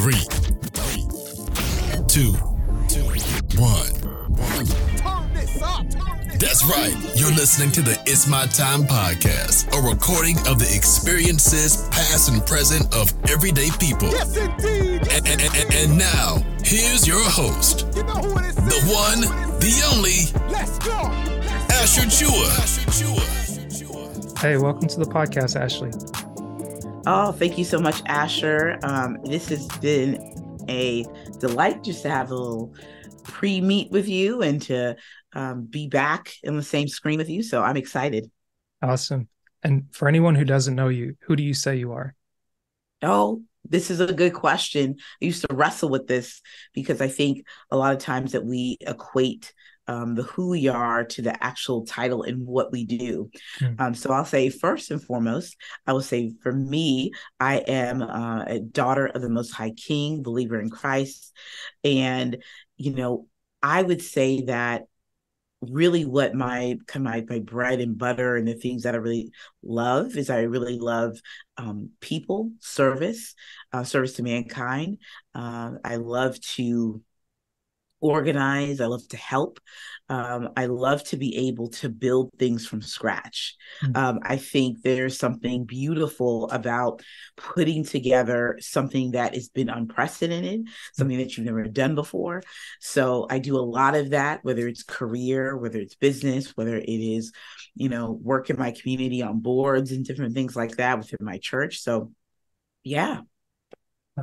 Three, 0.00 0.24
two, 2.08 2.32
one. 3.60 3.92
That's 6.38 6.64
right. 6.64 6.96
You're 7.16 7.32
listening 7.32 7.70
to 7.72 7.82
the 7.82 8.00
It's 8.06 8.26
My 8.26 8.46
Time 8.46 8.84
podcast, 8.84 9.68
a 9.76 9.82
recording 9.86 10.38
of 10.48 10.58
the 10.58 10.72
experiences, 10.74 11.86
past 11.90 12.30
and 12.30 12.40
present, 12.46 12.94
of 12.94 13.12
everyday 13.28 13.68
people. 13.78 14.08
Yes, 14.08 14.34
indeed. 14.38 15.06
And, 15.12 15.28
and, 15.28 15.42
and, 15.42 15.74
and 15.74 15.98
now, 15.98 16.42
here's 16.64 17.06
your 17.06 17.22
host, 17.28 17.86
You 17.94 18.02
know 18.04 18.14
who 18.14 18.38
it 18.38 18.46
is? 18.46 18.54
the 18.54 18.80
one, 18.90 19.20
the 19.60 19.82
only, 19.92 20.32
Let's 20.50 20.78
go. 20.78 20.96
Asher 21.76 22.08
Tchoua. 22.08 22.48
Hey, 24.38 24.56
welcome 24.56 24.88
to 24.88 24.98
the 24.98 25.04
podcast, 25.04 25.60
Ashley. 25.60 25.90
Oh, 27.06 27.32
thank 27.32 27.56
you 27.56 27.64
so 27.64 27.78
much, 27.78 28.02
Asher. 28.06 28.78
Um, 28.82 29.16
this 29.24 29.48
has 29.48 29.66
been 29.78 30.18
a 30.68 31.06
delight 31.38 31.82
just 31.82 32.02
to 32.02 32.10
have 32.10 32.30
a 32.30 32.34
little 32.34 32.74
pre 33.24 33.62
meet 33.62 33.90
with 33.90 34.06
you 34.06 34.42
and 34.42 34.60
to 34.62 34.96
um, 35.32 35.64
be 35.64 35.88
back 35.88 36.34
in 36.42 36.56
the 36.56 36.62
same 36.62 36.88
screen 36.88 37.16
with 37.16 37.30
you. 37.30 37.42
So 37.42 37.62
I'm 37.62 37.78
excited. 37.78 38.30
Awesome. 38.82 39.28
And 39.62 39.84
for 39.92 40.08
anyone 40.08 40.34
who 40.34 40.44
doesn't 40.44 40.74
know 40.74 40.88
you, 40.88 41.16
who 41.22 41.36
do 41.36 41.42
you 41.42 41.54
say 41.54 41.76
you 41.76 41.92
are? 41.92 42.14
Oh, 43.02 43.42
this 43.64 43.90
is 43.90 44.00
a 44.00 44.12
good 44.12 44.34
question. 44.34 44.96
I 45.22 45.24
used 45.24 45.46
to 45.48 45.54
wrestle 45.54 45.88
with 45.88 46.06
this 46.06 46.42
because 46.74 47.00
I 47.00 47.08
think 47.08 47.46
a 47.70 47.78
lot 47.78 47.94
of 47.94 48.00
times 48.00 48.32
that 48.32 48.44
we 48.44 48.76
equate 48.82 49.54
um, 49.86 50.14
the 50.14 50.22
who 50.22 50.50
we 50.50 50.68
are 50.68 51.04
to 51.04 51.22
the 51.22 51.42
actual 51.44 51.84
title 51.84 52.22
and 52.22 52.46
what 52.46 52.70
we 52.70 52.84
do. 52.84 53.30
Hmm. 53.58 53.74
Um, 53.78 53.94
so 53.94 54.12
I'll 54.12 54.24
say 54.24 54.48
first 54.48 54.90
and 54.90 55.02
foremost, 55.02 55.56
I 55.86 55.92
will 55.92 56.02
say 56.02 56.32
for 56.42 56.52
me, 56.52 57.12
I 57.38 57.58
am 57.58 58.02
uh, 58.02 58.44
a 58.46 58.60
daughter 58.60 59.06
of 59.06 59.22
the 59.22 59.28
Most 59.28 59.52
High 59.52 59.72
King, 59.72 60.22
believer 60.22 60.60
in 60.60 60.70
Christ, 60.70 61.32
and 61.82 62.42
you 62.76 62.94
know 62.94 63.26
I 63.62 63.82
would 63.82 64.02
say 64.02 64.42
that 64.42 64.84
really 65.62 66.04
what 66.04 66.34
my 66.34 66.78
kind 66.86 67.06
of 67.06 67.12
my, 67.12 67.24
my 67.28 67.38
bread 67.40 67.80
and 67.80 67.98
butter 67.98 68.36
and 68.36 68.48
the 68.48 68.54
things 68.54 68.84
that 68.84 68.94
I 68.94 68.98
really 68.98 69.30
love 69.62 70.16
is 70.16 70.30
I 70.30 70.42
really 70.42 70.78
love 70.78 71.18
um, 71.58 71.90
people, 72.00 72.52
service, 72.60 73.34
uh, 73.72 73.84
service 73.84 74.14
to 74.14 74.22
mankind. 74.22 74.98
Uh, 75.34 75.72
I 75.84 75.96
love 75.96 76.40
to 76.54 77.02
organize. 78.00 78.80
I 78.80 78.86
love 78.86 79.06
to 79.08 79.16
help. 79.16 79.60
Um, 80.08 80.50
I 80.56 80.66
love 80.66 81.04
to 81.04 81.16
be 81.16 81.48
able 81.48 81.68
to 81.68 81.88
build 81.88 82.30
things 82.38 82.66
from 82.66 82.82
scratch. 82.82 83.56
Mm. 83.84 83.96
Um, 83.96 84.18
I 84.22 84.36
think 84.36 84.82
there's 84.82 85.16
something 85.16 85.64
beautiful 85.64 86.50
about 86.50 87.02
putting 87.36 87.84
together 87.84 88.58
something 88.60 89.12
that 89.12 89.34
has 89.34 89.48
been 89.50 89.68
unprecedented, 89.68 90.68
something 90.94 91.18
that 91.18 91.36
you've 91.36 91.46
never 91.46 91.64
done 91.64 91.94
before. 91.94 92.42
So 92.80 93.26
I 93.30 93.38
do 93.38 93.56
a 93.56 93.60
lot 93.60 93.94
of 93.94 94.10
that, 94.10 94.40
whether 94.42 94.66
it's 94.66 94.82
career, 94.82 95.56
whether 95.56 95.78
it's 95.78 95.94
business, 95.94 96.56
whether 96.56 96.76
it 96.76 96.88
is, 96.88 97.32
you 97.74 97.88
know, 97.88 98.10
work 98.10 98.50
in 98.50 98.58
my 98.58 98.72
community 98.72 99.22
on 99.22 99.40
boards 99.40 99.92
and 99.92 100.04
different 100.04 100.34
things 100.34 100.56
like 100.56 100.76
that 100.76 100.98
within 100.98 101.18
my 101.20 101.38
church. 101.38 101.80
So, 101.80 102.12
yeah. 102.82 103.20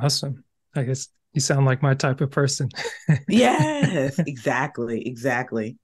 Awesome. 0.00 0.44
I 0.74 0.82
guess 0.82 1.08
you 1.38 1.40
sound 1.40 1.66
like 1.66 1.82
my 1.82 1.94
type 1.94 2.20
of 2.20 2.30
person. 2.30 2.68
Yes, 3.28 4.18
exactly. 4.26 5.06
Exactly. 5.06 5.78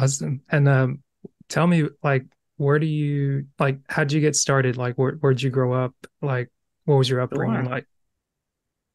awesome. 0.00 0.42
And 0.50 0.68
um, 0.68 1.02
tell 1.48 1.66
me, 1.66 1.88
like, 2.02 2.24
where 2.56 2.78
do 2.78 2.86
you 2.86 3.46
like? 3.58 3.80
How'd 3.88 4.12
you 4.12 4.20
get 4.20 4.36
started? 4.36 4.76
Like, 4.76 4.96
where 4.96 5.12
where'd 5.12 5.42
you 5.42 5.50
grow 5.50 5.72
up? 5.72 5.94
Like, 6.22 6.50
what 6.84 6.96
was 6.96 7.08
your 7.08 7.20
upbringing 7.20 7.64
Sure. 7.64 7.72
like? 7.72 7.86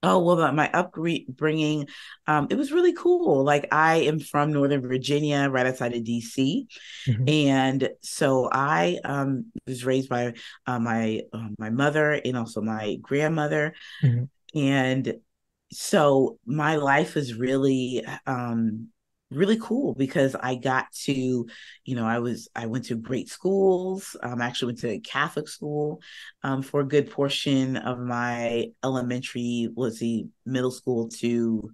Oh, 0.02 0.20
well, 0.20 0.54
my- 0.54 0.72
upbringing, 0.72 1.90
um, 2.26 2.48
it 2.50 2.56
was 2.56 2.72
really 2.72 2.94
cool. 2.94 3.44
Like 3.44 3.68
I 3.74 3.96
am 3.98 4.22
from 4.22 4.54
Northern 4.54 4.82
Virginia, 4.82 5.50
right 5.50 5.66
outside 5.68 5.94
of 5.94 6.06
DC. 6.06 6.68
Mhm. 7.06 7.30
And 7.30 7.90
so 8.02 8.48
I 8.50 9.00
um, 9.04 9.52
was 9.68 9.84
raised 9.84 10.08
by 10.08 10.36
uh, 10.66 10.80
my 10.80 11.24
uh, 11.34 11.50
my 11.58 11.70
mother 11.70 12.12
and 12.14 12.38
also 12.38 12.62
my 12.62 12.96
grandmother. 13.02 13.74
Mhm. 14.02 14.30
And 14.56 15.16
so 15.72 16.38
my 16.46 16.76
life 16.78 17.16
was 17.16 17.34
really 17.36 18.04
um, 18.26 18.88
really 19.32 19.58
cool 19.62 19.94
because 19.94 20.36
I 20.36 20.56
got 20.56 20.92
to, 21.04 21.14
you 21.14 21.96
know, 21.96 22.06
I 22.06 22.20
was 22.20 22.48
I 22.56 22.66
went 22.66 22.86
to 22.86 22.96
great 22.96 23.30
schools. 23.30 24.16
Um, 24.24 24.42
I 24.42 24.48
actually 24.48 24.68
went 24.74 24.80
to 24.80 25.00
Catholic 25.00 25.48
school 25.48 26.02
um, 26.44 26.62
for 26.62 26.82
a 26.82 26.88
good 26.88 27.12
portion 27.12 27.78
of 27.78 28.00
my 28.00 28.68
elementary, 28.84 29.70
was 29.76 30.00
the 30.00 30.26
middle 30.46 30.72
school 30.72 31.10
to 31.20 31.72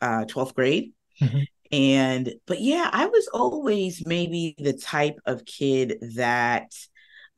uh, 0.00 0.24
12th 0.26 0.54
grade. 0.54 0.92
Mhm. 1.20 1.46
And, 1.72 2.34
but 2.46 2.60
yeah, 2.60 2.88
I 2.92 3.06
was 3.06 3.28
always 3.28 4.06
maybe 4.06 4.54
the 4.58 4.74
type 4.74 5.18
of 5.26 5.44
kid 5.44 5.98
that 6.16 6.70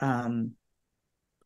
um, 0.00 0.52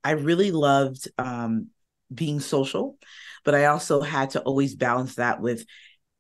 I 0.03 0.13
really 0.13 0.51
loved 0.51 1.09
um, 1.19 1.69
being 2.13 2.41
social, 2.41 2.99
but 3.45 3.55
I 3.55 3.67
also 3.67 4.01
had 4.01 4.31
to 4.31 4.41
always 4.41 4.75
balance 4.75 5.17
that 5.17 5.41
with 5.41 5.65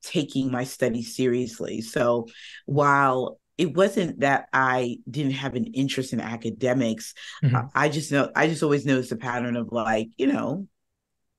taking 0.03 0.51
my 0.51 0.65
studies 0.65 1.15
seriously. 1.15 1.83
So 1.83 2.27
while 2.67 3.39
it 3.59 3.75
wasn't 3.77 4.21
that 4.21 4.49
I 4.53 4.99
didn't 5.11 5.33
have 5.33 5.55
an 5.55 5.67
interest 5.67 6.13
in 6.13 6.21
academics, 6.21 7.15
Mhm. 7.43 7.55
uh, 7.55 7.69
I 7.75 7.89
just 7.91 8.11
know 8.11 8.31
I 8.35 8.49
just 8.49 8.63
always 8.63 8.87
noticed 8.87 9.13
a 9.13 9.17
pattern 9.17 9.57
of 9.57 9.71
like, 9.73 10.09
you 10.17 10.27
know, 10.27 10.67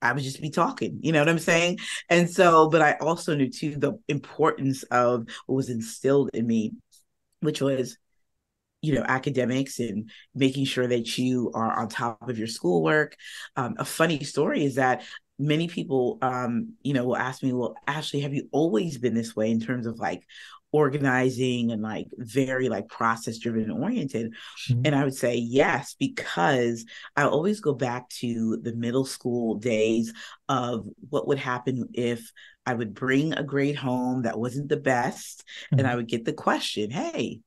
I 0.02 0.14
would 0.14 0.24
just 0.24 0.42
be 0.42 0.50
talking, 0.50 1.00
you 1.02 1.12
know 1.12 1.20
what 1.20 1.30
I'm 1.30 1.40
saying? 1.40 1.80
And 2.10 2.30
so, 2.30 2.70
but 2.70 2.82
I 2.82 2.94
also 2.94 3.36
knew 3.36 3.50
too 3.50 3.76
the 3.76 3.94
importance 4.08 4.84
of 4.84 5.28
what 5.46 5.56
was 5.56 5.70
instilled 5.70 6.32
in 6.34 6.48
me, 6.48 6.74
which 7.42 7.62
was, 7.62 7.98
you 8.82 8.96
know, 8.96 9.04
academics 9.08 9.80
and 9.80 10.10
making 10.34 10.66
sure 10.66 10.88
that 10.88 11.18
you 11.18 11.52
are 11.54 11.80
on 11.80 11.90
top 11.90 12.28
of 12.28 12.38
your 12.38 12.48
schoolwork. 12.48 13.16
Um, 13.56 13.76
a 13.78 13.86
funny 13.86 14.24
story 14.24 14.66
is 14.66 14.76
that 14.76 15.04
many 15.38 15.68
people, 15.68 16.18
um, 16.22 16.74
you 16.82 16.94
know, 16.94 17.06
will 17.06 17.18
ask 17.18 17.44
me, 17.44 17.54
well, 17.54 17.76
Ashley, 17.88 18.22
have 18.22 18.34
you 18.34 18.48
always 18.52 18.98
been 18.98 19.14
this 19.14 19.36
way 19.36 19.52
in 19.52 19.60
terms 19.60 19.86
of 19.86 20.00
like 20.00 20.24
organizing 20.72 21.72
and 21.72 21.82
like 21.82 22.08
very 22.18 22.70
like 22.70 22.88
process 22.88 23.38
driven 23.38 23.64
and 23.64 23.84
oriented? 23.84 24.34
Mhm. 24.70 24.82
And 24.86 24.96
I 24.96 25.04
would 25.04 25.16
say 25.16 25.36
yes, 25.36 25.96
because 26.00 26.86
I 27.16 27.24
always 27.24 27.60
go 27.60 27.74
back 27.74 28.10
to 28.20 28.58
the 28.62 28.74
middle 28.74 29.06
school 29.06 29.56
days 29.56 30.14
of 30.48 30.88
what 31.10 31.28
would 31.28 31.40
happen 31.40 31.90
if 31.94 32.32
I 32.66 32.74
would 32.74 32.94
bring 32.94 33.34
a 33.34 33.44
grade 33.44 33.76
home 33.76 34.22
that 34.24 34.40
wasn't 34.40 34.70
the 34.70 34.78
best, 34.78 35.44
and 35.72 35.88
I 35.88 35.96
would 35.96 36.08
get 36.08 36.26
the 36.26 36.34
question, 36.34 36.92
Hey, 36.92 37.42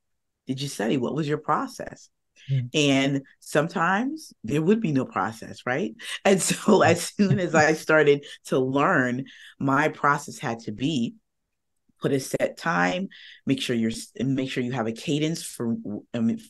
did 0.47 0.61
you 0.61 0.67
study? 0.67 0.97
What 0.97 1.15
was 1.15 1.27
your 1.27 1.37
process? 1.37 2.09
Mhm. 2.51 2.69
And 2.73 3.21
sometimes 3.39 4.33
there 4.43 4.61
would 4.61 4.81
be 4.81 4.91
no 4.91 5.05
process, 5.05 5.61
right? 5.65 5.95
And 6.23 6.41
so 6.41 6.81
as 6.81 7.13
soon 7.17 7.39
as 7.39 7.55
I 7.55 7.73
started 7.73 8.25
to 8.45 8.59
learn, 8.59 9.25
my 9.59 9.89
process 9.89 10.39
had 10.39 10.59
to 10.61 10.71
be 10.71 11.15
put 12.01 12.11
a 12.11 12.19
set 12.19 12.57
time 12.57 13.07
make 13.45 13.61
sure 13.61 13.75
you're 13.75 13.91
make 14.19 14.51
sure 14.51 14.61
you 14.61 14.73
have 14.73 14.85
a 14.85 14.91
cadence 14.91 15.41
for 15.43 15.75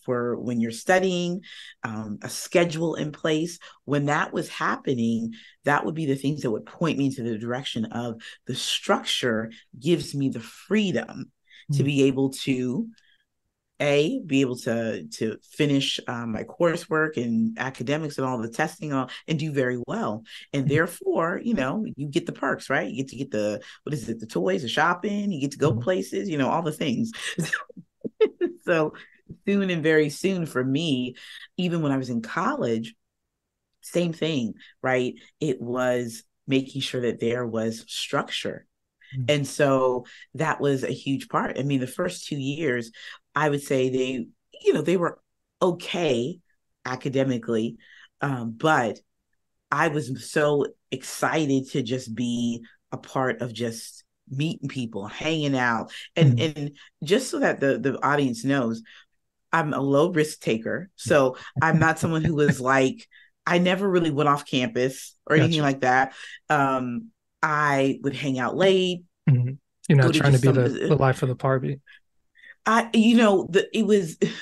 for 0.03 0.38
when 0.39 0.59
you're 0.59 0.72
studying 0.72 1.41
um, 1.84 2.17
a 2.23 2.29
schedule 2.29 2.95
in 2.95 3.11
place 3.11 3.59
when 3.85 4.07
that 4.07 4.34
was 4.34 4.50
happening 4.50 5.34
that 5.63 5.85
would 5.85 5.94
be 5.95 6.07
the 6.07 6.16
things 6.16 6.41
that 6.41 6.51
would 6.51 6.66
point 6.66 6.97
me 6.97 7.05
into 7.05 7.22
the 7.22 7.38
direction 7.38 7.85
of 7.85 8.19
the 8.47 8.55
structure 8.55 9.51
gives 9.79 10.16
me 10.16 10.29
the 10.29 10.39
freedom 10.39 11.31
to 11.73 11.84
Mm. 11.84 11.85
be 11.85 12.03
able 12.03 12.31
to 12.31 12.88
a 13.81 14.21
be 14.25 14.41
able 14.41 14.55
to 14.57 15.03
to 15.05 15.37
finish 15.43 15.99
um, 16.07 16.31
my 16.31 16.43
coursework 16.43 17.17
and 17.17 17.57
academics 17.59 18.17
and 18.17 18.25
all 18.25 18.37
the 18.37 18.49
testing 18.49 18.91
and, 18.91 19.01
all, 19.01 19.09
and 19.27 19.37
do 19.37 19.51
very 19.51 19.81
well. 19.87 20.23
And 20.53 20.67
therefore 20.69 21.41
you 21.43 21.53
know 21.55 21.85
you 21.95 22.07
get 22.07 22.25
the 22.25 22.31
perks 22.31 22.69
right? 22.69 22.89
You 22.89 22.97
get 23.03 23.09
to 23.09 23.16
get 23.17 23.31
the 23.31 23.61
what 23.83 23.93
is 23.93 24.07
it 24.09 24.19
the 24.19 24.27
toys 24.27 24.61
the 24.61 24.69
shopping 24.69 25.31
you 25.31 25.41
get 25.41 25.51
to 25.51 25.57
go 25.57 25.73
Mhm. 25.73 25.81
places 25.81 26.29
you 26.29 26.37
know 26.37 26.49
all 26.49 26.61
the 26.61 26.72
things. 26.72 27.11
So 28.66 28.93
soon 29.47 29.69
and 29.69 29.83
very 29.83 30.09
soon 30.09 30.45
for 30.45 30.63
me 30.63 31.16
even 31.57 31.81
when 31.81 31.91
i 31.91 31.97
was 31.97 32.09
in 32.09 32.21
college 32.21 32.95
same 33.81 34.13
thing 34.13 34.55
right? 34.81 35.16
It 35.39 35.61
was 35.61 36.23
making 36.47 36.81
sure 36.81 37.01
that 37.01 37.19
there 37.19 37.45
was 37.45 37.85
structure 37.87 38.66
Mm. 39.16 39.25
and 39.28 39.47
so 39.47 40.05
that 40.35 40.59
was 40.61 40.84
a 40.84 40.91
huge 40.91 41.28
part 41.29 41.57
i 41.59 41.63
mean 41.63 41.79
the 41.79 41.87
first 41.87 42.28
two 42.28 42.37
years 42.37 42.91
i 43.34 43.49
would 43.49 43.61
say 43.61 43.90
they 43.90 44.28
you 44.63 44.73
know 44.73 44.81
they 44.81 44.97
were 44.97 45.19
okay 45.61 46.40
academically 46.85 47.78
um, 48.22 48.52
but 48.57 48.99
i 49.72 49.87
was 49.87 50.31
so 50.31 50.66
excited 50.91 51.69
to 51.69 51.81
just 51.81 52.13
be 52.13 52.63
a 52.91 52.97
part 52.97 53.41
of 53.41 53.53
just 53.53 54.03
meeting 54.29 54.67
people 54.69 55.05
hanging 55.05 55.55
out 55.57 55.91
and 56.16 56.37
Mhm. 56.40 56.57
and 56.57 56.72
just 57.03 57.29
so 57.29 57.40
that 57.40 57.59
the 57.59 57.78
the 57.78 58.03
audience 58.03 58.43
knows 58.43 58.81
i'm 59.52 59.73
a 59.73 59.79
low 59.79 60.11
risk 60.11 60.40
taker 60.40 60.90
so 60.96 61.37
i'm 61.61 61.79
not 61.79 61.99
someone 61.99 62.23
who 62.23 62.35
was 62.35 62.59
like 62.59 63.07
I 63.47 63.59
never 63.59 63.87
really 63.87 64.09
went 64.09 64.28
off 64.28 64.46
campus 64.46 65.16
or 65.28 65.35
anything 65.35 65.61
like 65.61 65.81
that. 65.81 66.13
Um, 66.49 67.11
I 67.45 67.99
would 68.01 68.15
hang 68.15 68.39
out 68.39 68.57
late. 68.57 69.03
Mm-hmm. 69.29 69.51
You're 69.87 69.97
not 69.99 70.15
trying 70.15 70.33
to 70.33 70.39
be 70.39 70.47
some, 70.47 70.55
the, 70.55 70.87
the 70.87 70.95
life 70.95 71.21
of 71.21 71.29
the 71.29 71.35
party. 71.35 71.79
I, 72.65 72.89
you 72.91 73.17
know, 73.17 73.47
the 73.47 73.67
it 73.77 73.85
was 73.85 74.17
this 74.17 74.33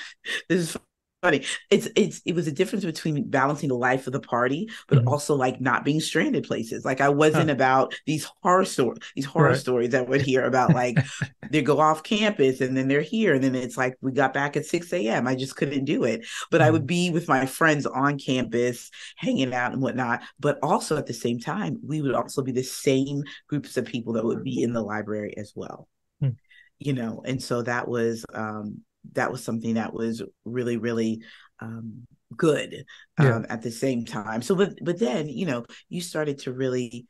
is 0.50 0.78
funny. 1.24 1.46
It's 1.70 1.88
it's 1.96 2.22
it 2.26 2.36
was 2.36 2.48
a 2.48 2.52
difference 2.52 2.84
between 2.84 3.30
balancing 3.30 3.70
the 3.70 3.76
life 3.76 4.06
of 4.08 4.14
the 4.14 4.20
party, 4.20 4.70
but 4.88 5.00
mm-hmm. 5.00 5.08
also 5.08 5.36
like 5.36 5.62
not 5.62 5.86
being 5.86 6.02
stranded 6.02 6.44
places. 6.44 6.84
Like 6.84 7.00
I 7.00 7.10
wasn't 7.10 7.50
huh. 7.50 7.54
about 7.54 7.96
these 8.06 8.30
horror 8.42 8.66
stories, 8.66 9.00
these 9.16 9.26
horror 9.26 9.50
right. 9.50 9.58
stories 9.58 9.92
that 9.92 10.08
would 10.10 10.22
hear 10.22 10.44
about 10.44 10.74
like 10.74 10.98
they 11.50 11.62
go 11.62 11.80
off 11.80 12.04
campus 12.04 12.60
and 12.60 12.76
then 12.76 12.90
they're 12.90 13.02
here, 13.02 13.34
and 13.34 13.44
then 13.44 13.56
it's 13.56 13.78
like 13.78 13.96
we 14.02 14.12
got 14.12 14.34
back 14.34 14.58
at 14.58 14.66
6 14.66 14.92
a.m. 14.94 15.26
I 15.26 15.36
just 15.36 15.56
couldn't 15.56 15.86
do 15.86 16.04
it. 16.04 16.26
But 16.52 16.60
mm-hmm. 16.60 16.68
I 16.68 16.72
would 16.72 16.82
mm-hmm. 16.82 16.88
be 16.88 17.10
with 17.10 17.30
my 17.30 17.46
friends 17.46 17.86
on 17.86 18.20
campus, 18.20 18.92
hanging 19.16 19.54
out 19.54 19.72
and 19.72 19.82
whatnot. 19.82 20.22
But 20.40 20.60
also 20.62 20.98
at 20.98 21.08
the 21.08 21.14
same 21.14 21.40
time, 21.40 21.80
we 21.86 22.02
would 22.02 22.16
also 22.16 22.42
be 22.42 22.52
the 22.52 22.64
same 22.64 23.24
groups 23.48 23.78
of 23.78 23.86
people 23.86 24.14
that 24.14 24.26
would 24.26 24.44
be 24.44 24.62
in 24.62 24.74
the 24.74 24.84
library 24.84 25.36
as 25.38 25.54
well. 25.56 25.88
Mm-hmm. 26.22 26.36
You 26.80 26.94
know, 26.94 27.24
and 27.26 27.42
so 27.42 27.62
that 27.62 27.88
was 27.88 28.26
um 28.34 28.82
that 29.12 29.32
was 29.32 29.44
something 29.44 29.76
that 29.76 29.94
was 29.94 30.24
really 30.46 30.78
really 30.78 31.22
um, 31.60 32.08
good 32.36 32.86
um, 33.18 33.28
yeah. 33.28 33.42
at 33.50 33.62
the 33.62 33.72
same 33.72 34.06
time 34.06 34.42
so 34.42 34.56
but 34.56 34.74
but 34.82 35.00
then 35.00 35.28
you 35.30 35.46
know 35.46 35.66
you 35.90 36.02
started 36.02 36.40
to 36.40 36.54
really 36.54 37.06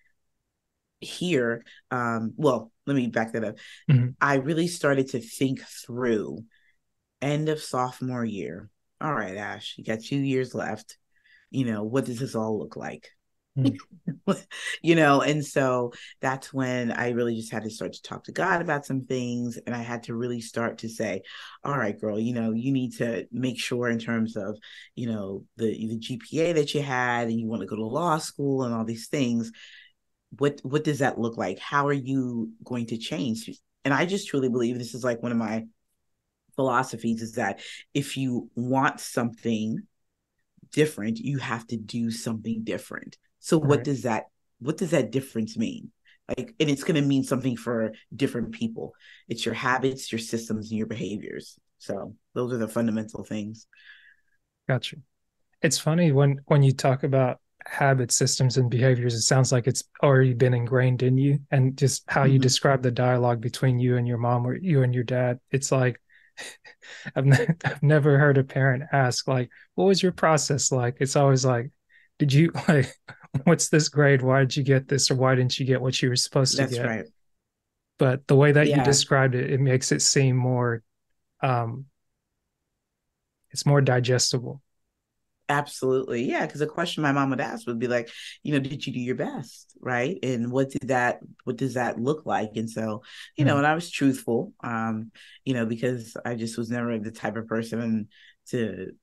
hear 0.99 1.63
um, 1.91 2.33
well 2.35 2.71
let 2.85 2.95
me 2.95 3.07
back 3.07 3.33
that 3.33 3.43
up 3.43 3.55
mm-hmm. 3.89 4.09
i 4.19 4.35
really 4.35 4.67
started 4.67 5.09
to 5.09 5.19
think 5.19 5.61
through 5.85 6.39
end 7.21 7.49
of 7.49 7.61
sophomore 7.61 8.25
year 8.25 8.69
all 8.99 9.13
right 9.13 9.37
ash 9.37 9.75
you 9.77 9.83
got 9.83 10.01
two 10.01 10.17
years 10.17 10.53
left 10.53 10.97
you 11.53 11.65
know 11.65 11.83
what 11.83 12.05
does 12.05 12.19
this 12.19 12.35
all 12.35 12.59
look 12.59 12.75
like. 12.75 13.09
you 14.81 14.95
know 14.95 15.21
and 15.21 15.45
so 15.45 15.93
that's 16.21 16.51
when 16.51 16.91
i 16.91 17.09
really 17.09 17.35
just 17.35 17.51
had 17.51 17.61
to 17.61 17.69
start 17.69 17.93
to 17.93 18.01
talk 18.01 18.23
to 18.23 18.31
god 18.31 18.61
about 18.61 18.83
some 18.83 19.05
things 19.05 19.57
and 19.67 19.75
i 19.75 19.81
had 19.81 20.01
to 20.01 20.15
really 20.15 20.41
start 20.41 20.79
to 20.79 20.89
say 20.89 21.21
all 21.63 21.77
right 21.77 22.01
girl 22.01 22.19
you 22.19 22.33
know 22.33 22.51
you 22.51 22.71
need 22.71 22.97
to 22.97 23.27
make 23.31 23.59
sure 23.59 23.89
in 23.89 23.99
terms 23.99 24.35
of 24.35 24.57
you 24.95 25.07
know 25.07 25.43
the 25.57 25.67
the 25.67 25.99
gpa 25.99 26.55
that 26.55 26.73
you 26.73 26.81
had 26.81 27.27
and 27.27 27.39
you 27.39 27.47
want 27.47 27.61
to 27.61 27.67
go 27.67 27.75
to 27.75 27.85
law 27.85 28.17
school 28.17 28.63
and 28.63 28.73
all 28.73 28.85
these 28.85 29.07
things. 29.07 29.51
What 30.37 30.59
what 30.63 30.83
does 30.83 30.99
that 30.99 31.19
look 31.19 31.37
like? 31.37 31.59
How 31.59 31.87
are 31.87 31.93
you 31.93 32.51
going 32.63 32.87
to 32.87 32.97
change? 32.97 33.49
And 33.85 33.93
i 33.93 34.05
just 34.05 34.27
truly 34.27 34.49
believe 34.49 34.77
this 34.77 34.95
is 34.95 35.03
like 35.03 35.21
one 35.21 35.31
of 35.31 35.37
my 35.37 35.65
philosophies 36.55 37.21
is 37.21 37.33
that 37.33 37.59
if 37.93 38.15
you 38.15 38.49
want 38.55 38.99
something 38.99 39.79
different 40.71 41.17
you 41.17 41.39
have 41.39 41.65
to 41.67 41.77
do 41.77 42.11
something 42.11 42.63
different 42.63 43.17
so 43.43 43.59
right. 43.59 43.67
what 43.67 43.83
does 43.83 44.03
that 44.03 44.27
what 44.59 44.77
does 44.77 44.91
that 44.91 45.11
difference 45.11 45.57
mean? 45.57 45.91
Like, 46.29 46.55
and 46.61 46.69
it's 46.69 46.85
going 46.85 46.95
to 46.95 47.07
mean 47.07 47.25
something 47.25 47.57
for 47.57 47.91
different 48.15 48.53
people. 48.53 48.93
It's 49.27 49.45
your 49.45 49.53
habits, 49.53 50.13
your 50.13 50.19
systems, 50.19 50.69
and 50.69 50.77
your 50.77 50.87
behaviors. 50.87 51.59
So 51.79 52.15
those 52.33 52.53
are 52.53 52.57
the 52.57 52.69
fundamental 52.69 53.25
things. 53.25 53.67
Gotcha. 54.69 54.95
It's 55.61 55.77
funny 55.77 56.13
when 56.13 56.39
when 56.45 56.63
you 56.63 56.71
talk 56.71 57.03
about 57.03 57.41
habit 57.65 58.13
systems 58.13 58.55
and 58.55 58.69
behaviors, 58.69 59.13
it 59.13 59.23
sounds 59.23 59.51
like 59.51 59.67
it's 59.67 59.83
already 60.01 60.33
been 60.33 60.53
ingrained 60.53 61.03
in 61.03 61.17
you. 61.17 61.39
And 61.51 61.77
just 61.77 62.03
how 62.07 62.23
mm-hmm. 62.23 62.33
you 62.33 62.39
describe 62.39 62.81
the 62.81 62.91
dialogue 62.91 63.41
between 63.41 63.77
you 63.77 63.97
and 63.97 64.07
your 64.07 64.17
mom 64.17 64.47
or 64.47 64.55
you 64.55 64.83
and 64.83 64.95
your 64.95 65.03
dad, 65.03 65.41
it's 65.51 65.69
like 65.69 65.99
I've, 67.15 67.25
ne- 67.25 67.55
I've 67.65 67.83
never 67.83 68.17
heard 68.17 68.37
a 68.37 68.43
parent 68.45 68.83
ask 68.93 69.27
like, 69.27 69.49
"What 69.75 69.85
was 69.85 70.01
your 70.01 70.13
process 70.13 70.71
like?" 70.71 70.95
It's 71.01 71.17
always 71.17 71.43
like, 71.43 71.71
"Did 72.19 72.31
you 72.31 72.51
like 72.69 72.95
what's 73.45 73.69
this 73.69 73.89
grade? 73.89 74.21
Why 74.21 74.41
did 74.41 74.55
you 74.55 74.63
get 74.63 74.87
this? 74.87 75.09
Or 75.09 75.15
why 75.15 75.35
didn't 75.35 75.59
you 75.59 75.65
get 75.65 75.81
what 75.81 76.01
you 76.01 76.09
were 76.09 76.15
supposed 76.15 76.55
to 76.55 76.63
get? 76.63 76.69
That's 76.69 76.81
get? 76.81 76.87
Right. 76.87 77.05
But 77.99 78.27
the 78.27 78.35
way 78.35 78.51
that 78.51 78.67
yeah. 78.67 78.79
you 78.79 78.83
described 78.83 79.35
it, 79.35 79.51
it 79.51 79.59
makes 79.59 79.91
it 79.91 80.01
seem 80.01 80.35
more, 80.35 80.83
um, 81.41 81.85
it's 83.51 83.65
more 83.65 83.81
digestible. 83.81 84.61
Absolutely. 85.49 86.23
Yeah. 86.23 86.45
Cause 86.47 86.61
a 86.61 86.67
question 86.67 87.03
my 87.03 87.11
mom 87.11 87.29
would 87.29 87.41
ask 87.41 87.67
would 87.67 87.77
be 87.77 87.87
like, 87.87 88.09
you 88.43 88.53
know, 88.53 88.59
did 88.59 88.85
you 88.85 88.93
do 88.93 88.99
your 88.99 89.15
best? 89.15 89.77
Right. 89.79 90.17
And 90.23 90.51
what 90.51 90.71
did 90.71 90.87
that, 90.87 91.19
what 91.43 91.57
does 91.57 91.75
that 91.75 91.99
look 91.99 92.25
like? 92.25 92.51
And 92.55 92.69
so, 92.69 93.03
you 93.37 93.43
mm 93.43 93.47
know, 93.47 93.57
and 93.57 93.67
I 93.67 93.75
was 93.75 93.91
truthful, 93.91 94.53
um, 94.63 95.11
you 95.43 95.53
know, 95.53 95.65
because 95.65 96.15
I 96.25 96.35
just 96.35 96.57
was 96.57 96.71
never 96.71 96.97
the 96.97 97.11
type 97.11 97.35
of 97.35 97.47
person 97.47 98.07
to 98.47 98.93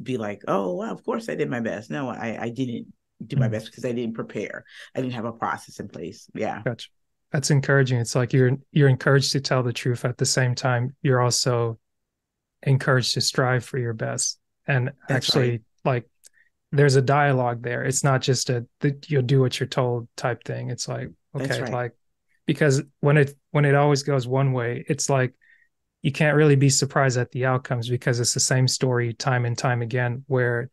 be 0.00 0.16
like, 0.18 0.42
oh, 0.48 0.76
well, 0.76 0.92
of 0.92 1.04
course 1.04 1.28
I 1.28 1.34
did 1.34 1.50
my 1.50 1.60
best. 1.60 1.90
No, 1.90 2.08
I, 2.08 2.38
I 2.40 2.48
didn't 2.48 2.92
do 3.26 3.36
my 3.36 3.48
mm. 3.48 3.52
best 3.52 3.66
because 3.66 3.84
I 3.84 3.92
didn't 3.92 4.14
prepare. 4.14 4.64
I 4.94 5.00
didn't 5.00 5.14
have 5.14 5.24
a 5.24 5.32
process 5.32 5.80
in 5.80 5.88
place. 5.88 6.28
Yeah. 6.34 6.62
Gotcha. 6.64 6.88
That's 7.30 7.50
encouraging. 7.50 7.98
It's 7.98 8.14
like 8.14 8.32
you're 8.32 8.58
you're 8.72 8.88
encouraged 8.88 9.32
to 9.32 9.40
tell 9.40 9.62
the 9.62 9.72
truth 9.72 10.04
at 10.04 10.18
the 10.18 10.26
same 10.26 10.54
time. 10.54 10.94
You're 11.02 11.20
also 11.20 11.78
encouraged 12.62 13.14
to 13.14 13.20
strive 13.20 13.64
for 13.64 13.78
your 13.78 13.94
best. 13.94 14.38
And 14.66 14.92
That's 15.08 15.28
actually 15.28 15.50
right. 15.50 15.60
like 15.84 16.08
there's 16.72 16.96
a 16.96 17.02
dialogue 17.02 17.62
there. 17.62 17.84
It's 17.84 18.04
not 18.04 18.22
just 18.22 18.50
a 18.50 18.66
you'll 19.06 19.22
do 19.22 19.40
what 19.40 19.58
you're 19.58 19.66
told 19.66 20.08
type 20.16 20.44
thing. 20.44 20.70
It's 20.70 20.88
like, 20.88 21.08
okay, 21.34 21.62
right. 21.62 21.72
like 21.72 21.92
because 22.46 22.82
when 23.00 23.16
it 23.16 23.34
when 23.50 23.64
it 23.64 23.74
always 23.74 24.02
goes 24.02 24.26
one 24.26 24.52
way, 24.52 24.84
it's 24.88 25.08
like 25.08 25.34
you 26.02 26.12
can't 26.12 26.36
really 26.36 26.56
be 26.56 26.68
surprised 26.68 27.16
at 27.16 27.30
the 27.30 27.46
outcomes 27.46 27.88
because 27.88 28.20
it's 28.20 28.34
the 28.34 28.40
same 28.40 28.66
story 28.66 29.14
time 29.14 29.44
and 29.44 29.56
time 29.56 29.82
again 29.82 30.24
where 30.26 30.70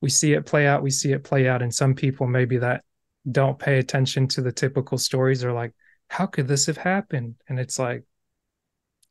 we 0.00 0.10
see 0.10 0.34
it 0.34 0.46
play 0.46 0.66
out 0.66 0.82
we 0.82 0.90
see 0.90 1.12
it 1.12 1.24
play 1.24 1.48
out. 1.48 1.62
And 1.62 1.74
some 1.74 1.94
people 1.94 2.26
maybe 2.26 2.58
that 2.58 2.84
don't 3.30 3.58
pay 3.58 3.78
attention 3.78 4.28
to 4.28 4.40
the 4.40 4.52
typical 4.52 4.98
stories 4.98 5.44
are 5.44 5.52
like 5.52 5.72
how 6.08 6.26
could 6.26 6.46
this 6.46 6.66
have 6.66 6.76
happened? 6.76 7.34
And 7.48 7.58
it's 7.58 7.78
like 7.78 8.04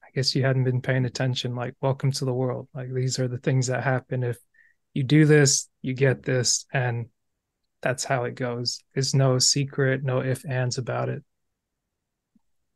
i 0.04 0.08
guess 0.16 0.34
you 0.36 0.44
hadn't 0.44 0.64
been 0.64 0.82
paying 0.82 1.06
attention 1.06 1.56
like 1.56 1.76
welcome 1.82 2.12
to 2.14 2.26
the 2.26 2.34
world. 2.34 2.68
Like 2.74 2.94
these 2.94 3.20
are 3.20 3.28
the 3.28 3.38
things 3.38 3.68
that 3.68 3.84
happen. 3.84 4.24
If 4.24 4.38
you 4.94 5.04
do 5.04 5.26
this 5.26 5.70
you 5.82 5.94
get 5.94 6.24
this 6.24 6.66
and 6.74 7.08
that's 7.82 8.04
how 8.04 8.24
it 8.24 8.36
goes. 8.36 8.84
There's 8.94 9.14
no 9.14 9.38
secret 9.40 10.04
no 10.04 10.20
if 10.20 10.46
ands 10.48 10.78
about 10.78 11.10
it. 11.10 11.24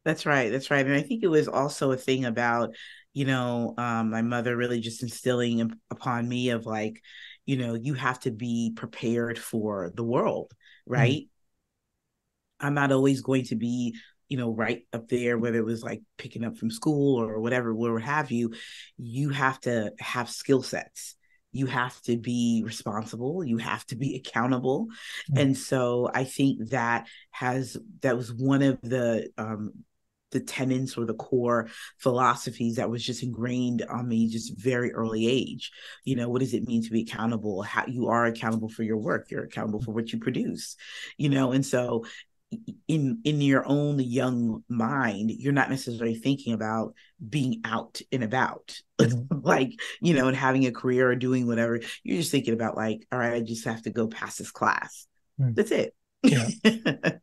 That's 0.03 0.25
right 0.25 0.51
that's 0.51 0.71
right. 0.71 0.85
And 0.85 0.95
i 0.95 1.01
think 1.01 1.23
it 1.23 1.27
was 1.27 1.47
also 1.47 1.91
a 1.91 1.97
thing 1.97 2.25
about 2.25 2.75
you 3.13 3.25
know 3.25 3.73
um, 3.77 4.11
my 4.11 4.21
mother 4.21 4.56
really 4.56 4.79
just 4.79 5.03
instilling 5.03 5.73
upon 5.89 6.27
me 6.27 6.50
of 6.50 6.65
like 6.65 7.01
you 7.45 7.57
know 7.57 7.74
you 7.74 7.94
have 7.94 8.19
to 8.19 8.31
be 8.31 8.74
prepared 8.75 9.39
for 9.39 9.91
the 9.95 10.03
world 10.03 10.51
mm-hmm. 10.51 10.94
right 10.94 11.21
mm-hmm. 11.24 12.68
i'm 12.68 12.74
not 12.74 12.91
always 12.91 13.21
going 13.21 13.44
to 13.44 13.56
be 13.56 13.95
you 14.28 14.37
know 14.37 14.54
right 14.54 14.83
up 14.94 15.07
there 15.09 15.37
whether 15.37 15.57
it 15.57 15.66
was 15.66 15.83
like 15.83 16.02
picking 16.18 16.44
up 16.44 16.57
from 16.57 16.71
school 16.71 17.19
or 17.19 17.40
whatever 17.40 17.73
where 17.73 17.99
have 17.99 18.31
you 18.31 18.54
you 18.97 19.30
have 19.30 19.59
to 19.59 19.92
have 19.99 20.30
skill 20.30 20.64
sets 20.64 21.16
you 21.52 21.66
have 21.66 21.99
to 22.02 22.16
be 22.16 22.61
responsible 22.66 23.44
you 23.44 23.57
have 23.57 23.85
to 23.87 23.95
be 23.95 24.16
accountable 24.28 24.85
mm-hmm. 24.85 25.40
and 25.40 25.57
so 25.57 26.09
i 26.14 26.23
think 26.23 26.69
that 26.69 27.07
has 27.31 27.75
that 28.02 28.16
was 28.16 28.31
one 28.31 28.61
of 28.61 28.80
the 28.81 29.30
um 29.37 29.71
the 30.31 30.40
tenets 30.40 30.98
or 30.98 31.06
the 31.06 31.14
core 31.14 31.69
philosophies 31.98 32.76
that 32.76 32.90
was 32.90 33.04
just 33.04 33.24
ingrained 33.24 33.83
on 33.83 34.07
me 34.07 34.30
just 34.30 34.57
very 34.57 34.92
early 34.94 35.28
age. 35.28 35.71
You 36.04 36.16
know 36.16 36.30
what 36.30 36.40
does 36.40 36.54
it 36.54 36.68
mean 36.68 36.83
to 36.83 36.92
be 36.92 37.02
accountable? 37.02 37.62
How 37.62 37.86
you 37.88 38.07
are 38.07 38.26
accountable 38.26 38.69
for 38.69 38.83
your 38.83 38.98
work. 38.98 39.31
You're 39.31 39.44
accountable 39.44 39.81
for 39.81 39.92
what 39.92 40.12
you 40.12 40.19
produce 40.19 40.76
you 41.18 41.30
know? 41.30 41.52
And 41.52 41.66
so 41.66 42.06
in 42.88 43.21
in 43.24 43.42
your 43.42 43.64
own 43.68 44.00
young 44.00 44.64
mind 44.68 45.30
you're 45.30 45.54
not 45.54 45.69
necessarily 45.69 46.16
thinking 46.16 46.54
about 46.54 46.95
being 47.30 47.62
out 47.64 48.02
and 48.12 48.24
about 48.24 48.76
mm-hmm. 49.00 49.40
like 49.44 49.80
you 50.02 50.16
know 50.16 50.28
and 50.28 50.36
having 50.36 50.66
a 50.66 50.71
career 50.71 51.12
or 51.12 51.16
doing 51.16 51.45
whatever. 51.45 51.80
You're 52.04 52.18
just 52.18 52.31
thinking 52.31 52.56
about 52.56 52.76
like 52.76 53.06
all 53.12 53.19
right 53.19 53.33
i 53.33 53.40
just 53.42 53.66
have 53.66 53.83
to 53.83 53.92
go 53.92 54.07
pass 54.07 54.38
this 54.38 54.52
class. 54.52 55.07
Mm. 55.40 55.56
that's 55.56 55.71
it. 55.71 55.94
Yeah 56.24 56.48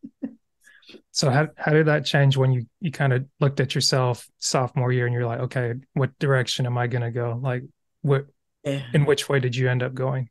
So 1.17 1.31
how 1.31 1.49
how 1.57 1.73
did 1.73 1.87
that 1.87 2.05
change 2.05 2.37
when 2.37 2.53
you 2.53 2.67
you 2.79 2.93
kind 2.93 3.15
of 3.15 3.25
looked 3.41 3.59
at 3.59 3.75
yourself 3.75 4.29
sophomore 4.37 4.93
year 4.93 5.07
and 5.07 5.15
you're 5.15 5.25
like, 5.25 5.41
okay, 5.41 5.73
what 5.95 6.17
direction 6.19 6.67
am 6.67 6.77
I 6.77 6.89
going 6.89 7.01
to 7.01 7.11
go? 7.11 7.41
Like, 7.43 7.63
what 8.03 8.27
in 8.93 9.07
which 9.07 9.27
way 9.27 9.41
did 9.41 9.57
you 9.57 9.71
end 9.71 9.83
up 9.83 9.95
going? 9.95 10.29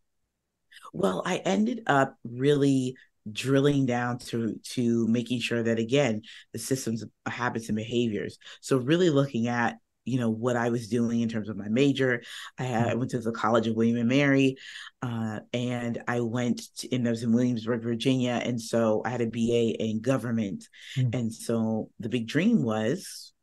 Well, 0.93 1.23
I 1.25 1.37
ended 1.37 1.81
up 1.87 2.15
really 2.23 2.95
drilling 3.31 3.87
down 3.87 4.19
to 4.19 4.59
to 4.73 5.07
making 5.07 5.39
sure 5.39 5.63
that 5.63 5.79
again 5.79 6.21
the 6.53 6.59
systems 6.59 7.03
habits 7.25 7.69
and 7.69 7.75
behaviors 7.75 8.37
so 8.61 8.77
really 8.77 9.09
looking 9.09 9.47
at 9.47 9.77
you 10.05 10.19
know 10.19 10.29
what 10.29 10.55
I 10.55 10.69
was 10.69 10.87
doing 10.87 11.21
in 11.21 11.29
terms 11.29 11.49
of 11.49 11.57
my 11.57 11.67
major. 11.67 12.21
I, 12.57 12.63
had, 12.63 12.87
I 12.87 12.95
went 12.95 13.11
to 13.11 13.19
the 13.19 13.31
College 13.31 13.67
of 13.67 13.75
William 13.75 13.97
and 13.97 14.07
Mary, 14.07 14.57
uh, 15.01 15.39
and 15.51 16.01
I 16.07 16.21
went 16.21 16.61
to, 16.77 16.95
and 16.95 17.07
I 17.07 17.11
was 17.11 17.23
in 17.23 17.33
Williamsburg, 17.33 17.81
Virginia, 17.83 18.39
and 18.43 18.61
so 18.61 19.01
I 19.03 19.09
had 19.09 19.21
a 19.21 19.27
BA 19.27 19.81
in 19.83 20.01
government, 20.01 20.67
mm. 20.97 21.13
and 21.13 21.33
so 21.33 21.89
the 21.99 22.09
big 22.09 22.27
dream 22.27 22.63
was, 22.63 23.33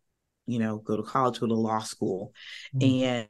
you 0.46 0.58
know, 0.58 0.78
go 0.78 0.96
to 0.96 1.02
college, 1.02 1.40
go 1.40 1.46
to 1.46 1.54
law 1.54 1.80
school, 1.80 2.32
mm. 2.74 3.04
and 3.04 3.28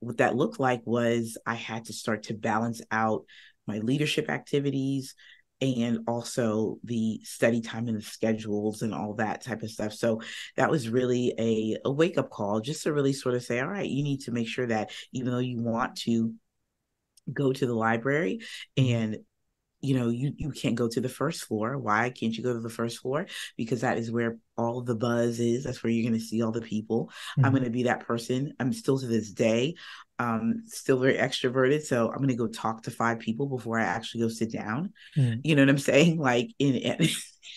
what 0.00 0.18
that 0.18 0.34
looked 0.34 0.58
like 0.58 0.82
was 0.84 1.38
I 1.46 1.54
had 1.54 1.84
to 1.84 1.92
start 1.92 2.24
to 2.24 2.34
balance 2.34 2.80
out 2.90 3.24
my 3.68 3.78
leadership 3.78 4.28
activities 4.28 5.14
and 5.62 6.00
also 6.08 6.78
the 6.82 7.20
study 7.22 7.60
time 7.60 7.86
and 7.86 7.96
the 7.96 8.02
schedules 8.02 8.82
and 8.82 8.92
all 8.92 9.14
that 9.14 9.42
type 9.42 9.62
of 9.62 9.70
stuff. 9.70 9.92
So 9.92 10.20
that 10.56 10.70
was 10.70 10.88
really 10.88 11.32
a, 11.38 11.78
a 11.84 11.90
wake 11.90 12.18
up 12.18 12.30
call 12.30 12.60
just 12.60 12.82
to 12.82 12.92
really 12.92 13.12
sort 13.12 13.36
of 13.36 13.44
say, 13.44 13.60
all 13.60 13.68
right, 13.68 13.88
you 13.88 14.02
need 14.02 14.22
to 14.22 14.32
make 14.32 14.48
sure 14.48 14.66
that 14.66 14.90
even 15.12 15.30
though 15.30 15.38
you 15.38 15.62
want 15.62 15.96
to 15.98 16.34
go 17.32 17.52
to 17.52 17.66
the 17.66 17.74
library 17.74 18.40
mm-hmm. 18.76 18.94
and 18.94 19.18
you 19.80 19.96
know 19.96 20.08
you 20.08 20.32
you 20.36 20.50
can't 20.50 20.74
go 20.74 20.88
to 20.88 21.00
the 21.00 21.08
first 21.08 21.44
floor 21.44 21.78
why 21.78 22.10
can't 22.10 22.36
you 22.36 22.42
go 22.42 22.52
to 22.52 22.60
the 22.60 22.68
first 22.70 22.98
floor 22.98 23.26
because 23.56 23.82
that 23.82 23.98
is 23.98 24.10
where 24.10 24.36
all 24.56 24.80
the 24.80 24.94
buzz 24.94 25.38
is 25.38 25.62
that's 25.64 25.82
where 25.82 25.92
you're 25.92 26.08
going 26.08 26.18
to 26.18 26.24
see 26.24 26.42
all 26.42 26.52
the 26.52 26.60
people 26.60 27.06
mm-hmm. 27.06 27.44
i'm 27.44 27.52
going 27.52 27.64
to 27.64 27.70
be 27.70 27.84
that 27.84 28.06
person 28.06 28.52
i'm 28.58 28.72
still 28.72 28.98
to 28.98 29.06
this 29.06 29.30
day 29.30 29.74
um 30.22 30.62
still 30.66 30.98
very 30.98 31.16
extroverted 31.16 31.82
so 31.82 32.10
i'm 32.10 32.18
going 32.18 32.28
to 32.28 32.34
go 32.34 32.46
talk 32.46 32.82
to 32.82 32.90
five 32.90 33.18
people 33.18 33.46
before 33.46 33.78
i 33.78 33.84
actually 33.84 34.20
go 34.20 34.28
sit 34.28 34.52
down 34.52 34.92
mm-hmm. 35.16 35.40
you 35.42 35.54
know 35.54 35.62
what 35.62 35.68
i'm 35.68 35.78
saying 35.78 36.18
like 36.30 36.50
in 36.58 36.98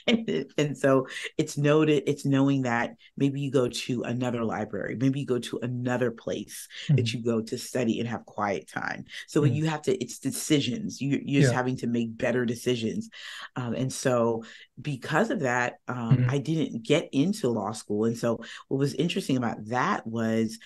and, 0.57 0.77
so 0.77 1.07
it's 1.37 1.57
noted 1.57 2.03
it's 2.07 2.25
knowing 2.25 2.63
that 2.63 2.95
maybe 3.17 3.39
you 3.39 3.51
go 3.51 3.67
to 3.67 4.01
another 4.03 4.43
library 4.43 4.95
maybe 4.99 5.19
you 5.19 5.25
go 5.25 5.39
to 5.39 5.59
another 5.61 6.11
place 6.11 6.67
mm-hmm. 6.85 6.95
that 6.95 7.13
you 7.13 7.23
go 7.23 7.41
to 7.41 7.57
study 7.57 7.99
and 7.99 8.09
have 8.09 8.25
quiet 8.25 8.67
time 8.67 9.05
so 9.27 9.41
mm-hmm. 9.41 9.53
you 9.53 9.65
have 9.65 9.81
to 9.81 9.95
it's 10.03 10.19
decisions 10.19 10.99
you, 11.01 11.21
you're 11.23 11.41
just 11.41 11.53
having 11.53 11.77
to 11.77 11.87
make 11.87 12.17
better 12.17 12.45
decisions 12.45 13.09
um, 13.55 13.73
and 13.73 13.91
so 13.91 14.43
because 14.81 15.29
of 15.29 15.41
that 15.41 15.75
um, 15.87 16.17
mm-hmm. 16.17 16.29
i 16.29 16.37
didn't 16.37 16.83
get 16.83 17.07
into 17.11 17.49
law 17.49 17.71
school 17.71 18.05
and 18.05 18.17
so 18.17 18.39
what 18.67 18.77
was 18.77 18.93
interesting 18.95 19.37
about 19.37 19.63
that 19.65 20.05
was 20.05 20.57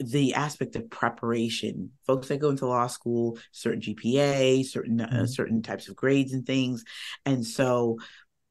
the 0.00 0.34
aspect 0.34 0.74
of 0.74 0.90
preparation 0.90 1.90
folks 2.06 2.28
that 2.28 2.38
go 2.38 2.50
into 2.50 2.66
law 2.66 2.86
school 2.86 3.38
certain 3.52 3.80
gpa 3.80 4.64
certain 4.64 5.00
uh, 5.00 5.06
mm-hmm. 5.06 5.26
certain 5.26 5.62
types 5.62 5.88
of 5.88 5.94
grades 5.94 6.32
and 6.32 6.44
things 6.44 6.84
and 7.24 7.46
so 7.46 7.96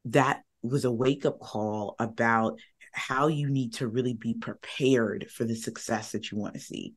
that 0.06 0.42
was 0.62 0.86
a 0.86 0.92
wake 0.92 1.26
up 1.26 1.40
call 1.40 1.96
about 2.00 2.58
how 2.94 3.28
you 3.28 3.50
need 3.50 3.74
to 3.74 3.88
really 3.88 4.14
be 4.14 4.36
prepared 4.36 5.30
for 5.30 5.44
the 5.44 5.56
success 5.56 6.12
that 6.12 6.32
you 6.32 6.38
want 6.38 6.54
to 6.54 6.60
see. 6.60 6.94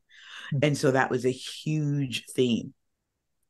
Mm-hmm. 0.53 0.59
And 0.63 0.77
so 0.77 0.91
that 0.91 1.09
was 1.09 1.25
a 1.25 1.31
huge 1.31 2.25
theme. 2.33 2.73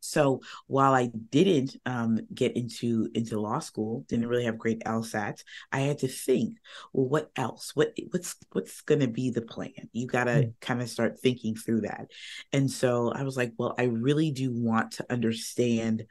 So 0.08 0.42
while 0.68 0.94
I 0.94 1.08
didn't 1.30 1.76
um, 1.86 2.20
get 2.34 2.56
into 2.56 3.10
into 3.14 3.40
law 3.40 3.60
school, 3.60 4.06
didn't 4.08 4.28
really 4.28 4.46
have 4.46 4.58
great 4.58 4.84
LSATs, 4.84 5.44
I 5.72 5.82
had 5.82 6.00
to 6.00 6.08
think, 6.08 6.58
well, 6.94 7.08
what 7.08 7.32
else? 7.36 7.76
What 7.76 7.94
what's 8.12 8.36
what's 8.52 8.82
going 8.82 9.02
to 9.02 9.08
be 9.08 9.30
the 9.30 9.42
plan? 9.42 9.90
You 9.92 10.08
got 10.08 10.26
to 10.26 10.32
mm-hmm. 10.32 10.50
kind 10.62 10.82
of 10.82 10.90
start 10.90 11.20
thinking 11.20 11.56
through 11.56 11.82
that. 11.82 12.08
And 12.54 12.70
so 12.70 13.12
I 13.12 13.24
was 13.24 13.38
like, 13.38 13.54
well, 13.58 13.76
I 13.78 13.84
really 13.84 14.32
do 14.32 14.52
want 14.54 14.92
to 14.94 15.06
understand 15.12 16.06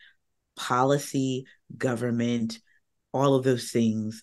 policy, 0.56 1.44
government, 1.76 2.58
all 3.12 3.34
of 3.34 3.44
those 3.44 3.70
things 3.70 4.22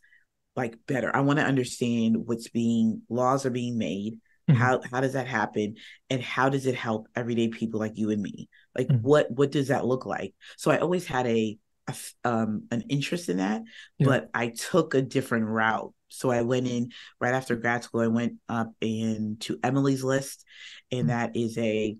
like 0.56 0.78
better. 0.88 1.16
I 1.16 1.22
want 1.22 1.40
to 1.40 1.46
understand 1.46 2.16
what's 2.26 2.50
being 2.50 3.02
laws 3.10 3.46
are 3.46 3.52
being 3.52 3.78
made. 3.78 4.20
Mm-hmm. 4.50 4.60
How 4.60 4.82
how 4.92 5.02
does 5.02 5.14
that 5.14 5.28
happen? 5.28 5.76
And 6.10 6.22
how 6.22 6.50
does 6.50 6.66
it 6.66 6.76
help 6.76 7.08
everyday 7.16 7.48
people 7.48 7.80
like 7.80 7.98
you 7.98 8.12
and 8.12 8.22
me? 8.22 8.50
Like 8.76 8.88
mm-hmm. 8.88 9.06
what 9.06 9.32
what 9.32 9.52
does 9.52 9.70
that 9.70 9.86
look 9.86 10.06
like? 10.06 10.34
So 10.58 10.72
I 10.72 10.78
always 10.78 11.06
had 11.06 11.28
a, 11.28 11.58
a 11.88 11.96
um 12.24 12.64
an 12.72 12.82
interest 12.90 13.30
in 13.30 13.38
that, 13.38 13.62
yeah. 13.98 14.08
but 14.08 14.30
I 14.34 14.50
took 14.50 14.94
a 14.94 15.02
different 15.02 15.46
route. 15.46 15.94
So 16.10 16.30
I 16.30 16.42
went 16.42 16.68
in 16.68 16.92
right 17.20 17.34
after 17.34 17.56
grad 17.56 17.84
school. 17.84 18.02
I 18.02 18.08
went 18.08 18.34
up 18.48 18.72
into 18.82 19.58
Emily's 19.64 20.04
List, 20.04 20.46
and 20.92 21.02
mm-hmm. 21.02 21.08
that 21.10 21.36
is 21.36 21.58
a, 21.58 21.98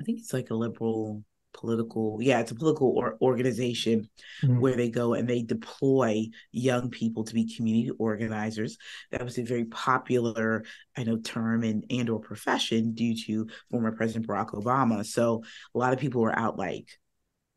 I 0.00 0.04
think 0.04 0.18
it's 0.18 0.32
like 0.32 0.50
a 0.50 0.54
liberal 0.54 1.24
political 1.52 2.18
yeah 2.20 2.40
it's 2.40 2.50
a 2.50 2.54
political 2.54 2.88
or, 2.96 3.16
organization 3.20 4.08
mm-hmm. 4.42 4.60
where 4.60 4.74
they 4.74 4.88
go 4.88 5.14
and 5.14 5.28
they 5.28 5.42
deploy 5.42 6.26
young 6.50 6.90
people 6.90 7.24
to 7.24 7.34
be 7.34 7.54
community 7.54 7.90
organizers 7.98 8.78
that 9.10 9.24
was 9.24 9.38
a 9.38 9.42
very 9.42 9.64
popular 9.66 10.64
i 10.96 11.04
know 11.04 11.16
term 11.18 11.62
and 11.62 11.84
and 11.90 12.08
or 12.08 12.20
profession 12.20 12.92
due 12.92 13.14
to 13.14 13.46
former 13.70 13.92
president 13.92 14.26
barack 14.26 14.50
obama 14.50 15.04
so 15.04 15.42
a 15.74 15.78
lot 15.78 15.92
of 15.92 15.98
people 15.98 16.20
were 16.20 16.38
out 16.38 16.58
like 16.58 16.98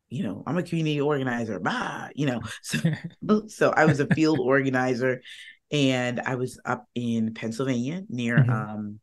you 0.08 0.22
know 0.22 0.42
i'm 0.46 0.58
a 0.58 0.62
community 0.62 1.00
organizer 1.00 1.58
bah 1.58 2.08
you 2.14 2.26
know 2.26 2.40
so 2.62 2.78
so 3.48 3.70
i 3.70 3.84
was 3.84 4.00
a 4.00 4.06
field 4.14 4.38
organizer 4.38 5.22
and 5.70 6.20
i 6.20 6.34
was 6.34 6.60
up 6.64 6.86
in 6.94 7.34
pennsylvania 7.34 8.02
near 8.08 8.38
mm-hmm. 8.38 8.50
um 8.50 9.00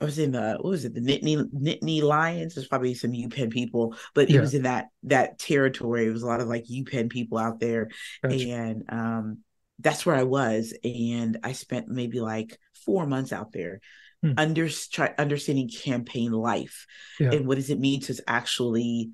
I 0.00 0.04
was 0.04 0.18
in 0.18 0.32
the 0.32 0.56
what 0.60 0.70
was 0.70 0.84
it 0.84 0.94
the 0.94 1.00
Nittany 1.00 1.44
Nittany 1.52 2.02
Lions? 2.02 2.54
There's 2.54 2.68
probably 2.68 2.94
some 2.94 3.12
UPenn 3.12 3.50
people, 3.50 3.94
but 4.14 4.30
it 4.30 4.34
yeah. 4.34 4.40
was 4.40 4.54
in 4.54 4.62
that 4.62 4.88
that 5.04 5.38
territory. 5.38 6.06
It 6.06 6.12
was 6.12 6.22
a 6.22 6.26
lot 6.26 6.40
of 6.40 6.48
like 6.48 6.64
UPenn 6.64 7.10
people 7.10 7.38
out 7.38 7.60
there, 7.60 7.90
gotcha. 8.22 8.50
and 8.50 8.84
um, 8.88 9.38
that's 9.78 10.06
where 10.06 10.16
I 10.16 10.22
was. 10.22 10.74
And 10.82 11.38
I 11.44 11.52
spent 11.52 11.88
maybe 11.88 12.20
like 12.20 12.58
four 12.86 13.06
months 13.06 13.32
out 13.32 13.52
there, 13.52 13.80
hmm. 14.22 14.32
under 14.38 14.68
try, 14.68 15.14
understanding 15.18 15.68
campaign 15.68 16.32
life 16.32 16.86
yeah. 17.18 17.32
and 17.32 17.46
what 17.46 17.56
does 17.56 17.70
it 17.70 17.78
mean 17.78 18.00
to 18.02 18.16
actually 18.26 19.10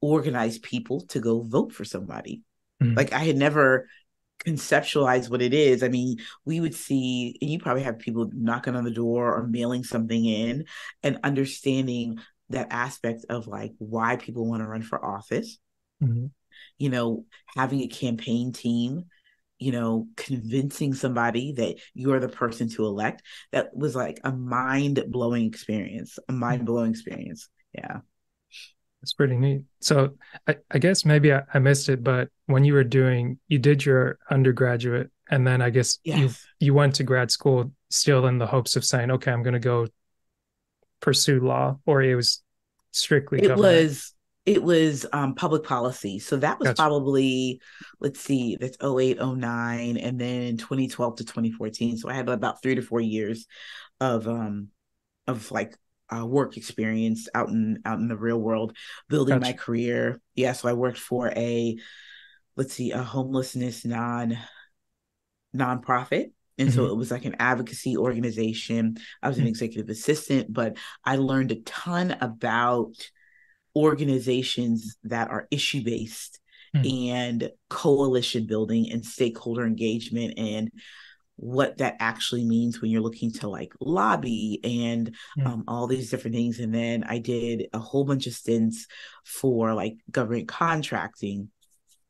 organize 0.00 0.58
people 0.58 1.02
to 1.06 1.20
go 1.20 1.42
vote 1.42 1.72
for 1.72 1.84
somebody. 1.84 2.42
Hmm. 2.80 2.94
Like 2.94 3.12
I 3.12 3.20
had 3.20 3.36
never 3.36 3.88
conceptualize 4.44 5.28
what 5.28 5.42
it 5.42 5.52
is. 5.52 5.82
I 5.82 5.88
mean, 5.88 6.18
we 6.44 6.60
would 6.60 6.74
see, 6.74 7.36
and 7.40 7.50
you 7.50 7.58
probably 7.58 7.82
have 7.82 7.98
people 7.98 8.30
knocking 8.32 8.76
on 8.76 8.84
the 8.84 8.90
door 8.90 9.34
or 9.34 9.46
mailing 9.46 9.84
something 9.84 10.24
in 10.24 10.64
and 11.02 11.18
understanding 11.24 12.18
that 12.50 12.68
aspect 12.70 13.26
of 13.28 13.46
like 13.46 13.72
why 13.78 14.16
people 14.16 14.48
want 14.48 14.62
to 14.62 14.68
run 14.68 14.82
for 14.82 15.04
office. 15.04 15.58
Mm-hmm. 16.02 16.26
You 16.78 16.90
know, 16.90 17.24
having 17.56 17.80
a 17.80 17.88
campaign 17.88 18.52
team, 18.52 19.04
you 19.58 19.72
know, 19.72 20.08
convincing 20.16 20.94
somebody 20.94 21.52
that 21.52 21.76
you're 21.94 22.20
the 22.20 22.28
person 22.28 22.68
to 22.70 22.86
elect. 22.86 23.22
That 23.52 23.76
was 23.76 23.96
like 23.96 24.20
a 24.24 24.32
mind 24.32 25.04
blowing 25.08 25.46
experience, 25.46 26.18
a 26.28 26.32
mind 26.32 26.64
blowing 26.64 26.90
experience. 26.90 27.48
Yeah. 27.72 27.98
That's 29.00 29.12
pretty 29.12 29.36
neat. 29.36 29.62
So 29.80 30.14
I, 30.46 30.56
I 30.70 30.78
guess 30.78 31.04
maybe 31.04 31.32
I, 31.32 31.42
I, 31.54 31.60
missed 31.60 31.88
it, 31.88 32.02
but 32.02 32.30
when 32.46 32.64
you 32.64 32.74
were 32.74 32.84
doing, 32.84 33.38
you 33.46 33.58
did 33.58 33.84
your 33.84 34.18
undergraduate, 34.30 35.10
and 35.30 35.46
then 35.46 35.62
I 35.62 35.70
guess 35.70 35.98
yes. 36.02 36.18
you 36.18 36.66
you 36.66 36.74
went 36.74 36.96
to 36.96 37.04
grad 37.04 37.30
school 37.30 37.72
still 37.90 38.26
in 38.26 38.38
the 38.38 38.46
hopes 38.46 38.74
of 38.74 38.84
saying, 38.84 39.10
okay, 39.12 39.30
I'm 39.30 39.42
going 39.42 39.54
to 39.54 39.60
go 39.60 39.86
pursue 41.00 41.40
law, 41.40 41.78
or 41.86 42.02
it 42.02 42.16
was 42.16 42.42
strictly. 42.90 43.38
It 43.38 43.48
government? 43.48 43.82
was 43.82 44.14
it 44.48 44.62
was 44.62 45.04
um, 45.12 45.34
public 45.34 45.62
policy. 45.62 46.18
So 46.18 46.38
that 46.38 46.58
was 46.58 46.68
gotcha. 46.68 46.76
probably, 46.76 47.60
let's 48.00 48.18
see, 48.18 48.56
that's 48.56 48.78
08, 48.82 49.18
09, 49.20 49.96
and 49.98 50.18
then 50.18 50.56
2012 50.56 51.16
to 51.16 51.24
2014. 51.24 51.98
So 51.98 52.08
I 52.08 52.14
had 52.14 52.30
about 52.30 52.62
three 52.62 52.74
to 52.74 52.82
four 52.82 53.00
years 53.00 53.46
of 54.00 54.26
um 54.26 54.68
of 55.26 55.50
like 55.50 55.76
uh, 56.14 56.24
work 56.26 56.56
experience 56.56 57.28
out 57.34 57.48
in 57.48 57.80
out 57.84 57.98
in 57.98 58.08
the 58.08 58.16
real 58.16 58.38
world, 58.38 58.76
building 59.08 59.38
gotcha. 59.38 59.50
my 59.50 59.52
career. 59.52 60.20
Yeah, 60.34 60.52
so 60.52 60.68
I 60.68 60.72
worked 60.72 60.98
for 60.98 61.28
a 61.28 61.76
let's 62.56 62.74
see, 62.74 62.90
a 62.90 63.02
homelessness 63.02 63.84
non 63.84 64.36
nonprofit. 65.56 66.32
And 66.58 66.68
mm-hmm. 66.68 66.76
so 66.76 66.86
it 66.86 66.96
was 66.96 67.12
like 67.12 67.24
an 67.24 67.36
advocacy 67.38 67.96
organization. 67.96 68.96
I 69.22 69.28
was 69.28 69.38
an 69.38 69.44
mm-hmm. 69.44 69.50
executive 69.50 69.88
assistant, 69.88 70.52
but 70.52 70.76
I 71.04 71.16
learned 71.16 71.52
a 71.52 71.60
ton 71.60 72.16
about 72.20 72.94
organizations 73.76 74.96
that 75.04 75.30
are 75.30 75.46
issue 75.52 75.84
based 75.84 76.40
mm-hmm. 76.74 77.14
and 77.14 77.50
coalition 77.70 78.46
building 78.46 78.90
and 78.90 79.04
stakeholder 79.04 79.64
engagement 79.64 80.34
and 80.36 80.70
what 81.38 81.78
that 81.78 81.96
actually 82.00 82.44
means 82.44 82.82
when 82.82 82.90
you're 82.90 83.00
looking 83.00 83.30
to 83.30 83.48
like 83.48 83.72
lobby 83.80 84.60
and 84.64 85.14
mm. 85.38 85.46
um, 85.46 85.64
all 85.68 85.86
these 85.86 86.10
different 86.10 86.34
things. 86.34 86.58
And 86.58 86.74
then 86.74 87.04
I 87.04 87.18
did 87.18 87.68
a 87.72 87.78
whole 87.78 88.04
bunch 88.04 88.26
of 88.26 88.32
stints 88.32 88.88
for 89.24 89.72
like 89.72 89.98
government 90.10 90.48
contracting. 90.48 91.50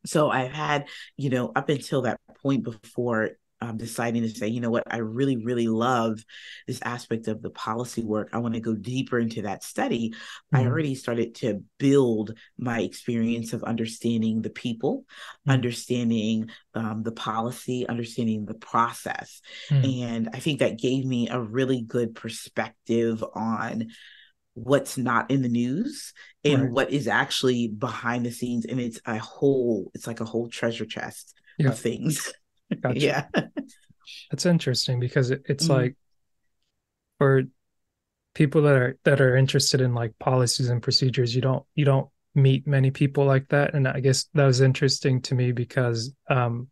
So 0.06 0.30
I've 0.30 0.52
had, 0.52 0.88
you 1.18 1.28
know, 1.28 1.52
up 1.54 1.68
until 1.68 2.02
that 2.02 2.18
point 2.42 2.64
before 2.64 3.32
um, 3.60 3.76
deciding 3.76 4.22
to 4.22 4.28
say, 4.28 4.48
you 4.48 4.60
know 4.60 4.70
what, 4.70 4.84
I 4.86 4.98
really, 4.98 5.36
really 5.36 5.68
love 5.68 6.24
this 6.66 6.80
aspect 6.82 7.28
of 7.28 7.42
the 7.42 7.50
policy 7.50 8.02
work. 8.02 8.30
I 8.32 8.38
want 8.38 8.54
to 8.54 8.60
go 8.60 8.74
deeper 8.74 9.18
into 9.18 9.42
that 9.42 9.62
study. 9.64 10.10
Mm-hmm. 10.10 10.56
I 10.56 10.66
already 10.66 10.94
started 10.94 11.34
to 11.36 11.62
build 11.78 12.34
my 12.56 12.80
experience 12.80 13.52
of 13.52 13.64
understanding 13.64 14.42
the 14.42 14.50
people, 14.50 15.00
mm-hmm. 15.00 15.50
understanding 15.50 16.50
um, 16.74 17.02
the 17.02 17.12
policy, 17.12 17.86
understanding 17.88 18.44
the 18.44 18.54
process. 18.54 19.40
Mm-hmm. 19.70 20.02
And 20.04 20.28
I 20.32 20.38
think 20.38 20.60
that 20.60 20.78
gave 20.78 21.04
me 21.04 21.28
a 21.28 21.40
really 21.40 21.82
good 21.82 22.14
perspective 22.14 23.24
on 23.34 23.88
what's 24.54 24.98
not 24.98 25.30
in 25.30 25.42
the 25.42 25.48
news 25.48 26.12
and 26.44 26.62
right. 26.62 26.72
what 26.72 26.90
is 26.90 27.06
actually 27.06 27.68
behind 27.68 28.26
the 28.26 28.30
scenes 28.30 28.64
and 28.64 28.80
it's 28.80 29.00
a 29.06 29.16
whole 29.18 29.90
it's 29.94 30.06
like 30.06 30.20
a 30.20 30.24
whole 30.24 30.48
treasure 30.48 30.84
chest 30.84 31.38
yeah. 31.58 31.68
of 31.68 31.78
things 31.78 32.32
Gotcha. 32.80 32.98
yeah. 32.98 33.24
That's 34.30 34.46
interesting 34.46 35.00
because 35.00 35.30
it, 35.30 35.42
it's 35.46 35.68
mm 35.68 35.76
like 35.76 35.96
for 37.18 37.42
people 38.34 38.62
that 38.62 38.76
are 38.76 38.98
that 39.04 39.20
are 39.20 39.36
interested 39.36 39.80
in 39.80 39.92
like 39.92 40.16
policies 40.20 40.68
and 40.68 40.82
procedures, 40.82 41.34
you 41.34 41.42
don't 41.42 41.64
you 41.74 41.84
don't 41.84 42.08
meet 42.38 42.66
many 42.66 42.90
people 42.90 43.24
like 43.24 43.48
that 43.48 43.74
and 43.74 43.86
i 43.86 44.00
guess 44.00 44.26
that 44.34 44.46
was 44.46 44.60
interesting 44.60 45.20
to 45.20 45.34
me 45.34 45.52
because 45.52 46.14
um 46.28 46.68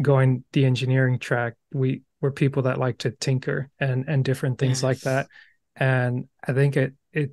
going 0.00 0.44
the 0.52 0.64
engineering 0.64 1.18
track 1.18 1.54
we 1.72 2.02
were 2.20 2.30
people 2.30 2.62
that 2.62 2.78
like 2.78 2.98
to 2.98 3.10
tinker 3.10 3.70
and 3.78 4.04
and 4.08 4.24
different 4.24 4.58
things 4.58 4.78
yes. 4.78 4.82
like 4.82 5.00
that 5.00 5.26
and 5.76 6.28
i 6.46 6.52
think 6.52 6.76
it 6.76 6.94
it 7.12 7.32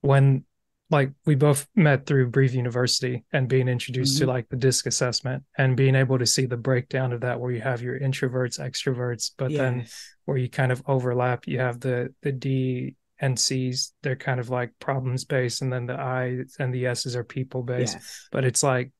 when 0.00 0.44
like 0.90 1.12
we 1.24 1.36
both 1.36 1.68
met 1.76 2.04
through 2.04 2.30
Breve 2.30 2.54
University 2.54 3.24
and 3.32 3.48
being 3.48 3.68
introduced 3.68 4.16
mm-hmm. 4.16 4.26
to 4.26 4.32
like 4.32 4.48
the 4.48 4.56
disc 4.56 4.86
assessment 4.86 5.44
and 5.56 5.76
being 5.76 5.94
able 5.94 6.18
to 6.18 6.26
see 6.26 6.46
the 6.46 6.56
breakdown 6.56 7.12
of 7.12 7.20
that 7.20 7.38
where 7.38 7.52
you 7.52 7.60
have 7.60 7.80
your 7.80 7.98
introverts, 7.98 8.58
extroverts, 8.58 9.30
but 9.38 9.52
yes. 9.52 9.58
then 9.58 9.86
where 10.24 10.36
you 10.36 10.50
kind 10.50 10.72
of 10.72 10.82
overlap, 10.86 11.46
you 11.46 11.60
have 11.60 11.80
the 11.80 12.12
the 12.22 12.32
D 12.32 12.96
and 13.20 13.38
C's, 13.38 13.92
they're 14.02 14.16
kind 14.16 14.40
of 14.40 14.50
like 14.50 14.72
problems 14.80 15.24
based, 15.24 15.62
and 15.62 15.72
then 15.72 15.86
the 15.86 15.94
I 15.94 16.40
and 16.58 16.74
the 16.74 16.86
S's 16.86 17.14
are 17.14 17.24
people 17.24 17.62
based. 17.62 17.94
Yes. 17.94 18.28
But 18.32 18.44
it's 18.44 18.62
like 18.62 18.90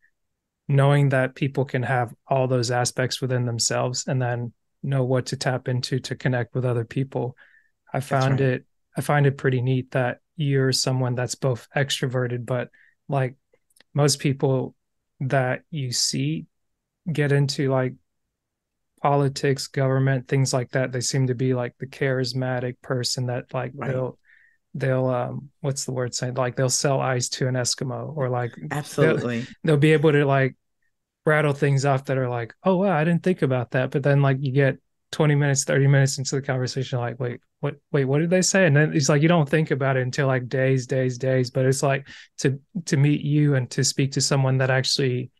knowing 0.69 1.09
that 1.09 1.35
people 1.35 1.65
can 1.65 1.83
have 1.83 2.15
all 2.29 2.47
those 2.47 2.71
aspects 2.71 3.21
within 3.21 3.47
themselves 3.47 4.05
and 4.07 4.23
then 4.23 4.53
know 4.83 5.05
what 5.05 5.27
to 5.27 5.37
tap 5.37 5.67
into 5.67 5.99
to 5.99 6.15
connect 6.15 6.55
with 6.55 6.65
other 6.65 6.85
people. 6.85 7.37
I 7.93 7.99
found 7.99 8.41
right. 8.41 8.51
it 8.51 8.67
I 8.97 9.01
find 9.01 9.27
it 9.27 9.39
pretty 9.39 9.61
neat 9.61 9.93
that 9.93 10.19
you're 10.41 10.73
someone 10.73 11.15
that's 11.15 11.35
both 11.35 11.69
extroverted, 11.77 12.47
but 12.47 12.71
like 13.09 13.37
most 13.93 14.21
people 14.21 14.75
that 15.21 15.61
you 15.71 15.93
see 15.93 16.47
get 17.13 17.31
into 17.31 17.71
like 17.71 17.93
politics, 19.03 19.67
government, 19.67 20.29
things 20.29 20.55
like 20.55 20.71
that, 20.71 20.93
they 20.93 21.01
seem 21.01 21.27
to 21.27 21.35
be 21.35 21.53
like 21.53 21.75
the 21.79 21.87
charismatic 21.87 22.81
person 22.81 23.27
that 23.27 23.53
like 23.53 23.73
right. 23.75 23.91
they'll 23.91 24.19
they'll 24.75 25.09
um 25.09 25.51
what's 25.61 25.85
the 25.85 25.93
word 25.93 26.15
saying? 26.15 26.35
Like 26.35 26.57
they'll 26.57 26.71
sell 26.71 27.01
ice 27.01 27.29
to 27.31 27.47
an 27.47 27.55
Eskimo 27.55 28.17
or 28.17 28.31
like 28.31 28.55
absolutely. 28.71 29.41
they'll, 29.41 29.49
they'll 29.65 29.77
be 29.77 29.93
able 29.93 30.13
to 30.13 30.25
like 30.25 30.57
rattle 31.27 31.53
things 31.53 31.85
off 31.85 32.07
that 32.07 32.17
are 32.17 32.31
like 32.31 32.55
oh 32.65 32.77
wow 32.77 32.97
I 32.97 33.05
didn't 33.05 33.23
think 33.23 33.43
about 33.43 33.73
that. 33.73 33.91
But 33.91 34.05
then 34.05 34.23
like 34.23 34.39
you 34.41 34.53
get 34.53 34.79
20 35.13 35.35
minutes 35.35 35.65
30 35.65 35.87
minutes 35.87 36.17
into 36.17 36.37
the 36.37 36.43
conversation 36.43 36.99
like 36.99 37.21
wait 37.21 37.41
what 37.61 37.77
wait 37.93 38.07
what 38.07 38.19
did 38.19 38.31
they 38.31 38.43
say? 38.43 38.67
And 38.67 38.75
then 38.75 38.93
it's 38.95 39.09
like 39.09 39.23
you 39.23 39.29
don't 39.29 39.49
think 39.49 39.71
about 39.71 39.97
it 39.97 40.03
until 40.03 40.27
like 40.27 40.49
days 40.49 40.87
days 40.87 41.19
days 41.19 41.51
but 41.51 41.67
it's 41.67 41.83
like 41.83 42.09
to 42.39 42.59
to 42.87 42.97
meet 42.97 43.21
you 43.21 43.55
and 43.55 43.71
to 43.71 43.85
speak 43.85 44.13
to 44.13 44.21
someone 44.21 44.59
that 44.59 44.71
actually 44.71 45.31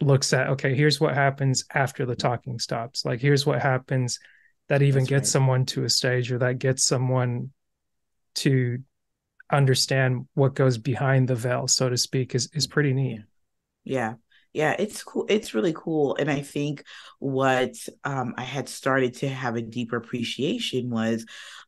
looks 0.00 0.32
at 0.32 0.48
okay 0.48 0.74
here's 0.74 0.98
what 0.98 1.14
happens 1.14 1.64
after 1.74 2.06
the 2.06 2.16
talking 2.16 2.58
stops. 2.58 3.04
Like 3.04 3.20
here's 3.20 3.46
what 3.46 3.60
happens 3.60 4.18
that 4.68 4.82
even 4.82 5.02
That's 5.02 5.10
gets 5.10 5.28
right. 5.28 5.32
someone 5.32 5.66
to 5.66 5.84
a 5.84 5.90
stage 5.90 6.32
or 6.32 6.38
that 6.38 6.58
gets 6.58 6.84
someone 6.84 7.50
to 8.36 8.78
understand 9.52 10.26
what 10.34 10.54
goes 10.54 10.78
behind 10.78 11.26
the 11.26 11.34
veil 11.34 11.66
so 11.66 11.88
to 11.88 11.96
speak 11.96 12.34
is 12.34 12.48
is 12.54 12.66
pretty 12.66 12.92
neat. 12.92 13.20
Yeah 13.84 14.14
yeah 14.52 14.74
it's 14.78 15.02
cool 15.02 15.26
it's 15.28 15.54
really 15.54 15.72
cool 15.72 16.16
and 16.16 16.30
i 16.30 16.40
think 16.40 16.84
what 17.18 17.74
um, 18.04 18.34
i 18.36 18.42
had 18.42 18.68
started 18.68 19.14
to 19.14 19.28
have 19.28 19.56
a 19.56 19.62
deeper 19.62 19.96
appreciation 19.96 20.90
was 20.90 21.24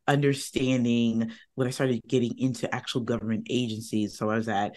understanding 0.06 1.30
when 1.54 1.66
i 1.66 1.70
started 1.70 2.00
getting 2.06 2.36
into 2.38 2.72
actual 2.74 3.02
government 3.02 3.46
agencies 3.50 4.16
so 4.16 4.30
i 4.30 4.36
was 4.36 4.48
at 4.48 4.76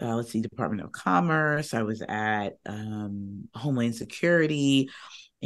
uh, 0.00 0.14
let's 0.14 0.30
see 0.30 0.40
department 0.40 0.82
of 0.82 0.92
commerce 0.92 1.74
i 1.74 1.82
was 1.82 2.02
at 2.02 2.56
um, 2.66 3.48
homeland 3.54 3.94
security 3.94 4.88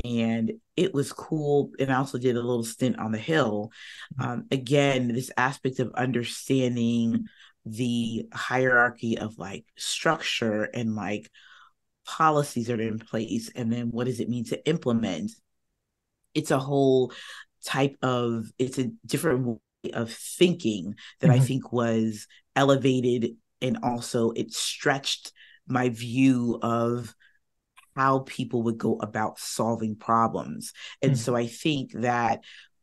and 0.05 0.53
it 0.77 0.93
was 0.93 1.13
cool 1.13 1.71
and 1.79 1.91
i 1.91 1.97
also 1.97 2.19
did 2.19 2.37
a 2.37 2.43
little 2.43 2.65
stint 2.65 2.99
on 2.99 3.13
the 3.13 3.19
hill 3.19 3.71
mm-hmm. 4.19 4.31
um, 4.31 4.45
again 4.51 5.09
this 5.09 5.31
aspect 5.37 5.79
of 5.79 5.93
understanding 5.95 7.25
the 7.67 8.27
hierarchy 8.33 9.17
of 9.17 9.39
like 9.39 9.65
structure 9.77 10.65
and 10.65 10.95
like 10.95 11.31
policies 12.05 12.67
that 12.67 12.81
are 12.81 12.83
in 12.83 12.99
place 12.99 13.51
and 13.55 13.73
then 13.73 13.91
what 13.91 14.07
does 14.07 14.21
it 14.21 14.29
mean 14.29 14.45
to 14.45 14.67
implement 14.67 15.31
it's 16.35 16.51
a 16.51 16.59
whole 16.59 17.13
type 17.65 17.97
of 18.03 18.47
it's 18.59 18.79
a 18.79 18.91
different 19.07 19.47
way 19.47 19.91
of 19.93 20.11
thinking 20.11 20.95
that 21.21 21.31
mm-hmm. 21.31 21.41
i 21.41 21.45
think 21.45 21.73
was 21.73 22.27
elevated 22.57 23.33
and 23.61 23.79
also 23.83 24.31
it 24.33 24.53
stretched 24.53 25.33
my 25.67 25.89
view 25.89 26.59
of 26.63 27.15
how 27.97 28.21
people 28.21 28.63
would 28.65 28.79
go 28.79 28.97
about 28.97 29.39
solving 29.39 29.97
problems 29.97 30.73
and 31.01 31.13
mm-hmm. 31.13 31.21
so 31.21 31.35
i 31.35 31.47
think 31.47 31.93
that 31.93 32.43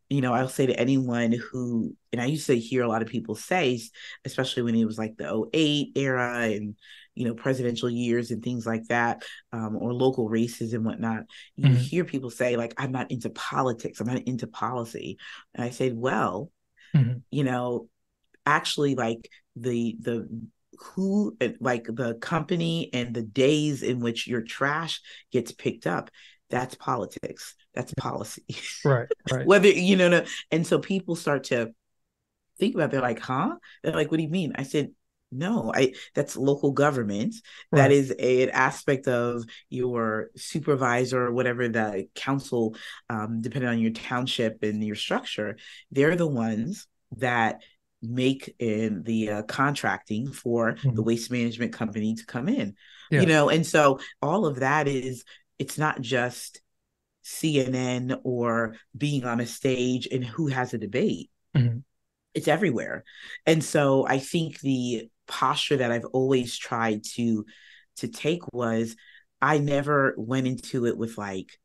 you 0.09 0.21
know 0.21 0.33
i'll 0.33 0.49
say 0.49 0.65
to 0.65 0.79
anyone 0.79 1.31
who 1.31 1.95
and 2.11 2.21
i 2.21 2.25
used 2.25 2.47
to 2.47 2.57
hear 2.57 2.83
a 2.83 2.87
lot 2.87 3.01
of 3.01 3.07
people 3.07 3.35
say 3.35 3.79
especially 4.25 4.63
when 4.63 4.75
it 4.75 4.85
was 4.85 4.97
like 4.97 5.15
the 5.17 5.49
08 5.53 5.91
era 5.95 6.39
and 6.39 6.75
you 7.15 7.25
know 7.25 7.33
presidential 7.33 7.89
years 7.89 8.31
and 8.31 8.43
things 8.43 8.65
like 8.65 8.85
that 8.87 9.23
um, 9.51 9.77
or 9.77 9.93
local 9.93 10.29
races 10.29 10.73
and 10.73 10.85
whatnot 10.85 11.23
you 11.55 11.65
mm-hmm. 11.65 11.75
hear 11.75 12.05
people 12.05 12.29
say 12.29 12.55
like 12.55 12.73
i'm 12.77 12.91
not 12.91 13.11
into 13.11 13.29
politics 13.29 13.99
i'm 13.99 14.07
not 14.07 14.23
into 14.23 14.47
policy. 14.47 15.17
And 15.53 15.63
i 15.63 15.69
said 15.69 15.95
well 15.95 16.51
mm-hmm. 16.95 17.19
you 17.29 17.43
know 17.43 17.87
actually 18.45 18.95
like 18.95 19.29
the 19.55 19.97
the 19.99 20.27
who 20.79 21.37
like 21.59 21.83
the 21.83 22.15
company 22.15 22.89
and 22.93 23.13
the 23.13 23.21
days 23.21 23.83
in 23.83 23.99
which 23.99 24.27
your 24.27 24.41
trash 24.41 25.01
gets 25.31 25.51
picked 25.51 25.85
up 25.85 26.09
that's 26.49 26.75
politics 26.75 27.55
that's 27.73 27.93
policy. 27.93 28.43
Right 28.83 29.07
right. 29.31 29.45
Whether 29.45 29.69
you 29.69 29.95
know 29.95 30.25
and 30.51 30.67
so 30.67 30.79
people 30.79 31.15
start 31.15 31.45
to 31.45 31.73
think 32.59 32.75
about 32.75 32.85
it, 32.85 32.91
they're 32.91 33.01
like 33.01 33.19
huh? 33.19 33.55
They're 33.83 33.93
like 33.93 34.11
what 34.11 34.17
do 34.17 34.23
you 34.23 34.29
mean? 34.29 34.53
I 34.55 34.63
said 34.63 34.91
no 35.31 35.71
i 35.73 35.93
that's 36.13 36.35
local 36.35 36.71
government 36.71 37.35
right. 37.71 37.79
that 37.79 37.91
is 37.91 38.13
a, 38.19 38.43
an 38.43 38.49
aspect 38.49 39.07
of 39.07 39.43
your 39.69 40.29
supervisor 40.35 41.27
or 41.27 41.31
whatever 41.31 41.67
the 41.67 42.07
council 42.15 42.75
um, 43.09 43.41
depending 43.41 43.69
on 43.69 43.79
your 43.79 43.91
township 43.91 44.61
and 44.63 44.83
your 44.83 44.95
structure 44.95 45.57
they're 45.91 46.15
the 46.15 46.27
ones 46.27 46.87
that 47.17 47.61
make 48.01 48.53
in 48.59 49.03
the 49.03 49.29
uh, 49.29 49.43
contracting 49.43 50.31
for 50.31 50.73
mm-hmm. 50.73 50.95
the 50.95 51.03
waste 51.03 51.31
management 51.31 51.71
company 51.71 52.15
to 52.15 52.25
come 52.25 52.49
in 52.49 52.75
yeah. 53.11 53.21
you 53.21 53.27
know 53.27 53.49
and 53.49 53.65
so 53.65 53.99
all 54.21 54.45
of 54.45 54.59
that 54.59 54.87
is 54.87 55.23
it's 55.59 55.77
not 55.77 56.01
just 56.01 56.61
cnn 57.23 58.19
or 58.23 58.75
being 58.97 59.23
on 59.25 59.39
a 59.39 59.45
stage 59.45 60.07
and 60.11 60.25
who 60.25 60.47
has 60.47 60.73
a 60.73 60.79
debate 60.79 61.29
mm-hmm. 61.55 61.77
It's 62.33 62.47
everywhere 62.47 63.03
and 63.45 63.63
so 63.63 64.05
i 64.07 64.19
think 64.19 64.59
the 64.59 65.09
posture 65.31 65.77
that 65.77 65.91
I've 65.91 66.05
always 66.05 66.57
tried 66.57 67.03
to 67.15 67.45
to 67.97 68.07
take 68.07 68.41
was 68.53 68.95
I 69.41 69.57
never 69.57 70.13
went 70.17 70.45
into 70.45 70.85
it 70.85 70.97
with 70.97 71.17
like, 71.17 71.57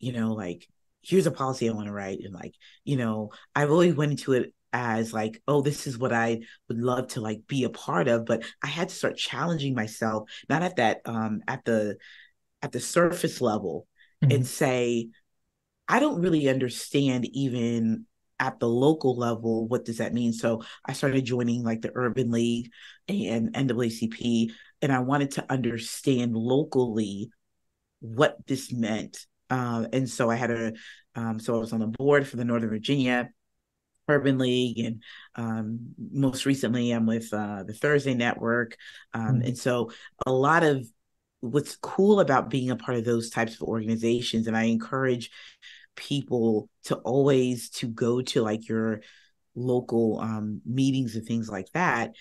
you 0.00 0.12
know, 0.12 0.32
like 0.32 0.66
here's 1.02 1.26
a 1.26 1.30
policy 1.30 1.68
I 1.68 1.72
want 1.72 1.86
to 1.86 1.92
write 1.92 2.20
and 2.24 2.34
like, 2.34 2.54
you 2.84 2.96
know, 2.96 3.30
I've 3.54 3.70
always 3.70 3.94
went 3.94 4.12
into 4.12 4.32
it 4.32 4.54
as 4.72 5.12
like, 5.12 5.40
oh, 5.46 5.60
this 5.60 5.86
is 5.86 5.98
what 5.98 6.12
I 6.12 6.40
would 6.68 6.78
love 6.78 7.08
to 7.08 7.20
like 7.20 7.46
be 7.46 7.64
a 7.64 7.70
part 7.70 8.08
of, 8.08 8.24
but 8.24 8.44
I 8.64 8.68
had 8.68 8.88
to 8.88 8.94
start 8.94 9.16
challenging 9.18 9.74
myself, 9.74 10.28
not 10.48 10.62
at 10.62 10.76
that 10.76 11.02
um 11.04 11.42
at 11.46 11.64
the 11.64 11.98
at 12.62 12.72
the 12.72 12.80
surface 12.80 13.40
level 13.40 13.86
mm-hmm. 14.24 14.34
and 14.34 14.46
say, 14.46 15.10
I 15.86 16.00
don't 16.00 16.22
really 16.22 16.48
understand 16.48 17.26
even 17.32 18.06
at 18.42 18.58
the 18.58 18.68
local 18.68 19.16
level, 19.16 19.68
what 19.68 19.84
does 19.84 19.98
that 19.98 20.12
mean? 20.12 20.32
So 20.32 20.64
I 20.84 20.94
started 20.94 21.24
joining 21.24 21.62
like 21.62 21.80
the 21.80 21.92
Urban 21.94 22.32
League 22.32 22.72
and 23.06 23.54
NAACP, 23.54 24.50
and 24.82 24.92
I 24.92 24.98
wanted 24.98 25.30
to 25.32 25.46
understand 25.48 26.36
locally 26.36 27.30
what 28.00 28.44
this 28.48 28.72
meant. 28.72 29.26
Uh, 29.48 29.86
and 29.92 30.10
so 30.10 30.28
I 30.28 30.34
had 30.34 30.50
a, 30.50 30.72
um, 31.14 31.38
so 31.38 31.54
I 31.54 31.58
was 31.58 31.72
on 31.72 31.78
the 31.78 31.86
board 31.86 32.26
for 32.26 32.36
the 32.36 32.44
Northern 32.44 32.70
Virginia 32.70 33.30
Urban 34.08 34.38
League, 34.38 34.80
and 34.80 35.02
um, 35.36 35.94
most 36.10 36.44
recently 36.44 36.90
I'm 36.90 37.06
with 37.06 37.32
uh, 37.32 37.62
the 37.62 37.74
Thursday 37.74 38.14
Network. 38.14 38.76
Um, 39.14 39.36
mm-hmm. 39.36 39.42
And 39.42 39.58
so 39.58 39.92
a 40.26 40.32
lot 40.32 40.64
of 40.64 40.84
what's 41.42 41.76
cool 41.76 42.18
about 42.18 42.50
being 42.50 42.70
a 42.70 42.76
part 42.76 42.98
of 42.98 43.04
those 43.04 43.30
types 43.30 43.54
of 43.54 43.62
organizations, 43.68 44.48
and 44.48 44.56
I 44.56 44.64
encourage 44.64 45.30
people 45.96 46.68
to 46.84 46.96
always 46.96 47.70
to 47.70 47.86
go 47.88 48.22
to 48.22 48.42
like 48.42 48.68
your 48.68 49.00
local 49.54 50.18
um, 50.20 50.60
meetings 50.64 51.14
and 51.14 51.26
things 51.26 51.48
like 51.48 51.68
that 51.74 52.12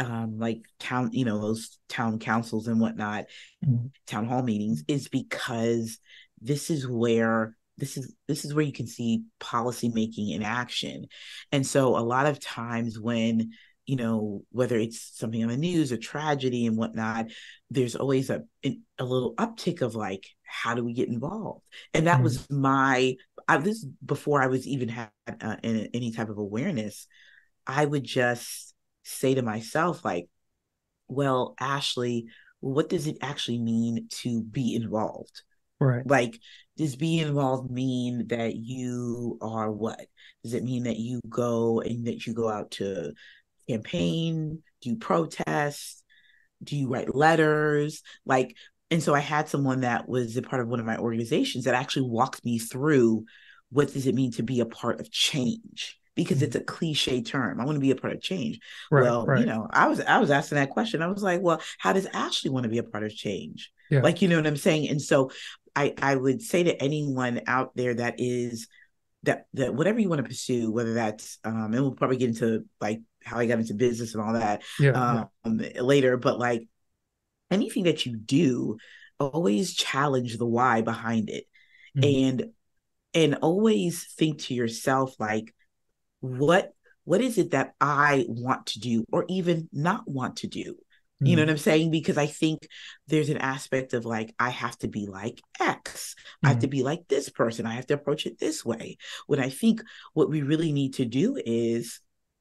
um, 0.00 0.38
like 0.38 0.62
town 0.78 1.10
you 1.12 1.24
know 1.24 1.40
those 1.40 1.78
town 1.88 2.18
councils 2.18 2.66
and 2.66 2.80
whatnot 2.80 3.26
mm-hmm. 3.64 3.86
town 4.06 4.26
hall 4.26 4.42
meetings 4.42 4.82
is 4.88 5.08
because 5.08 5.98
this 6.40 6.70
is 6.70 6.88
where 6.88 7.54
this 7.76 7.96
is 7.96 8.14
this 8.26 8.44
is 8.44 8.54
where 8.54 8.64
you 8.64 8.72
can 8.72 8.86
see 8.86 9.22
policy 9.38 9.90
making 9.90 10.30
in 10.30 10.42
action 10.42 11.06
and 11.52 11.66
so 11.66 11.96
a 11.96 12.00
lot 12.00 12.26
of 12.26 12.40
times 12.40 12.98
when 12.98 13.50
you 13.86 13.96
know 13.96 14.42
whether 14.50 14.76
it's 14.76 15.16
something 15.16 15.42
on 15.42 15.48
the 15.48 15.56
news 15.56 15.92
a 15.92 15.98
tragedy 15.98 16.66
and 16.66 16.76
whatnot 16.76 17.26
there's 17.70 17.96
always 17.96 18.30
a 18.30 18.42
a 18.64 19.04
little 19.04 19.34
uptick 19.36 19.80
of 19.82 19.94
like 19.94 20.26
how 20.44 20.74
do 20.74 20.84
we 20.84 20.92
get 20.92 21.08
involved 21.08 21.64
and 21.94 22.06
that 22.06 22.14
mm-hmm. 22.14 22.24
was 22.24 22.48
my 22.50 23.16
I, 23.48 23.56
this 23.58 23.84
before 24.04 24.42
i 24.42 24.46
was 24.46 24.66
even 24.66 24.88
had 24.88 25.10
uh, 25.40 25.56
any 25.62 26.12
type 26.12 26.28
of 26.28 26.38
awareness 26.38 27.06
i 27.66 27.84
would 27.84 28.04
just 28.04 28.74
say 29.02 29.34
to 29.34 29.42
myself 29.42 30.04
like 30.04 30.28
well, 31.10 31.54
Ashley, 31.60 32.26
what 32.60 32.88
does 32.88 33.06
it 33.06 33.18
actually 33.20 33.58
mean 33.58 34.06
to 34.22 34.42
be 34.42 34.74
involved? 34.74 35.42
Right. 35.78 36.06
Like, 36.06 36.38
does 36.76 36.96
being 36.96 37.26
involved 37.26 37.70
mean 37.70 38.28
that 38.28 38.54
you 38.54 39.38
are 39.42 39.70
what? 39.70 40.00
Does 40.44 40.54
it 40.54 40.64
mean 40.64 40.84
that 40.84 40.98
you 40.98 41.20
go 41.28 41.80
and 41.80 42.06
that 42.06 42.26
you 42.26 42.32
go 42.32 42.48
out 42.48 42.70
to 42.72 43.12
campaign? 43.72 44.62
Do 44.82 44.90
you 44.90 44.96
protest? 44.96 46.02
Do 46.62 46.76
you 46.76 46.88
write 46.88 47.14
letters? 47.14 48.02
Like, 48.24 48.56
and 48.90 49.02
so 49.02 49.14
I 49.14 49.20
had 49.20 49.48
someone 49.48 49.80
that 49.80 50.08
was 50.08 50.36
a 50.36 50.42
part 50.42 50.62
of 50.62 50.68
one 50.68 50.80
of 50.80 50.86
my 50.86 50.98
organizations 50.98 51.64
that 51.64 51.74
actually 51.74 52.08
walked 52.08 52.44
me 52.44 52.58
through 52.58 53.24
what 53.70 53.92
does 53.92 54.06
it 54.06 54.14
mean 54.14 54.32
to 54.32 54.42
be 54.42 54.60
a 54.60 54.66
part 54.66 55.00
of 55.00 55.10
change 55.10 55.98
because 56.16 56.38
mm-hmm. 56.38 56.46
it's 56.46 56.56
a 56.56 56.60
cliche 56.60 57.22
term. 57.22 57.60
I 57.60 57.64
want 57.64 57.76
to 57.76 57.80
be 57.80 57.92
a 57.92 57.96
part 57.96 58.12
of 58.12 58.20
change. 58.20 58.58
Right, 58.90 59.02
well, 59.02 59.24
right. 59.24 59.40
you 59.40 59.46
know, 59.46 59.68
I 59.70 59.86
was 59.88 60.00
I 60.00 60.18
was 60.18 60.30
asking 60.30 60.56
that 60.56 60.70
question. 60.70 61.02
I 61.02 61.06
was 61.06 61.22
like, 61.22 61.40
well, 61.40 61.62
how 61.78 61.92
does 61.92 62.06
Ashley 62.06 62.50
want 62.50 62.64
to 62.64 62.70
be 62.70 62.78
a 62.78 62.82
part 62.82 63.04
of 63.04 63.14
change? 63.14 63.72
Yeah. 63.90 64.02
Like, 64.02 64.22
you 64.22 64.28
know 64.28 64.36
what 64.36 64.46
I'm 64.46 64.56
saying? 64.56 64.88
And 64.88 65.00
so 65.00 65.30
I 65.74 65.94
I 66.00 66.16
would 66.16 66.42
say 66.42 66.64
to 66.64 66.82
anyone 66.82 67.42
out 67.46 67.72
there 67.76 67.94
that 67.94 68.16
is 68.18 68.68
that 69.22 69.46
that 69.54 69.74
whatever 69.74 69.98
you 69.98 70.08
want 70.08 70.22
to 70.22 70.28
pursue, 70.28 70.70
whether 70.70 70.94
that's 70.94 71.38
um 71.44 71.72
and 71.72 71.80
we'll 71.80 71.92
probably 71.92 72.16
get 72.16 72.30
into 72.30 72.64
like 72.80 73.00
how 73.24 73.38
I 73.38 73.46
got 73.46 73.58
into 73.58 73.74
business 73.74 74.14
and 74.14 74.22
all 74.22 74.34
that 74.34 74.62
yeah, 74.78 75.28
um 75.42 75.60
yeah. 75.60 75.80
later, 75.80 76.16
but 76.16 76.38
like 76.38 76.68
anything 77.50 77.84
that 77.84 78.06
you 78.06 78.16
do, 78.16 78.78
always 79.18 79.74
challenge 79.74 80.38
the 80.38 80.46
why 80.46 80.82
behind 80.82 81.28
it. 81.28 81.44
Mm-hmm. 81.96 82.40
And 82.40 82.50
and 83.12 83.34
always 83.42 84.04
think 84.14 84.40
to 84.42 84.54
yourself 84.54 85.14
like 85.18 85.54
what 86.20 86.72
what 87.04 87.20
is 87.20 87.38
it 87.38 87.52
that 87.52 87.74
I 87.80 88.26
want 88.28 88.66
to 88.66 88.80
do 88.80 89.04
or 89.10 89.24
even 89.28 89.68
not 89.72 90.08
want 90.08 90.36
to 90.36 90.46
do? 90.46 90.76
Mm-hmm. 91.20 91.26
You 91.26 91.36
know 91.36 91.42
mm. 91.42 91.46
what 91.46 91.50
I'm 91.52 91.58
saying? 91.58 91.90
Because 91.90 92.16
I 92.16 92.26
think 92.26 92.68
there's 93.08 93.28
an 93.28 93.38
aspect 93.38 93.94
of 93.94 94.04
like, 94.04 94.34
I 94.38 94.50
have 94.50 94.78
to 94.78 94.88
be 94.88 95.06
like 95.06 95.40
X. 95.58 96.14
Mm-hmm. 96.14 96.46
I 96.46 96.48
have 96.50 96.60
to 96.60 96.68
mm. 96.68 96.70
be 96.70 96.82
like 96.82 97.08
this 97.08 97.28
person. 97.28 97.66
I 97.66 97.74
have 97.74 97.86
to 97.86 97.94
approach 97.94 98.26
it 98.26 98.38
this 98.38 98.64
way. 98.64 98.96
When 99.26 99.40
I 99.40 99.48
think 99.48 99.82
what 100.14 100.30
we 100.30 100.42
really 100.42 100.72
need 100.72 100.94
to 100.94 101.04
do 101.04 101.38
is 101.44 102.00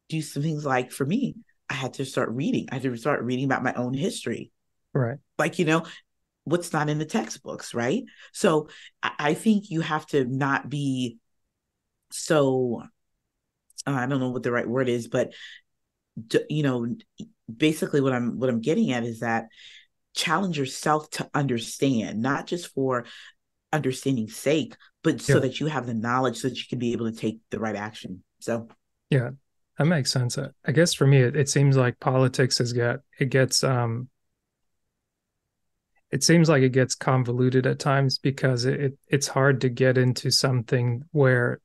do 0.09 0.21
some 0.21 0.43
things 0.43 0.65
like 0.65 0.91
for 0.91 1.05
me, 1.05 1.35
I 1.69 1.75
had 1.75 1.95
to 1.95 2.05
start 2.05 2.29
reading. 2.31 2.67
I 2.71 2.75
had 2.75 2.83
to 2.83 2.95
start 2.97 3.23
reading 3.23 3.45
about 3.45 3.63
my 3.63 3.73
own 3.73 3.93
history. 3.93 4.51
Right. 4.93 5.17
Like, 5.37 5.59
you 5.59 5.65
know, 5.65 5.85
what's 6.43 6.73
not 6.73 6.89
in 6.89 6.97
the 6.97 7.05
textbooks, 7.05 7.73
right? 7.73 8.03
So 8.33 8.69
I 9.03 9.35
think 9.35 9.69
you 9.69 9.81
have 9.81 10.05
to 10.07 10.25
not 10.25 10.69
be 10.69 11.17
so 12.11 12.83
uh, 13.85 13.91
I 13.91 14.05
don't 14.07 14.19
know 14.19 14.29
what 14.29 14.43
the 14.43 14.51
right 14.51 14.67
word 14.67 14.89
is, 14.89 15.07
but 15.07 15.33
you 16.49 16.63
know, 16.63 16.87
basically 17.55 18.01
what 18.01 18.13
I'm 18.13 18.39
what 18.39 18.49
I'm 18.49 18.61
getting 18.61 18.91
at 18.91 19.03
is 19.03 19.19
that 19.19 19.47
challenge 20.15 20.57
yourself 20.57 21.09
to 21.11 21.29
understand, 21.33 22.21
not 22.21 22.47
just 22.47 22.73
for 22.73 23.05
understanding 23.71 24.27
sake, 24.27 24.75
but 25.03 25.15
yeah. 25.15 25.35
so 25.35 25.39
that 25.39 25.59
you 25.59 25.67
have 25.67 25.85
the 25.85 25.93
knowledge 25.93 26.37
so 26.37 26.49
that 26.49 26.57
you 26.57 26.65
can 26.67 26.79
be 26.79 26.93
able 26.93 27.09
to 27.09 27.17
take 27.17 27.39
the 27.51 27.59
right 27.59 27.75
action. 27.75 28.23
So 28.39 28.67
yeah, 29.09 29.31
that 29.79 29.85
makes 29.85 30.11
sense. 30.11 30.37
I 30.37 30.71
guess 30.73 30.93
for 30.93 31.07
me, 31.07 31.21
it, 31.21 31.37
it 31.37 31.49
seems 31.49 31.77
like 31.77 31.99
politics 31.99 32.57
has 32.57 32.73
got 32.73 32.99
it 33.17 33.29
gets 33.29 33.63
um 33.63 34.09
it 36.11 36.23
seems 36.23 36.49
like 36.49 36.63
it 36.63 36.73
gets 36.73 36.95
convoluted 36.95 37.65
at 37.65 37.79
times 37.79 38.17
because 38.17 38.65
it, 38.65 38.79
it, 38.79 38.99
it's 39.07 39.27
hard 39.27 39.61
to 39.61 39.69
get 39.69 39.97
into 39.97 40.31
something 40.31 41.05
where 41.11 41.61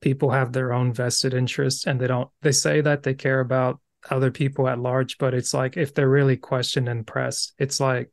people 0.00 0.30
have 0.30 0.52
their 0.52 0.72
own 0.72 0.92
vested 0.92 1.34
interests 1.34 1.86
and 1.86 2.00
they 2.00 2.06
don't 2.06 2.30
they 2.42 2.52
say 2.52 2.80
that 2.80 3.02
they 3.02 3.14
care 3.14 3.40
about 3.40 3.80
other 4.10 4.30
people 4.30 4.68
at 4.68 4.78
large 4.78 5.18
but 5.18 5.34
it's 5.34 5.52
like 5.52 5.76
if 5.76 5.94
they're 5.94 6.08
really 6.08 6.36
questioned 6.36 6.88
and 6.88 7.06
pressed 7.06 7.54
it's 7.58 7.80
like 7.80 8.10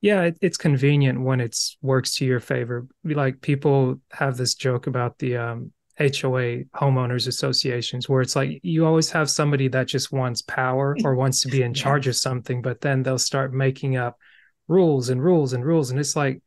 yeah 0.00 0.22
it, 0.22 0.38
it's 0.40 0.56
convenient 0.56 1.20
when 1.20 1.40
it's 1.40 1.76
works 1.82 2.14
to 2.14 2.24
your 2.24 2.40
favor 2.40 2.86
like 3.04 3.40
people 3.42 4.00
have 4.12 4.36
this 4.36 4.54
joke 4.54 4.86
about 4.86 5.18
the 5.18 5.36
um, 5.36 5.72
HOA 5.98 6.64
homeowners 6.74 7.28
associations 7.28 8.08
where 8.08 8.20
it's 8.20 8.34
like 8.34 8.60
you 8.62 8.84
always 8.84 9.10
have 9.10 9.30
somebody 9.30 9.68
that 9.68 9.86
just 9.86 10.12
wants 10.12 10.42
power 10.42 10.96
or 11.04 11.14
wants 11.16 11.40
to 11.42 11.48
be 11.48 11.62
in 11.62 11.74
charge 11.74 12.06
of 12.08 12.16
something 12.16 12.62
but 12.62 12.80
then 12.80 13.02
they'll 13.02 13.18
start 13.18 13.54
making 13.54 13.96
up 13.96 14.18
rules 14.66 15.08
and 15.08 15.22
rules 15.22 15.52
and 15.52 15.64
rules 15.64 15.90
and 15.90 16.00
it's 16.00 16.16
like 16.16 16.42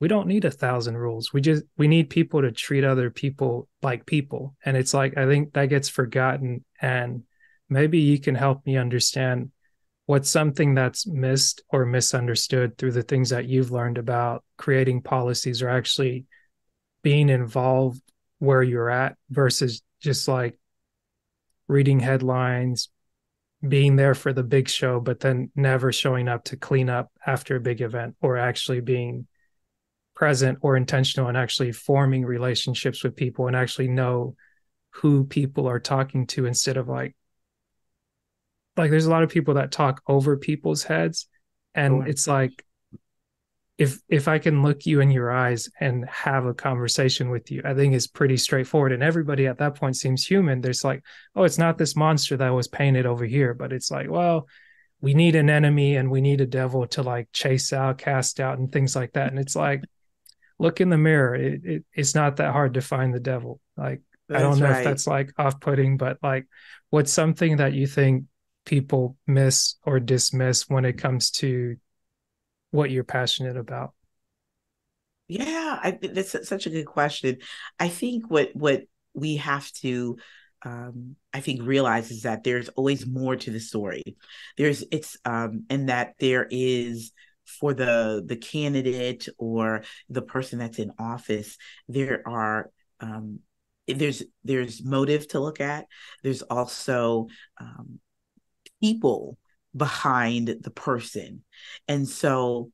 we 0.00 0.08
don't 0.08 0.28
need 0.28 0.44
a 0.44 0.50
thousand 0.50 0.96
rules. 0.96 1.32
We 1.32 1.40
just 1.40 1.64
we 1.76 1.88
need 1.88 2.10
people 2.10 2.42
to 2.42 2.52
treat 2.52 2.84
other 2.84 3.10
people 3.10 3.68
like 3.82 4.06
people. 4.06 4.54
And 4.64 4.76
it's 4.76 4.94
like 4.94 5.16
i 5.16 5.26
think 5.26 5.52
that 5.54 5.66
gets 5.66 5.88
forgotten 5.88 6.64
and 6.80 7.24
maybe 7.68 7.98
you 7.98 8.18
can 8.20 8.34
help 8.34 8.64
me 8.64 8.76
understand 8.76 9.50
what's 10.06 10.30
something 10.30 10.74
that's 10.74 11.06
missed 11.06 11.62
or 11.68 11.84
misunderstood 11.84 12.78
through 12.78 12.92
the 12.92 13.02
things 13.02 13.30
that 13.30 13.46
you've 13.46 13.70
learned 13.70 13.98
about 13.98 14.42
creating 14.56 15.02
policies 15.02 15.60
or 15.60 15.68
actually 15.68 16.24
being 17.02 17.28
involved 17.28 18.00
where 18.38 18.62
you're 18.62 18.90
at 18.90 19.16
versus 19.30 19.82
just 20.00 20.28
like 20.28 20.58
reading 21.66 22.00
headlines 22.00 22.88
being 23.66 23.96
there 23.96 24.14
for 24.14 24.32
the 24.32 24.44
big 24.44 24.68
show, 24.68 25.00
but 25.00 25.20
then 25.20 25.50
never 25.56 25.92
showing 25.92 26.28
up 26.28 26.44
to 26.44 26.56
clean 26.56 26.88
up 26.88 27.10
after 27.26 27.56
a 27.56 27.60
big 27.60 27.80
event 27.80 28.14
or 28.20 28.36
actually 28.36 28.80
being 28.80 29.26
present 30.14 30.58
or 30.62 30.76
intentional 30.76 31.28
and 31.28 31.36
actually 31.36 31.72
forming 31.72 32.24
relationships 32.24 33.02
with 33.02 33.16
people 33.16 33.46
and 33.46 33.56
actually 33.56 33.88
know 33.88 34.34
who 34.90 35.24
people 35.24 35.68
are 35.68 35.80
talking 35.80 36.26
to 36.26 36.46
instead 36.46 36.76
of 36.76 36.88
like 36.88 37.14
like 38.76 38.90
there's 38.90 39.06
a 39.06 39.10
lot 39.10 39.22
of 39.22 39.28
people 39.28 39.54
that 39.54 39.70
talk 39.70 40.02
over 40.08 40.36
people's 40.36 40.82
heads 40.82 41.28
and 41.74 42.02
sure. 42.02 42.06
it's 42.08 42.26
like 42.26 42.64
if 43.78 44.00
if 44.08 44.26
I 44.26 44.40
can 44.40 44.62
look 44.62 44.86
you 44.86 45.00
in 45.00 45.12
your 45.12 45.30
eyes 45.30 45.68
and 45.78 46.04
have 46.08 46.46
a 46.46 46.52
conversation 46.52 47.30
with 47.30 47.50
you, 47.52 47.62
I 47.64 47.74
think 47.74 47.94
is 47.94 48.08
pretty 48.08 48.36
straightforward. 48.36 48.92
And 48.92 49.04
everybody 49.04 49.46
at 49.46 49.58
that 49.58 49.76
point 49.76 49.96
seems 49.96 50.26
human. 50.26 50.60
There's 50.60 50.82
like, 50.82 51.04
oh, 51.36 51.44
it's 51.44 51.58
not 51.58 51.78
this 51.78 51.94
monster 51.94 52.36
that 52.36 52.50
was 52.50 52.66
painted 52.66 53.06
over 53.06 53.24
here, 53.24 53.54
but 53.54 53.72
it's 53.72 53.88
like, 53.88 54.10
well, 54.10 54.48
we 55.00 55.14
need 55.14 55.36
an 55.36 55.48
enemy 55.48 55.94
and 55.94 56.10
we 56.10 56.20
need 56.20 56.40
a 56.40 56.46
devil 56.46 56.88
to 56.88 57.02
like 57.02 57.28
chase 57.32 57.72
out, 57.72 57.98
cast 57.98 58.40
out, 58.40 58.58
and 58.58 58.72
things 58.72 58.96
like 58.96 59.12
that. 59.12 59.30
And 59.30 59.38
it's 59.38 59.54
like, 59.54 59.84
look 60.58 60.80
in 60.80 60.88
the 60.88 60.98
mirror. 60.98 61.36
It, 61.36 61.64
it 61.64 61.84
it's 61.94 62.16
not 62.16 62.36
that 62.36 62.52
hard 62.52 62.74
to 62.74 62.80
find 62.80 63.14
the 63.14 63.20
devil. 63.20 63.60
Like 63.76 64.02
that's 64.28 64.40
I 64.40 64.42
don't 64.42 64.58
know 64.58 64.70
right. 64.70 64.78
if 64.78 64.84
that's 64.84 65.06
like 65.06 65.32
off 65.38 65.60
putting, 65.60 65.98
but 65.98 66.18
like, 66.20 66.46
what's 66.90 67.12
something 67.12 67.58
that 67.58 67.74
you 67.74 67.86
think 67.86 68.24
people 68.64 69.16
miss 69.24 69.76
or 69.84 70.00
dismiss 70.00 70.68
when 70.68 70.84
it 70.84 70.98
comes 70.98 71.30
to 71.30 71.76
what 72.70 72.90
you're 72.90 73.04
passionate 73.04 73.56
about? 73.56 73.92
Yeah, 75.28 75.78
I, 75.82 75.98
that's 76.00 76.48
such 76.48 76.66
a 76.66 76.70
good 76.70 76.86
question. 76.86 77.38
I 77.78 77.88
think 77.88 78.30
what 78.30 78.50
what 78.54 78.82
we 79.14 79.36
have 79.36 79.70
to 79.72 80.16
um, 80.64 81.16
I 81.32 81.40
think 81.40 81.62
realize 81.62 82.10
is 82.10 82.22
that 82.22 82.42
there's 82.42 82.68
always 82.70 83.06
more 83.06 83.36
to 83.36 83.50
the 83.50 83.60
story. 83.60 84.16
There's 84.56 84.84
it's 84.90 85.16
um, 85.24 85.64
and 85.70 85.88
that 85.88 86.14
there 86.18 86.46
is 86.50 87.12
for 87.60 87.74
the 87.74 88.22
the 88.24 88.36
candidate 88.36 89.28
or 89.38 89.82
the 90.08 90.22
person 90.22 90.58
that's 90.58 90.78
in 90.78 90.92
office, 90.98 91.56
there 91.88 92.22
are 92.26 92.70
um, 93.00 93.40
there's 93.86 94.22
there's 94.44 94.84
motive 94.84 95.28
to 95.28 95.40
look 95.40 95.60
at. 95.60 95.86
There's 96.22 96.42
also 96.42 97.28
um, 97.58 98.00
people 98.80 99.38
behind 99.78 100.48
the 100.60 100.70
person. 100.70 101.42
And 101.86 102.08
so 102.08 102.70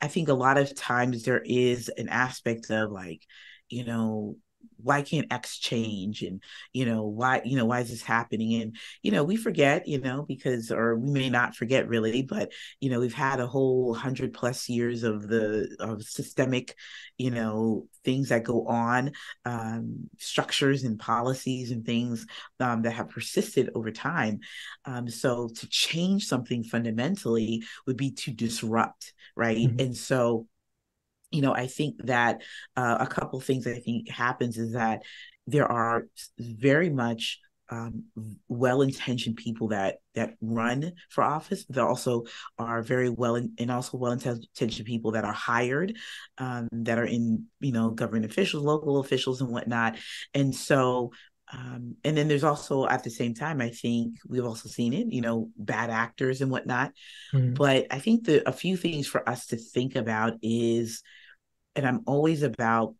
I 0.00 0.08
think 0.08 0.28
a 0.28 0.34
lot 0.34 0.58
of 0.58 0.74
times 0.74 1.24
there 1.24 1.42
is 1.44 1.88
an 1.88 2.08
aspect 2.08 2.70
of 2.70 2.90
like, 2.90 3.22
you 3.68 3.84
know, 3.84 4.36
why 4.80 5.02
can't 5.02 5.32
X 5.32 5.58
change? 5.58 6.22
And, 6.22 6.42
you 6.72 6.86
know, 6.86 7.04
why, 7.04 7.42
you 7.44 7.56
know, 7.56 7.66
why 7.66 7.80
is 7.80 7.90
this 7.90 8.02
happening? 8.02 8.62
And, 8.62 8.76
you 9.02 9.10
know, 9.10 9.24
we 9.24 9.36
forget, 9.36 9.88
you 9.88 10.00
know, 10.00 10.22
because, 10.22 10.70
or 10.70 10.96
we 10.96 11.10
may 11.10 11.30
not 11.30 11.56
forget 11.56 11.88
really, 11.88 12.22
but, 12.22 12.52
you 12.80 12.90
know, 12.90 13.00
we've 13.00 13.12
had 13.12 13.40
a 13.40 13.46
whole 13.46 13.92
hundred 13.92 14.32
plus 14.32 14.68
years 14.68 15.02
of 15.02 15.28
the, 15.28 15.76
of 15.80 16.02
systemic, 16.02 16.76
you 17.16 17.30
know, 17.30 17.86
things 18.04 18.28
that 18.28 18.44
go 18.44 18.66
on, 18.66 19.12
um, 19.44 20.08
structures 20.18 20.84
and 20.84 20.98
policies 20.98 21.70
and 21.72 21.84
things 21.84 22.26
um, 22.60 22.82
that 22.82 22.92
have 22.92 23.10
persisted 23.10 23.70
over 23.74 23.90
time. 23.90 24.40
Um, 24.84 25.08
so 25.08 25.48
to 25.48 25.68
change 25.68 26.26
something 26.26 26.62
fundamentally 26.62 27.64
would 27.86 27.96
be 27.96 28.12
to 28.12 28.32
disrupt, 28.32 29.12
right? 29.36 29.58
Mm-hmm. 29.58 29.80
And 29.80 29.96
so, 29.96 30.46
you 31.30 31.42
know, 31.42 31.54
I 31.54 31.66
think 31.66 31.96
that 32.04 32.42
uh, 32.76 32.98
a 33.00 33.06
couple 33.06 33.40
things 33.40 33.66
I 33.66 33.80
think 33.80 34.08
happens 34.08 34.56
is 34.58 34.72
that 34.72 35.02
there 35.46 35.70
are 35.70 36.06
very 36.38 36.90
much 36.90 37.40
um, 37.70 38.04
well-intentioned 38.48 39.36
people 39.36 39.68
that 39.68 39.96
that 40.14 40.34
run 40.40 40.92
for 41.10 41.22
office. 41.22 41.66
There 41.68 41.86
also 41.86 42.24
are 42.58 42.82
very 42.82 43.10
well 43.10 43.34
in, 43.36 43.52
and 43.58 43.70
also 43.70 43.98
well-intentioned 43.98 44.86
people 44.86 45.12
that 45.12 45.24
are 45.24 45.34
hired, 45.34 45.96
um, 46.38 46.68
that 46.72 46.98
are 46.98 47.04
in 47.04 47.44
you 47.60 47.72
know 47.72 47.90
government 47.90 48.24
officials, 48.24 48.64
local 48.64 48.98
officials, 48.98 49.42
and 49.42 49.50
whatnot. 49.50 49.96
And 50.32 50.54
so 50.54 51.12
um, 51.52 51.96
and 52.04 52.16
then 52.16 52.28
there's 52.28 52.44
also 52.44 52.86
at 52.86 53.04
the 53.04 53.10
same 53.10 53.34
time, 53.34 53.60
I 53.60 53.70
think 53.70 54.16
we've 54.26 54.44
also 54.44 54.68
seen 54.68 54.92
it, 54.92 55.06
you 55.08 55.20
know, 55.20 55.50
bad 55.56 55.90
actors 55.90 56.40
and 56.40 56.50
whatnot. 56.50 56.92
Mm-hmm. 57.32 57.54
But 57.54 57.86
I 57.90 57.98
think 58.00 58.24
that 58.24 58.46
a 58.46 58.52
few 58.52 58.76
things 58.76 59.06
for 59.06 59.26
us 59.28 59.46
to 59.46 59.56
think 59.56 59.96
about 59.96 60.34
is, 60.42 61.02
and 61.78 61.86
I'm 61.86 62.02
always 62.06 62.42
about 62.42 62.96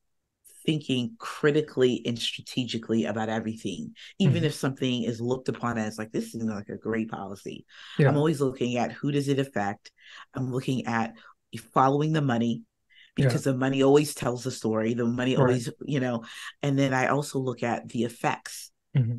thinking 0.65 1.17
critically 1.19 2.01
and 2.07 2.17
strategically 2.17 3.07
about 3.07 3.29
everything, 3.29 3.97
even 4.21 4.37
mm-hmm. 4.37 4.45
if 4.45 4.55
something 4.55 5.03
is 5.03 5.21
looked 5.21 5.49
upon 5.49 5.79
as 5.79 5.99
like 5.99 6.13
this 6.13 6.33
is 6.33 6.45
like 6.45 6.69
a 6.69 6.77
great 6.77 7.11
policy. 7.11 7.67
Yeah. 7.99 8.09
I'm 8.09 8.17
always 8.17 8.41
looking 8.41 8.77
at 8.77 8.93
who 8.93 9.11
does 9.11 9.27
it 9.27 9.41
affect. 9.41 9.91
I'm 10.33 10.53
looking 10.53 10.87
at 10.87 11.15
following 11.75 12.13
the 12.13 12.23
money 12.23 12.63
because 13.17 13.45
yeah. 13.45 13.53
the 13.53 13.59
money 13.59 13.83
always 13.83 14.15
tells 14.15 14.45
the 14.45 14.53
story. 14.53 14.95
The 14.95 15.07
money 15.07 15.35
right. 15.35 15.41
always, 15.43 15.71
you 15.85 15.99
know, 15.99 16.23
and 16.63 16.79
then 16.79 16.95
I 16.95 17.09
also 17.09 17.41
look 17.41 17.65
at 17.65 17.89
the 17.89 18.05
effects. 18.05 18.71
Mm-hmm. 18.97 19.17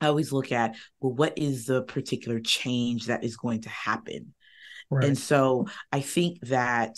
I 0.00 0.06
always 0.06 0.32
look 0.32 0.52
at, 0.52 0.74
well, 1.00 1.12
what 1.12 1.36
is 1.36 1.66
the 1.66 1.82
particular 1.82 2.40
change 2.40 3.06
that 3.06 3.24
is 3.24 3.36
going 3.36 3.60
to 3.62 3.68
happen? 3.68 4.32
Right. 4.88 5.04
And 5.04 5.18
so 5.18 5.66
I 5.92 6.00
think 6.00 6.40
that 6.48 6.96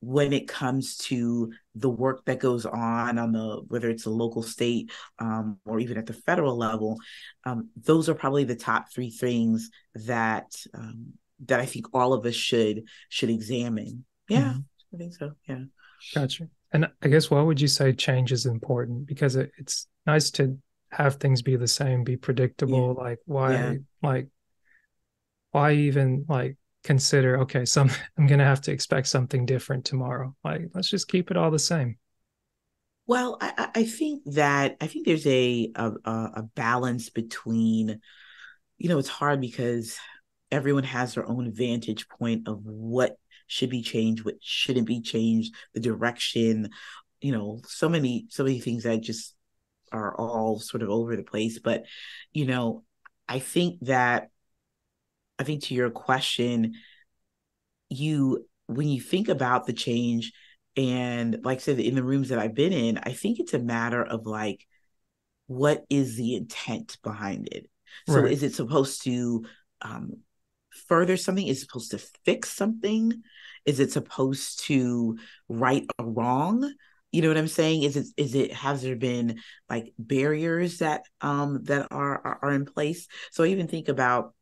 when 0.00 0.32
it 0.32 0.48
comes 0.48 0.96
to 0.96 1.52
the 1.74 1.90
work 1.90 2.24
that 2.24 2.40
goes 2.40 2.64
on 2.64 3.18
on 3.18 3.32
the 3.32 3.62
whether 3.68 3.90
it's 3.90 4.06
a 4.06 4.10
local 4.10 4.42
state 4.42 4.90
um, 5.18 5.58
or 5.66 5.78
even 5.78 5.98
at 5.98 6.06
the 6.06 6.12
federal 6.12 6.56
level 6.56 6.96
um, 7.44 7.68
those 7.76 8.08
are 8.08 8.14
probably 8.14 8.44
the 8.44 8.56
top 8.56 8.92
three 8.92 9.10
things 9.10 9.70
that 9.94 10.50
um, 10.74 11.12
that 11.44 11.60
i 11.60 11.66
think 11.66 11.86
all 11.92 12.12
of 12.12 12.24
us 12.24 12.34
should 12.34 12.82
should 13.08 13.30
examine 13.30 14.04
yeah 14.28 14.40
mm-hmm. 14.40 14.58
I 14.94 14.96
think 14.96 15.14
so. 15.14 15.32
Yeah. 15.48 15.62
Gotcha. 16.14 16.48
And 16.72 16.88
I 17.02 17.08
guess 17.08 17.30
why 17.30 17.42
would 17.42 17.60
you 17.60 17.68
say 17.68 17.92
change 17.92 18.32
is 18.32 18.46
important 18.46 19.06
because 19.06 19.36
it, 19.36 19.50
it's 19.58 19.86
nice 20.06 20.30
to 20.32 20.58
have 20.90 21.16
things 21.16 21.42
be 21.42 21.56
the 21.56 21.68
same, 21.68 22.04
be 22.04 22.16
predictable. 22.16 22.94
Yeah. 22.96 23.04
Like 23.04 23.18
why, 23.26 23.52
yeah. 23.52 23.74
like 24.02 24.28
why 25.52 25.72
even 25.72 26.24
like 26.28 26.56
consider 26.84 27.40
okay, 27.40 27.64
some 27.64 27.90
I'm 28.18 28.26
gonna 28.26 28.44
have 28.44 28.62
to 28.62 28.72
expect 28.72 29.08
something 29.08 29.46
different 29.46 29.84
tomorrow. 29.84 30.34
Like 30.44 30.70
let's 30.74 30.90
just 30.90 31.08
keep 31.08 31.30
it 31.30 31.36
all 31.36 31.50
the 31.50 31.58
same. 31.58 31.96
Well, 33.06 33.38
I, 33.40 33.68
I 33.74 33.84
think 33.84 34.22
that 34.26 34.76
I 34.80 34.86
think 34.86 35.06
there's 35.06 35.26
a, 35.26 35.72
a 35.74 35.92
a 36.04 36.42
balance 36.54 37.10
between, 37.10 38.00
you 38.78 38.88
know, 38.88 38.98
it's 38.98 39.08
hard 39.08 39.40
because 39.40 39.98
everyone 40.50 40.84
has 40.84 41.14
their 41.14 41.28
own 41.28 41.52
vantage 41.52 42.08
point 42.08 42.48
of 42.48 42.60
what 42.64 43.16
should 43.46 43.70
be 43.70 43.82
changed, 43.82 44.24
what 44.24 44.36
shouldn't 44.40 44.86
be 44.86 45.00
changed, 45.00 45.54
the 45.74 45.80
direction, 45.80 46.70
you 47.20 47.32
know, 47.32 47.60
so 47.66 47.88
many, 47.88 48.26
so 48.28 48.44
many 48.44 48.60
things 48.60 48.84
that 48.84 49.00
just 49.00 49.34
are 49.92 50.14
all 50.14 50.58
sort 50.60 50.82
of 50.82 50.88
over 50.88 51.16
the 51.16 51.22
place. 51.22 51.58
But, 51.58 51.84
you 52.32 52.46
know, 52.46 52.84
I 53.28 53.40
think 53.40 53.80
that, 53.82 54.30
I 55.40 55.44
think 55.44 55.64
to 55.64 55.74
your 55.74 55.90
question, 55.90 56.74
you, 57.88 58.46
when 58.66 58.88
you 58.88 59.00
think 59.00 59.28
about 59.28 59.66
the 59.66 59.72
change, 59.72 60.32
and 60.76 61.38
like 61.42 61.58
I 61.58 61.60
said, 61.60 61.80
in 61.80 61.94
the 61.96 62.04
rooms 62.04 62.28
that 62.28 62.38
I've 62.38 62.54
been 62.54 62.72
in, 62.72 62.98
I 62.98 63.12
think 63.12 63.40
it's 63.40 63.54
a 63.54 63.58
matter 63.58 64.04
of 64.04 64.26
like, 64.26 64.66
what 65.46 65.84
is 65.90 66.16
the 66.16 66.36
intent 66.36 66.98
behind 67.02 67.48
it? 67.50 67.68
So 68.06 68.20
right. 68.20 68.30
is 68.30 68.42
it 68.42 68.54
supposed 68.54 69.02
to 69.04 69.44
um, 69.82 70.18
further 70.86 71.16
something? 71.16 71.46
Is 71.46 71.58
it 71.58 71.60
supposed 71.62 71.90
to 71.90 71.98
fix 72.24 72.50
something? 72.50 73.22
Is 73.64 73.80
it 73.80 73.92
supposed 73.92 74.60
to 74.66 75.18
right 75.48 75.84
a 75.98 76.04
wrong? 76.04 76.72
You 77.12 77.22
know 77.22 77.28
what 77.28 77.38
I'm 77.38 77.48
saying? 77.48 77.82
Is 77.82 77.96
it 77.96 78.06
is 78.16 78.34
it 78.36 78.52
has 78.52 78.82
there 78.82 78.94
been 78.94 79.40
like 79.68 79.92
barriers 79.98 80.78
that 80.78 81.02
um 81.20 81.64
that 81.64 81.88
are 81.90 82.20
are, 82.24 82.38
are 82.42 82.52
in 82.52 82.64
place? 82.64 83.08
So 83.32 83.42
I 83.42 83.48
even 83.48 83.66
think 83.66 83.88
about 83.88 84.34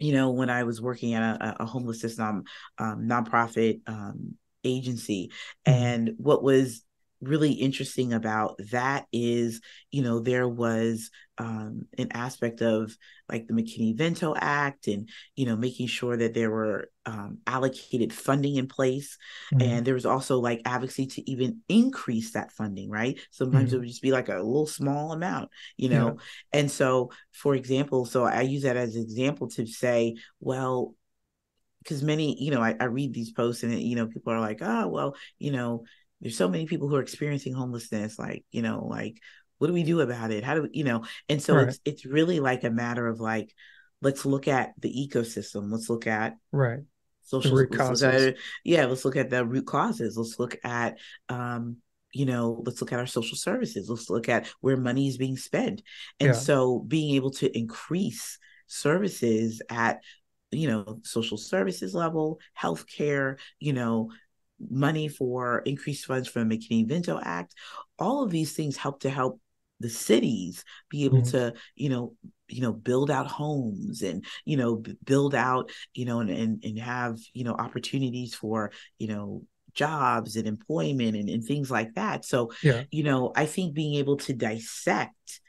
you 0.00 0.12
know 0.12 0.30
when 0.30 0.50
I 0.50 0.64
was 0.64 0.80
working 0.80 1.14
at 1.14 1.22
a, 1.22 1.62
a 1.62 1.66
homelessness 1.66 2.18
non, 2.18 2.44
um, 2.78 3.06
nonprofit 3.06 3.80
um, 3.86 4.34
agency, 4.64 5.30
mm-hmm. 5.66 5.72
and 5.72 6.10
what 6.16 6.42
was 6.42 6.82
really 7.20 7.52
interesting 7.52 8.12
about 8.12 8.58
that 8.70 9.06
is, 9.12 9.60
you 9.90 10.02
know, 10.02 10.20
there 10.20 10.48
was 10.48 11.10
um, 11.38 11.86
an 11.98 12.08
aspect 12.12 12.60
of 12.62 12.96
like 13.28 13.46
the 13.46 13.54
McKinney-Vento 13.54 14.34
Act 14.36 14.88
and, 14.88 15.08
you 15.36 15.46
know, 15.46 15.56
making 15.56 15.86
sure 15.86 16.16
that 16.16 16.34
there 16.34 16.50
were 16.50 16.90
um, 17.06 17.38
allocated 17.46 18.12
funding 18.12 18.56
in 18.56 18.66
place. 18.66 19.16
Mm-hmm. 19.52 19.70
And 19.70 19.86
there 19.86 19.94
was 19.94 20.06
also 20.06 20.38
like 20.38 20.62
advocacy 20.64 21.06
to 21.06 21.30
even 21.30 21.60
increase 21.68 22.32
that 22.32 22.52
funding, 22.52 22.90
right? 22.90 23.18
Sometimes 23.30 23.68
mm-hmm. 23.68 23.76
it 23.76 23.78
would 23.80 23.88
just 23.88 24.02
be 24.02 24.12
like 24.12 24.28
a 24.28 24.36
little 24.36 24.66
small 24.66 25.12
amount, 25.12 25.50
you 25.76 25.88
know? 25.88 26.16
Yeah. 26.52 26.60
And 26.60 26.70
so, 26.70 27.10
for 27.32 27.54
example, 27.54 28.06
so 28.06 28.24
I 28.24 28.42
use 28.42 28.62
that 28.62 28.76
as 28.76 28.96
an 28.96 29.02
example 29.02 29.48
to 29.50 29.66
say, 29.66 30.16
well, 30.40 30.94
because 31.82 32.02
many, 32.02 32.42
you 32.42 32.50
know, 32.50 32.60
I, 32.60 32.76
I 32.78 32.84
read 32.84 33.14
these 33.14 33.32
posts 33.32 33.62
and, 33.62 33.80
you 33.80 33.96
know, 33.96 34.06
people 34.06 34.32
are 34.32 34.40
like, 34.40 34.58
oh, 34.60 34.88
well, 34.88 35.16
you 35.38 35.50
know, 35.50 35.84
there's 36.20 36.36
so 36.36 36.48
many 36.48 36.66
people 36.66 36.88
who 36.88 36.96
are 36.96 37.02
experiencing 37.02 37.54
homelessness 37.54 38.18
like 38.18 38.44
you 38.50 38.62
know 38.62 38.86
like 38.86 39.20
what 39.60 39.66
do 39.66 39.74
we 39.74 39.82
do 39.82 40.00
about 40.00 40.30
it? 40.30 40.42
How 40.42 40.54
do 40.54 40.62
we 40.62 40.70
you 40.72 40.84
know? 40.84 41.04
And 41.28 41.40
so 41.40 41.54
right. 41.54 41.68
it's 41.68 41.80
it's 41.84 42.06
really 42.06 42.40
like 42.40 42.64
a 42.64 42.70
matter 42.70 43.06
of 43.06 43.20
like 43.20 43.54
let's 44.00 44.24
look 44.24 44.48
at 44.48 44.72
the 44.78 44.88
ecosystem. 44.88 45.70
Let's 45.70 45.88
look 45.90 46.06
at 46.06 46.36
right. 46.50 46.80
Social 47.22 47.54
root 47.54 47.70
causes. 47.70 48.02
At, 48.02 48.36
yeah 48.64 48.86
let's 48.86 49.04
look 49.04 49.16
at 49.16 49.28
the 49.28 49.44
root 49.44 49.66
causes. 49.66 50.16
Let's 50.16 50.38
look 50.38 50.56
at 50.64 50.96
um 51.28 51.76
you 52.12 52.24
know 52.24 52.62
let's 52.64 52.80
look 52.80 52.92
at 52.94 52.98
our 52.98 53.06
social 53.06 53.36
services. 53.36 53.90
Let's 53.90 54.08
look 54.08 54.30
at 54.30 54.50
where 54.62 54.78
money 54.78 55.08
is 55.08 55.18
being 55.18 55.36
spent. 55.36 55.82
And 56.18 56.28
yeah. 56.28 56.32
so 56.32 56.78
being 56.80 57.14
able 57.14 57.30
to 57.32 57.56
increase 57.56 58.38
services 58.66 59.60
at 59.68 60.02
you 60.52 60.68
know 60.68 61.00
social 61.02 61.36
services 61.36 61.94
level 61.94 62.40
healthcare 62.58 63.38
you 63.60 63.72
know 63.72 64.10
money 64.68 65.08
for 65.08 65.60
increased 65.60 66.06
funds 66.06 66.28
from 66.28 66.48
the 66.48 66.58
McKinney-Vento 66.58 67.20
Act. 67.22 67.54
All 67.98 68.22
of 68.22 68.30
these 68.30 68.52
things 68.52 68.76
help 68.76 69.00
to 69.00 69.10
help 69.10 69.40
the 69.80 69.88
cities 69.88 70.64
be 70.90 71.04
able 71.04 71.22
mm-hmm. 71.22 71.30
to, 71.30 71.54
you 71.74 71.88
know, 71.88 72.14
you 72.48 72.60
know, 72.60 72.72
build 72.72 73.10
out 73.10 73.28
homes 73.28 74.02
and, 74.02 74.24
you 74.44 74.56
know, 74.56 74.82
build 75.04 75.34
out, 75.34 75.70
you 75.94 76.04
know, 76.04 76.20
and, 76.20 76.30
and 76.30 76.64
and 76.64 76.78
have, 76.78 77.18
you 77.32 77.44
know, 77.44 77.54
opportunities 77.54 78.34
for, 78.34 78.72
you 78.98 79.08
know, 79.08 79.42
jobs 79.72 80.36
and 80.36 80.46
employment 80.46 81.16
and, 81.16 81.30
and 81.30 81.44
things 81.44 81.70
like 81.70 81.94
that. 81.94 82.24
So, 82.24 82.52
yeah. 82.62 82.82
you 82.90 83.04
know, 83.04 83.32
I 83.34 83.46
think 83.46 83.72
being 83.72 83.94
able 83.94 84.16
to 84.18 84.32
dissect 84.32 85.40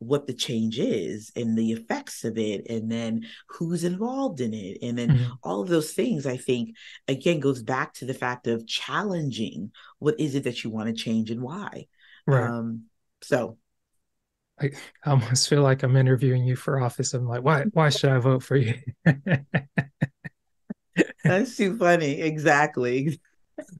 what 0.00 0.26
the 0.26 0.32
change 0.32 0.78
is 0.78 1.32
and 1.34 1.58
the 1.58 1.72
effects 1.72 2.24
of 2.24 2.38
it 2.38 2.66
and 2.70 2.90
then 2.90 3.26
who's 3.48 3.82
involved 3.82 4.40
in 4.40 4.54
it 4.54 4.78
and 4.80 4.96
then 4.96 5.10
mm-hmm. 5.10 5.32
all 5.42 5.60
of 5.60 5.68
those 5.68 5.92
things 5.92 6.24
i 6.24 6.36
think 6.36 6.76
again 7.08 7.40
goes 7.40 7.62
back 7.62 7.92
to 7.92 8.04
the 8.04 8.14
fact 8.14 8.46
of 8.46 8.66
challenging 8.66 9.72
what 9.98 10.18
is 10.20 10.34
it 10.34 10.44
that 10.44 10.62
you 10.62 10.70
want 10.70 10.88
to 10.88 10.94
change 10.94 11.30
and 11.30 11.42
why 11.42 11.86
right. 12.26 12.48
um 12.48 12.84
so 13.22 13.58
I 14.60 14.70
almost 15.06 15.48
feel 15.48 15.62
like 15.62 15.84
I'm 15.84 15.96
interviewing 15.96 16.44
you 16.44 16.56
for 16.56 16.80
office. 16.80 17.14
I'm 17.14 17.28
like, 17.28 17.42
why 17.42 17.62
why 17.72 17.90
should 17.90 18.10
I 18.10 18.18
vote 18.18 18.42
for 18.42 18.56
you? 18.56 18.74
That's 21.24 21.56
too 21.56 21.76
funny. 21.78 22.20
Exactly. 22.20 23.20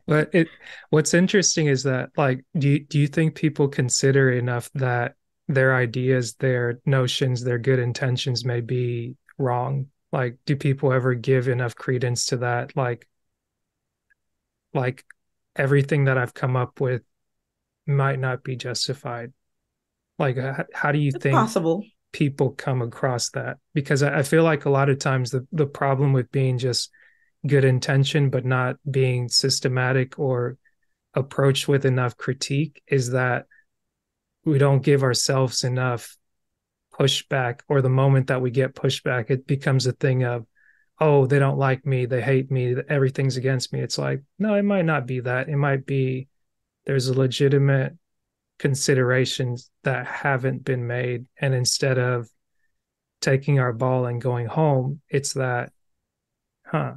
But 0.08 0.34
it 0.34 0.48
what's 0.90 1.14
interesting 1.14 1.68
is 1.68 1.84
that 1.84 2.10
like 2.16 2.44
do 2.58 2.68
you, 2.68 2.84
do 2.84 2.98
you 2.98 3.06
think 3.06 3.36
people 3.36 3.68
consider 3.68 4.32
enough 4.32 4.68
that 4.74 5.14
their 5.48 5.74
ideas, 5.74 6.34
their 6.34 6.78
notions, 6.84 7.42
their 7.42 7.58
good 7.58 7.78
intentions 7.78 8.44
may 8.44 8.60
be 8.60 9.16
wrong. 9.38 9.86
Like, 10.12 10.36
do 10.44 10.56
people 10.56 10.92
ever 10.92 11.14
give 11.14 11.48
enough 11.48 11.74
credence 11.74 12.26
to 12.26 12.38
that? 12.38 12.76
Like, 12.76 13.08
like 14.74 15.04
everything 15.56 16.04
that 16.04 16.18
I've 16.18 16.34
come 16.34 16.56
up 16.56 16.80
with 16.80 17.02
might 17.86 18.18
not 18.18 18.44
be 18.44 18.56
justified. 18.56 19.32
Like, 20.18 20.36
how, 20.36 20.64
how 20.74 20.92
do 20.92 20.98
you 20.98 21.12
it's 21.14 21.22
think 21.22 21.34
possible 21.34 21.82
people 22.12 22.50
come 22.50 22.82
across 22.82 23.30
that? 23.30 23.58
Because 23.74 24.02
I, 24.02 24.18
I 24.18 24.22
feel 24.22 24.44
like 24.44 24.66
a 24.66 24.70
lot 24.70 24.90
of 24.90 24.98
times 24.98 25.30
the 25.30 25.46
the 25.52 25.66
problem 25.66 26.12
with 26.12 26.30
being 26.30 26.58
just 26.58 26.90
good 27.46 27.64
intention 27.64 28.30
but 28.30 28.44
not 28.44 28.76
being 28.90 29.28
systematic 29.28 30.18
or 30.18 30.58
approached 31.14 31.68
with 31.68 31.86
enough 31.86 32.16
critique 32.16 32.82
is 32.88 33.10
that 33.12 33.46
we 34.44 34.58
don't 34.58 34.82
give 34.82 35.02
ourselves 35.02 35.64
enough 35.64 36.16
pushback 36.98 37.60
or 37.68 37.80
the 37.80 37.88
moment 37.88 38.26
that 38.26 38.42
we 38.42 38.50
get 38.50 38.74
pushback 38.74 39.30
it 39.30 39.46
becomes 39.46 39.86
a 39.86 39.92
thing 39.92 40.24
of 40.24 40.44
oh 41.00 41.26
they 41.26 41.38
don't 41.38 41.58
like 41.58 41.86
me 41.86 42.06
they 42.06 42.20
hate 42.20 42.50
me 42.50 42.76
everything's 42.88 43.36
against 43.36 43.72
me. 43.72 43.80
It's 43.80 43.98
like 43.98 44.22
no 44.38 44.54
it 44.54 44.64
might 44.64 44.84
not 44.84 45.06
be 45.06 45.20
that. 45.20 45.48
It 45.48 45.56
might 45.56 45.86
be 45.86 46.28
there's 46.86 47.08
a 47.08 47.18
legitimate 47.18 47.96
considerations 48.58 49.70
that 49.84 50.06
haven't 50.06 50.64
been 50.64 50.86
made. 50.86 51.26
And 51.40 51.54
instead 51.54 51.98
of 51.98 52.28
taking 53.20 53.58
our 53.60 53.72
ball 53.72 54.06
and 54.06 54.20
going 54.20 54.46
home 54.46 55.00
it's 55.08 55.34
that 55.34 55.72
huh 56.64 56.94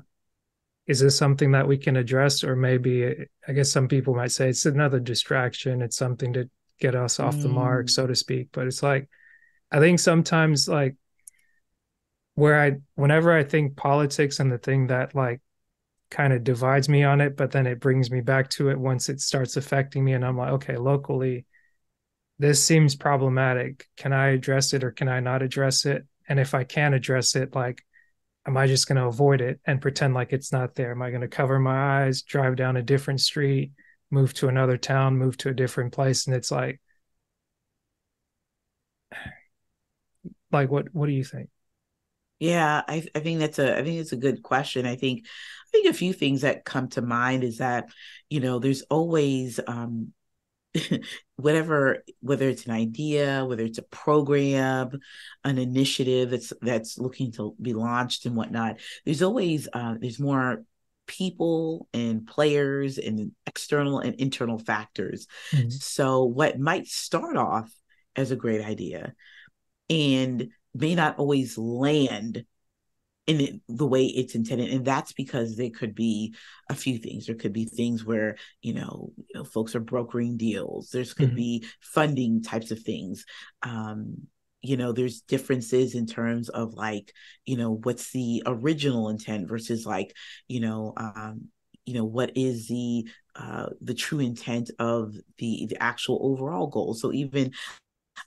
is 0.88 1.00
this 1.00 1.18
something 1.18 1.52
that 1.52 1.68
we 1.68 1.78
can 1.78 1.96
address? 1.96 2.44
Or 2.44 2.56
maybe 2.56 3.28
i 3.48 3.54
guess 3.54 3.72
some 3.72 3.88
people 3.88 4.16
might 4.16 4.32
say 4.32 4.50
it's 4.50 4.66
another 4.66 5.00
distraction. 5.00 5.82
It's 5.82 5.98
something 5.98 6.34
to 6.34 6.50
get 6.82 6.96
us 6.96 7.20
off 7.20 7.36
mm. 7.36 7.44
the 7.44 7.50
mark, 7.50 7.88
so 7.88 8.06
to 8.06 8.16
speak. 8.16 8.50
But 8.52 8.68
it's 8.68 8.84
like, 8.84 9.08
I 9.72 9.80
think 9.80 10.00
sometimes 10.00 10.68
like 10.68 10.98
where 12.36 12.60
I, 12.60 12.74
whenever 12.96 13.32
I 13.32 13.44
think 13.44 13.78
politics 13.78 14.40
and 14.40 14.52
the 14.52 14.58
thing 14.58 14.88
that 14.88 15.16
like 15.16 15.40
kind 16.10 16.34
of 16.34 16.44
divides 16.44 16.90
me 16.90 17.04
on 17.04 17.22
it, 17.22 17.38
but 17.38 17.52
then 17.52 17.68
it 17.68 17.80
brings 17.80 18.12
me 18.12 18.20
back 18.20 18.50
to 18.50 18.70
it 18.70 18.78
once 18.78 19.08
it 19.08 19.22
starts 19.22 19.56
affecting 19.56 20.04
me. 20.04 20.14
And 20.14 20.26
I'm 20.26 20.38
like, 20.38 20.52
okay, 20.54 20.76
locally, 20.76 21.46
this 22.40 22.62
seems 22.62 22.96
problematic. 22.96 23.88
Can 23.96 24.12
I 24.12 24.30
address 24.30 24.74
it 24.74 24.84
or 24.84 24.92
can 24.92 25.08
I 25.08 25.22
not 25.22 25.42
address 25.42 25.86
it? 25.86 26.06
And 26.28 26.40
if 26.40 26.54
I 26.54 26.64
can 26.64 26.94
address 26.94 27.36
it, 27.36 27.56
like, 27.56 27.84
am 28.48 28.58
I 28.58 28.68
just 28.68 28.88
going 28.88 28.98
to 28.98 29.06
avoid 29.06 29.42
it 29.42 29.60
and 29.66 29.82
pretend 29.82 30.14
like 30.14 30.34
it's 30.34 30.52
not 30.52 30.76
there? 30.76 30.92
Am 30.92 31.02
I 31.02 31.12
going 31.12 31.22
to 31.22 31.28
cover 31.28 31.60
my 31.60 32.04
eyes, 32.04 32.24
drive 32.24 32.56
down 32.56 32.78
a 32.78 32.84
different 32.84 33.22
street, 33.22 33.72
move 34.12 34.34
to 34.36 34.48
another 34.48 34.78
town, 34.78 35.18
move 35.18 35.38
to 35.38 35.50
a 35.50 35.54
different 35.54 35.94
place? 35.94 36.28
And 36.28 36.36
it's 36.36 36.52
like, 36.52 36.80
like 40.52 40.70
what 40.70 40.94
what 40.94 41.08
do 41.08 41.14
you 41.14 41.24
think? 41.24 41.50
Yeah, 42.40 42.82
I, 42.88 43.06
I 43.14 43.20
think 43.20 43.40
that's 43.40 43.60
a 43.60 43.78
I 43.78 43.84
think 43.84 44.00
it's 44.00 44.14
a 44.14 44.18
good 44.18 44.42
question. 44.44 44.86
I 44.86 44.96
think 44.96 45.26
I 45.26 45.70
think 45.72 45.88
a 45.88 45.94
few 45.94 46.14
things 46.14 46.42
that 46.42 46.66
come 46.66 46.90
to 46.90 47.02
mind 47.02 47.44
is 47.44 47.60
that 47.60 47.90
you 48.30 48.40
know 48.40 48.60
there's 48.60 48.82
always 48.84 49.60
um, 49.68 50.14
whatever 51.36 52.04
whether 52.22 52.48
it's 52.48 52.66
an 52.66 52.72
idea 52.72 53.46
whether 53.46 53.64
it's 53.64 53.78
a 53.78 53.84
program 53.84 55.00
an 55.44 55.58
initiative 55.58 56.30
that's 56.30 56.54
that's 56.62 56.98
looking 56.98 57.32
to 57.34 57.56
be 57.62 57.74
launched 57.74 58.26
and 58.26 58.36
whatnot 58.36 58.80
there's 59.06 59.22
always 59.22 59.68
uh, 59.74 59.96
there's 60.00 60.20
more 60.20 60.64
people 61.12 61.90
and 61.94 62.26
players 62.26 62.98
and 62.98 63.34
external 63.46 64.00
and 64.00 64.16
internal 64.16 64.58
factors 64.58 65.28
mm-hmm. 65.52 65.68
so 65.70 66.24
what 66.24 66.58
might 66.58 66.88
start 66.88 67.36
off 67.36 67.70
as 68.16 68.32
a 68.32 68.38
great 68.38 68.64
idea 68.64 69.14
and 69.90 70.48
may 70.74 70.96
not 70.96 71.20
always 71.20 71.58
land 71.58 72.46
in 73.28 73.60
the 73.68 73.86
way 73.86 74.06
it's 74.06 74.36
intended 74.36 74.72
and 74.72 74.86
that's 74.86 75.12
because 75.12 75.58
there 75.58 75.70
could 75.70 75.94
be 75.94 76.34
a 76.70 76.76
few 76.76 76.98
things 76.98 77.26
there 77.26 77.36
could 77.36 77.54
be 77.54 77.66
things 77.66 78.06
where 78.06 78.38
you 78.62 78.74
know, 78.74 79.12
you 79.18 79.36
know 79.36 79.44
folks 79.44 79.76
are 79.76 79.82
brokering 79.82 80.38
deals 80.38 80.92
there's 80.92 81.14
could 81.14 81.28
mm-hmm. 81.28 81.36
be 81.36 81.66
funding 81.82 82.42
types 82.42 82.72
of 82.72 82.80
things 82.80 83.26
um 83.64 84.16
you 84.62 84.78
know 84.78 84.92
there's 84.92 85.22
differences 85.22 85.96
in 85.96 86.06
terms 86.06 86.50
of 86.50 86.74
like 86.74 87.12
you 87.46 87.58
know 87.58 87.80
what's 87.84 88.12
the 88.12 88.44
original 88.46 89.10
intent 89.10 89.48
versus 89.48 89.86
like 89.86 90.14
you 90.48 90.60
know 90.60 90.94
um 90.98 91.48
you 91.86 91.94
know 91.94 92.06
what 92.06 92.32
is 92.36 92.68
the 92.68 93.08
uh 93.36 93.68
the 93.82 93.94
true 93.94 94.20
intent 94.20 94.70
of 94.80 95.14
the 95.38 95.66
the 95.70 95.82
actual 95.82 96.20
overall 96.22 96.68
goal. 96.68 96.94
So 96.94 97.12
even 97.12 97.52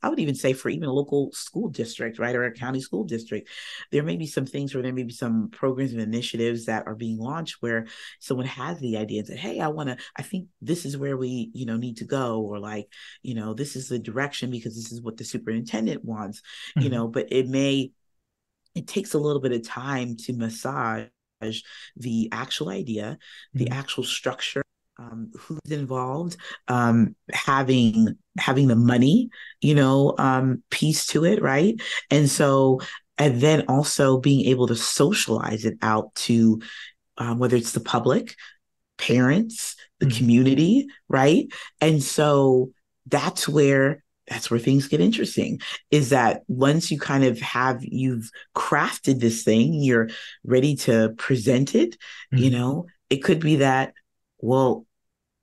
I 0.02 0.08
would 0.08 0.18
even 0.18 0.34
say 0.34 0.52
for 0.52 0.68
even 0.68 0.88
a 0.88 0.92
local 0.92 1.30
school 1.32 1.68
district, 1.68 2.18
right, 2.18 2.34
or 2.34 2.44
a 2.44 2.52
county 2.52 2.80
school 2.80 3.04
district, 3.04 3.48
there 3.90 4.02
may 4.02 4.16
be 4.16 4.26
some 4.26 4.46
things 4.46 4.74
where 4.74 4.82
there 4.82 4.92
may 4.92 5.02
be 5.02 5.12
some 5.12 5.48
programs 5.50 5.92
and 5.92 6.00
initiatives 6.00 6.66
that 6.66 6.86
are 6.86 6.94
being 6.94 7.18
launched 7.18 7.56
where 7.60 7.86
someone 8.20 8.46
has 8.46 8.78
the 8.80 8.96
idea 8.96 9.20
and 9.20 9.28
said, 9.28 9.38
"Hey, 9.38 9.60
I 9.60 9.68
want 9.68 9.88
to. 9.90 9.96
I 10.16 10.22
think 10.22 10.48
this 10.60 10.84
is 10.84 10.96
where 10.96 11.16
we, 11.16 11.50
you 11.54 11.66
know, 11.66 11.76
need 11.76 11.98
to 11.98 12.04
go," 12.04 12.40
or 12.42 12.58
like, 12.58 12.88
you 13.22 13.34
know, 13.34 13.54
this 13.54 13.76
is 13.76 13.88
the 13.88 13.98
direction 13.98 14.50
because 14.50 14.74
this 14.74 14.92
is 14.92 15.00
what 15.00 15.16
the 15.16 15.24
superintendent 15.24 16.04
wants, 16.04 16.40
mm-hmm. 16.40 16.82
you 16.82 16.90
know. 16.90 17.08
But 17.08 17.32
it 17.32 17.48
may, 17.48 17.92
it 18.74 18.86
takes 18.86 19.14
a 19.14 19.18
little 19.18 19.40
bit 19.40 19.52
of 19.52 19.66
time 19.66 20.16
to 20.18 20.32
massage 20.34 21.08
the 21.96 22.28
actual 22.32 22.70
idea, 22.70 23.18
the 23.52 23.66
mm-hmm. 23.66 23.78
actual 23.78 24.04
structure 24.04 24.64
um, 24.98 25.32
who's 25.36 25.70
involved, 25.70 26.36
um, 26.68 27.14
having 27.32 28.16
having 28.38 28.68
the 28.68 28.76
money, 28.76 29.30
you 29.60 29.74
know, 29.74 30.14
um, 30.18 30.62
piece 30.70 31.06
to 31.08 31.24
it, 31.24 31.42
right? 31.42 31.80
And 32.10 32.28
so, 32.28 32.80
and 33.18 33.40
then 33.40 33.64
also 33.68 34.18
being 34.18 34.46
able 34.46 34.66
to 34.68 34.76
socialize 34.76 35.64
it 35.64 35.78
out 35.82 36.14
to 36.16 36.60
um, 37.18 37.38
whether 37.38 37.56
it's 37.56 37.72
the 37.72 37.80
public, 37.80 38.34
parents, 38.98 39.76
the 40.00 40.06
mm-hmm. 40.06 40.16
community, 40.18 40.86
right? 41.08 41.46
And 41.80 42.02
so 42.02 42.70
that's 43.06 43.48
where 43.48 44.02
that's 44.28 44.50
where 44.50 44.60
things 44.60 44.88
get 44.88 45.00
interesting 45.00 45.60
is 45.90 46.10
that 46.10 46.42
once 46.48 46.90
you 46.90 46.98
kind 46.98 47.24
of 47.24 47.38
have 47.40 47.78
you've 47.82 48.30
crafted 48.56 49.20
this 49.20 49.42
thing 49.42 49.74
you're 49.74 50.08
ready 50.44 50.74
to 50.74 51.14
present 51.18 51.74
it 51.74 51.90
mm-hmm. 51.92 52.38
you 52.38 52.50
know 52.50 52.86
it 53.10 53.18
could 53.18 53.38
be 53.38 53.56
that 53.56 53.92
well, 54.44 54.86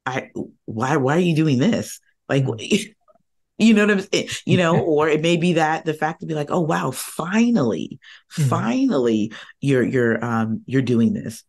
I 0.05 0.29
why 0.65 0.97
why 0.97 1.17
are 1.17 1.19
you 1.19 1.35
doing 1.35 1.57
this? 1.57 1.99
Like 2.29 2.43
mm. 2.43 2.93
you 3.57 3.73
know 3.73 3.85
what 3.85 3.91
I'm 3.91 4.01
saying? 4.01 4.29
You 4.45 4.57
know, 4.57 4.79
or 4.85 5.09
it 5.09 5.21
may 5.21 5.37
be 5.37 5.53
that 5.53 5.85
the 5.85 5.93
fact 5.93 6.21
to 6.21 6.27
be 6.27 6.35
like, 6.35 6.51
oh 6.51 6.61
wow, 6.61 6.91
finally, 6.91 7.99
mm-hmm. 8.33 8.49
finally 8.49 9.33
you're 9.59 9.83
you're 9.83 10.23
um 10.23 10.61
you're 10.65 10.81
doing 10.81 11.13
this. 11.13 11.43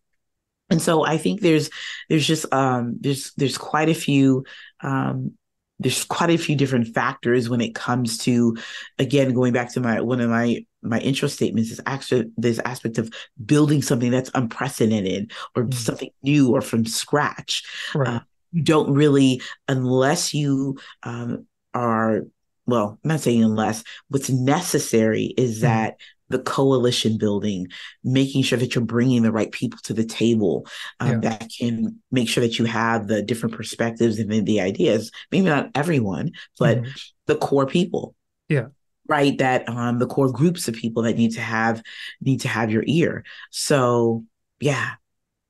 And 0.71 0.81
so 0.81 1.05
I 1.05 1.19
think 1.19 1.41
there's 1.41 1.69
there's 2.09 2.27
just 2.27 2.53
um 2.53 2.97
there's 3.01 3.33
there's 3.37 3.59
quite 3.59 3.91
a 3.91 3.95
few 3.95 4.45
um 4.81 5.33
there's 5.79 6.05
quite 6.05 6.31
a 6.31 6.39
few 6.39 6.57
different 6.57 6.95
factors 6.95 7.51
when 7.51 7.61
it 7.61 7.75
comes 7.75 8.19
to 8.19 8.57
again 8.99 9.35
going 9.35 9.53
back 9.53 9.73
to 9.75 9.81
my 9.81 10.01
one 10.01 10.21
of 10.21 10.31
my 10.31 10.65
my 10.83 10.99
intro 10.99 11.29
statements 11.29 11.71
is 11.71 11.81
actually 11.87 12.31
this 12.37 12.59
aspect 12.65 12.99
of 12.99 13.13
building 13.45 13.83
something 13.83 14.11
that's 14.11 14.31
unprecedented 14.35 15.33
or 15.55 15.65
mm. 15.65 15.75
something 15.75 16.11
new 16.23 16.53
or 16.53 16.61
from 16.61 16.85
scratch 16.85 17.63
right. 17.95 18.09
uh, 18.09 18.21
you 18.53 18.63
don't 18.63 18.93
really 18.93 19.41
unless 19.69 20.35
you 20.35 20.79
um, 21.05 21.47
are 21.75 22.23
well 22.67 22.99
i'm 23.03 23.09
not 23.09 23.21
saying 23.21 23.43
unless 23.43 23.85
what's 24.09 24.31
necessary 24.31 25.35
is 25.37 25.59
mm. 25.59 25.63
that 25.63 25.97
the 26.33 26.41
coalition 26.41 27.19
building, 27.19 27.69
making 28.03 28.43
sure 28.43 28.59
that 28.59 28.75
you're 28.75 28.85
bringing 28.85 29.23
the 29.23 29.31
right 29.31 29.53
people 29.53 29.79
to 29.85 29.95
the 29.95 30.05
table 30.05 30.67
um, 30.99 31.23
yeah. 31.23 31.31
that 31.31 31.51
can 31.57 32.01
make 32.11 32.29
sure 32.29 32.43
that 32.43 32.59
you 32.59 32.65
have 32.65 33.07
the 33.07 33.23
different 33.23 33.55
perspectives 33.55 34.19
and 34.19 34.33
the, 34.33 34.41
the 34.41 34.61
ideas. 34.61 35.13
Maybe 35.31 35.45
not 35.45 35.71
everyone, 35.75 36.33
but 36.59 36.79
mm-hmm. 36.79 36.91
the 37.27 37.37
core 37.37 37.67
people. 37.67 38.17
Yeah. 38.49 38.69
Right. 39.09 39.37
That 39.39 39.69
um, 39.69 39.99
the 39.99 40.07
core 40.07 40.31
groups 40.31 40.69
of 40.69 40.75
people 40.75 41.03
that 41.03 41.17
need 41.17 41.33
to 41.33 41.41
have 41.41 41.83
need 42.21 42.41
to 42.43 42.49
have 42.49 42.71
your 42.71 42.85
ear. 42.87 43.25
So 43.51 44.25
yeah. 44.61 44.93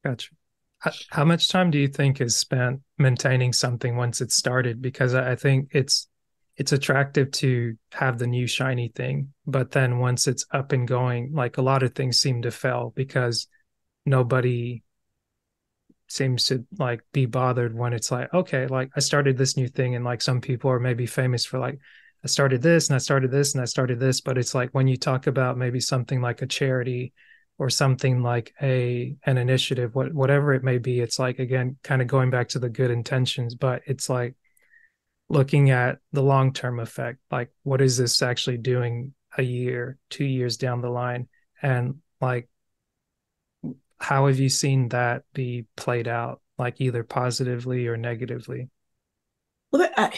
Gotcha. 0.05 0.31
How 1.11 1.25
much 1.25 1.49
time 1.49 1.71
do 1.71 1.79
you 1.79 1.87
think 1.87 2.21
is 2.21 2.37
spent 2.37 2.81
maintaining 2.99 3.53
something 3.53 3.95
once 3.97 4.21
it's 4.21 4.35
started? 4.35 4.83
Because 4.83 5.15
I 5.15 5.37
think 5.37 5.69
it's 5.73 6.09
it's 6.57 6.73
attractive 6.73 7.31
to 7.31 7.77
have 7.93 8.19
the 8.19 8.27
new 8.27 8.47
shiny 8.47 8.89
thing 8.89 9.33
but 9.47 9.71
then 9.71 9.99
once 9.99 10.27
it's 10.29 10.45
up 10.53 10.73
and 10.73 10.87
going 10.87 11.33
like 11.33 11.57
a 11.57 11.63
lot 11.63 11.83
of 11.83 11.95
things 11.95 12.21
seem 12.21 12.43
to 12.43 12.51
fail 12.51 12.93
because 12.95 13.47
nobody 14.05 14.83
seems 16.09 16.47
to 16.47 16.65
like 16.79 17.01
be 17.13 17.25
bothered 17.25 17.75
when 17.75 17.93
it's 17.93 18.11
like 18.11 18.33
okay 18.35 18.67
like 18.67 18.91
i 18.95 19.01
started 19.01 19.39
this 19.39 19.57
new 19.57 19.69
thing 19.69 19.95
and 19.95 20.05
like 20.05 20.21
some 20.21 20.41
people 20.41 20.71
are 20.71 20.81
maybe 20.81 21.07
famous 21.07 21.45
for 21.45 21.59
like 21.59 21.79
i 22.25 22.27
started 22.27 22.63
this 22.63 22.89
and 22.89 22.95
i 22.95 22.99
started 22.99 23.31
this 23.31 23.55
and 23.55 23.63
i 23.63 23.65
started 23.65 23.99
this 23.99 24.21
but 24.21 24.39
it's 24.39 24.55
like 24.55 24.71
when 24.71 24.89
you 24.89 24.97
talk 24.97 25.27
about 25.27 25.59
maybe 25.59 25.81
something 25.81 26.21
like 26.21 26.43
a 26.43 26.47
charity 26.47 27.13
or 27.59 27.69
something 27.69 28.23
like 28.23 28.55
a 28.63 29.15
an 29.25 29.39
initiative 29.39 29.95
what, 29.95 30.13
whatever 30.13 30.53
it 30.53 30.65
may 30.65 30.79
be 30.79 31.01
it's 31.01 31.19
like 31.19 31.39
again 31.39 31.77
kind 31.83 32.03
of 32.03 32.09
going 32.09 32.31
back 32.31 32.49
to 32.49 32.59
the 32.59 32.69
good 32.69 32.91
intentions 32.91 33.55
but 33.55 33.83
it's 33.87 34.09
like 34.09 34.35
looking 35.29 35.71
at 35.71 35.99
the 36.13 36.23
long 36.23 36.53
term 36.53 36.79
effect 36.79 37.19
like 37.31 37.51
what 37.63 37.81
is 37.81 37.97
this 37.97 38.21
actually 38.23 38.59
doing 38.59 39.15
a 39.37 39.43
year 39.43 39.99
two 40.11 40.25
years 40.25 40.57
down 40.57 40.81
the 40.81 40.91
line? 40.91 41.29
And 41.61 42.01
like 42.21 42.49
how 43.99 44.27
have 44.27 44.39
you 44.39 44.49
seen 44.49 44.89
that 44.89 45.23
be 45.33 45.67
played 45.77 46.09
out 46.09 46.41
like 46.59 46.81
either 46.81 47.05
positively 47.05 47.87
or 47.87 47.97
negatively? 47.97 48.69
Well 49.71 49.89
I, 49.97 50.13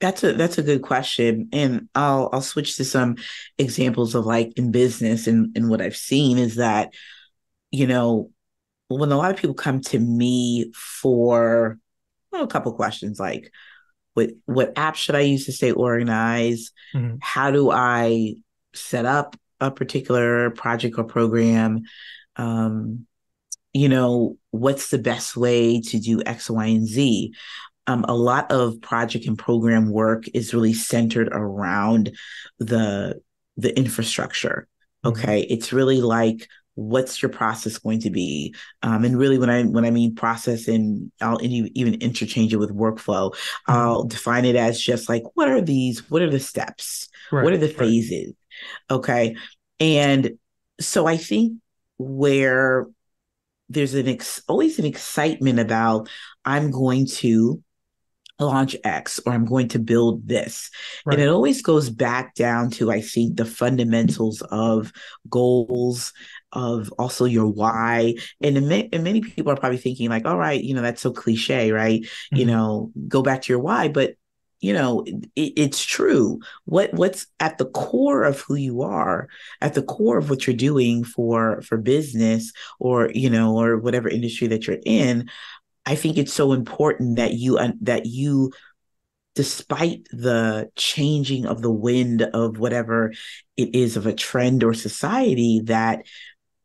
that's 0.00 0.24
a 0.24 0.32
that's 0.32 0.58
a 0.58 0.62
good 0.62 0.82
question 0.82 1.48
and 1.52 1.88
i'll 1.94 2.30
i'll 2.32 2.40
switch 2.40 2.76
to 2.76 2.84
some 2.84 3.16
examples 3.58 4.14
of 4.14 4.24
like 4.24 4.52
in 4.56 4.70
business 4.70 5.26
and 5.26 5.56
and 5.56 5.68
what 5.68 5.82
i've 5.82 5.96
seen 5.96 6.38
is 6.38 6.56
that 6.56 6.92
you 7.70 7.86
know 7.86 8.30
when 8.88 9.12
a 9.12 9.16
lot 9.16 9.30
of 9.30 9.36
people 9.36 9.54
come 9.54 9.80
to 9.80 9.98
me 9.98 10.72
for 10.74 11.78
well, 12.32 12.42
a 12.42 12.48
couple 12.48 12.72
questions 12.72 13.20
like 13.20 13.52
what 14.14 14.30
what 14.46 14.72
app 14.76 14.96
should 14.96 15.14
I 15.14 15.20
use 15.20 15.46
to 15.46 15.52
stay 15.52 15.72
organized? 15.72 16.72
Mm-hmm. 16.94 17.16
How 17.20 17.50
do 17.50 17.70
I 17.70 18.36
set 18.74 19.06
up 19.06 19.36
a 19.60 19.70
particular 19.70 20.50
project 20.50 20.98
or 20.98 21.04
program? 21.04 21.82
Um, 22.36 23.06
you 23.72 23.88
know, 23.88 24.36
what's 24.50 24.90
the 24.90 24.98
best 24.98 25.36
way 25.36 25.80
to 25.80 25.98
do 25.98 26.22
X, 26.24 26.50
Y, 26.50 26.66
and 26.66 26.86
Z? 26.86 27.34
Um, 27.90 28.04
a 28.08 28.14
lot 28.14 28.52
of 28.52 28.80
project 28.80 29.26
and 29.26 29.36
program 29.36 29.90
work 29.90 30.24
is 30.32 30.54
really 30.54 30.72
centered 30.72 31.28
around 31.32 32.12
the 32.58 33.20
the 33.56 33.76
infrastructure. 33.76 34.68
Mm-hmm. 35.04 35.08
Okay, 35.08 35.42
mm-hmm. 35.42 35.52
it's 35.52 35.72
really 35.72 36.00
like 36.00 36.46
what's 36.74 37.20
your 37.20 37.30
process 37.30 37.78
going 37.78 38.00
to 38.00 38.10
be 38.10 38.54
um, 38.82 39.04
and 39.04 39.18
really 39.18 39.38
when 39.38 39.50
i 39.50 39.62
when 39.64 39.84
i 39.84 39.90
mean 39.90 40.14
process 40.14 40.68
and 40.68 41.10
i'll 41.20 41.38
even 41.42 41.94
interchange 42.00 42.54
it 42.54 42.58
with 42.58 42.74
workflow 42.74 43.32
mm-hmm. 43.32 43.72
i'll 43.72 44.04
define 44.04 44.44
it 44.44 44.56
as 44.56 44.80
just 44.80 45.08
like 45.08 45.22
what 45.34 45.48
are 45.48 45.60
these 45.60 46.08
what 46.10 46.22
are 46.22 46.30
the 46.30 46.40
steps 46.40 47.08
right, 47.32 47.44
what 47.44 47.52
are 47.52 47.58
the 47.58 47.68
phases 47.68 48.32
right. 48.88 48.96
okay 48.96 49.36
and 49.78 50.30
so 50.80 51.06
i 51.06 51.16
think 51.16 51.58
where 51.98 52.86
there's 53.68 53.94
an 53.94 54.08
ex- 54.08 54.42
always 54.48 54.78
an 54.78 54.86
excitement 54.86 55.58
about 55.58 56.08
i'm 56.46 56.70
going 56.70 57.04
to 57.04 57.62
launch 58.40 58.76
X 58.84 59.20
or 59.24 59.32
I'm 59.32 59.44
going 59.44 59.68
to 59.68 59.78
build 59.78 60.26
this. 60.26 60.70
Right. 61.04 61.14
And 61.14 61.22
it 61.22 61.28
always 61.28 61.62
goes 61.62 61.90
back 61.90 62.34
down 62.34 62.70
to, 62.72 62.90
I 62.90 63.00
think, 63.00 63.36
the 63.36 63.44
fundamentals 63.44 64.42
of 64.42 64.92
goals, 65.28 66.12
of 66.52 66.92
also 66.98 67.24
your 67.24 67.46
why. 67.46 68.14
And, 68.40 68.56
and 68.56 69.04
many 69.04 69.20
people 69.20 69.52
are 69.52 69.56
probably 69.56 69.78
thinking, 69.78 70.10
like, 70.10 70.26
all 70.26 70.38
right, 70.38 70.62
you 70.62 70.74
know, 70.74 70.82
that's 70.82 71.02
so 71.02 71.12
cliche, 71.12 71.72
right? 71.72 72.02
Mm-hmm. 72.02 72.36
You 72.36 72.46
know, 72.46 72.92
go 73.08 73.22
back 73.22 73.42
to 73.42 73.52
your 73.52 73.60
why. 73.60 73.88
But 73.88 74.14
you 74.60 74.72
know 74.72 75.02
it, 75.06 75.26
it's 75.56 75.84
true 75.84 76.38
what 76.66 76.92
what's 76.94 77.26
at 77.40 77.58
the 77.58 77.64
core 77.66 78.24
of 78.24 78.40
who 78.40 78.54
you 78.54 78.82
are 78.82 79.28
at 79.60 79.74
the 79.74 79.82
core 79.82 80.18
of 80.18 80.30
what 80.30 80.46
you're 80.46 80.54
doing 80.56 81.02
for 81.02 81.62
for 81.62 81.78
business 81.78 82.52
or 82.78 83.10
you 83.14 83.30
know 83.30 83.58
or 83.58 83.78
whatever 83.78 84.08
industry 84.08 84.46
that 84.48 84.66
you're 84.66 84.78
in 84.84 85.28
I 85.86 85.94
think 85.94 86.18
it's 86.18 86.32
so 86.32 86.52
important 86.52 87.16
that 87.16 87.34
you 87.34 87.58
that 87.82 88.06
you 88.06 88.52
despite 89.34 90.06
the 90.10 90.70
changing 90.76 91.46
of 91.46 91.62
the 91.62 91.70
wind 91.70 92.22
of 92.22 92.58
whatever 92.58 93.12
it 93.56 93.74
is 93.74 93.96
of 93.96 94.06
a 94.06 94.14
trend 94.14 94.64
or 94.64 94.74
society 94.74 95.60
that 95.64 96.04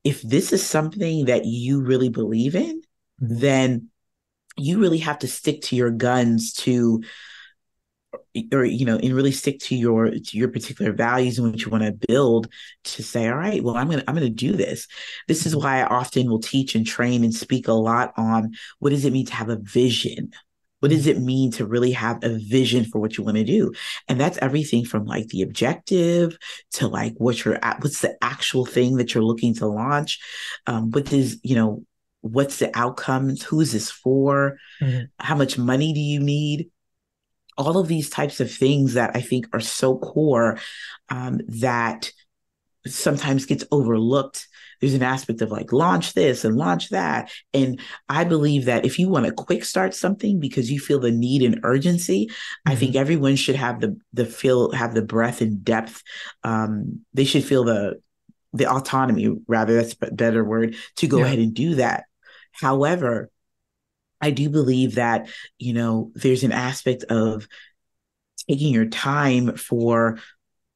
if 0.03 0.21
this 0.21 0.51
is 0.51 0.65
something 0.65 1.25
that 1.25 1.45
you 1.45 1.81
really 1.81 2.09
believe 2.09 2.55
in 2.55 2.81
then 3.19 3.89
you 4.57 4.79
really 4.79 4.99
have 4.99 5.19
to 5.19 5.27
stick 5.27 5.61
to 5.61 5.75
your 5.75 5.91
guns 5.91 6.53
to 6.53 7.03
or 8.51 8.65
you 8.65 8.85
know 8.85 8.97
and 8.97 9.13
really 9.13 9.31
stick 9.31 9.59
to 9.59 9.75
your 9.75 10.09
to 10.09 10.37
your 10.37 10.47
particular 10.47 10.91
values 10.91 11.37
and 11.37 11.51
what 11.51 11.63
you 11.63 11.71
want 11.71 11.83
to 11.83 12.07
build 12.07 12.47
to 12.83 13.03
say 13.03 13.27
all 13.27 13.35
right 13.35 13.63
well 13.63 13.77
i'm 13.77 13.89
gonna 13.89 14.03
i'm 14.07 14.15
gonna 14.15 14.29
do 14.29 14.53
this. 14.53 14.87
This 15.27 15.45
is 15.45 15.55
why 15.55 15.79
i 15.79 15.85
often 15.85 16.29
will 16.29 16.39
teach 16.39 16.75
and 16.75 16.85
train 16.85 17.23
and 17.23 17.33
speak 17.33 17.67
a 17.67 17.73
lot 17.73 18.13
on 18.17 18.53
what 18.79 18.91
does 18.91 19.05
it 19.05 19.13
mean 19.13 19.25
to 19.27 19.33
have 19.33 19.49
a 19.49 19.57
vision? 19.57 20.31
What 20.81 20.89
does 20.89 21.07
it 21.07 21.19
mean 21.19 21.51
to 21.53 21.65
really 21.65 21.93
have 21.93 22.23
a 22.23 22.37
vision 22.37 22.85
for 22.85 22.99
what 22.99 23.17
you 23.17 23.23
want 23.23 23.37
to 23.37 23.43
do? 23.43 23.71
And 24.07 24.19
that's 24.19 24.37
everything 24.37 24.85
from 24.85 25.05
like 25.05 25.27
the 25.29 25.41
objective 25.41 26.37
to 26.73 26.87
like 26.87 27.13
what 27.17 27.43
you're 27.43 27.63
at 27.63 27.81
what's 27.81 28.01
the 28.01 28.15
actual 28.21 28.65
thing 28.65 28.97
that 28.97 29.13
you're 29.13 29.23
looking 29.23 29.55
to 29.55 29.67
launch 29.67 30.19
um, 30.67 30.91
what 30.91 31.11
is 31.11 31.39
you 31.43 31.55
know 31.55 31.83
what's 32.21 32.57
the 32.57 32.75
outcomes? 32.75 33.43
Who 33.43 33.61
is 33.61 33.71
this 33.71 33.91
for? 33.91 34.57
Mm-hmm. 34.81 35.05
how 35.19 35.35
much 35.35 35.57
money 35.57 35.93
do 35.93 35.99
you 35.99 36.19
need 36.19 36.69
all 37.57 37.77
of 37.77 37.87
these 37.87 38.09
types 38.09 38.39
of 38.39 38.51
things 38.51 38.93
that 38.93 39.15
I 39.15 39.21
think 39.21 39.47
are 39.53 39.59
so 39.59 39.97
core 39.97 40.59
um, 41.09 41.39
that 41.47 42.11
sometimes 42.87 43.45
gets 43.45 43.63
overlooked. 43.71 44.47
There's 44.81 44.93
an 44.93 45.03
aspect 45.03 45.41
of 45.41 45.51
like 45.51 45.71
launch 45.71 46.13
this 46.13 46.43
and 46.43 46.57
launch 46.57 46.89
that. 46.89 47.31
And 47.53 47.79
I 48.09 48.25
believe 48.25 48.65
that 48.65 48.85
if 48.85 48.99
you 48.99 49.07
want 49.07 49.25
to 49.25 49.31
quick 49.31 49.63
start 49.63 49.95
something 49.95 50.39
because 50.39 50.69
you 50.69 50.79
feel 50.79 50.99
the 50.99 51.11
need 51.11 51.41
and 51.41 51.61
urgency, 51.63 52.27
mm-hmm. 52.27 52.71
I 52.71 52.75
think 52.75 52.95
everyone 52.95 53.37
should 53.37 53.55
have 53.55 53.79
the 53.79 53.97
the 54.13 54.25
feel 54.25 54.71
have 54.73 54.93
the 54.93 55.01
breadth 55.01 55.41
and 55.41 55.63
depth. 55.63 56.03
Um, 56.43 57.01
they 57.13 57.25
should 57.25 57.45
feel 57.45 57.63
the 57.63 58.01
the 58.53 58.69
autonomy, 58.71 59.35
rather 59.47 59.75
that's 59.75 59.95
a 60.01 60.11
better 60.11 60.43
word, 60.43 60.75
to 60.97 61.07
go 61.07 61.19
yeah. 61.19 61.25
ahead 61.25 61.39
and 61.39 61.53
do 61.53 61.75
that. 61.75 62.05
However, 62.51 63.29
I 64.25 64.31
do 64.31 64.49
believe 64.49 64.95
that, 64.95 65.29
you 65.59 65.73
know, 65.73 66.11
there's 66.15 66.43
an 66.43 66.51
aspect 66.51 67.03
of 67.03 67.47
taking 68.49 68.73
your 68.73 68.87
time 68.87 69.55
for 69.55 70.17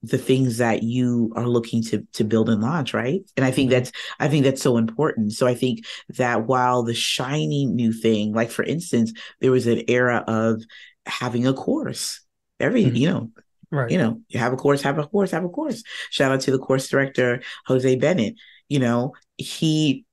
the 0.04 0.20
things 0.20 0.58
that 0.58 0.84
you 0.84 1.34
are 1.36 1.48
looking 1.48 1.84
to 1.84 2.08
to 2.14 2.24
build 2.24 2.48
and 2.48 2.62
launch 2.62 2.94
right? 2.94 3.22
And 3.36 3.44
i 3.46 3.52
think 3.52 3.70
mm-hmm. 3.70 3.80
that's 3.80 3.92
i 4.20 4.28
think 4.28 4.46
that's 4.46 4.62
so 4.62 4.78
important. 4.78 5.34
So 5.34 5.48
i 5.48 5.56
think 5.56 5.86
that 6.18 6.46
while 6.46 6.84
the 6.84 6.94
shiny 6.94 7.66
new 7.66 7.92
thing 7.92 8.34
like 8.34 8.52
for 8.52 8.64
instance 8.64 9.14
there 9.42 9.52
was 9.52 9.66
an 9.66 9.82
era 9.88 10.24
of 10.28 10.62
having 11.08 11.48
a 11.48 11.54
course. 11.54 12.22
Every 12.60 12.84
mm-hmm. 12.86 12.96
you 12.96 13.10
know 13.10 13.32
right. 13.72 13.90
you 13.90 13.98
know 13.98 14.22
you 14.30 14.40
have 14.40 14.54
a 14.54 14.58
course 14.58 14.84
have 14.84 15.00
a 15.00 15.08
course 15.08 15.32
have 15.32 15.44
a 15.44 15.50
course. 15.50 15.84
Shout 16.12 16.32
out 16.32 16.42
to 16.42 16.52
the 16.52 16.60
course 16.60 16.88
director 16.88 17.42
jose 17.66 17.96
bennett. 17.96 18.36
You 18.70 18.80
know 18.80 19.14
he 19.38 20.06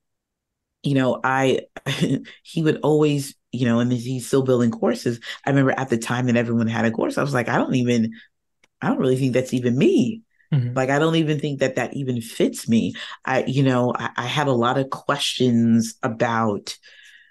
you 0.83 0.95
know, 0.95 1.19
I 1.23 1.61
he 2.43 2.63
would 2.63 2.79
always, 2.81 3.35
you 3.51 3.65
know, 3.65 3.79
and 3.79 3.91
he's 3.91 4.27
still 4.27 4.43
building 4.43 4.71
courses. 4.71 5.19
I 5.45 5.49
remember 5.49 5.73
at 5.77 5.89
the 5.89 5.97
time 5.97 6.27
that 6.27 6.37
everyone 6.37 6.67
had 6.67 6.85
a 6.85 6.91
course, 6.91 7.17
I 7.17 7.23
was 7.23 7.33
like, 7.33 7.49
I 7.49 7.57
don't 7.57 7.75
even, 7.75 8.13
I 8.81 8.89
don't 8.89 8.99
really 8.99 9.17
think 9.17 9.33
that's 9.33 9.53
even 9.53 9.77
me. 9.77 10.21
Mm-hmm. 10.53 10.75
Like, 10.75 10.89
I 10.89 10.99
don't 10.99 11.15
even 11.15 11.39
think 11.39 11.59
that 11.59 11.75
that 11.75 11.93
even 11.95 12.21
fits 12.21 12.69
me. 12.69 12.93
I, 13.25 13.43
you 13.43 13.63
know, 13.63 13.93
I, 13.93 14.09
I 14.15 14.25
had 14.25 14.47
a 14.47 14.53
lot 14.53 14.77
of 14.77 14.89
questions 14.89 15.95
about. 16.03 16.77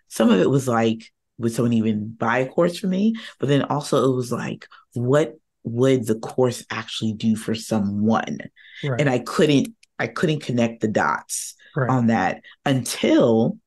Some 0.09 0.31
of 0.31 0.41
it 0.41 0.49
was 0.49 0.69
like, 0.69 1.11
would 1.39 1.53
someone 1.53 1.73
even 1.73 2.11
buy 2.13 2.39
a 2.39 2.49
course 2.49 2.79
for 2.79 2.87
me? 2.87 3.17
But 3.41 3.49
then 3.49 3.63
also 3.63 4.11
it 4.11 4.15
was 4.15 4.31
like, 4.31 4.69
what 4.93 5.37
would 5.65 6.07
the 6.07 6.15
course 6.15 6.65
actually 6.71 7.15
do 7.15 7.35
for 7.35 7.57
someone? 7.57 8.39
Right. 8.85 9.01
And 9.01 9.11
I 9.11 9.19
couldn't, 9.19 9.75
I 9.99 10.07
couldn't 10.07 10.45
connect 10.45 10.81
the 10.81 10.89
dots 10.89 11.56
right. 11.77 11.91
on 11.91 12.09
that 12.09 12.43
until 12.65 13.59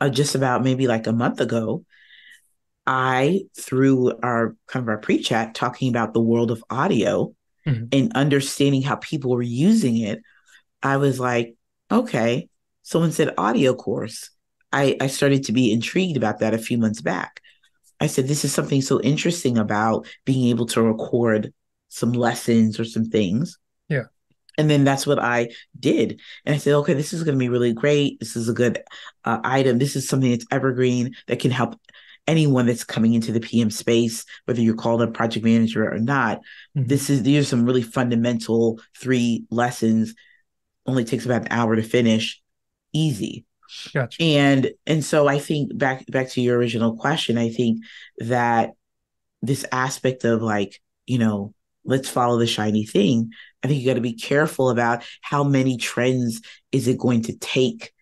uh, 0.00 0.08
just 0.08 0.34
about 0.34 0.62
maybe 0.62 0.86
like 0.86 1.06
a 1.06 1.12
month 1.12 1.40
ago. 1.40 1.84
I, 2.88 3.42
through 3.58 4.16
our 4.22 4.54
kind 4.68 4.84
of 4.84 4.88
our 4.88 4.98
pre 4.98 5.20
chat, 5.20 5.56
talking 5.56 5.88
about 5.88 6.14
the 6.14 6.20
world 6.20 6.52
of 6.52 6.62
audio 6.70 7.34
mm-hmm. 7.66 7.86
and 7.90 8.12
understanding 8.14 8.82
how 8.82 8.94
people 8.94 9.32
were 9.32 9.42
using 9.42 9.98
it, 9.98 10.22
I 10.84 10.98
was 10.98 11.18
like, 11.18 11.56
okay, 11.90 12.48
someone 12.82 13.10
said 13.10 13.34
audio 13.36 13.74
course. 13.74 14.30
I, 14.72 14.96
I 15.00 15.08
started 15.08 15.44
to 15.44 15.52
be 15.52 15.72
intrigued 15.72 16.16
about 16.16 16.38
that 16.40 16.54
a 16.54 16.58
few 16.58 16.78
months 16.78 17.00
back. 17.00 17.40
I 17.98 18.06
said, 18.06 18.28
this 18.28 18.44
is 18.44 18.52
something 18.52 18.82
so 18.82 19.00
interesting 19.00 19.58
about 19.58 20.06
being 20.24 20.48
able 20.48 20.66
to 20.66 20.82
record 20.82 21.52
some 21.88 22.12
lessons 22.12 22.78
or 22.78 22.84
some 22.84 23.06
things. 23.06 23.58
Yeah. 23.88 24.04
And 24.58 24.70
then 24.70 24.84
that's 24.84 25.06
what 25.06 25.18
I 25.18 25.50
did. 25.78 26.20
And 26.44 26.54
I 26.54 26.58
said, 26.58 26.74
okay, 26.74 26.94
this 26.94 27.12
is 27.12 27.24
going 27.24 27.34
to 27.34 27.38
be 27.38 27.48
really 27.48 27.72
great. 27.72 28.18
This 28.20 28.36
is 28.36 28.48
a 28.48 28.54
good 28.54 28.82
uh, 29.24 29.38
item. 29.44 29.78
This 29.78 29.96
is 29.96 30.08
something 30.08 30.30
that's 30.30 30.46
evergreen 30.50 31.14
that 31.26 31.40
can 31.40 31.50
help 31.50 31.78
anyone 32.26 32.66
that's 32.66 32.84
coming 32.84 33.14
into 33.14 33.32
the 33.32 33.40
PM 33.40 33.70
space, 33.70 34.24
whether 34.46 34.60
you're 34.60 34.74
called 34.74 35.02
a 35.02 35.06
project 35.06 35.44
manager 35.44 35.90
or 35.90 35.98
not. 35.98 36.38
Mm-hmm. 36.76 36.86
This 36.86 37.10
is, 37.10 37.22
these 37.22 37.44
are 37.44 37.48
some 37.48 37.64
really 37.64 37.82
fundamental 37.82 38.80
three 38.98 39.44
lessons. 39.50 40.14
Only 40.86 41.04
takes 41.04 41.24
about 41.24 41.42
an 41.42 41.48
hour 41.50 41.76
to 41.76 41.82
finish. 41.82 42.40
Easy. 42.92 43.44
Gotcha. 43.92 44.22
And 44.22 44.70
and 44.86 45.04
so 45.04 45.26
I 45.26 45.38
think 45.38 45.76
back 45.76 46.06
back 46.06 46.30
to 46.30 46.40
your 46.40 46.56
original 46.56 46.96
question, 46.96 47.36
I 47.36 47.50
think 47.50 47.80
that 48.18 48.70
this 49.42 49.66
aspect 49.72 50.24
of 50.24 50.42
like, 50.42 50.80
you 51.06 51.18
know, 51.18 51.52
let's 51.86 52.08
follow 52.08 52.38
the 52.38 52.46
shiny 52.46 52.84
thing. 52.84 53.30
I 53.62 53.68
think 53.68 53.80
you 53.80 53.86
got 53.86 53.94
to 53.94 54.00
be 54.00 54.14
careful 54.14 54.70
about 54.70 55.04
how 55.22 55.44
many 55.44 55.76
trends 55.76 56.40
is 56.72 56.88
it 56.88 56.98
going 56.98 57.22
to 57.22 57.36
take, 57.36 57.92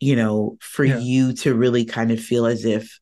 you 0.00 0.16
know, 0.16 0.56
for 0.60 0.84
yeah. 0.84 0.98
you 0.98 1.32
to 1.34 1.54
really 1.54 1.84
kind 1.84 2.10
of 2.10 2.20
feel 2.20 2.46
as 2.46 2.64
if, 2.64 2.98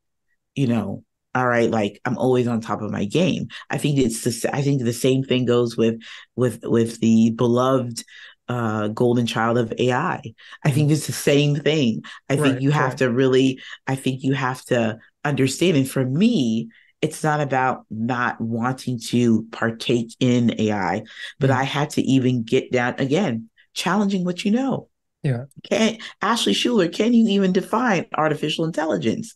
you 0.54 0.66
know, 0.66 1.04
all 1.34 1.46
right, 1.46 1.70
like 1.70 2.00
I'm 2.04 2.18
always 2.18 2.46
on 2.46 2.60
top 2.60 2.82
of 2.82 2.90
my 2.90 3.04
game. 3.04 3.48
I 3.70 3.78
think 3.78 3.98
it's 3.98 4.22
the 4.22 4.50
I 4.54 4.62
think 4.62 4.82
the 4.82 4.92
same 4.92 5.24
thing 5.24 5.46
goes 5.46 5.76
with 5.76 6.00
with 6.36 6.60
with 6.62 7.00
the 7.00 7.30
beloved 7.30 8.04
uh 8.48 8.88
golden 8.88 9.26
child 9.26 9.56
of 9.56 9.72
AI. 9.78 10.20
I 10.64 10.70
think 10.70 10.90
it's 10.90 11.06
the 11.06 11.12
same 11.12 11.56
thing. 11.56 12.02
I 12.28 12.34
right, 12.34 12.42
think 12.42 12.60
you 12.60 12.70
have 12.70 12.90
right. 12.90 12.98
to 12.98 13.10
really 13.10 13.60
I 13.86 13.94
think 13.94 14.22
you 14.22 14.34
have 14.34 14.62
to 14.66 14.98
understand 15.24 15.76
and 15.76 15.90
for 15.90 16.04
me 16.04 16.68
it's 17.02 17.24
not 17.24 17.40
about 17.40 17.84
not 17.90 18.40
wanting 18.40 18.98
to 19.08 19.42
partake 19.50 20.14
in 20.20 20.58
AI, 20.60 21.02
but 21.40 21.50
mm-hmm. 21.50 21.60
I 21.60 21.64
had 21.64 21.90
to 21.90 22.02
even 22.02 22.44
get 22.44 22.70
down 22.70 22.94
again, 22.98 23.50
challenging 23.74 24.24
what 24.24 24.44
you 24.44 24.52
know. 24.52 24.88
Yeah. 25.24 25.44
Can 25.64 25.98
Ashley 26.20 26.54
Shuler, 26.54 26.92
can 26.92 27.12
you 27.12 27.28
even 27.28 27.52
define 27.52 28.06
artificial 28.14 28.64
intelligence? 28.64 29.34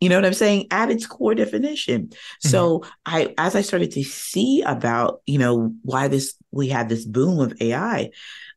You 0.00 0.08
know 0.08 0.16
what 0.16 0.26
I'm 0.26 0.34
saying? 0.34 0.66
At 0.70 0.90
its 0.90 1.06
core 1.06 1.34
definition. 1.34 2.08
Mm-hmm. 2.08 2.48
So 2.48 2.84
I 3.06 3.32
as 3.38 3.54
I 3.54 3.60
started 3.62 3.90
to 3.92 4.02
see 4.02 4.62
about, 4.62 5.20
you 5.26 5.38
know, 5.38 5.74
why 5.82 6.08
this 6.08 6.34
we 6.50 6.68
had 6.68 6.88
this 6.88 7.04
boom 7.04 7.40
of 7.40 7.54
AI, 7.60 8.10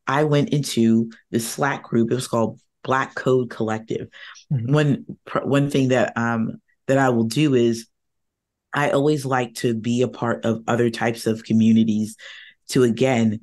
I 0.07 0.23
went 0.23 0.49
into 0.49 1.11
the 1.31 1.39
Slack 1.39 1.83
group. 1.83 2.11
It 2.11 2.15
was 2.15 2.27
called 2.27 2.59
Black 2.83 3.15
Code 3.15 3.49
Collective. 3.49 4.07
Mm-hmm. 4.51 4.73
One 4.73 5.05
one 5.43 5.69
thing 5.69 5.89
that 5.89 6.17
um 6.17 6.61
that 6.87 6.97
I 6.97 7.09
will 7.09 7.25
do 7.25 7.53
is 7.53 7.87
I 8.73 8.91
always 8.91 9.25
like 9.25 9.55
to 9.55 9.73
be 9.73 10.01
a 10.01 10.07
part 10.07 10.45
of 10.45 10.63
other 10.67 10.89
types 10.89 11.25
of 11.25 11.43
communities 11.43 12.15
to 12.69 12.83
again 12.83 13.41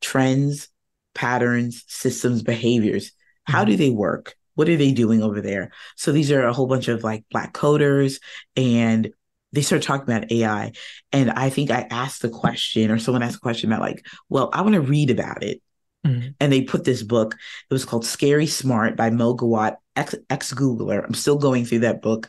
trends, 0.00 0.68
patterns, 1.14 1.84
systems, 1.88 2.42
behaviors. 2.42 3.12
How 3.44 3.62
mm-hmm. 3.62 3.70
do 3.70 3.76
they 3.76 3.90
work? 3.90 4.34
What 4.54 4.68
are 4.68 4.76
they 4.76 4.92
doing 4.92 5.22
over 5.22 5.40
there? 5.40 5.72
So 5.96 6.12
these 6.12 6.30
are 6.30 6.46
a 6.46 6.52
whole 6.52 6.66
bunch 6.66 6.88
of 6.88 7.04
like 7.04 7.24
black 7.30 7.52
coders 7.52 8.20
and 8.56 9.12
they 9.52 9.62
start 9.62 9.82
talking 9.82 10.12
about 10.12 10.30
AI. 10.30 10.72
And 11.12 11.30
I 11.30 11.50
think 11.50 11.70
I 11.70 11.86
asked 11.90 12.22
the 12.22 12.28
question, 12.28 12.90
or 12.90 12.98
someone 12.98 13.22
asked 13.22 13.36
a 13.36 13.40
question 13.40 13.72
about, 13.72 13.82
like, 13.82 14.06
well, 14.28 14.50
I 14.52 14.60
want 14.62 14.74
to 14.74 14.80
read 14.80 15.10
about 15.10 15.42
it. 15.42 15.62
Mm-hmm. 16.06 16.28
And 16.40 16.52
they 16.52 16.62
put 16.62 16.84
this 16.84 17.02
book, 17.02 17.34
it 17.34 17.74
was 17.74 17.84
called 17.84 18.04
Scary 18.04 18.46
Smart 18.46 18.96
by 18.96 19.10
Mo 19.10 19.34
Gawdat, 19.34 19.76
ex 19.96 20.52
Googler. 20.52 21.04
I'm 21.04 21.14
still 21.14 21.38
going 21.38 21.64
through 21.64 21.80
that 21.80 22.02
book, 22.02 22.28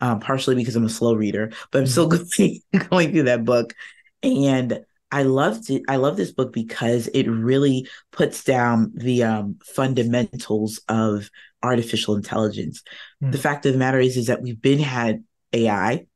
um, 0.00 0.20
partially 0.20 0.54
because 0.54 0.76
I'm 0.76 0.84
a 0.84 0.90
slow 0.90 1.14
reader, 1.14 1.52
but 1.70 1.78
I'm 1.78 1.84
mm-hmm. 1.84 1.90
still 1.90 2.08
going, 2.78 2.88
going 2.88 3.12
through 3.12 3.24
that 3.24 3.44
book. 3.44 3.74
And 4.22 4.80
I 5.10 5.22
loved 5.22 5.70
it. 5.70 5.82
I 5.88 5.96
love 5.96 6.16
this 6.16 6.32
book 6.32 6.52
because 6.52 7.06
it 7.08 7.28
really 7.28 7.88
puts 8.12 8.44
down 8.44 8.92
the 8.94 9.24
um, 9.24 9.58
fundamentals 9.64 10.80
of 10.88 11.30
artificial 11.62 12.14
intelligence. 12.14 12.82
Mm-hmm. 13.22 13.32
The 13.32 13.38
fact 13.38 13.66
of 13.66 13.72
the 13.72 13.78
matter 13.78 13.98
is, 13.98 14.16
is 14.16 14.26
that 14.26 14.42
we've 14.42 14.60
been 14.60 14.80
had 14.80 15.24
AI 15.52 16.06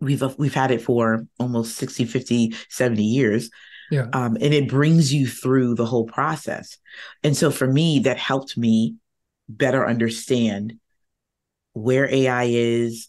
we've 0.00 0.22
we've 0.38 0.54
had 0.54 0.70
it 0.70 0.82
for 0.82 1.26
almost 1.38 1.76
60 1.76 2.04
50 2.04 2.54
70 2.68 3.02
years 3.02 3.50
yeah 3.90 4.06
um, 4.12 4.36
and 4.40 4.54
it 4.54 4.68
brings 4.68 5.12
you 5.12 5.26
through 5.26 5.74
the 5.74 5.86
whole 5.86 6.04
process 6.04 6.78
and 7.22 7.36
so 7.36 7.50
for 7.50 7.66
me 7.66 8.00
that 8.00 8.18
helped 8.18 8.56
me 8.56 8.94
better 9.48 9.86
understand 9.86 10.78
where 11.72 12.12
ai 12.12 12.44
is 12.44 13.08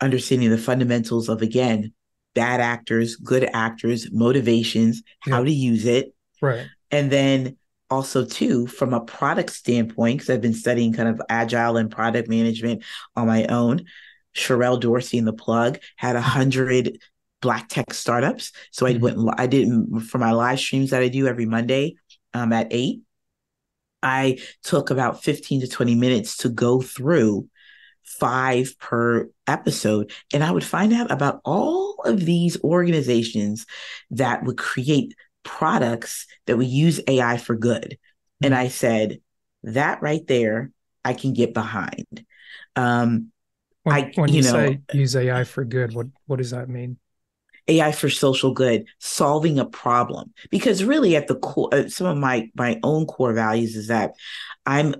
understanding 0.00 0.50
the 0.50 0.58
fundamentals 0.58 1.28
of 1.28 1.42
again 1.42 1.92
bad 2.34 2.60
actors 2.60 3.16
good 3.16 3.48
actors 3.52 4.10
motivations 4.12 5.02
yeah. 5.26 5.34
how 5.34 5.44
to 5.44 5.52
use 5.52 5.86
it 5.86 6.14
right 6.40 6.66
and 6.90 7.10
then 7.10 7.56
also 7.88 8.24
too 8.24 8.66
from 8.66 8.94
a 8.94 9.00
product 9.00 9.50
standpoint 9.50 10.18
because 10.18 10.30
i've 10.30 10.40
been 10.40 10.54
studying 10.54 10.92
kind 10.92 11.08
of 11.08 11.20
agile 11.28 11.76
and 11.76 11.90
product 11.90 12.28
management 12.28 12.82
on 13.16 13.26
my 13.26 13.44
own 13.46 13.84
Sherrell 14.36 14.80
Dorsey 14.80 15.18
and 15.18 15.26
the 15.26 15.32
plug 15.32 15.78
had 15.96 16.16
a 16.16 16.20
hundred 16.20 16.98
black 17.40 17.68
tech 17.68 17.92
startups. 17.92 18.52
So 18.70 18.86
I 18.86 18.96
went, 18.96 19.18
I 19.38 19.46
did 19.46 19.68
for 20.08 20.18
my 20.18 20.32
live 20.32 20.60
streams 20.60 20.90
that 20.90 21.02
I 21.02 21.08
do 21.08 21.26
every 21.26 21.46
Monday 21.46 21.96
um, 22.34 22.52
at 22.52 22.68
eight. 22.70 23.00
I 24.02 24.38
took 24.62 24.90
about 24.90 25.22
15 25.22 25.62
to 25.62 25.68
20 25.68 25.94
minutes 25.94 26.38
to 26.38 26.48
go 26.48 26.80
through 26.80 27.48
five 28.04 28.78
per 28.78 29.28
episode. 29.46 30.10
And 30.32 30.42
I 30.42 30.50
would 30.50 30.64
find 30.64 30.92
out 30.92 31.10
about 31.10 31.40
all 31.44 31.96
of 32.04 32.24
these 32.24 32.62
organizations 32.62 33.66
that 34.10 34.44
would 34.44 34.58
create 34.58 35.14
products 35.42 36.26
that 36.46 36.56
would 36.56 36.66
use 36.66 37.00
AI 37.06 37.36
for 37.36 37.54
good. 37.54 37.98
And 38.42 38.54
I 38.54 38.68
said, 38.68 39.20
that 39.62 40.02
right 40.02 40.26
there, 40.26 40.70
I 41.04 41.14
can 41.14 41.32
get 41.32 41.54
behind. 41.54 42.24
Um, 42.76 43.32
when, 43.82 43.96
I, 43.96 44.12
when 44.14 44.30
you, 44.30 44.36
you 44.36 44.42
know, 44.42 44.50
say 44.50 44.80
use 44.92 45.16
AI 45.16 45.44
for 45.44 45.64
good, 45.64 45.94
what 45.94 46.06
what 46.26 46.36
does 46.36 46.50
that 46.50 46.68
mean? 46.68 46.98
AI 47.70 47.92
for 47.92 48.10
social 48.10 48.52
good, 48.52 48.86
solving 48.98 49.58
a 49.58 49.64
problem. 49.64 50.32
Because 50.50 50.84
really, 50.84 51.16
at 51.16 51.28
the 51.28 51.36
core, 51.36 51.68
uh, 51.72 51.88
some 51.88 52.06
of 52.06 52.18
my 52.18 52.50
my 52.54 52.78
own 52.82 53.06
core 53.06 53.32
values 53.32 53.76
is 53.76 53.88
that 53.88 54.12
I'm 54.66 54.94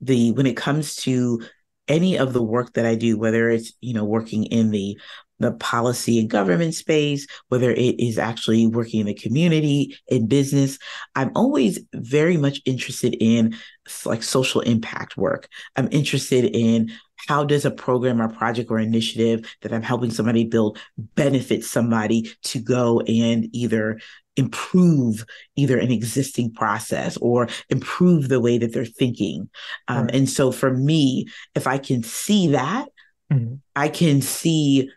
the 0.00 0.32
when 0.32 0.46
it 0.46 0.56
comes 0.56 0.96
to 0.96 1.42
any 1.88 2.16
of 2.16 2.32
the 2.32 2.42
work 2.42 2.74
that 2.74 2.86
I 2.86 2.94
do, 2.94 3.18
whether 3.18 3.50
it's 3.50 3.72
you 3.80 3.94
know 3.94 4.04
working 4.04 4.44
in 4.44 4.70
the 4.70 4.98
the 5.40 5.52
policy 5.52 6.20
and 6.20 6.28
government 6.28 6.74
space, 6.74 7.26
whether 7.48 7.70
it 7.70 7.98
is 7.98 8.18
actually 8.18 8.66
working 8.66 9.00
in 9.00 9.06
the 9.06 9.14
community, 9.14 9.96
in 10.08 10.28
business. 10.28 10.78
I'm 11.16 11.32
always 11.34 11.80
very 11.94 12.36
much 12.36 12.60
interested 12.66 13.16
in 13.20 13.56
like 14.04 14.22
social 14.22 14.60
impact 14.60 15.16
work. 15.16 15.48
I'm 15.76 15.88
interested 15.90 16.44
in 16.44 16.92
how 17.28 17.44
does 17.44 17.64
a 17.64 17.70
program 17.70 18.20
or 18.20 18.28
project 18.28 18.70
or 18.70 18.78
initiative 18.78 19.56
that 19.62 19.72
I'm 19.72 19.82
helping 19.82 20.10
somebody 20.10 20.44
build 20.44 20.78
benefit 20.96 21.64
somebody 21.64 22.30
to 22.44 22.60
go 22.60 23.00
and 23.00 23.48
either 23.52 24.00
improve 24.36 25.24
either 25.56 25.78
an 25.78 25.90
existing 25.90 26.52
process 26.52 27.16
or 27.18 27.48
improve 27.68 28.28
the 28.28 28.40
way 28.40 28.58
that 28.58 28.72
they're 28.72 28.84
thinking. 28.84 29.50
Um, 29.88 30.04
right. 30.04 30.14
And 30.14 30.28
so 30.28 30.50
for 30.52 30.72
me, 30.72 31.26
if 31.54 31.66
I 31.66 31.78
can 31.78 32.02
see 32.02 32.48
that, 32.48 32.88
mm-hmm. 33.32 33.56
I 33.76 33.88
can 33.88 34.22
see 34.22 34.90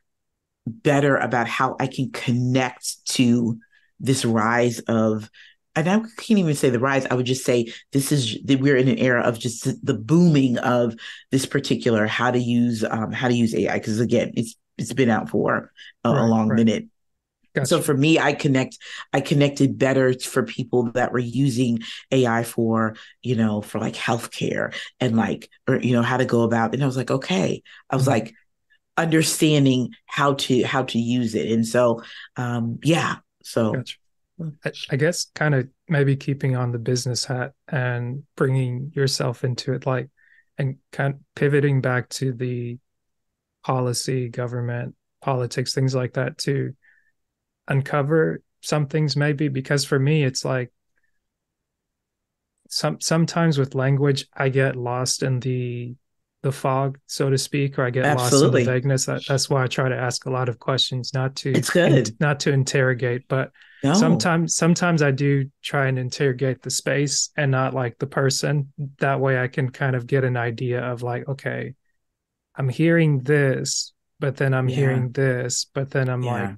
better 0.65 1.17
about 1.17 1.47
how 1.47 1.75
I 1.79 1.87
can 1.87 2.11
connect 2.11 3.05
to 3.07 3.59
this 3.99 4.23
rise 4.23 4.79
of 4.79 5.29
and 5.75 5.89
I 5.89 5.99
can't 6.17 6.39
even 6.39 6.55
say 6.55 6.69
the 6.69 6.79
rise. 6.79 7.05
I 7.09 7.15
would 7.15 7.25
just 7.25 7.45
say 7.45 7.73
this 7.91 8.11
is 8.11 8.37
that 8.45 8.59
we're 8.59 8.77
in 8.77 8.87
an 8.87 8.99
era 8.99 9.21
of 9.23 9.39
just 9.39 9.85
the 9.85 9.93
booming 9.93 10.57
of 10.59 10.95
this 11.31 11.45
particular 11.45 12.05
how 12.05 12.31
to 12.31 12.39
use 12.39 12.83
um, 12.83 13.11
how 13.11 13.27
to 13.27 13.33
use 13.33 13.55
AI 13.55 13.73
because 13.73 13.99
again, 13.99 14.33
it's 14.35 14.55
it's 14.77 14.93
been 14.93 15.09
out 15.09 15.29
for 15.29 15.71
a, 16.03 16.11
right, 16.11 16.21
long 16.21 16.49
right. 16.49 16.57
minute. 16.57 16.87
Gotcha. 17.55 17.67
So 17.67 17.81
for 17.81 17.95
me, 17.95 18.19
I 18.19 18.33
connect. 18.33 18.77
I 19.13 19.21
connected 19.21 19.77
better 19.77 20.13
for 20.13 20.43
people 20.43 20.91
that 20.91 21.11
were 21.11 21.19
using 21.19 21.79
AI 22.11 22.43
for 22.43 22.95
you 23.23 23.35
know 23.35 23.61
for 23.61 23.79
like 23.79 23.95
healthcare 23.95 24.75
and 24.99 25.17
like 25.17 25.49
or 25.67 25.79
you 25.79 25.93
know 25.93 26.01
how 26.03 26.17
to 26.17 26.25
go 26.25 26.43
about. 26.43 26.73
And 26.73 26.83
I 26.83 26.85
was 26.85 26.97
like, 26.97 27.11
okay. 27.11 27.63
I 27.89 27.95
was 27.95 28.03
mm-hmm. 28.03 28.11
like 28.11 28.33
understanding 28.95 29.93
how 30.05 30.35
to 30.35 30.63
how 30.63 30.83
to 30.83 30.99
use 30.99 31.33
it, 31.33 31.51
and 31.51 31.65
so 31.65 32.03
um 32.35 32.79
yeah. 32.83 33.17
So. 33.43 33.73
Gotcha. 33.73 33.97
I 34.89 34.95
guess 34.95 35.25
kind 35.35 35.55
of 35.55 35.67
maybe 35.87 36.15
keeping 36.15 36.55
on 36.55 36.71
the 36.71 36.79
business 36.79 37.25
hat 37.25 37.53
and 37.67 38.23
bringing 38.35 38.91
yourself 38.95 39.43
into 39.43 39.73
it, 39.73 39.85
like, 39.85 40.09
and 40.57 40.77
kind 40.91 41.15
of 41.15 41.19
pivoting 41.35 41.81
back 41.81 42.09
to 42.09 42.33
the 42.33 42.77
policy, 43.63 44.29
government, 44.29 44.95
politics, 45.21 45.73
things 45.73 45.95
like 45.95 46.13
that 46.13 46.37
to 46.39 46.73
uncover 47.67 48.41
some 48.61 48.87
things 48.87 49.15
maybe 49.15 49.49
because 49.49 49.83
for 49.83 49.99
me 49.99 50.23
it's 50.23 50.45
like 50.45 50.71
some 52.69 52.99
sometimes 53.01 53.57
with 53.57 53.75
language 53.75 54.25
I 54.33 54.49
get 54.49 54.75
lost 54.75 55.21
in 55.21 55.39
the 55.39 55.95
the 56.43 56.51
fog, 56.51 56.99
so 57.07 57.29
to 57.29 57.37
speak, 57.37 57.79
or 57.79 57.85
I 57.85 57.89
get 57.89 58.05
Absolutely. 58.05 58.29
lost 58.29 58.43
in 58.43 58.65
the 58.65 58.71
vagueness. 58.71 59.05
That, 59.05 59.25
that's 59.25 59.49
why 59.49 59.63
I 59.63 59.67
try 59.67 59.89
to 59.89 59.95
ask 59.95 60.25
a 60.25 60.29
lot 60.29 60.49
of 60.49 60.59
questions, 60.59 61.13
not 61.13 61.35
to 61.37 61.51
it's 61.51 61.69
good, 61.69 62.09
in, 62.09 62.17
not 62.19 62.41
to 62.41 62.51
interrogate, 62.51 63.27
but 63.27 63.51
no. 63.83 63.93
sometimes 63.93 64.55
sometimes 64.55 65.01
I 65.01 65.11
do 65.11 65.49
try 65.63 65.87
and 65.87 65.97
interrogate 65.97 66.61
the 66.61 66.69
space 66.69 67.29
and 67.37 67.49
not 67.49 67.73
like 67.73 67.97
the 67.97 68.07
person. 68.07 68.71
That 68.99 69.19
way, 69.19 69.41
I 69.41 69.47
can 69.47 69.71
kind 69.71 69.95
of 69.95 70.05
get 70.05 70.25
an 70.25 70.37
idea 70.37 70.81
of 70.81 71.01
like, 71.01 71.27
okay, 71.27 71.73
I'm 72.55 72.69
hearing 72.69 73.21
this, 73.21 73.93
but 74.19 74.35
then 74.35 74.53
I'm 74.53 74.69
yeah. 74.69 74.75
hearing 74.75 75.11
this, 75.11 75.65
but 75.73 75.91
then 75.91 76.09
I'm 76.09 76.23
yeah. 76.23 76.31
like, 76.31 76.55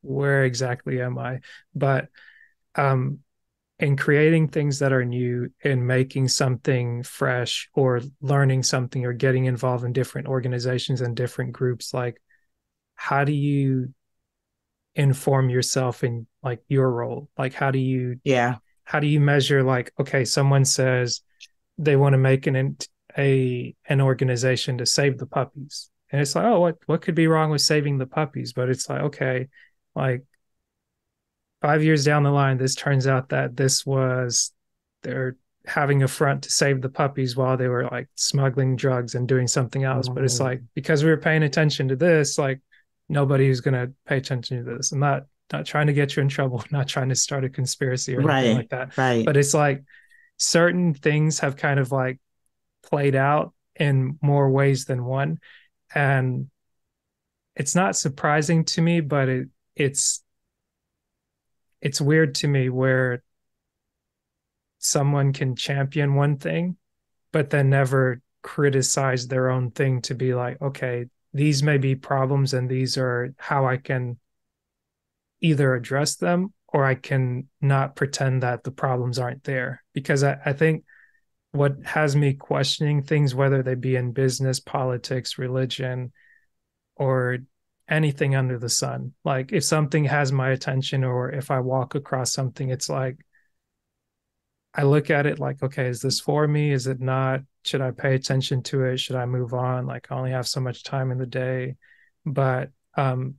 where 0.00 0.44
exactly 0.44 1.02
am 1.02 1.18
I? 1.18 1.40
But 1.74 2.08
um, 2.74 3.18
in 3.78 3.96
creating 3.96 4.48
things 4.48 4.78
that 4.78 4.92
are 4.92 5.04
new 5.04 5.50
and 5.62 5.86
making 5.86 6.28
something 6.28 7.02
fresh 7.02 7.68
or 7.74 8.00
learning 8.20 8.62
something 8.62 9.04
or 9.04 9.12
getting 9.12 9.44
involved 9.44 9.84
in 9.84 9.92
different 9.92 10.28
organizations 10.28 11.02
and 11.02 11.14
different 11.14 11.52
groups 11.52 11.92
like 11.92 12.20
how 12.96 13.24
do 13.24 13.32
you 13.32 13.92
inform 14.96 15.50
yourself 15.50 16.02
in 16.02 16.26
like 16.42 16.60
your 16.68 16.90
role? 16.90 17.28
Like 17.38 17.52
how 17.52 17.70
do 17.70 17.78
you 17.78 18.18
yeah. 18.24 18.56
how 18.84 18.98
do 18.98 19.06
you 19.06 19.20
measure 19.20 19.62
like 19.62 19.92
okay 20.00 20.24
someone 20.24 20.64
says 20.64 21.20
they 21.78 21.96
want 21.96 22.14
to 22.14 22.18
make 22.18 22.46
an 22.46 22.76
a 23.16 23.74
an 23.88 24.00
organization 24.00 24.78
to 24.78 24.86
save 24.86 25.18
the 25.18 25.26
puppies. 25.26 25.90
And 26.10 26.20
it's 26.20 26.34
like 26.34 26.46
oh 26.46 26.60
what 26.60 26.76
what 26.86 27.02
could 27.02 27.14
be 27.14 27.28
wrong 27.28 27.50
with 27.50 27.60
saving 27.60 27.98
the 27.98 28.06
puppies? 28.06 28.54
But 28.54 28.70
it's 28.70 28.88
like 28.88 29.02
okay 29.02 29.48
like 29.94 30.24
five 31.66 31.82
years 31.82 32.04
down 32.04 32.22
the 32.22 32.30
line, 32.30 32.58
this 32.58 32.76
turns 32.76 33.08
out 33.08 33.30
that 33.30 33.56
this 33.56 33.84
was 33.84 34.52
they're 35.02 35.36
having 35.66 36.04
a 36.04 36.08
front 36.08 36.44
to 36.44 36.50
save 36.50 36.80
the 36.80 36.88
puppies 36.88 37.36
while 37.36 37.56
they 37.56 37.66
were 37.66 37.88
like 37.90 38.08
smuggling 38.14 38.76
drugs 38.76 39.16
and 39.16 39.26
doing 39.26 39.48
something 39.48 39.82
else. 39.82 40.06
Oh. 40.08 40.14
But 40.14 40.22
it's 40.22 40.38
mm. 40.38 40.44
like 40.44 40.62
because 40.76 41.02
we 41.02 41.10
were 41.10 41.16
paying 41.16 41.42
attention 41.42 41.88
to 41.88 41.96
this, 41.96 42.38
like 42.38 42.60
nobody 43.08 43.48
who's 43.48 43.60
gonna 43.60 43.88
pay 44.06 44.16
attention 44.18 44.64
to 44.64 44.76
this. 44.76 44.92
I'm 44.92 45.00
not 45.00 45.24
not 45.52 45.66
trying 45.66 45.88
to 45.88 45.92
get 45.92 46.14
you 46.14 46.22
in 46.22 46.28
trouble, 46.28 46.62
not 46.70 46.86
trying 46.86 47.08
to 47.08 47.16
start 47.16 47.42
a 47.42 47.48
conspiracy 47.48 48.14
or 48.14 48.20
right. 48.20 48.38
anything 48.44 48.56
like 48.58 48.70
that. 48.70 48.96
Right. 48.96 49.24
But 49.24 49.36
it's 49.36 49.52
like 49.52 49.82
certain 50.36 50.94
things 50.94 51.40
have 51.40 51.56
kind 51.56 51.80
of 51.80 51.90
like 51.90 52.20
played 52.84 53.16
out 53.16 53.54
in 53.74 54.20
more 54.22 54.48
ways 54.48 54.84
than 54.84 55.04
one. 55.04 55.40
And 55.92 56.48
it's 57.56 57.74
not 57.74 57.96
surprising 57.96 58.66
to 58.66 58.80
me, 58.80 59.00
but 59.00 59.28
it 59.28 59.48
it's 59.74 60.22
it's 61.80 62.00
weird 62.00 62.34
to 62.34 62.48
me 62.48 62.68
where 62.68 63.22
someone 64.78 65.32
can 65.32 65.56
champion 65.56 66.14
one 66.14 66.36
thing 66.36 66.76
but 67.32 67.50
then 67.50 67.70
never 67.70 68.20
criticize 68.42 69.26
their 69.26 69.50
own 69.50 69.70
thing 69.70 70.00
to 70.00 70.14
be 70.14 70.34
like 70.34 70.60
okay 70.62 71.06
these 71.32 71.62
may 71.62 71.78
be 71.78 71.94
problems 71.94 72.54
and 72.54 72.68
these 72.68 72.96
are 72.96 73.34
how 73.38 73.66
i 73.66 73.76
can 73.76 74.16
either 75.40 75.74
address 75.74 76.16
them 76.16 76.52
or 76.68 76.84
I 76.84 76.94
can 76.94 77.48
not 77.60 77.96
pretend 77.96 78.42
that 78.42 78.64
the 78.64 78.70
problems 78.70 79.18
aren't 79.18 79.44
there. 79.44 79.82
Because 79.94 80.22
I, 80.22 80.38
I 80.44 80.52
think 80.52 80.84
what 81.52 81.76
has 81.84 82.14
me 82.16 82.34
questioning 82.34 83.02
things, 83.02 83.34
whether 83.34 83.62
they 83.62 83.74
be 83.74 83.96
in 83.96 84.12
business, 84.12 84.60
politics, 84.60 85.38
religion, 85.38 86.12
or 86.96 87.38
anything 87.88 88.34
under 88.34 88.58
the 88.58 88.68
sun. 88.68 89.12
Like 89.24 89.52
if 89.52 89.64
something 89.64 90.04
has 90.04 90.32
my 90.32 90.50
attention 90.50 91.04
or 91.04 91.30
if 91.30 91.50
I 91.50 91.60
walk 91.60 91.94
across 91.94 92.32
something, 92.32 92.70
it's 92.70 92.88
like 92.88 93.18
I 94.74 94.82
look 94.82 95.10
at 95.10 95.26
it 95.26 95.38
like, 95.38 95.62
okay, 95.62 95.86
is 95.86 96.00
this 96.00 96.20
for 96.20 96.46
me? 96.46 96.70
Is 96.70 96.86
it 96.86 97.00
not? 97.00 97.40
Should 97.64 97.80
I 97.80 97.92
pay 97.92 98.14
attention 98.14 98.62
to 98.64 98.84
it? 98.84 98.98
Should 98.98 99.16
I 99.16 99.24
move 99.26 99.54
on? 99.54 99.86
Like 99.86 100.08
I 100.10 100.16
only 100.16 100.32
have 100.32 100.46
so 100.46 100.60
much 100.60 100.84
time 100.84 101.10
in 101.10 101.18
the 101.18 101.26
day. 101.26 101.76
But 102.24 102.70
um 102.96 103.36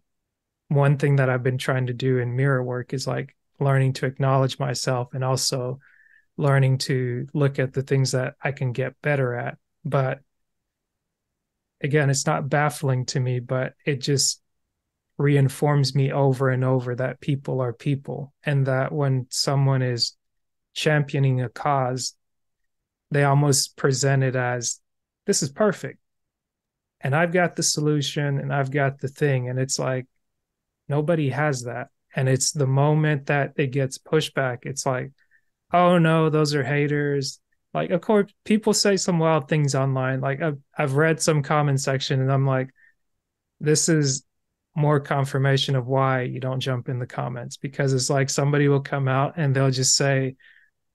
one 0.69 0.97
thing 0.97 1.17
that 1.17 1.29
I've 1.29 1.43
been 1.43 1.57
trying 1.57 1.87
to 1.87 1.93
do 1.93 2.17
in 2.17 2.35
mirror 2.35 2.63
work 2.63 2.93
is 2.93 3.07
like 3.07 3.35
learning 3.59 3.93
to 3.93 4.05
acknowledge 4.05 4.59
myself 4.59 5.13
and 5.13 5.23
also 5.23 5.79
learning 6.35 6.77
to 6.77 7.27
look 7.33 7.57
at 7.57 7.73
the 7.73 7.81
things 7.81 8.11
that 8.11 8.35
I 8.41 8.51
can 8.51 8.71
get 8.71 9.01
better 9.01 9.33
at. 9.33 9.57
But 9.85 10.19
again, 11.81 12.09
it's 12.09 12.25
not 12.25 12.49
baffling 12.49 13.05
to 13.07 13.19
me, 13.19 13.39
but 13.39 13.73
it 13.85 14.01
just 14.01 14.41
reinforms 15.17 15.95
me 15.95 16.11
over 16.11 16.49
and 16.49 16.63
over 16.63 16.95
that 16.95 17.19
people 17.19 17.61
are 17.61 17.73
people 17.73 18.33
and 18.43 18.67
that 18.67 18.91
when 18.91 19.25
someone 19.29 19.81
is 19.81 20.15
championing 20.73 21.41
a 21.41 21.49
cause, 21.49 22.13
they 23.09 23.23
almost 23.23 23.75
present 23.77 24.23
it 24.23 24.35
as 24.35 24.79
this 25.25 25.41
is 25.41 25.49
perfect. 25.49 25.99
And 27.01 27.15
I've 27.15 27.31
got 27.31 27.55
the 27.55 27.63
solution 27.63 28.39
and 28.39 28.53
I've 28.53 28.71
got 28.71 28.99
the 28.99 29.07
thing. 29.07 29.49
And 29.49 29.59
it's 29.59 29.79
like, 29.79 30.07
nobody 30.87 31.29
has 31.29 31.63
that. 31.63 31.87
And 32.15 32.27
it's 32.27 32.51
the 32.51 32.67
moment 32.67 33.27
that 33.27 33.53
it 33.57 33.67
gets 33.67 33.97
pushback, 33.97 34.59
it's 34.63 34.85
like, 34.85 35.11
oh 35.71 35.97
no, 35.97 36.29
those 36.29 36.55
are 36.55 36.63
haters 36.63 37.39
like 37.77 37.91
of 37.91 38.01
course 38.01 38.31
people 38.43 38.73
say 38.73 38.97
some 38.97 39.19
wild 39.19 39.47
things 39.47 39.75
online. 39.75 40.19
Like 40.21 40.41
i've, 40.41 40.57
I've 40.77 40.93
read 40.93 41.21
some 41.21 41.43
comment 41.43 41.79
section 41.79 42.21
and 42.21 42.31
i'm 42.31 42.45
like 42.45 42.69
this 43.59 43.89
is 43.89 44.23
more 44.75 44.99
confirmation 44.99 45.75
of 45.75 45.87
why 45.87 46.21
you 46.21 46.39
don't 46.39 46.59
jump 46.59 46.87
in 46.87 46.99
the 46.99 47.07
comments 47.07 47.57
because 47.57 47.93
it's 47.93 48.11
like 48.11 48.29
somebody 48.29 48.67
will 48.67 48.79
come 48.79 49.07
out 49.07 49.33
and 49.35 49.55
they'll 49.55 49.71
just 49.71 49.95
say 49.95 50.35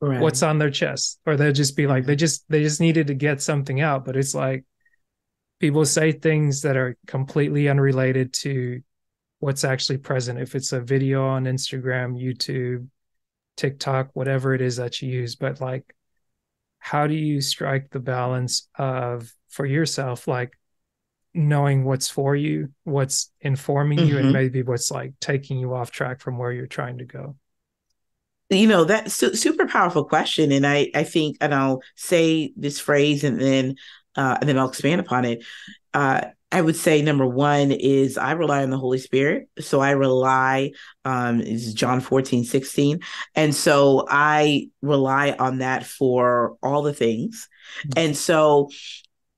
right. 0.00 0.20
what's 0.20 0.42
on 0.44 0.58
their 0.58 0.70
chest 0.70 1.18
or 1.26 1.36
they'll 1.36 1.52
just 1.52 1.76
be 1.76 1.88
like 1.88 2.06
they 2.06 2.14
just 2.14 2.44
they 2.48 2.62
just 2.62 2.80
needed 2.80 3.08
to 3.08 3.14
get 3.14 3.42
something 3.42 3.80
out. 3.80 4.04
But 4.04 4.16
it's 4.16 4.36
like 4.36 4.64
people 5.58 5.84
say 5.84 6.12
things 6.12 6.62
that 6.62 6.76
are 6.76 6.96
completely 7.08 7.68
unrelated 7.68 8.32
to 8.34 8.82
what's 9.40 9.64
actually 9.64 9.98
present. 9.98 10.38
If 10.38 10.54
it's 10.54 10.72
a 10.72 10.80
video 10.80 11.26
on 11.26 11.44
instagram 11.44 12.16
youtube 12.16 12.86
tiktok 13.56 14.10
whatever 14.14 14.54
it 14.54 14.60
is 14.60 14.76
that 14.76 15.02
you 15.02 15.10
use. 15.10 15.34
But 15.34 15.60
like 15.60 15.92
how 16.84 17.06
do 17.06 17.14
you 17.14 17.40
strike 17.40 17.90
the 17.90 18.00
balance 18.00 18.68
of 18.76 19.32
for 19.48 19.64
yourself 19.64 20.26
like 20.26 20.58
knowing 21.32 21.84
what's 21.84 22.08
for 22.08 22.34
you 22.34 22.70
what's 22.82 23.30
informing 23.40 23.98
mm-hmm. 23.98 24.08
you 24.08 24.16
and 24.16 24.26
mm-hmm. 24.26 24.34
maybe 24.34 24.62
what's 24.64 24.90
like 24.90 25.14
taking 25.20 25.58
you 25.58 25.72
off 25.74 25.92
track 25.92 26.20
from 26.20 26.38
where 26.38 26.50
you're 26.50 26.66
trying 26.66 26.98
to 26.98 27.04
go 27.04 27.36
you 28.50 28.66
know 28.66 28.82
that's 28.82 29.14
su- 29.14 29.36
super 29.36 29.66
powerful 29.68 30.04
question 30.04 30.50
and 30.50 30.66
i 30.66 30.90
i 30.92 31.04
think 31.04 31.36
and 31.40 31.54
i'll 31.54 31.80
say 31.94 32.52
this 32.56 32.80
phrase 32.80 33.22
and 33.22 33.40
then 33.40 33.76
uh 34.16 34.36
and 34.40 34.48
then 34.48 34.58
i'll 34.58 34.68
expand 34.68 35.00
upon 35.00 35.24
it 35.24 35.44
uh 35.94 36.22
I 36.52 36.60
would 36.60 36.76
say 36.76 37.00
number 37.00 37.26
one 37.26 37.72
is 37.72 38.18
I 38.18 38.32
rely 38.32 38.62
on 38.62 38.68
the 38.70 38.78
Holy 38.78 38.98
Spirit. 38.98 39.48
So 39.58 39.80
I 39.80 39.92
rely, 39.92 40.72
um, 41.04 41.40
is 41.40 41.72
John 41.72 42.00
14, 42.00 42.44
16. 42.44 43.00
And 43.34 43.54
so 43.54 44.06
I 44.08 44.68
rely 44.82 45.32
on 45.32 45.58
that 45.58 45.86
for 45.86 46.56
all 46.62 46.82
the 46.82 46.92
things. 46.92 47.48
Mm-hmm. 47.86 47.92
And 47.96 48.16
so 48.16 48.68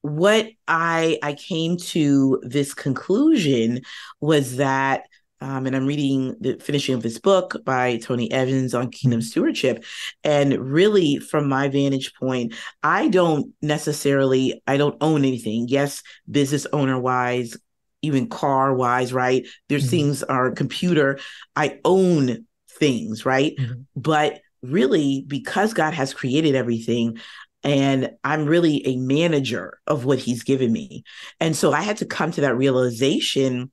what 0.02 0.48
I 0.68 1.18
I 1.22 1.32
came 1.32 1.78
to 1.78 2.40
this 2.42 2.74
conclusion 2.74 3.80
was 4.20 4.56
that 4.56 5.04
um, 5.44 5.66
and 5.66 5.76
I'm 5.76 5.84
reading 5.84 6.34
the 6.40 6.54
finishing 6.54 6.94
of 6.94 7.02
his 7.02 7.18
book 7.18 7.62
by 7.66 7.98
Tony 7.98 8.32
Evans 8.32 8.72
on 8.72 8.90
kingdom 8.90 9.20
stewardship. 9.20 9.84
And 10.24 10.58
really, 10.58 11.18
from 11.18 11.50
my 11.50 11.68
vantage 11.68 12.14
point, 12.14 12.54
I 12.82 13.08
don't 13.08 13.52
necessarily 13.60 14.62
I 14.66 14.78
don't 14.78 14.96
own 15.02 15.22
anything. 15.22 15.66
Yes, 15.68 16.02
business 16.30 16.66
owner 16.72 16.98
wise, 16.98 17.58
even 18.00 18.30
car 18.30 18.72
wise, 18.72 19.12
right? 19.12 19.46
There's 19.68 19.82
mm-hmm. 19.82 19.90
things 19.90 20.22
are 20.22 20.50
computer. 20.50 21.18
I 21.54 21.78
own 21.84 22.46
things, 22.78 23.26
right? 23.26 23.54
Mm-hmm. 23.58 23.82
But 23.96 24.40
really, 24.62 25.26
because 25.28 25.74
God 25.74 25.92
has 25.92 26.14
created 26.14 26.54
everything, 26.54 27.18
and 27.62 28.12
I'm 28.24 28.46
really 28.46 28.86
a 28.86 28.96
manager 28.96 29.78
of 29.86 30.06
what 30.06 30.20
he's 30.20 30.42
given 30.42 30.72
me. 30.72 31.04
And 31.38 31.54
so 31.54 31.74
I 31.74 31.82
had 31.82 31.98
to 31.98 32.06
come 32.06 32.30
to 32.32 32.40
that 32.42 32.56
realization 32.56 33.70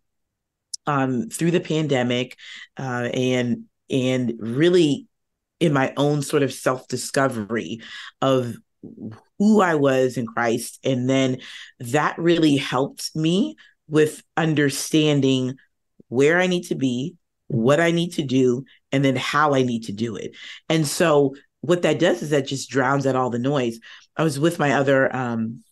um, 0.87 1.29
through 1.29 1.51
the 1.51 1.59
pandemic 1.59 2.37
uh, 2.77 3.09
and 3.13 3.65
and 3.89 4.33
really 4.39 5.07
in 5.59 5.73
my 5.73 5.93
own 5.97 6.21
sort 6.21 6.43
of 6.43 6.53
self 6.53 6.87
discovery 6.87 7.81
of 8.21 8.55
who 9.37 9.61
I 9.61 9.75
was 9.75 10.17
in 10.17 10.25
Christ, 10.25 10.79
and 10.83 11.09
then 11.09 11.37
that 11.79 12.17
really 12.17 12.57
helped 12.57 13.15
me 13.15 13.55
with 13.87 14.23
understanding 14.37 15.55
where 16.07 16.39
I 16.39 16.47
need 16.47 16.63
to 16.63 16.75
be, 16.75 17.15
what 17.47 17.79
I 17.79 17.91
need 17.91 18.13
to 18.13 18.23
do, 18.23 18.65
and 18.91 19.03
then 19.03 19.15
how 19.15 19.53
I 19.53 19.63
need 19.63 19.83
to 19.85 19.91
do 19.91 20.15
it. 20.15 20.35
And 20.69 20.87
so 20.87 21.35
what 21.61 21.83
that 21.83 21.99
does 21.99 22.21
is 22.21 22.31
that 22.31 22.47
just 22.47 22.69
drowns 22.69 23.05
out 23.05 23.15
all 23.15 23.29
the 23.29 23.39
noise. 23.39 23.79
I 24.17 24.23
was 24.23 24.39
with 24.39 24.59
my 24.59 24.73
other 24.73 25.15
um, 25.15 25.63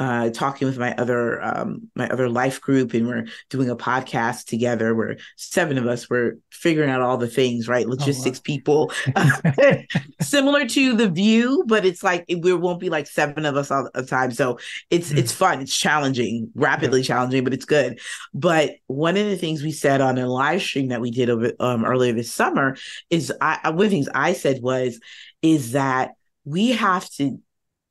uh, 0.00 0.30
talking 0.30 0.66
with 0.66 0.78
my 0.78 0.94
other 0.96 1.44
um, 1.44 1.90
my 1.94 2.08
other 2.08 2.30
life 2.30 2.58
group, 2.62 2.94
and 2.94 3.06
we're 3.06 3.26
doing 3.50 3.68
a 3.68 3.76
podcast 3.76 4.46
together. 4.46 4.94
We're 4.94 5.18
seven 5.36 5.76
of 5.76 5.86
us. 5.86 6.08
We're 6.08 6.38
figuring 6.50 6.88
out 6.88 7.02
all 7.02 7.18
the 7.18 7.28
things, 7.28 7.68
right? 7.68 7.86
Logistics 7.86 8.38
oh, 8.38 8.40
wow. 8.40 8.88
people, 8.88 8.92
similar 10.22 10.66
to 10.66 10.96
the 10.96 11.10
View, 11.10 11.64
but 11.66 11.84
it's 11.84 12.02
like 12.02 12.24
it, 12.28 12.40
we 12.40 12.54
won't 12.54 12.80
be 12.80 12.88
like 12.88 13.06
seven 13.06 13.44
of 13.44 13.58
us 13.58 13.70
all 13.70 13.90
the 13.92 14.02
time. 14.02 14.32
So 14.32 14.58
it's 14.88 15.12
mm. 15.12 15.18
it's 15.18 15.32
fun. 15.32 15.60
It's 15.60 15.76
challenging, 15.76 16.50
rapidly 16.54 17.00
yeah. 17.00 17.06
challenging, 17.06 17.44
but 17.44 17.52
it's 17.52 17.66
good. 17.66 18.00
But 18.32 18.76
one 18.86 19.18
of 19.18 19.26
the 19.26 19.36
things 19.36 19.62
we 19.62 19.72
said 19.72 20.00
on 20.00 20.16
a 20.16 20.26
live 20.26 20.62
stream 20.62 20.88
that 20.88 21.02
we 21.02 21.10
did 21.10 21.28
over, 21.28 21.52
um, 21.60 21.84
earlier 21.84 22.14
this 22.14 22.32
summer 22.32 22.78
is 23.10 23.30
I, 23.38 23.58
one 23.64 23.74
of 23.74 23.90
the 23.90 23.96
things 23.96 24.08
I 24.14 24.32
said 24.32 24.62
was 24.62 24.98
is 25.42 25.72
that 25.72 26.12
we 26.46 26.70
have 26.70 27.06
to 27.10 27.38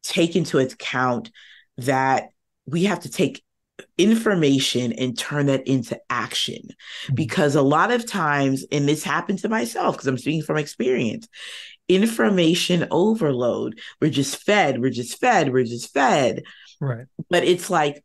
take 0.02 0.36
into 0.36 0.58
account 0.58 1.30
that 1.86 2.30
we 2.66 2.86
have 2.86 3.02
to 3.02 3.10
take 3.10 3.44
information 3.98 4.92
and 4.94 5.18
turn 5.18 5.46
that 5.46 5.66
into 5.68 6.00
action. 6.10 6.62
Mm-hmm. 7.06 7.16
because 7.16 7.56
a 7.56 7.62
lot 7.62 7.92
of 7.92 8.06
times 8.06 8.66
and 8.72 8.88
this 8.88 9.04
happened 9.04 9.40
to 9.40 9.50
myself 9.50 9.96
because 9.96 10.08
i'm 10.08 10.18
speaking 10.18 10.42
from 10.42 10.58
experience 10.58 11.28
information 11.90 12.88
overload. 12.92 13.80
We're 14.00 14.12
just 14.12 14.44
fed 14.46 14.80
we're 14.80 14.92
just 14.92 15.20
fed 15.20 15.52
we're 15.52 15.66
just 15.66 15.92
fed. 15.92 16.44
Right. 16.80 17.08
But 17.30 17.44
it's 17.44 17.70
like 17.70 18.04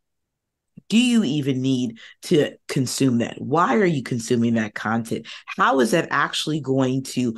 do 0.89 0.97
you 0.97 1.23
even 1.23 1.61
need 1.61 1.99
to 2.23 2.57
consume 2.67 3.19
that? 3.19 3.41
Why 3.41 3.75
are 3.77 3.85
you 3.85 4.03
consuming 4.03 4.55
that 4.55 4.75
content? 4.75 5.25
How 5.45 5.79
is 5.79 5.91
that 5.91 6.09
actually 6.11 6.59
going 6.59 7.03
to 7.03 7.37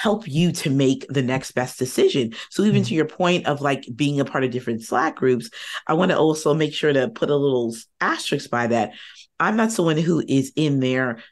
help 0.00 0.26
you 0.26 0.50
to 0.50 0.70
make 0.70 1.06
the 1.08 1.22
next 1.22 1.52
best 1.52 1.78
decision. 1.78 2.32
So 2.48 2.62
even 2.62 2.82
mm-hmm. 2.82 2.88
to 2.88 2.94
your 2.94 3.04
point 3.04 3.46
of 3.46 3.60
like 3.60 3.84
being 3.94 4.18
a 4.18 4.24
part 4.24 4.44
of 4.44 4.50
different 4.50 4.82
Slack 4.82 5.16
groups, 5.16 5.50
I 5.86 5.92
want 5.92 6.10
to 6.10 6.18
also 6.18 6.54
make 6.54 6.72
sure 6.72 6.92
to 6.92 7.08
put 7.08 7.28
a 7.28 7.36
little 7.36 7.74
asterisk 8.00 8.48
by 8.48 8.68
that. 8.68 8.92
I'm 9.38 9.56
not 9.56 9.72
someone 9.72 9.98
who 9.98 10.22
is 10.26 10.52
in 10.56 10.80
there 10.80 11.22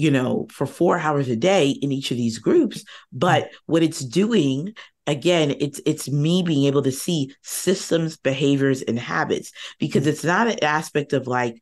you 0.00 0.12
know, 0.12 0.46
for 0.52 0.64
four 0.64 0.96
hours 0.96 1.28
a 1.28 1.34
day 1.34 1.70
in 1.70 1.90
each 1.90 2.12
of 2.12 2.16
these 2.16 2.38
groups. 2.38 2.84
But 3.12 3.46
mm-hmm. 3.46 3.56
what 3.66 3.82
it's 3.82 3.98
doing, 3.98 4.74
again, 5.08 5.56
it's 5.58 5.80
it's 5.84 6.08
me 6.08 6.42
being 6.42 6.66
able 6.66 6.82
to 6.82 6.92
see 6.92 7.34
systems, 7.42 8.16
behaviors, 8.16 8.80
and 8.82 8.98
habits 8.98 9.50
because 9.80 10.02
mm-hmm. 10.02 10.10
it's 10.10 10.24
not 10.24 10.46
an 10.46 10.62
aspect 10.62 11.12
of 11.14 11.26
like, 11.26 11.56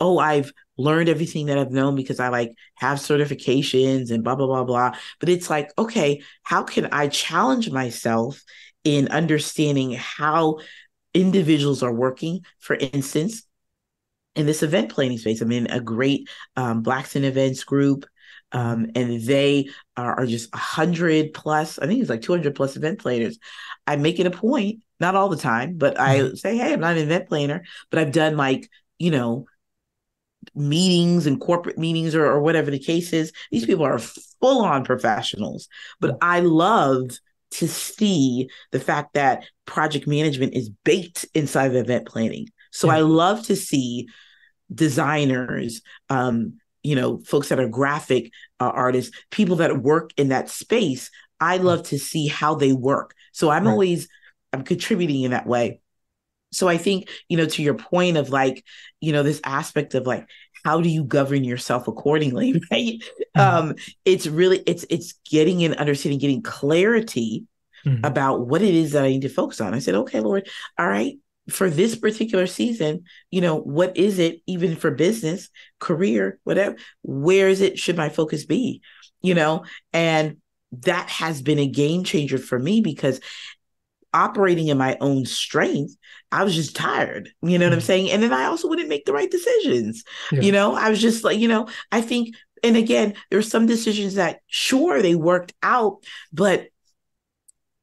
oh, 0.00 0.18
I've 0.18 0.52
learned 0.76 1.08
everything 1.08 1.46
that 1.46 1.58
I've 1.58 1.72
known 1.72 1.96
because 1.96 2.20
I 2.20 2.28
like 2.28 2.52
have 2.74 2.98
certifications 2.98 4.10
and 4.10 4.22
blah, 4.22 4.34
blah, 4.34 4.46
blah, 4.46 4.64
blah. 4.64 4.96
But 5.20 5.28
it's 5.28 5.48
like, 5.48 5.72
okay, 5.78 6.22
how 6.42 6.62
can 6.62 6.88
I 6.92 7.08
challenge 7.08 7.70
myself 7.70 8.42
in 8.84 9.08
understanding 9.08 9.92
how 9.92 10.58
individuals 11.14 11.82
are 11.82 11.92
working? 11.92 12.44
For 12.58 12.76
instance, 12.76 13.42
in 14.34 14.46
this 14.46 14.62
event 14.62 14.90
planning 14.90 15.18
space, 15.18 15.40
I'm 15.40 15.52
in 15.52 15.66
a 15.68 15.80
great 15.80 16.28
um, 16.56 16.82
Blacks 16.82 17.16
in 17.16 17.24
Events 17.24 17.64
group. 17.64 18.04
Um, 18.52 18.90
and 18.94 19.20
they 19.22 19.70
are, 19.96 20.20
are 20.20 20.26
just 20.26 20.52
100 20.52 21.34
plus, 21.34 21.80
I 21.80 21.86
think 21.86 22.00
it's 22.00 22.08
like 22.08 22.22
200 22.22 22.54
plus 22.54 22.76
event 22.76 23.00
planners. 23.00 23.38
I 23.88 23.96
make 23.96 24.20
it 24.20 24.26
a 24.26 24.30
point, 24.30 24.84
not 25.00 25.16
all 25.16 25.28
the 25.28 25.36
time, 25.36 25.76
but 25.76 25.98
I 25.98 26.20
mm-hmm. 26.20 26.34
say, 26.36 26.56
hey, 26.56 26.72
I'm 26.72 26.80
not 26.80 26.96
an 26.96 27.02
event 27.02 27.28
planner, 27.28 27.64
but 27.90 27.98
I've 27.98 28.12
done 28.12 28.36
like, 28.36 28.70
you 28.98 29.10
know, 29.10 29.46
meetings 30.54 31.26
and 31.26 31.40
corporate 31.40 31.78
meetings 31.78 32.14
or, 32.14 32.26
or 32.26 32.40
whatever 32.40 32.70
the 32.70 32.78
case 32.78 33.12
is. 33.12 33.32
These 33.50 33.66
people 33.66 33.84
are 33.84 33.98
full 33.98 34.64
on 34.64 34.84
professionals. 34.84 35.68
But 36.00 36.16
I 36.20 36.40
love 36.40 37.10
to 37.52 37.68
see 37.68 38.48
the 38.72 38.80
fact 38.80 39.14
that 39.14 39.44
project 39.64 40.06
management 40.06 40.54
is 40.54 40.70
baked 40.84 41.24
inside 41.34 41.66
of 41.66 41.76
event 41.76 42.06
planning. 42.06 42.48
So 42.70 42.88
yeah. 42.88 42.96
I 42.96 43.00
love 43.00 43.46
to 43.46 43.56
see 43.56 44.08
designers, 44.74 45.80
um, 46.10 46.58
you 46.82 46.94
know, 46.94 47.18
folks 47.20 47.48
that 47.48 47.60
are 47.60 47.68
graphic 47.68 48.30
uh, 48.60 48.70
artists, 48.74 49.16
people 49.30 49.56
that 49.56 49.82
work 49.82 50.10
in 50.16 50.28
that 50.28 50.48
space. 50.50 51.10
I 51.40 51.58
love 51.58 51.84
to 51.84 51.98
see 51.98 52.26
how 52.26 52.54
they 52.54 52.72
work. 52.72 53.14
So 53.32 53.50
I'm 53.50 53.64
right. 53.64 53.72
always 53.72 54.08
I'm 54.52 54.64
contributing 54.64 55.22
in 55.22 55.30
that 55.32 55.46
way. 55.46 55.80
So 56.56 56.68
I 56.68 56.78
think, 56.78 57.08
you 57.28 57.36
know, 57.36 57.46
to 57.46 57.62
your 57.62 57.74
point 57.74 58.16
of 58.16 58.30
like, 58.30 58.64
you 59.00 59.12
know, 59.12 59.22
this 59.22 59.40
aspect 59.44 59.94
of 59.94 60.06
like, 60.06 60.26
how 60.64 60.80
do 60.80 60.88
you 60.88 61.04
govern 61.04 61.44
yourself 61.44 61.86
accordingly 61.86 62.60
right 62.72 63.00
mm-hmm. 63.36 63.40
um 63.40 63.74
it's 64.04 64.26
really 64.26 64.58
it's 64.66 64.84
it's 64.90 65.14
getting 65.30 65.62
and 65.62 65.76
understanding 65.76 66.18
getting 66.18 66.42
clarity 66.42 67.44
mm-hmm. 67.84 68.04
about 68.04 68.48
what 68.48 68.62
it 68.62 68.74
is 68.74 68.90
that 68.92 69.04
i 69.04 69.08
need 69.08 69.22
to 69.22 69.28
focus 69.28 69.60
on 69.60 69.74
i 69.74 69.78
said 69.78 69.94
okay 69.94 70.18
lord 70.18 70.48
all 70.76 70.88
right 70.88 71.18
for 71.48 71.70
this 71.70 71.94
particular 71.94 72.48
season 72.48 73.04
you 73.30 73.40
know 73.40 73.56
what 73.56 73.96
is 73.96 74.18
it 74.18 74.40
even 74.48 74.74
for 74.74 74.90
business 74.90 75.50
career 75.78 76.40
whatever 76.42 76.74
where 77.02 77.48
is 77.48 77.60
it 77.60 77.78
should 77.78 77.96
my 77.96 78.08
focus 78.08 78.44
be 78.44 78.82
you 79.22 79.34
know 79.34 79.64
and 79.92 80.38
that 80.72 81.08
has 81.08 81.42
been 81.42 81.60
a 81.60 81.68
game 81.68 82.02
changer 82.02 82.38
for 82.38 82.58
me 82.58 82.80
because 82.80 83.20
operating 84.16 84.68
in 84.68 84.78
my 84.78 84.96
own 85.00 85.26
strength, 85.26 85.94
I 86.32 86.42
was 86.42 86.54
just 86.54 86.74
tired. 86.74 87.30
You 87.42 87.58
know 87.58 87.66
mm 87.66 87.68
what 87.68 87.74
I'm 87.74 87.78
mm. 87.80 87.82
saying? 87.82 88.10
And 88.10 88.22
then 88.22 88.32
I 88.32 88.44
also 88.44 88.68
wouldn't 88.68 88.88
make 88.88 89.04
the 89.04 89.12
right 89.12 89.30
decisions. 89.30 90.02
Yeah. 90.32 90.40
You 90.40 90.52
know, 90.52 90.74
I 90.74 90.88
was 90.88 91.00
just 91.00 91.22
like, 91.22 91.38
you 91.38 91.48
know, 91.48 91.68
I 91.92 92.00
think, 92.00 92.34
and 92.64 92.76
again, 92.76 93.14
there 93.28 93.38
were 93.38 93.42
some 93.42 93.66
decisions 93.66 94.14
that 94.14 94.40
sure 94.46 95.02
they 95.02 95.14
worked 95.14 95.52
out, 95.62 96.02
but 96.32 96.68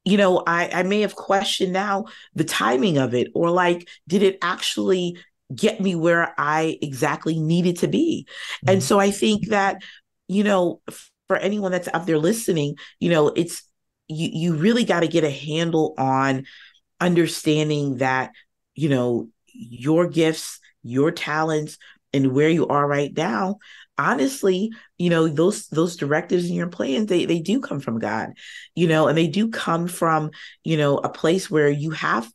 you 0.06 0.18
know, 0.18 0.44
I, 0.46 0.70
I 0.74 0.84
may 0.84 1.02
have 1.02 1.16
questioned 1.16 1.72
now 1.72 2.06
the 2.36 2.44
timing 2.44 2.98
of 2.98 3.14
it, 3.14 3.30
or 3.34 3.50
like, 3.50 3.88
did 4.08 4.22
it 4.22 4.38
actually 4.42 5.18
get 5.56 5.80
me 5.80 5.96
where 5.96 6.34
I 6.38 6.78
exactly 6.82 7.40
needed 7.40 7.78
to 7.80 7.88
be? 7.88 8.28
mm 8.66 8.72
And 8.72 8.84
so 8.84 9.00
I 9.00 9.12
think 9.12 9.50
that, 9.50 9.82
you 10.28 10.44
know, 10.44 10.82
for 11.28 11.38
anyone 11.38 11.72
that's 11.72 11.88
out 11.94 12.06
there 12.06 12.18
listening, 12.18 12.76
you 13.00 13.10
know, 13.12 13.28
it's 13.30 13.64
you 14.08 14.30
you 14.32 14.56
really 14.56 14.84
got 14.84 15.02
to 15.02 15.08
get 15.08 15.24
a 15.24 15.32
handle 15.32 15.94
on 15.98 16.46
understanding 17.00 17.98
that 17.98 18.32
you 18.76 18.90
know 18.90 19.30
your 19.54 20.08
gifts 20.08 20.60
your 20.84 21.12
talents 21.12 21.78
and 22.12 22.34
where 22.34 22.50
you 22.50 22.68
are 22.68 22.88
right 22.88 23.16
now 23.16 23.58
honestly 23.98 24.72
you 24.98 25.10
know 25.10 25.28
those 25.28 25.68
those 25.68 25.96
directives 25.96 26.50
in 26.50 26.56
your 26.56 26.68
plans 26.68 27.08
they 27.08 27.26
they 27.26 27.40
do 27.40 27.60
come 27.60 27.80
from 27.80 28.00
god 28.00 28.34
you 28.76 28.88
know 28.88 29.08
and 29.08 29.18
they 29.18 29.28
do 29.28 29.50
come 29.50 29.88
from 29.88 30.32
you 30.64 30.78
know 30.78 30.98
a 30.98 31.10
place 31.10 31.50
where 31.50 31.70
you 31.70 31.92
have 31.92 32.30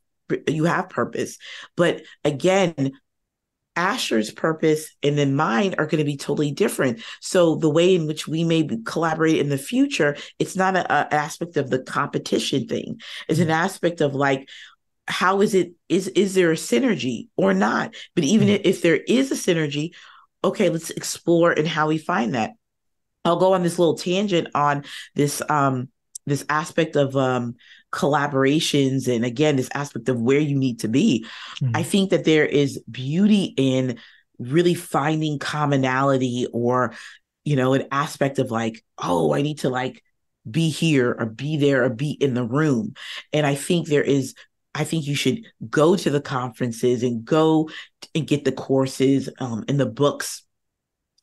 you 0.47 0.64
have 0.64 0.89
purpose. 0.89 1.39
But 1.77 2.03
again 2.25 2.93
Asher's 3.79 4.33
purpose 4.33 4.91
and 5.05 5.16
then 5.16 5.37
mine 5.37 5.76
are 5.79 5.87
going 5.87 6.01
to 6.01 6.05
be 6.05 6.16
totally 6.16 6.51
different. 6.51 7.01
So 7.20 7.55
the 7.55 7.70
way 7.70 7.95
in 7.95 8.09
which 8.09 8.26
we 8.26 8.43
may 8.43 8.68
collaborate 8.85 9.39
in 9.39 9.51
the 9.51 9.57
future, 9.57 10.16
it's 10.41 10.57
not 10.57 10.76
an 10.76 10.87
aspect 10.91 11.57
of 11.57 11.70
the 11.70 11.79
competition 11.79 12.66
thing. 12.66 13.01
It's 13.29 13.39
an 13.39 13.45
mm-hmm. 13.45 13.53
aspect 13.53 14.01
of 14.01 14.16
like, 14.16 14.49
how 15.07 15.41
is 15.43 15.55
it 15.55 15.72
is 15.89 16.09
is 16.09 16.35
there 16.35 16.51
a 16.51 16.57
synergy 16.57 17.29
or 17.37 17.55
not? 17.55 17.95
But 18.16 18.24
even 18.24 18.49
mm-hmm. 18.49 18.62
if 18.64 18.83
there 18.83 18.97
is 18.97 19.31
a 19.31 19.37
synergy, 19.37 19.95
okay, 20.43 20.70
let's 20.70 20.91
explore 20.91 21.53
and 21.53 21.66
how 21.66 21.87
we 21.87 21.99
find 21.99 22.35
that. 22.35 22.51
I'll 23.24 23.39
go 23.39 23.53
on 23.53 23.62
this 23.62 23.79
little 23.79 23.97
tangent 23.97 24.49
on 24.57 24.85
this 25.14 25.41
um 25.49 25.89
this 26.26 26.45
aspect 26.49 26.97
of 26.97 27.16
um 27.16 27.55
collaborations 27.91 29.12
and 29.12 29.24
again 29.24 29.57
this 29.57 29.70
aspect 29.74 30.09
of 30.09 30.20
where 30.20 30.41
you 30.41 30.57
need 30.57 30.80
to 30.80 30.89
be 30.89 31.26
mm-hmm. 31.61 31.74
i 31.74 31.82
think 31.82 32.11
that 32.11 32.24
there 32.24 32.47
is 32.47 32.82
beauty 32.91 33.55
in 33.57 33.99
really 34.39 34.74
finding 34.74 35.39
commonality 35.39 36.47
or 36.53 36.93
you 37.45 37.57
know 37.57 37.72
an 37.72 37.86
aspect 37.91 38.39
of 38.39 38.51
like 38.51 38.84
oh 38.99 39.34
i 39.34 39.41
need 39.41 39.61
to 39.61 39.70
like 39.70 40.03
be 40.49 40.68
here 40.68 41.16
or 41.18 41.26
be 41.26 41.57
there 41.57 41.84
or 41.84 41.89
be 41.89 42.11
in 42.11 42.34
the 42.34 42.45
room 42.45 42.95
and 43.32 43.47
i 43.47 43.55
think 43.55 43.89
there 43.89 44.03
is 44.03 44.34
I 44.74 44.84
think 44.84 45.07
you 45.07 45.16
should 45.16 45.45
go 45.68 45.97
to 45.97 46.09
the 46.11 46.20
conferences 46.20 47.03
and 47.03 47.24
go 47.24 47.68
and 48.14 48.28
get 48.28 48.45
the 48.45 48.53
courses 48.53 49.28
um, 49.41 49.64
and 49.66 49.80
the 49.80 49.86
books 49.86 50.45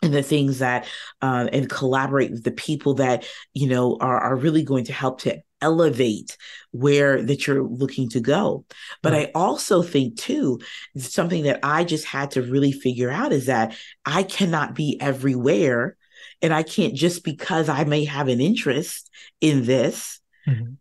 and 0.01 0.13
the 0.13 0.23
things 0.23 0.59
that 0.59 0.87
uh, 1.21 1.47
and 1.51 1.69
collaborate 1.69 2.31
with 2.31 2.43
the 2.43 2.51
people 2.51 2.95
that 2.95 3.25
you 3.53 3.67
know 3.67 3.97
are, 3.99 4.19
are 4.19 4.35
really 4.35 4.63
going 4.63 4.85
to 4.85 4.93
help 4.93 5.21
to 5.21 5.41
elevate 5.61 6.37
where 6.71 7.21
that 7.21 7.47
you're 7.47 7.63
looking 7.63 8.09
to 8.09 8.19
go. 8.19 8.65
But 9.01 9.13
right. 9.13 9.29
I 9.29 9.31
also 9.33 9.81
think 9.81 10.17
too, 10.17 10.59
something 10.97 11.43
that 11.43 11.59
I 11.63 11.83
just 11.83 12.05
had 12.05 12.31
to 12.31 12.41
really 12.41 12.71
figure 12.71 13.11
out 13.11 13.31
is 13.31 13.47
that 13.47 13.75
I 14.05 14.23
cannot 14.23 14.75
be 14.75 14.99
everywhere. 14.99 15.97
And 16.41 16.53
I 16.53 16.63
can't 16.63 16.93
just 16.93 17.23
because 17.23 17.69
I 17.69 17.85
may 17.85 18.05
have 18.05 18.27
an 18.27 18.41
interest 18.41 19.09
in 19.41 19.65
this. 19.65 20.19
Mm-hmm. 20.47 20.73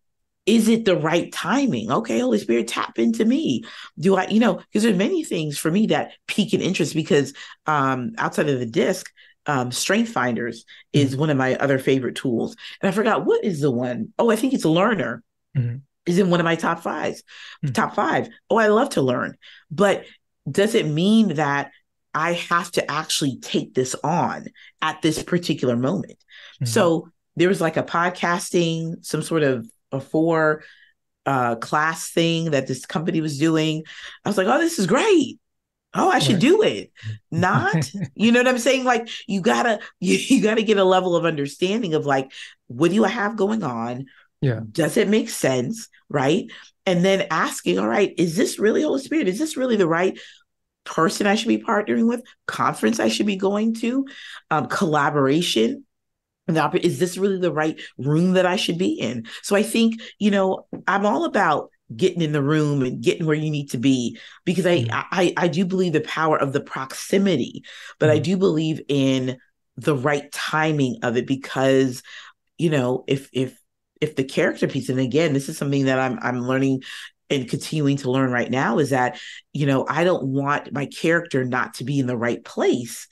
Is 0.46 0.68
it 0.68 0.84
the 0.84 0.96
right 0.96 1.32
timing? 1.32 1.90
Okay, 1.90 2.18
Holy 2.18 2.38
Spirit, 2.38 2.68
tap 2.68 2.98
into 2.98 3.24
me. 3.24 3.64
Do 3.98 4.16
I, 4.16 4.26
you 4.26 4.40
know, 4.40 4.56
because 4.56 4.82
there's 4.82 4.96
many 4.96 5.24
things 5.24 5.56
for 5.56 5.70
me 5.70 5.86
that 5.86 6.12
pique 6.26 6.52
an 6.52 6.60
interest 6.60 6.92
because 6.94 7.32
um 7.66 8.12
outside 8.18 8.50
of 8.50 8.58
the 8.58 8.66
DISC, 8.66 9.10
um, 9.46 9.72
Strength 9.72 10.10
Finders 10.10 10.64
is 10.92 11.12
mm-hmm. 11.12 11.20
one 11.20 11.30
of 11.30 11.36
my 11.36 11.56
other 11.56 11.78
favorite 11.78 12.16
tools. 12.16 12.56
And 12.80 12.88
I 12.88 12.92
forgot 12.92 13.24
what 13.24 13.44
is 13.44 13.60
the 13.60 13.70
one. 13.70 14.12
Oh, 14.18 14.30
I 14.30 14.36
think 14.36 14.54
it's 14.54 14.64
Learner. 14.64 15.22
Mm-hmm. 15.56 15.76
Is 16.06 16.18
in 16.18 16.28
one 16.28 16.38
of 16.38 16.44
my 16.44 16.56
top 16.56 16.82
5s 16.82 17.22
mm-hmm. 17.64 17.72
top 17.72 17.94
five. 17.94 18.28
Oh, 18.50 18.58
I 18.58 18.66
love 18.66 18.90
to 18.90 19.00
learn. 19.00 19.38
But 19.70 20.04
does 20.50 20.74
it 20.74 20.86
mean 20.86 21.36
that 21.36 21.70
I 22.12 22.34
have 22.34 22.70
to 22.72 22.90
actually 22.90 23.38
take 23.38 23.72
this 23.72 23.96
on 24.04 24.48
at 24.82 25.00
this 25.00 25.22
particular 25.22 25.76
moment? 25.76 26.18
Mm-hmm. 26.56 26.66
So 26.66 27.08
there 27.36 27.48
was 27.48 27.62
like 27.62 27.78
a 27.78 27.82
podcasting, 27.82 29.02
some 29.02 29.22
sort 29.22 29.44
of 29.44 29.66
a 29.92 30.00
four 30.00 30.62
uh, 31.24 31.56
class 31.56 32.10
thing 32.10 32.50
that 32.50 32.66
this 32.66 32.84
company 32.84 33.22
was 33.22 33.38
doing. 33.38 33.84
I 34.26 34.28
was 34.28 34.36
like, 34.36 34.46
oh, 34.46 34.58
this 34.58 34.78
is 34.78 34.86
great 34.86 35.38
oh 35.94 36.10
i 36.10 36.18
should 36.18 36.38
do 36.38 36.62
it. 36.62 36.92
Not 37.30 37.90
you 38.14 38.32
know 38.32 38.40
what 38.40 38.48
i'm 38.48 38.58
saying? 38.58 38.84
Like 38.84 39.08
you 39.26 39.40
gotta 39.40 39.80
you, 40.00 40.16
you 40.16 40.42
gotta 40.42 40.62
get 40.62 40.78
a 40.78 40.84
level 40.84 41.16
of 41.16 41.24
understanding 41.24 41.94
of 41.94 42.06
like 42.06 42.32
what 42.66 42.90
do 42.90 43.04
i 43.04 43.08
have 43.08 43.36
going 43.36 43.62
on? 43.62 44.06
Yeah. 44.40 44.60
Does 44.70 44.96
it 44.96 45.08
make 45.08 45.30
sense? 45.30 45.88
Right? 46.08 46.50
And 46.86 47.04
then 47.04 47.26
asking 47.30 47.78
all 47.78 47.88
right 47.88 48.14
is 48.18 48.36
this 48.36 48.58
really 48.58 48.82
holy 48.82 49.00
spirit? 49.00 49.28
Is 49.28 49.38
this 49.38 49.56
really 49.56 49.76
the 49.76 49.88
right 49.88 50.18
person 50.84 51.26
i 51.26 51.34
should 51.34 51.48
be 51.48 51.58
partnering 51.58 52.08
with? 52.08 52.22
Conference 52.46 53.00
i 53.00 53.08
should 53.08 53.26
be 53.26 53.36
going 53.36 53.74
to? 53.74 54.06
Um, 54.50 54.66
collaboration? 54.66 55.84
Is 56.46 56.98
this 56.98 57.16
really 57.16 57.38
the 57.38 57.52
right 57.52 57.80
room 57.96 58.34
that 58.34 58.44
i 58.44 58.56
should 58.56 58.78
be 58.78 58.92
in? 58.92 59.26
So 59.42 59.56
i 59.56 59.62
think 59.62 60.00
you 60.18 60.30
know 60.30 60.66
i'm 60.86 61.06
all 61.06 61.24
about 61.24 61.70
getting 61.94 62.22
in 62.22 62.32
the 62.32 62.42
room 62.42 62.82
and 62.82 63.02
getting 63.02 63.26
where 63.26 63.36
you 63.36 63.50
need 63.50 63.70
to 63.70 63.78
be 63.78 64.18
because 64.44 64.66
I, 64.66 64.80
mm-hmm. 64.80 64.90
I 64.92 65.34
I 65.36 65.48
do 65.48 65.64
believe 65.64 65.92
the 65.92 66.00
power 66.00 66.36
of 66.36 66.52
the 66.52 66.60
proximity, 66.60 67.64
but 67.98 68.06
mm-hmm. 68.06 68.16
I 68.16 68.18
do 68.20 68.36
believe 68.36 68.80
in 68.88 69.38
the 69.76 69.94
right 69.94 70.30
timing 70.32 70.98
of 71.02 71.16
it 71.16 71.26
because 71.26 72.02
you 72.58 72.70
know 72.70 73.04
if 73.06 73.28
if 73.32 73.58
if 74.00 74.16
the 74.16 74.24
character 74.24 74.66
piece 74.66 74.88
and 74.88 75.00
again 75.00 75.32
this 75.32 75.48
is 75.48 75.58
something 75.58 75.86
that 75.86 75.98
I'm 75.98 76.18
I'm 76.22 76.46
learning 76.46 76.82
and 77.30 77.48
continuing 77.48 77.96
to 77.98 78.10
learn 78.10 78.30
right 78.30 78.50
now 78.50 78.78
is 78.78 78.90
that 78.90 79.18
you 79.52 79.66
know 79.66 79.86
I 79.88 80.04
don't 80.04 80.24
want 80.24 80.72
my 80.72 80.86
character 80.86 81.44
not 81.44 81.74
to 81.74 81.84
be 81.84 81.98
in 81.98 82.06
the 82.06 82.16
right 82.16 82.44
place. 82.44 83.08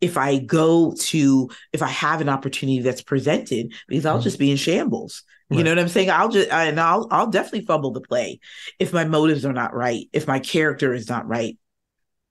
If 0.00 0.16
I 0.16 0.38
go 0.38 0.94
to 0.98 1.50
if 1.72 1.82
I 1.82 1.88
have 1.88 2.20
an 2.20 2.28
opportunity 2.28 2.80
that's 2.80 3.02
presented 3.02 3.72
because 3.88 4.06
I'll 4.06 4.16
mm-hmm. 4.16 4.24
just 4.24 4.38
be 4.38 4.50
in 4.50 4.56
shambles 4.56 5.22
you 5.50 5.62
know 5.62 5.70
what 5.70 5.78
I'm 5.78 5.88
saying? 5.88 6.10
I'll 6.10 6.28
just 6.28 6.50
and 6.50 6.80
I'll 6.80 7.06
I'll 7.10 7.28
definitely 7.28 7.66
fumble 7.66 7.92
the 7.92 8.00
play 8.00 8.40
if 8.78 8.92
my 8.92 9.04
motives 9.04 9.44
are 9.44 9.52
not 9.52 9.74
right, 9.74 10.08
if 10.12 10.26
my 10.26 10.38
character 10.38 10.92
is 10.94 11.08
not 11.08 11.26
right. 11.28 11.58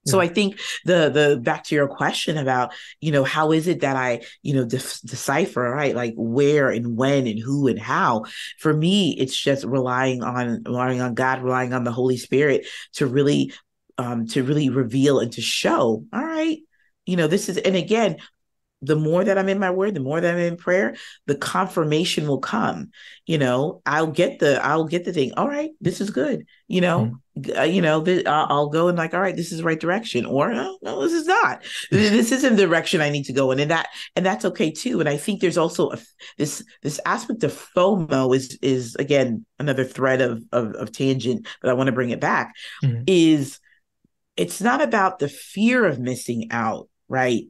So 0.05 0.19
I 0.19 0.27
think 0.27 0.59
the 0.83 1.09
the 1.09 1.39
back 1.41 1.63
to 1.65 1.75
your 1.75 1.87
question 1.87 2.37
about 2.37 2.73
you 2.99 3.13
know 3.13 3.23
how 3.23 3.53
is 3.53 3.69
it 3.69 3.81
that 3.81 3.95
I 3.95 4.23
you 4.41 4.53
know 4.53 4.65
de- 4.65 4.77
decipher 5.05 5.61
right 5.61 5.95
like 5.95 6.13
where 6.17 6.69
and 6.69 6.97
when 6.97 7.25
and 7.25 7.39
who 7.39 7.67
and 7.67 7.79
how 7.79 8.25
for 8.59 8.73
me 8.73 9.15
it's 9.17 9.37
just 9.37 9.63
relying 9.63 10.21
on 10.21 10.63
relying 10.65 10.99
on 10.99 11.13
God 11.13 11.41
relying 11.41 11.71
on 11.71 11.85
the 11.85 11.91
Holy 11.93 12.17
Spirit 12.17 12.67
to 12.95 13.07
really 13.07 13.53
um 13.97 14.27
to 14.27 14.43
really 14.43 14.67
reveal 14.67 15.21
and 15.21 15.31
to 15.33 15.41
show 15.41 16.03
all 16.11 16.25
right 16.25 16.59
you 17.05 17.17
know 17.17 17.27
this 17.27 17.49
is 17.49 17.57
and 17.57 17.75
again 17.75 18.17
the 18.83 18.95
more 18.97 19.23
that 19.23 19.37
I'm 19.37 19.49
in 19.49 19.59
my 19.59 19.71
word, 19.71 19.95
the 19.95 20.01
more 20.01 20.19
that 20.19 20.33
I'm 20.33 20.39
in 20.39 20.57
prayer, 20.57 20.95
the 21.25 21.35
confirmation 21.35 22.27
will 22.27 22.39
come. 22.39 22.91
You 23.25 23.37
know, 23.37 23.81
I'll 23.85 24.07
get 24.07 24.39
the 24.39 24.63
I'll 24.63 24.83
get 24.85 25.05
the 25.05 25.13
thing. 25.13 25.33
All 25.37 25.47
right, 25.47 25.71
this 25.79 26.01
is 26.01 26.09
good. 26.09 26.45
You 26.67 26.81
know, 26.81 27.17
mm-hmm. 27.37 27.59
uh, 27.59 27.63
you 27.63 27.81
know, 27.81 28.03
I'll 28.27 28.67
go 28.67 28.89
and 28.89 28.97
like, 28.97 29.13
all 29.13 29.21
right, 29.21 29.35
this 29.35 29.53
is 29.53 29.59
the 29.59 29.63
right 29.63 29.79
direction, 29.79 30.25
or 30.25 30.53
no, 30.53 30.77
no, 30.81 31.01
this 31.01 31.13
is 31.13 31.25
not. 31.25 31.63
this 31.91 32.31
isn't 32.31 32.57
the 32.57 32.67
direction 32.67 32.99
I 32.99 33.09
need 33.09 33.23
to 33.25 33.33
go 33.33 33.51
in, 33.51 33.59
and 33.59 33.71
that 33.71 33.87
and 34.17 34.25
that's 34.25 34.45
okay 34.45 34.69
too. 34.69 34.99
And 34.99 35.07
I 35.07 35.15
think 35.15 35.39
there's 35.39 35.57
also 35.57 35.91
a, 35.91 35.97
this 36.37 36.63
this 36.81 36.99
aspect 37.05 37.43
of 37.43 37.53
FOMO 37.75 38.35
is 38.35 38.59
is 38.61 38.95
again 38.95 39.45
another 39.59 39.85
thread 39.85 40.19
of 40.19 40.43
of, 40.51 40.73
of 40.73 40.91
tangent, 40.91 41.47
but 41.61 41.69
I 41.69 41.73
want 41.73 41.87
to 41.87 41.93
bring 41.93 42.09
it 42.09 42.19
back. 42.19 42.53
Mm-hmm. 42.83 43.03
Is 43.07 43.59
it's 44.35 44.61
not 44.61 44.81
about 44.81 45.19
the 45.19 45.29
fear 45.29 45.85
of 45.85 45.99
missing 45.99 46.47
out, 46.51 46.89
right? 47.07 47.45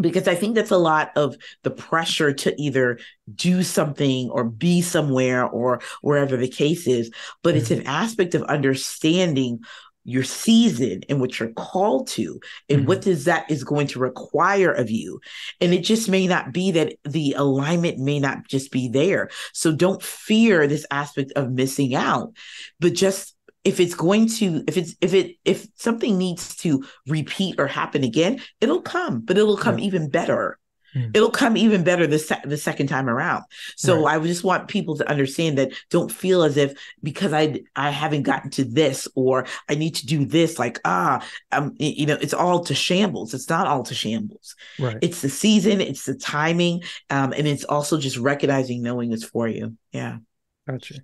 because 0.00 0.28
I 0.28 0.34
think 0.34 0.54
that's 0.54 0.70
a 0.70 0.78
lot 0.78 1.10
of 1.16 1.36
the 1.64 1.70
pressure 1.70 2.32
to 2.32 2.54
either 2.60 2.98
do 3.34 3.62
something 3.62 4.30
or 4.30 4.44
be 4.44 4.80
somewhere 4.80 5.44
or 5.44 5.80
wherever 6.02 6.36
the 6.36 6.48
case 6.48 6.86
is. 6.86 7.10
But 7.42 7.50
mm-hmm. 7.50 7.58
it's 7.58 7.70
an 7.70 7.86
aspect 7.86 8.34
of 8.34 8.42
understanding 8.44 9.60
your 10.04 10.22
season 10.24 11.02
and 11.08 11.20
what 11.20 11.38
you're 11.38 11.50
called 11.50 12.06
to 12.06 12.40
and 12.70 12.78
mm-hmm. 12.78 12.88
what 12.88 13.02
does 13.02 13.24
that 13.24 13.50
is 13.50 13.62
going 13.62 13.86
to 13.86 13.98
require 13.98 14.72
of 14.72 14.90
you 14.90 15.20
and 15.60 15.74
it 15.74 15.80
just 15.80 16.08
may 16.08 16.26
not 16.26 16.50
be 16.50 16.70
that 16.70 16.94
the 17.04 17.34
alignment 17.36 17.98
may 17.98 18.18
not 18.18 18.48
just 18.48 18.72
be 18.72 18.88
there 18.88 19.28
so 19.52 19.70
don't 19.70 20.02
fear 20.02 20.66
this 20.66 20.86
aspect 20.90 21.30
of 21.32 21.50
missing 21.50 21.94
out 21.94 22.32
but 22.80 22.94
just 22.94 23.34
if 23.64 23.80
it's 23.80 23.94
going 23.94 24.28
to 24.28 24.62
if 24.66 24.76
it's 24.76 24.94
if 25.00 25.14
it 25.14 25.36
if 25.44 25.66
something 25.74 26.16
needs 26.16 26.56
to 26.56 26.84
repeat 27.06 27.58
or 27.58 27.66
happen 27.66 28.04
again 28.04 28.40
it'll 28.60 28.82
come 28.82 29.20
but 29.20 29.38
it'll 29.38 29.56
come 29.56 29.78
even 29.78 30.08
better. 30.08 30.58
Mm. 30.96 31.14
it'll 31.14 31.30
come 31.30 31.54
even 31.58 31.84
better 31.84 32.06
the, 32.06 32.18
se- 32.18 32.40
the 32.46 32.56
second 32.56 32.86
time 32.86 33.10
around. 33.10 33.44
So 33.76 34.06
right. 34.06 34.16
i 34.18 34.26
just 34.26 34.42
want 34.42 34.68
people 34.68 34.96
to 34.96 35.10
understand 35.10 35.58
that 35.58 35.72
don't 35.90 36.10
feel 36.10 36.42
as 36.42 36.56
if 36.56 36.72
because 37.02 37.34
i 37.34 37.60
i 37.76 37.90
haven't 37.90 38.22
gotten 38.22 38.50
to 38.52 38.64
this 38.64 39.06
or 39.14 39.44
i 39.68 39.74
need 39.74 39.96
to 39.96 40.06
do 40.06 40.24
this 40.24 40.58
like 40.58 40.80
ah 40.86 41.22
um 41.52 41.74
you 41.78 42.06
know 42.06 42.16
it's 42.22 42.32
all 42.32 42.64
to 42.64 42.74
shambles. 42.74 43.34
It's 43.34 43.50
not 43.50 43.66
all 43.66 43.82
to 43.82 43.94
shambles. 43.94 44.56
Right. 44.78 44.96
It's 45.02 45.20
the 45.20 45.28
season 45.28 45.82
it's 45.82 46.06
the 46.06 46.14
timing 46.14 46.82
um 47.10 47.34
and 47.34 47.46
it's 47.46 47.64
also 47.64 47.98
just 47.98 48.16
recognizing 48.16 48.80
knowing 48.82 49.12
it's 49.12 49.24
for 49.24 49.46
you. 49.46 49.76
Yeah. 49.92 50.18
Gotcha 50.66 51.02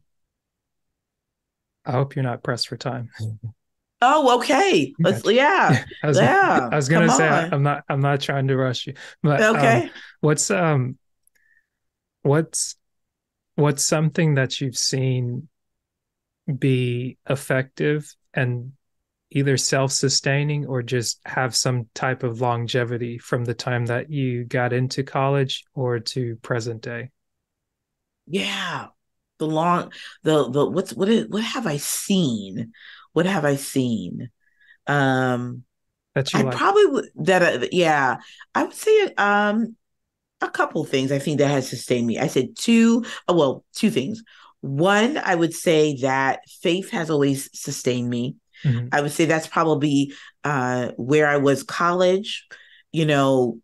I 1.86 1.92
hope 1.92 2.16
you're 2.16 2.22
not 2.22 2.42
pressed 2.42 2.68
for 2.68 2.76
time. 2.76 3.10
Oh, 4.00 4.36
okay. 4.38 4.94
Let's 4.98 5.22
gotcha. 5.22 5.34
yeah. 5.34 5.84
I 6.02 6.06
was, 6.06 6.18
yeah. 6.18 6.68
I 6.70 6.76
was 6.76 6.88
gonna 6.88 7.06
Come 7.08 7.16
say 7.16 7.28
on. 7.28 7.54
I'm 7.54 7.62
not 7.62 7.84
I'm 7.88 8.00
not 8.00 8.20
trying 8.20 8.48
to 8.48 8.56
rush 8.56 8.86
you. 8.86 8.94
But 9.22 9.40
okay. 9.40 9.84
Um, 9.84 9.90
what's 10.20 10.50
um 10.50 10.98
what's 12.22 12.76
what's 13.54 13.84
something 13.84 14.34
that 14.34 14.60
you've 14.60 14.76
seen 14.76 15.48
be 16.58 17.16
effective 17.28 18.14
and 18.34 18.72
either 19.30 19.56
self-sustaining 19.56 20.66
or 20.66 20.82
just 20.82 21.20
have 21.24 21.56
some 21.56 21.88
type 21.94 22.22
of 22.22 22.40
longevity 22.40 23.18
from 23.18 23.44
the 23.44 23.54
time 23.54 23.86
that 23.86 24.10
you 24.10 24.44
got 24.44 24.72
into 24.72 25.02
college 25.02 25.64
or 25.74 25.98
to 25.98 26.36
present 26.36 26.82
day? 26.82 27.10
Yeah 28.26 28.88
the 29.46 29.54
long 29.54 29.92
the 30.22 30.50
the 30.50 30.66
what's 30.66 30.92
what 30.92 31.08
is 31.08 31.28
what 31.28 31.42
have 31.42 31.66
I 31.66 31.76
seen? 31.78 32.72
What 33.12 33.26
have 33.26 33.44
I 33.44 33.56
seen? 33.56 34.30
Um 34.86 35.64
that 36.14 36.32
you 36.32 36.40
I 36.40 36.42
like. 36.42 36.56
probably 36.56 36.86
would 36.86 37.08
that 37.16 37.62
uh, 37.62 37.66
yeah, 37.72 38.16
I 38.54 38.64
would 38.64 38.74
say 38.74 39.14
um 39.16 39.76
a 40.40 40.50
couple 40.50 40.84
things 40.84 41.10
I 41.10 41.18
think 41.18 41.38
that 41.38 41.50
has 41.50 41.68
sustained 41.68 42.06
me. 42.06 42.18
I 42.18 42.26
said 42.26 42.56
two, 42.56 43.04
oh, 43.28 43.34
well, 43.34 43.64
two 43.74 43.90
things. 43.90 44.22
One, 44.60 45.18
I 45.18 45.34
would 45.34 45.54
say 45.54 45.96
that 46.02 46.40
faith 46.62 46.90
has 46.90 47.10
always 47.10 47.50
sustained 47.58 48.08
me. 48.08 48.36
Mm-hmm. 48.64 48.88
I 48.92 49.00
would 49.00 49.12
say 49.12 49.24
that's 49.24 49.46
probably 49.46 50.12
uh, 50.42 50.92
where 50.96 51.28
I 51.28 51.36
was 51.36 51.62
college, 51.62 52.46
you 52.92 53.06
know, 53.06 53.60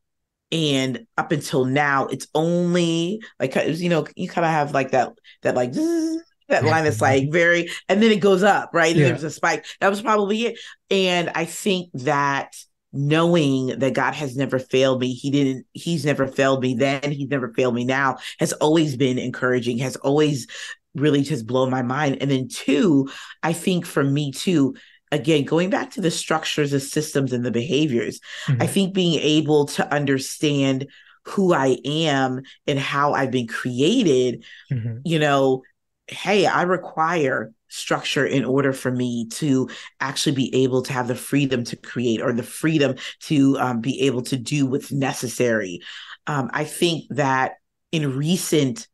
and 0.53 1.07
up 1.17 1.33
until 1.33 1.65
now 1.65 2.07
it's 2.07 2.27
only 2.35 3.21
like 3.39 3.55
you 3.55 3.89
know 3.89 4.07
you 4.17 4.29
kind 4.29 4.45
of 4.45 4.51
have 4.51 4.73
like 4.73 4.91
that 4.91 5.13
that 5.43 5.55
like 5.55 5.73
that 5.73 6.65
line 6.65 6.87
is 6.87 7.01
like 7.01 7.29
very 7.31 7.71
and 7.89 8.03
then 8.03 8.11
it 8.11 8.21
goes 8.21 8.43
up 8.43 8.71
right? 8.73 8.95
Yeah. 8.95 9.09
there's 9.09 9.25
a 9.25 9.31
spike. 9.31 9.65
That 9.81 9.89
was 9.89 10.03
probably 10.03 10.47
it. 10.47 10.59
And 10.91 11.31
i 11.35 11.45
think 11.45 11.91
that 11.95 12.55
knowing 12.93 13.79
that 13.79 13.95
god 13.95 14.15
has 14.15 14.37
never 14.37 14.59
failed 14.59 15.01
me 15.01 15.13
he 15.15 15.31
didn't 15.31 15.65
he's 15.73 16.05
never 16.05 16.27
failed 16.27 16.61
me 16.61 16.75
then 16.75 17.13
he's 17.13 17.29
never 17.29 17.53
failed 17.53 17.73
me 17.73 17.85
now 17.85 18.17
has 18.41 18.53
always 18.55 18.97
been 18.97 19.17
encouraging 19.17 19.79
has 19.79 19.95
always 19.97 20.49
really 20.97 21.23
just 21.23 21.47
blown 21.47 21.71
my 21.71 21.83
mind. 21.83 22.19
And 22.21 22.31
then 22.31 22.49
two 22.49 23.09
i 23.43 23.53
think 23.53 23.87
for 23.87 24.03
me 24.03 24.33
too 24.33 24.75
again 25.13 25.45
going 25.45 25.71
back 25.71 25.91
to 25.91 26.01
the 26.01 26.11
structures 26.11 26.71
the 26.71 26.81
systems 26.81 27.33
and 27.33 27.45
the 27.45 27.51
behaviors 27.51 28.21
mm-hmm. 28.47 28.63
i 28.63 28.67
think 28.67 28.95
being 28.95 29.19
able 29.21 29.67
to 29.67 29.93
understand 29.93 30.87
who 31.25 31.53
i 31.53 31.77
am 31.85 32.43
and 32.67 32.79
how 32.79 33.13
i've 33.13 33.31
been 33.31 33.47
created 33.47 34.45
mm-hmm. 34.71 34.99
you 35.05 35.19
know 35.19 35.63
hey 36.07 36.47
i 36.47 36.63
require 36.63 37.53
structure 37.69 38.27
in 38.27 38.45
order 38.45 38.73
for 38.73 38.91
me 38.91 39.29
to 39.29 39.69
actually 40.01 40.35
be 40.35 40.55
able 40.65 40.83
to 40.83 40.93
have 40.93 41.07
the 41.07 41.15
freedom 41.15 41.63
to 41.63 41.77
create 41.77 42.21
or 42.21 42.33
the 42.33 42.43
freedom 42.43 42.97
to 43.21 43.57
um, 43.59 43.81
be 43.81 44.01
able 44.03 44.23
to 44.23 44.37
do 44.37 44.67
what's 44.67 44.91
necessary 44.91 45.81
um, 46.27 46.51
i 46.53 46.65
think 46.65 47.05
that 47.11 47.53
in 47.93 48.17
recent 48.17 48.89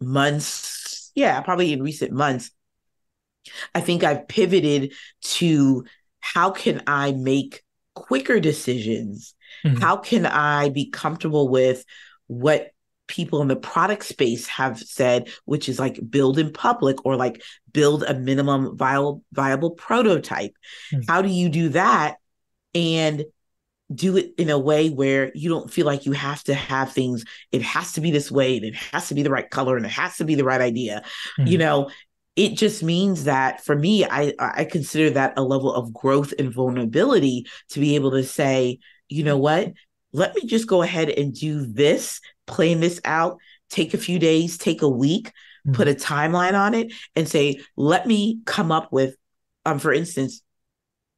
months 0.00 1.12
yeah 1.14 1.40
probably 1.40 1.72
in 1.72 1.82
recent 1.82 2.12
months 2.12 2.50
I 3.74 3.80
think 3.80 4.04
I've 4.04 4.28
pivoted 4.28 4.92
to 5.22 5.84
how 6.20 6.50
can 6.50 6.82
I 6.86 7.12
make 7.12 7.62
quicker 7.94 8.40
decisions? 8.40 9.34
Mm-hmm. 9.64 9.80
How 9.80 9.96
can 9.96 10.26
I 10.26 10.68
be 10.70 10.90
comfortable 10.90 11.48
with 11.48 11.84
what 12.26 12.70
people 13.06 13.42
in 13.42 13.48
the 13.48 13.56
product 13.56 14.04
space 14.04 14.46
have 14.46 14.78
said, 14.78 15.28
which 15.44 15.68
is 15.68 15.78
like 15.78 15.98
build 16.10 16.38
in 16.38 16.52
public 16.52 17.04
or 17.04 17.16
like 17.16 17.42
build 17.72 18.02
a 18.02 18.14
minimum 18.14 18.76
viable 18.76 19.22
viable 19.32 19.70
prototype. 19.70 20.54
Mm-hmm. 20.92 21.02
How 21.06 21.22
do 21.22 21.28
you 21.28 21.48
do 21.48 21.70
that 21.70 22.16
and 22.74 23.24
do 23.94 24.16
it 24.16 24.32
in 24.38 24.48
a 24.48 24.58
way 24.58 24.88
where 24.88 25.30
you 25.34 25.50
don't 25.50 25.70
feel 25.70 25.84
like 25.84 26.06
you 26.06 26.12
have 26.12 26.42
to 26.42 26.54
have 26.54 26.92
things 26.92 27.24
it 27.52 27.60
has 27.60 27.92
to 27.92 28.00
be 28.00 28.10
this 28.10 28.30
way 28.30 28.56
and 28.56 28.64
it 28.64 28.74
has 28.74 29.08
to 29.08 29.14
be 29.14 29.22
the 29.22 29.30
right 29.30 29.50
color 29.50 29.76
and 29.76 29.84
it 29.84 29.90
has 29.90 30.16
to 30.16 30.24
be 30.24 30.34
the 30.34 30.42
right 30.42 30.62
idea 30.62 31.02
mm-hmm. 31.38 31.46
you 31.46 31.58
know 31.58 31.90
it 32.36 32.56
just 32.56 32.82
means 32.82 33.24
that 33.24 33.64
for 33.64 33.76
me 33.76 34.04
i 34.04 34.32
i 34.38 34.64
consider 34.64 35.10
that 35.10 35.34
a 35.36 35.42
level 35.42 35.72
of 35.72 35.92
growth 35.92 36.32
and 36.38 36.52
vulnerability 36.52 37.46
to 37.68 37.80
be 37.80 37.94
able 37.94 38.10
to 38.10 38.24
say 38.24 38.78
you 39.08 39.22
know 39.22 39.38
what 39.38 39.72
let 40.12 40.34
me 40.34 40.46
just 40.46 40.66
go 40.66 40.82
ahead 40.82 41.08
and 41.08 41.34
do 41.34 41.66
this 41.66 42.20
plan 42.46 42.80
this 42.80 43.00
out 43.04 43.38
take 43.70 43.94
a 43.94 43.98
few 43.98 44.18
days 44.18 44.58
take 44.58 44.82
a 44.82 44.88
week 44.88 45.28
mm-hmm. 45.28 45.72
put 45.72 45.88
a 45.88 45.94
timeline 45.94 46.58
on 46.58 46.74
it 46.74 46.92
and 47.14 47.28
say 47.28 47.60
let 47.76 48.06
me 48.06 48.40
come 48.44 48.72
up 48.72 48.92
with 48.92 49.16
um 49.64 49.78
for 49.78 49.92
instance 49.92 50.42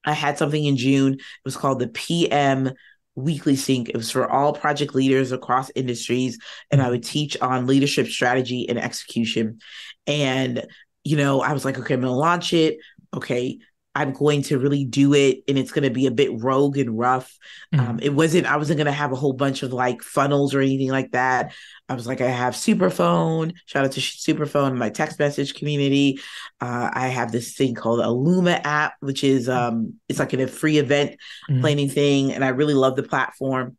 i 0.05 0.13
had 0.13 0.39
something 0.39 0.65
in 0.65 0.77
june 0.77 1.15
it 1.15 1.21
was 1.45 1.57
called 1.57 1.79
the 1.79 1.89
pm 1.89 2.73
weekly 3.17 3.57
sync. 3.57 3.89
It 3.89 3.97
was 3.97 4.11
for 4.11 4.31
all 4.31 4.53
project 4.53 4.95
leaders 4.95 5.33
across 5.33 5.71
industries. 5.75 6.39
And 6.71 6.81
I 6.81 6.85
mm-hmm. 6.85 6.93
would 6.93 7.03
teach 7.03 7.37
on 7.41 7.67
leadership 7.67 8.07
strategy 8.09 8.69
and 8.69 8.79
execution. 8.79 9.59
And 10.07 10.67
you 11.07 11.17
know, 11.17 11.41
I 11.41 11.53
was 11.53 11.65
like, 11.65 11.79
okay, 11.79 11.95
I'm 11.95 12.01
gonna 12.01 12.15
launch 12.15 12.53
it. 12.53 12.79
Okay, 13.15 13.59
I'm 13.97 14.13
going 14.13 14.43
to 14.43 14.59
really 14.59 14.85
do 14.85 15.15
it 15.15 15.39
and 15.49 15.57
it's 15.57 15.73
going 15.73 15.85
to 15.85 15.91
be 15.91 16.07
a 16.07 16.11
bit 16.11 16.43
rogue 16.43 16.77
and 16.77 16.99
rough. 16.99 17.35
Mm-hmm. 17.75 17.91
Um, 17.91 17.99
it 18.03 18.11
wasn't, 18.11 18.47
I 18.47 18.59
wasn't 18.59 18.77
going 18.77 18.87
to 18.87 18.93
have 18.93 19.11
a 19.11 19.17
whole 19.17 19.33
bunch 19.33 19.63
of 19.63 19.73
like 19.73 20.03
funnels 20.03 20.55
or 20.55 20.61
anything 20.61 20.91
like 20.91 21.13
that. 21.13 21.55
I 21.89 21.95
was 21.95 22.07
like, 22.07 22.21
I 22.21 22.29
have 22.29 22.53
Superphone, 22.53 23.55
shout 23.65 23.87
out 23.87 23.93
to 23.93 24.01
Superphone, 24.01 24.77
my 24.77 24.91
text 24.91 25.19
message 25.19 25.55
community. 25.55 26.21
Uh, 26.61 26.91
I 26.93 27.09
have 27.09 27.33
this 27.33 27.55
thing 27.55 27.75
called 27.75 28.01
Illuma 28.01 28.61
app, 28.65 28.97
which 29.01 29.25
is, 29.25 29.49
um, 29.49 29.95
it's 30.11 30.19
like 30.19 30.35
a 30.35 30.47
free 30.47 30.77
event 30.77 31.13
mm-hmm. 31.49 31.63
planning 31.63 31.89
thing. 31.89 32.35
And 32.35 32.45
I 32.45 32.49
really 32.49 32.75
love 32.75 32.97
the 32.97 33.03
platform. 33.03 33.79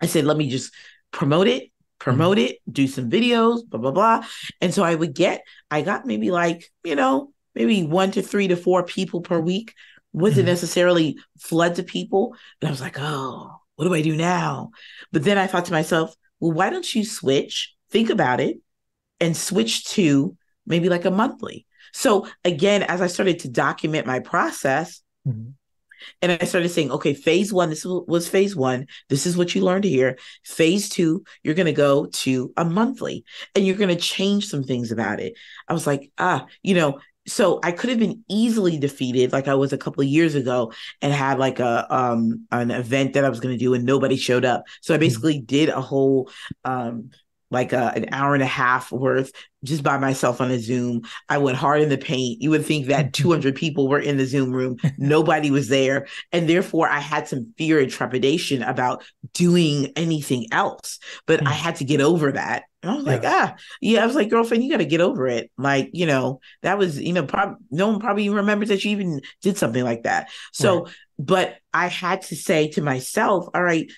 I 0.00 0.06
said, 0.06 0.24
let 0.24 0.38
me 0.38 0.48
just 0.48 0.72
promote 1.10 1.46
it 1.46 1.70
promote 1.98 2.38
it, 2.38 2.58
do 2.70 2.86
some 2.86 3.10
videos, 3.10 3.66
blah, 3.68 3.80
blah, 3.80 3.90
blah. 3.90 4.24
And 4.60 4.72
so 4.72 4.82
I 4.84 4.94
would 4.94 5.14
get, 5.14 5.42
I 5.70 5.82
got 5.82 6.06
maybe 6.06 6.30
like, 6.30 6.70
you 6.84 6.94
know, 6.94 7.32
maybe 7.54 7.84
one 7.84 8.10
to 8.12 8.22
three 8.22 8.48
to 8.48 8.56
four 8.56 8.84
people 8.84 9.20
per 9.20 9.40
week. 9.40 9.74
Wasn't 10.12 10.40
mm-hmm. 10.40 10.46
necessarily 10.46 11.18
floods 11.38 11.78
of 11.78 11.86
people. 11.86 12.34
And 12.60 12.68
I 12.68 12.70
was 12.70 12.80
like, 12.80 12.96
oh, 12.98 13.50
what 13.76 13.84
do 13.84 13.94
I 13.94 14.02
do 14.02 14.16
now? 14.16 14.70
But 15.12 15.24
then 15.24 15.38
I 15.38 15.46
thought 15.46 15.66
to 15.66 15.72
myself, 15.72 16.14
well, 16.40 16.52
why 16.52 16.70
don't 16.70 16.94
you 16.94 17.04
switch? 17.04 17.74
Think 17.90 18.10
about 18.10 18.40
it 18.40 18.58
and 19.20 19.36
switch 19.36 19.84
to 19.90 20.36
maybe 20.66 20.88
like 20.88 21.04
a 21.04 21.10
monthly. 21.10 21.66
So 21.92 22.26
again, 22.44 22.82
as 22.82 23.00
I 23.00 23.06
started 23.06 23.40
to 23.40 23.48
document 23.48 24.06
my 24.06 24.20
process, 24.20 25.02
mm-hmm. 25.26 25.50
And 26.22 26.32
I 26.32 26.44
started 26.44 26.68
saying, 26.68 26.90
okay, 26.92 27.14
phase 27.14 27.52
one, 27.52 27.70
this 27.70 27.84
was 27.84 28.28
phase 28.28 28.56
one. 28.56 28.86
This 29.08 29.26
is 29.26 29.36
what 29.36 29.54
you 29.54 29.62
learned 29.62 29.84
here. 29.84 30.18
Phase 30.44 30.88
two, 30.88 31.24
you're 31.42 31.54
going 31.54 31.66
to 31.66 31.72
go 31.72 32.06
to 32.06 32.52
a 32.56 32.64
monthly 32.64 33.24
and 33.54 33.66
you're 33.66 33.76
going 33.76 33.94
to 33.94 33.96
change 33.96 34.48
some 34.48 34.62
things 34.62 34.92
about 34.92 35.20
it. 35.20 35.34
I 35.68 35.72
was 35.72 35.86
like, 35.86 36.10
ah, 36.18 36.46
you 36.62 36.74
know, 36.74 37.00
so 37.26 37.58
I 37.62 37.72
could 37.72 37.90
have 37.90 37.98
been 37.98 38.24
easily 38.28 38.78
defeated 38.78 39.32
like 39.32 39.48
I 39.48 39.54
was 39.54 39.72
a 39.72 39.78
couple 39.78 40.02
of 40.02 40.08
years 40.08 40.34
ago 40.34 40.72
and 41.02 41.12
had 41.12 41.38
like 41.38 41.58
a 41.58 41.92
um 41.92 42.46
an 42.52 42.70
event 42.70 43.14
that 43.14 43.24
I 43.24 43.28
was 43.28 43.40
going 43.40 43.54
to 43.54 43.58
do 43.58 43.74
and 43.74 43.84
nobody 43.84 44.16
showed 44.16 44.44
up. 44.44 44.64
So 44.80 44.94
I 44.94 44.96
mm-hmm. 44.96 45.00
basically 45.00 45.34
mm-hmm. 45.38 45.46
did 45.46 45.68
a 45.68 45.80
whole 45.80 46.30
um 46.64 47.10
like 47.50 47.72
a, 47.72 47.92
an 47.94 48.06
hour 48.12 48.34
and 48.34 48.42
a 48.42 48.46
half 48.46 48.90
worth 48.90 49.32
just 49.64 49.82
by 49.82 49.98
myself 49.98 50.40
on 50.40 50.50
a 50.50 50.58
Zoom. 50.58 51.02
I 51.28 51.38
went 51.38 51.56
hard 51.56 51.82
in 51.82 51.88
the 51.88 51.98
paint. 51.98 52.40
You 52.40 52.50
would 52.50 52.64
think 52.64 52.86
that 52.86 53.12
200 53.12 53.54
people 53.54 53.88
were 53.88 53.98
in 53.98 54.16
the 54.16 54.26
Zoom 54.26 54.52
room. 54.52 54.76
Nobody 54.98 55.50
was 55.50 55.68
there. 55.68 56.06
And 56.32 56.48
therefore, 56.48 56.88
I 56.88 57.00
had 57.00 57.28
some 57.28 57.52
fear 57.56 57.80
and 57.80 57.90
trepidation 57.90 58.62
about 58.62 59.04
doing 59.32 59.92
anything 59.96 60.46
else. 60.52 60.98
But 61.26 61.40
mm. 61.40 61.46
I 61.46 61.52
had 61.52 61.76
to 61.76 61.84
get 61.84 62.00
over 62.00 62.32
that. 62.32 62.64
And 62.82 62.90
I 62.90 62.94
was 62.94 63.04
yeah. 63.04 63.12
like, 63.12 63.24
ah, 63.24 63.56
yeah. 63.80 64.02
I 64.02 64.06
was 64.06 64.16
like, 64.16 64.30
girlfriend, 64.30 64.64
you 64.64 64.70
got 64.70 64.78
to 64.78 64.84
get 64.84 65.00
over 65.00 65.26
it. 65.26 65.50
Like, 65.58 65.90
you 65.92 66.06
know, 66.06 66.40
that 66.62 66.78
was, 66.78 67.00
you 67.00 67.12
know, 67.12 67.24
prob- 67.24 67.58
no 67.70 67.88
one 67.88 68.00
probably 68.00 68.24
even 68.24 68.36
remembers 68.36 68.68
that 68.68 68.84
you 68.84 68.92
even 68.92 69.20
did 69.42 69.56
something 69.56 69.84
like 69.84 70.04
that. 70.04 70.30
So, 70.52 70.84
right. 70.84 70.94
but 71.18 71.56
I 71.72 71.88
had 71.88 72.22
to 72.22 72.36
say 72.36 72.68
to 72.70 72.82
myself, 72.82 73.48
all 73.54 73.62
right, 73.62 73.90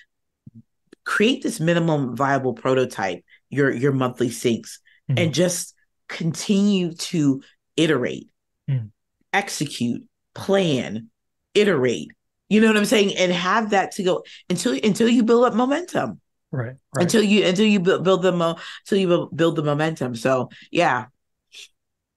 create 1.05 1.41
this 1.41 1.59
minimum 1.59 2.15
viable 2.15 2.53
prototype 2.53 3.23
your 3.49 3.71
your 3.71 3.91
monthly 3.91 4.29
syncs 4.29 4.79
mm-hmm. 5.09 5.17
and 5.17 5.33
just 5.33 5.75
continue 6.07 6.93
to 6.93 7.41
iterate 7.75 8.29
mm. 8.69 8.89
execute 9.33 10.03
plan 10.33 11.09
iterate 11.53 12.09
you 12.47 12.61
know 12.61 12.67
what 12.67 12.77
i'm 12.77 12.85
saying 12.85 13.15
and 13.15 13.31
have 13.31 13.71
that 13.71 13.91
to 13.91 14.03
go 14.03 14.23
until 14.49 14.73
until 14.83 15.09
you 15.09 15.23
build 15.23 15.45
up 15.45 15.53
momentum 15.53 16.19
right, 16.51 16.75
right. 16.95 17.03
until 17.03 17.21
you 17.21 17.45
until 17.45 17.65
you 17.65 17.79
build, 17.79 18.03
build 18.03 18.21
the 18.21 18.31
mo 18.31 18.55
until 18.85 18.97
you 18.97 19.29
build 19.33 19.55
the 19.55 19.63
momentum 19.63 20.15
so 20.15 20.49
yeah 20.71 21.05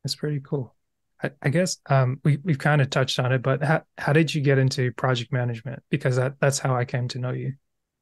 that's 0.03 0.15
pretty 0.15 0.41
cool 0.41 0.75
I, 1.23 1.31
I 1.41 1.49
guess 1.51 1.79
um, 1.87 2.21
we 2.25 2.39
we've 2.43 2.59
kind 2.59 2.83
of 2.83 2.91
touched 2.91 3.19
on 3.19 3.33
it, 3.33 3.43
but 3.43 3.63
how 3.63 3.83
how 3.97 4.13
did 4.13 4.35
you 4.35 4.41
get 4.41 4.59
into 4.59 4.93
project 4.93 5.33
management? 5.33 5.83
Because 5.89 6.17
that 6.17 6.41
that's 6.41 6.59
how 6.59 6.75
I 6.75 6.85
came 6.85 7.09
to 7.09 7.19
know 7.19 7.31
you. 7.31 7.55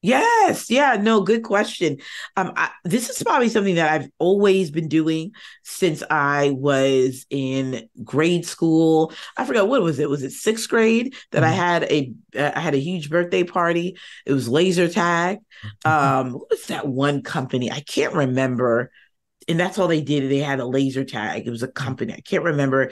Yes, 0.03 0.71
yeah, 0.71 0.97
no, 0.99 1.21
good 1.21 1.43
question. 1.43 1.99
Um, 2.35 2.53
I, 2.57 2.71
this 2.85 3.11
is 3.11 3.23
probably 3.23 3.51
something 3.51 3.75
that 3.75 3.93
I've 3.93 4.11
always 4.19 4.71
been 4.71 4.89
doing 4.89 5.33
since 5.63 6.03
I 6.09 6.53
was 6.53 7.27
in 7.29 7.87
grade 8.03 8.47
school. 8.47 9.13
I 9.37 9.45
forgot 9.45 9.69
what 9.69 9.83
was 9.83 9.99
it. 9.99 10.09
Was 10.09 10.23
it 10.23 10.33
sixth 10.33 10.71
grade 10.71 11.15
that 11.33 11.43
mm-hmm. 11.43 11.53
I 11.53 11.55
had 11.55 11.83
a 11.85 12.13
uh, 12.35 12.53
I 12.55 12.61
had 12.61 12.75
a 12.75 12.81
huge 12.81 13.11
birthday 13.11 13.45
party. 13.45 13.99
It 14.25 14.33
was 14.33 14.49
laser 14.49 14.89
tag. 14.89 15.41
Mm-hmm. 15.85 15.91
Um, 15.91 16.33
what 16.33 16.49
was 16.49 16.67
that 16.67 16.89
one 16.89 17.23
company? 17.23 17.71
I 17.71 17.81
can't 17.81 18.15
remember. 18.15 18.91
And 19.49 19.61
that's 19.61 19.79
all 19.79 19.89
they 19.89 20.01
did. 20.01 20.31
They 20.31 20.39
had 20.39 20.61
a 20.61 20.67
laser 20.67 21.05
tag. 21.05 21.47
It 21.47 21.51
was 21.51 21.63
a 21.63 21.69
company. 21.69 22.15
I 22.15 22.21
can't 22.21 22.45
remember. 22.45 22.91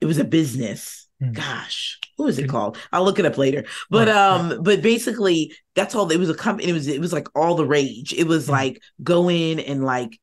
It 0.00 0.06
was 0.06 0.18
a 0.18 0.24
business. 0.24 1.03
Gosh 1.32 1.98
what 2.16 2.26
was 2.26 2.38
it 2.38 2.48
called 2.48 2.76
i'll 2.92 3.04
look 3.04 3.18
it 3.18 3.26
up 3.26 3.38
later 3.38 3.64
but 3.90 4.08
um 4.08 4.62
but 4.62 4.82
basically 4.82 5.54
that's 5.74 5.94
all 5.94 6.10
it 6.10 6.18
was 6.18 6.30
a 6.30 6.34
company 6.34 6.68
it 6.68 6.72
was 6.72 6.88
it 6.88 7.00
was 7.00 7.12
like 7.12 7.28
all 7.34 7.54
the 7.54 7.66
rage 7.66 8.12
it 8.12 8.26
was 8.26 8.46
mm. 8.46 8.52
like 8.52 8.82
go 9.02 9.30
in 9.30 9.58
and 9.60 9.84
like 9.84 10.18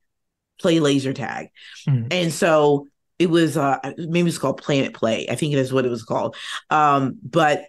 play 0.60 0.80
laser 0.80 1.14
tag 1.14 1.48
mm. 1.88 2.08
and 2.12 2.32
so 2.32 2.88
it 3.20 3.30
was 3.30 3.58
uh 3.58 3.80
maybe 3.98 4.30
it's 4.30 4.38
called 4.38 4.62
planet 4.62 4.94
play 4.94 5.28
i 5.30 5.36
think 5.36 5.54
it 5.54 5.60
is 5.60 5.74
what 5.74 5.86
it 5.86 5.90
was 5.90 6.04
called 6.04 6.36
um 6.70 7.18
but 7.24 7.66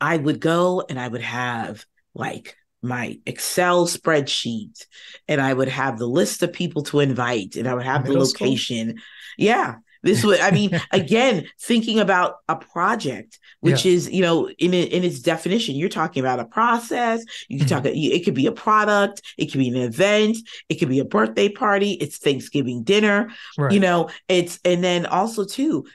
i 0.00 0.16
would 0.16 0.40
go 0.40 0.82
and 0.88 0.98
i 0.98 1.06
would 1.06 1.22
have 1.22 1.84
like 2.14 2.56
my 2.82 3.18
Excel 3.26 3.86
spreadsheet 3.86 4.86
and 5.28 5.40
I 5.40 5.52
would 5.52 5.68
have 5.68 5.98
the 5.98 6.06
list 6.06 6.42
of 6.42 6.52
people 6.52 6.82
to 6.84 7.00
invite 7.00 7.56
and 7.56 7.68
I 7.68 7.74
would 7.74 7.84
have 7.84 8.06
the 8.06 8.14
location. 8.14 8.90
School. 8.90 9.02
Yeah. 9.36 9.74
This 10.02 10.24
would, 10.24 10.40
I 10.40 10.50
mean, 10.50 10.80
again, 10.92 11.46
thinking 11.60 11.98
about 11.98 12.36
a 12.48 12.56
project, 12.56 13.38
which 13.60 13.84
yeah. 13.84 13.92
is, 13.92 14.10
you 14.10 14.22
know, 14.22 14.48
in 14.48 14.74
in 14.74 15.04
its 15.04 15.20
definition, 15.20 15.76
you're 15.76 15.88
talking 15.88 16.20
about 16.20 16.40
a 16.40 16.44
process. 16.44 17.24
You 17.48 17.58
can 17.58 17.66
mm-hmm. 17.66 17.76
talk. 17.76 17.86
It 17.86 18.24
could 18.24 18.34
be 18.34 18.46
a 18.46 18.52
product. 18.52 19.22
It 19.36 19.46
could 19.46 19.58
be 19.58 19.68
an 19.68 19.76
event. 19.76 20.38
It 20.68 20.76
could 20.76 20.88
be 20.88 21.00
a 21.00 21.04
birthday 21.04 21.48
party. 21.48 21.92
It's 21.92 22.18
Thanksgiving 22.18 22.82
dinner. 22.82 23.30
Right. 23.58 23.72
You 23.72 23.80
know, 23.80 24.10
it's 24.28 24.58
and 24.64 24.82
then 24.82 25.06
also 25.06 25.44
too, 25.44 25.86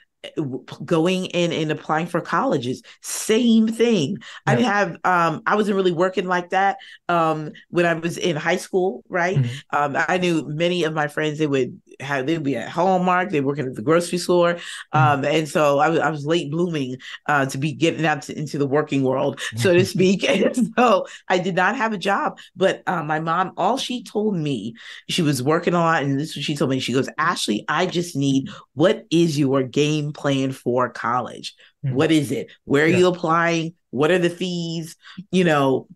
going 0.84 1.26
in 1.28 1.52
and 1.52 1.72
applying 1.72 2.08
for 2.08 2.22
colleges 2.22 2.82
same 3.02 3.68
thing 3.68 4.18
yeah. 4.48 4.54
i 4.54 4.56
have 4.62 4.98
um 5.04 5.42
i 5.46 5.56
wasn't 5.56 5.76
really 5.76 5.92
working 5.92 6.26
like 6.26 6.50
that 6.50 6.78
um 7.10 7.52
when 7.70 7.86
i 7.86 7.94
was 7.94 8.18
in 8.18 8.36
high 8.36 8.56
school 8.56 9.04
right 9.10 9.38
mm-hmm. 9.38 9.76
um 9.76 10.04
i 10.08 10.18
knew 10.18 10.48
many 10.48 10.84
of 10.84 10.94
my 10.94 11.08
friends 11.08 11.40
they 11.40 11.48
would 11.48 11.80
have 12.00 12.26
they'd 12.26 12.44
be 12.44 12.56
at 12.56 12.70
hallmark 12.70 13.30
they 13.30 13.42
were 13.42 13.48
working 13.48 13.66
at 13.66 13.76
the 13.76 13.82
grocery 13.82 14.18
store 14.18 14.56
mm-hmm. 14.56 14.98
um 14.98 15.26
and 15.26 15.48
so 15.48 15.80
I 15.80 15.90
was, 15.90 16.00
I 16.00 16.10
was 16.10 16.26
late 16.26 16.52
blooming 16.52 16.98
uh 17.28 17.46
to 17.48 17.58
be 17.58 17.74
getting 17.74 18.06
out 18.06 18.24
to, 18.24 18.38
into 18.38 18.58
the 18.58 18.68
working 18.68 19.04
world 19.04 19.40
so 19.56 19.74
to 19.74 19.86
speak 19.96 20.24
and 20.30 20.56
so 20.78 21.06
i 21.30 21.38
did 21.38 21.56
not 21.56 21.76
have 21.76 21.94
a 21.94 21.98
job 21.98 22.38
but 22.56 22.84
uh, 22.88 23.04
my 23.04 23.20
mom 23.20 23.54
all 23.58 23.78
she 23.78 24.04
told 24.04 24.36
me 24.36 24.76
she 25.10 25.22
was 25.22 25.42
working 25.42 25.74
a 25.74 25.80
lot 25.80 26.04
and 26.04 26.20
this 26.20 26.32
is 26.32 26.38
what 26.38 26.46
she 26.46 26.56
told 26.56 26.70
me 26.70 26.80
she 26.80 26.94
goes 26.94 27.10
ashley 27.18 27.66
i 27.68 27.86
just 27.86 28.16
need 28.16 28.50
what 28.74 29.06
is 29.10 29.38
your 29.38 29.64
game 29.64 30.12
plan 30.16 30.52
for 30.52 30.90
college? 30.90 31.54
Mm-hmm. 31.86 31.96
What 31.96 32.12
is 32.12 32.32
it? 32.32 32.52
Where 32.64 32.86
are 32.86 32.88
yeah. 32.88 32.98
you 32.98 33.08
applying? 33.08 33.74
What 33.92 34.12
are 34.12 34.20
the 34.20 34.30
fees? 34.30 34.96
You 35.32 35.44
know, 35.44 35.88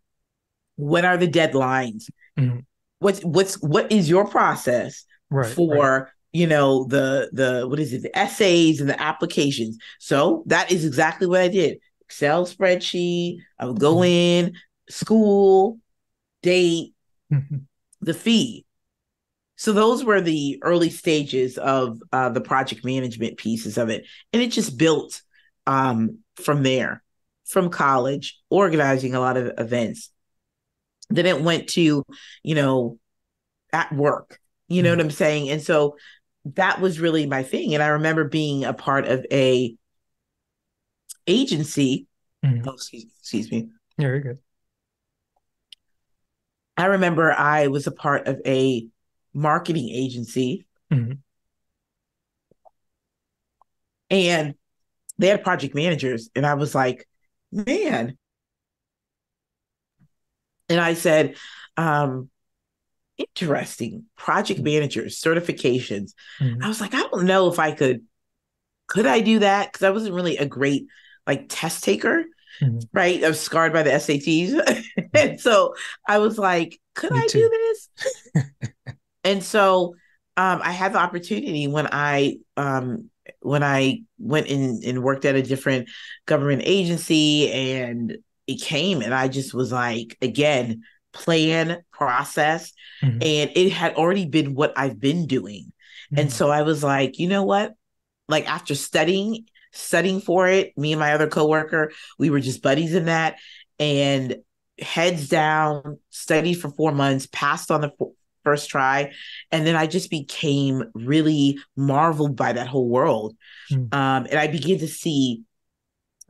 what 0.76 1.06
are 1.06 1.18
the 1.18 1.28
deadlines? 1.28 2.10
Mm-hmm. 2.38 2.60
What's 3.00 3.22
what's 3.22 3.56
what 3.62 3.92
is 3.92 4.10
your 4.10 4.28
process 4.28 5.06
right, 5.30 5.48
for 5.48 6.00
right. 6.00 6.08
you 6.34 6.48
know 6.48 6.86
the 6.86 7.30
the 7.32 7.68
what 7.68 7.80
is 7.80 7.94
it 7.94 8.04
the 8.04 8.18
essays 8.18 8.82
and 8.82 8.90
the 8.90 9.02
applications? 9.02 9.78
So 10.00 10.44
that 10.48 10.72
is 10.72 10.86
exactly 10.86 11.28
what 11.28 11.42
I 11.42 11.48
did. 11.48 11.80
Excel 12.02 12.46
spreadsheet. 12.46 13.38
I 13.58 13.66
would 13.66 13.80
go 13.80 13.96
mm-hmm. 13.96 14.48
in, 14.48 14.54
school, 14.90 15.80
date, 16.42 16.94
mm-hmm. 17.32 17.58
the 18.02 18.14
fee. 18.14 18.66
So 19.60 19.74
those 19.74 20.06
were 20.06 20.22
the 20.22 20.58
early 20.64 20.90
stages 20.90 21.58
of 21.58 22.02
uh, 22.14 22.30
the 22.30 22.40
project 22.40 22.86
management 22.86 23.36
pieces 23.36 23.78
of 23.78 23.90
it, 23.90 24.06
and 24.32 24.42
it 24.42 24.54
just 24.54 24.78
built 24.78 25.22
um, 25.68 26.20
from 26.38 26.64
there, 26.64 27.04
from 27.46 27.70
college, 27.70 28.40
organizing 28.50 29.16
a 29.16 29.20
lot 29.20 29.36
of 29.36 29.52
events. 29.58 30.12
Then 31.10 31.26
it 31.26 31.42
went 31.42 31.68
to, 31.72 32.06
you 32.42 32.56
know, 32.56 33.00
at 33.74 33.92
work. 33.92 34.40
You 34.70 34.82
know 34.82 34.92
mm-hmm. 34.92 35.00
what 35.00 35.06
I'm 35.08 35.12
saying? 35.12 35.50
And 35.50 35.62
so 35.62 35.98
that 36.56 36.80
was 36.80 37.02
really 37.02 37.26
my 37.26 37.44
thing. 37.44 37.74
And 37.74 37.84
I 37.84 37.88
remember 37.88 38.30
being 38.30 38.64
a 38.64 38.72
part 38.72 39.08
of 39.08 39.26
a 39.30 39.76
agency. 41.28 42.08
Mm-hmm. 42.46 42.66
Oh, 42.66 42.76
excuse, 42.76 43.08
excuse 43.20 43.52
me. 43.52 43.68
Yeah, 43.98 44.08
very 44.08 44.22
good. 44.22 44.38
I 46.78 46.86
remember 46.86 47.34
I 47.34 47.68
was 47.68 47.88
a 47.88 47.92
part 47.92 48.26
of 48.26 48.40
a 48.46 48.88
marketing 49.34 49.90
agency. 49.90 50.66
Mm-hmm. 50.92 51.14
And 54.10 54.56
they 55.18 55.28
had 55.28 55.44
project 55.44 55.76
managers. 55.76 56.30
And 56.36 56.46
I 56.46 56.56
was 56.56 56.74
like, 56.74 57.08
man. 57.52 58.18
And 60.68 60.80
I 60.80 60.94
said, 60.94 61.36
um, 61.78 62.30
interesting. 63.18 64.06
Project 64.18 64.62
managers, 64.62 65.22
certifications. 65.22 66.14
Mm-hmm. 66.40 66.64
I 66.64 66.68
was 66.68 66.82
like, 66.82 66.94
I 66.94 67.02
don't 67.02 67.26
know 67.26 67.52
if 67.52 67.60
I 67.60 67.72
could, 67.72 68.04
could 68.88 69.06
I 69.06 69.20
do 69.20 69.40
that? 69.40 69.72
Because 69.72 69.84
I 69.84 69.92
wasn't 69.92 70.16
really 70.16 70.38
a 70.38 70.46
great 70.46 70.88
like 71.28 71.46
test 71.50 71.84
taker. 71.84 72.26
Mm-hmm. 72.62 72.80
Right. 72.92 73.24
I 73.24 73.28
was 73.28 73.40
scarred 73.40 73.74
by 73.74 73.84
the 73.84 73.92
SATs. 73.92 74.84
and 75.14 75.40
so 75.42 75.76
I 76.08 76.18
was 76.18 76.38
like, 76.38 76.80
could 76.96 77.12
Me 77.12 77.20
I 77.20 77.28
too. 77.28 77.40
do 77.40 77.50
this? 77.50 78.70
and 79.24 79.44
so 79.44 79.96
um, 80.38 80.62
I 80.64 80.72
had 80.72 80.94
the 80.94 81.00
opportunity 81.00 81.68
when 81.68 81.88
I 81.92 82.38
um, 82.56 83.10
when 83.42 83.64
I 83.64 84.04
went 84.18 84.48
in 84.48 84.82
and 84.86 85.04
worked 85.04 85.26
at 85.26 85.36
a 85.36 85.42
different 85.42 85.90
government 86.26 86.62
agency, 86.66 87.52
and 87.52 88.18
it 88.48 88.62
came, 88.62 89.02
and 89.02 89.14
I 89.14 89.28
just 89.28 89.54
was 89.54 89.72
like, 89.72 90.18
again, 90.22 90.84
plan, 91.12 91.84
process, 91.92 92.72
mm-hmm. 93.04 93.18
and 93.22 93.52
it 93.56 93.72
had 93.72 93.96
already 93.96 94.26
been 94.26 94.56
what 94.56 94.74
I've 94.78 95.00
been 95.00 95.28
doing, 95.28 95.74
mm-hmm. 96.06 96.20
and 96.20 96.32
so 96.32 96.50
I 96.50 96.62
was 96.62 96.84
like, 96.84 97.20
you 97.20 97.28
know 97.28 97.44
what, 97.44 97.74
like 98.28 98.50
after 98.50 98.76
studying 98.76 99.46
studying 99.72 100.22
for 100.22 100.48
it, 100.48 100.76
me 100.78 100.94
and 100.94 101.00
my 101.00 101.14
other 101.14 101.28
coworker, 101.28 101.92
we 102.18 102.30
were 102.30 102.40
just 102.40 102.62
buddies 102.64 102.96
in 102.96 103.06
that, 103.06 103.38
and 103.78 104.38
heads 104.80 105.28
down, 105.28 106.00
studied 106.10 106.56
for 106.56 106.70
four 106.70 106.92
months, 106.92 107.28
passed 107.32 107.72
on 107.72 107.82
the 107.82 107.92
first 108.44 108.70
try. 108.70 109.12
And 109.52 109.66
then 109.66 109.76
I 109.76 109.88
just 109.88 110.10
became 110.10 110.84
really 110.94 111.60
marveled 111.76 112.36
by 112.36 112.54
that 112.54 112.68
whole 112.68 112.88
world. 112.88 113.36
Mm. 113.72 113.94
Um, 113.94 114.28
and 114.30 114.40
I 114.40 114.48
began 114.48 114.80
to 114.80 114.88
see 114.88 115.44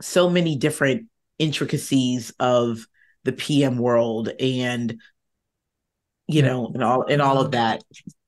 so 0.01 0.29
many 0.29 0.55
different 0.55 1.07
intricacies 1.37 2.31
of 2.39 2.85
the 3.23 3.31
PM 3.31 3.77
world 3.77 4.29
and 4.39 4.99
you 6.27 6.41
know 6.41 6.71
and 6.73 6.83
all 6.83 7.03
and 7.03 7.21
all 7.21 7.39
of 7.39 7.51
that. 7.51 7.83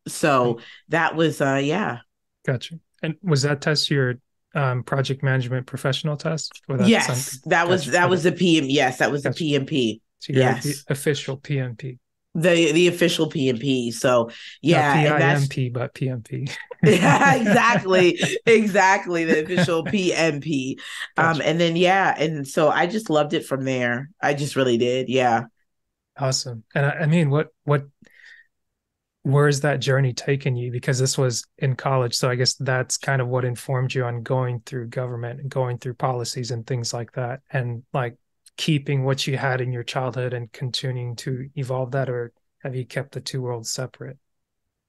So 0.07 0.59
that 0.89 1.15
was 1.15 1.41
uh 1.41 1.61
yeah. 1.63 1.99
Gotcha. 2.45 2.75
And 3.03 3.15
was 3.21 3.43
that 3.43 3.61
test 3.61 3.89
your 3.89 4.15
um, 4.53 4.83
project 4.83 5.23
management 5.23 5.65
professional 5.65 6.17
test? 6.17 6.61
That 6.67 6.87
yes, 6.87 7.07
something? 7.07 7.49
that 7.49 7.67
was 7.67 7.81
gotcha. 7.81 7.91
that 7.91 8.09
was 8.09 8.23
the 8.23 8.31
PM. 8.31 8.65
Yes, 8.65 8.97
that 8.97 9.11
was 9.11 9.23
gotcha. 9.23 9.43
the 9.43 9.53
PMP. 9.53 10.01
So 10.19 10.33
yes, 10.33 10.63
the 10.63 10.93
official 10.93 11.37
PMP. 11.37 11.97
The 12.33 12.71
the 12.71 12.87
official 12.87 13.29
PMP. 13.29 13.93
So 13.93 14.29
yeah, 14.61 15.17
PIMP, 15.17 15.73
but 15.73 15.93
PMP. 15.93 16.49
yeah, 16.83 17.35
exactly, 17.41 18.19
exactly. 18.45 19.25
The 19.25 19.43
official 19.43 19.83
PMP. 19.83 20.79
Gotcha. 21.17 21.41
Um, 21.41 21.41
and 21.43 21.59
then 21.59 21.75
yeah, 21.75 22.15
and 22.17 22.47
so 22.47 22.69
I 22.69 22.87
just 22.87 23.09
loved 23.09 23.33
it 23.33 23.45
from 23.45 23.65
there. 23.65 24.09
I 24.21 24.33
just 24.33 24.55
really 24.55 24.77
did. 24.77 25.09
Yeah. 25.09 25.43
Awesome. 26.17 26.63
And 26.73 26.85
I, 26.85 26.89
I 26.89 27.05
mean, 27.05 27.29
what 27.29 27.49
what 27.65 27.85
where's 29.23 29.61
that 29.61 29.79
journey 29.79 30.13
taken 30.13 30.55
you 30.55 30.71
because 30.71 30.97
this 30.97 31.17
was 31.17 31.45
in 31.59 31.75
college 31.75 32.15
so 32.15 32.27
i 32.29 32.35
guess 32.35 32.55
that's 32.55 32.97
kind 32.97 33.21
of 33.21 33.27
what 33.27 33.45
informed 33.45 33.93
you 33.93 34.03
on 34.03 34.23
going 34.23 34.59
through 34.65 34.87
government 34.87 35.39
and 35.39 35.49
going 35.49 35.77
through 35.77 35.93
policies 35.93 36.49
and 36.49 36.65
things 36.65 36.91
like 36.93 37.11
that 37.11 37.41
and 37.51 37.83
like 37.93 38.15
keeping 38.57 39.03
what 39.03 39.25
you 39.27 39.37
had 39.37 39.61
in 39.61 39.71
your 39.71 39.83
childhood 39.83 40.33
and 40.33 40.51
continuing 40.51 41.15
to 41.15 41.49
evolve 41.55 41.91
that 41.91 42.09
or 42.09 42.31
have 42.59 42.75
you 42.75 42.85
kept 42.85 43.13
the 43.13 43.21
two 43.21 43.41
worlds 43.41 43.71
separate 43.71 44.17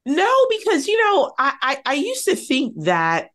no 0.04 0.32
because 0.50 0.86
you 0.86 1.02
know 1.02 1.32
i 1.38 1.54
i, 1.62 1.78
I 1.86 1.94
used 1.94 2.24
to 2.26 2.36
think 2.36 2.74
that 2.84 3.28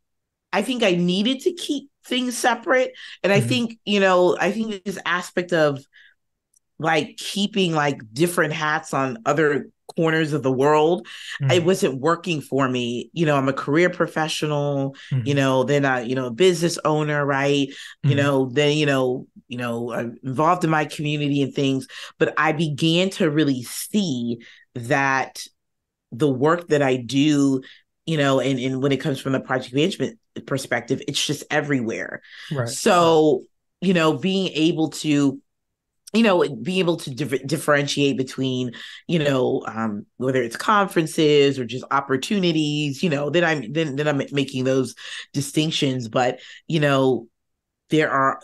i 0.51 0.61
think 0.61 0.83
i 0.83 0.91
needed 0.91 1.41
to 1.41 1.53
keep 1.53 1.89
things 2.05 2.37
separate 2.37 2.93
and 3.23 3.31
i 3.31 3.39
mm-hmm. 3.39 3.47
think 3.47 3.79
you 3.85 3.99
know 3.99 4.37
i 4.39 4.51
think 4.51 4.83
this 4.83 4.99
aspect 5.05 5.53
of 5.53 5.83
like 6.79 7.17
keeping 7.17 7.73
like 7.73 7.99
different 8.13 8.53
hats 8.53 8.93
on 8.93 9.17
other 9.25 9.69
corners 9.95 10.33
of 10.33 10.43
the 10.43 10.51
world 10.51 11.07
mm-hmm. 11.41 11.51
it 11.51 11.63
wasn't 11.63 11.99
working 11.99 12.41
for 12.41 12.67
me 12.67 13.09
you 13.13 13.25
know 13.25 13.35
i'm 13.35 13.47
a 13.47 13.53
career 13.53 13.89
professional 13.89 14.95
mm-hmm. 15.11 15.25
you 15.25 15.33
know 15.33 15.63
then 15.63 15.85
i 15.85 16.01
you 16.01 16.13
know 16.13 16.27
a 16.27 16.31
business 16.31 16.77
owner 16.83 17.25
right 17.25 17.69
mm-hmm. 17.69 18.09
you 18.09 18.15
know 18.15 18.49
then 18.49 18.75
you 18.77 18.85
know 18.85 19.25
you 19.47 19.57
know 19.57 19.93
i'm 19.93 20.17
involved 20.23 20.63
in 20.63 20.69
my 20.69 20.85
community 20.85 21.41
and 21.41 21.53
things 21.53 21.87
but 22.19 22.33
i 22.37 22.51
began 22.51 23.09
to 23.09 23.31
really 23.31 23.63
see 23.63 24.39
that 24.75 25.41
the 26.11 26.29
work 26.29 26.67
that 26.67 26.81
i 26.81 26.97
do 26.97 27.61
you 28.05 28.17
know 28.17 28.39
and, 28.39 28.59
and 28.59 28.83
when 28.83 28.91
it 28.91 28.97
comes 28.97 29.19
from 29.19 29.31
the 29.31 29.39
project 29.39 29.73
management 29.73 30.19
perspective 30.45 31.01
it's 31.07 31.25
just 31.25 31.43
everywhere 31.49 32.21
right 32.51 32.69
so 32.69 33.43
you 33.81 33.93
know 33.93 34.17
being 34.17 34.51
able 34.53 34.89
to 34.89 35.41
you 36.13 36.23
know 36.23 36.47
be 36.55 36.79
able 36.79 36.97
to 36.97 37.11
dif- 37.11 37.45
differentiate 37.45 38.17
between 38.17 38.71
you 39.07 39.19
know 39.19 39.63
um, 39.67 40.05
whether 40.17 40.41
it's 40.41 40.55
conferences 40.55 41.59
or 41.59 41.65
just 41.65 41.85
opportunities 41.91 43.03
you 43.03 43.09
know 43.09 43.29
then 43.29 43.43
i'm 43.43 43.71
then, 43.73 43.95
then 43.95 44.07
i'm 44.07 44.21
making 44.31 44.63
those 44.63 44.95
distinctions 45.33 46.07
but 46.07 46.39
you 46.67 46.79
know 46.79 47.27
there 47.89 48.11
are 48.11 48.39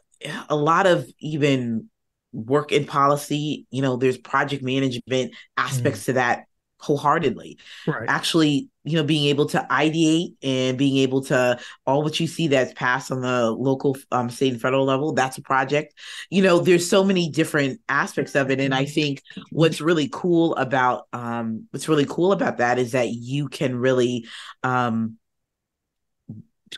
a 0.49 0.55
lot 0.55 0.87
of 0.87 1.07
even 1.19 1.89
work 2.33 2.71
in 2.71 2.85
policy 2.85 3.65
you 3.71 3.81
know 3.81 3.95
there's 3.95 4.17
project 4.17 4.63
management 4.63 5.33
aspects 5.55 6.01
mm. 6.01 6.05
to 6.05 6.13
that 6.13 6.45
wholeheartedly 6.83 7.57
right. 7.87 8.09
actually 8.09 8.69
you 8.83 8.97
know 8.97 9.03
being 9.03 9.29
able 9.29 9.45
to 9.45 9.65
ideate 9.71 10.35
and 10.43 10.77
being 10.77 10.97
able 10.97 11.23
to 11.23 11.57
all 11.85 12.03
what 12.03 12.19
you 12.19 12.27
see 12.27 12.47
that's 12.49 12.73
passed 12.73 13.09
on 13.09 13.21
the 13.21 13.49
local 13.49 13.95
um, 14.11 14.29
state 14.29 14.51
and 14.51 14.61
federal 14.61 14.83
level 14.83 15.13
that's 15.13 15.37
a 15.37 15.41
project 15.41 15.93
you 16.29 16.41
know 16.41 16.59
there's 16.59 16.89
so 16.89 17.03
many 17.03 17.29
different 17.29 17.79
aspects 17.87 18.35
of 18.35 18.51
it 18.51 18.59
and 18.59 18.75
i 18.75 18.83
think 18.83 19.21
what's 19.49 19.79
really 19.79 20.09
cool 20.11 20.53
about 20.55 21.07
um, 21.13 21.67
what's 21.71 21.87
really 21.87 22.05
cool 22.05 22.33
about 22.33 22.57
that 22.57 22.77
is 22.77 22.91
that 22.91 23.09
you 23.09 23.47
can 23.47 23.75
really 23.75 24.27
um, 24.63 25.17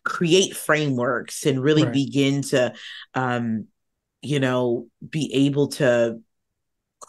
create 0.04 0.56
frameworks 0.56 1.46
and 1.48 1.62
really 1.62 1.84
right. 1.84 1.94
begin 1.94 2.44
to 2.44 2.74
um, 3.16 3.66
you 4.22 4.40
know 4.40 4.88
be 5.08 5.32
able 5.34 5.70
to 5.70 6.22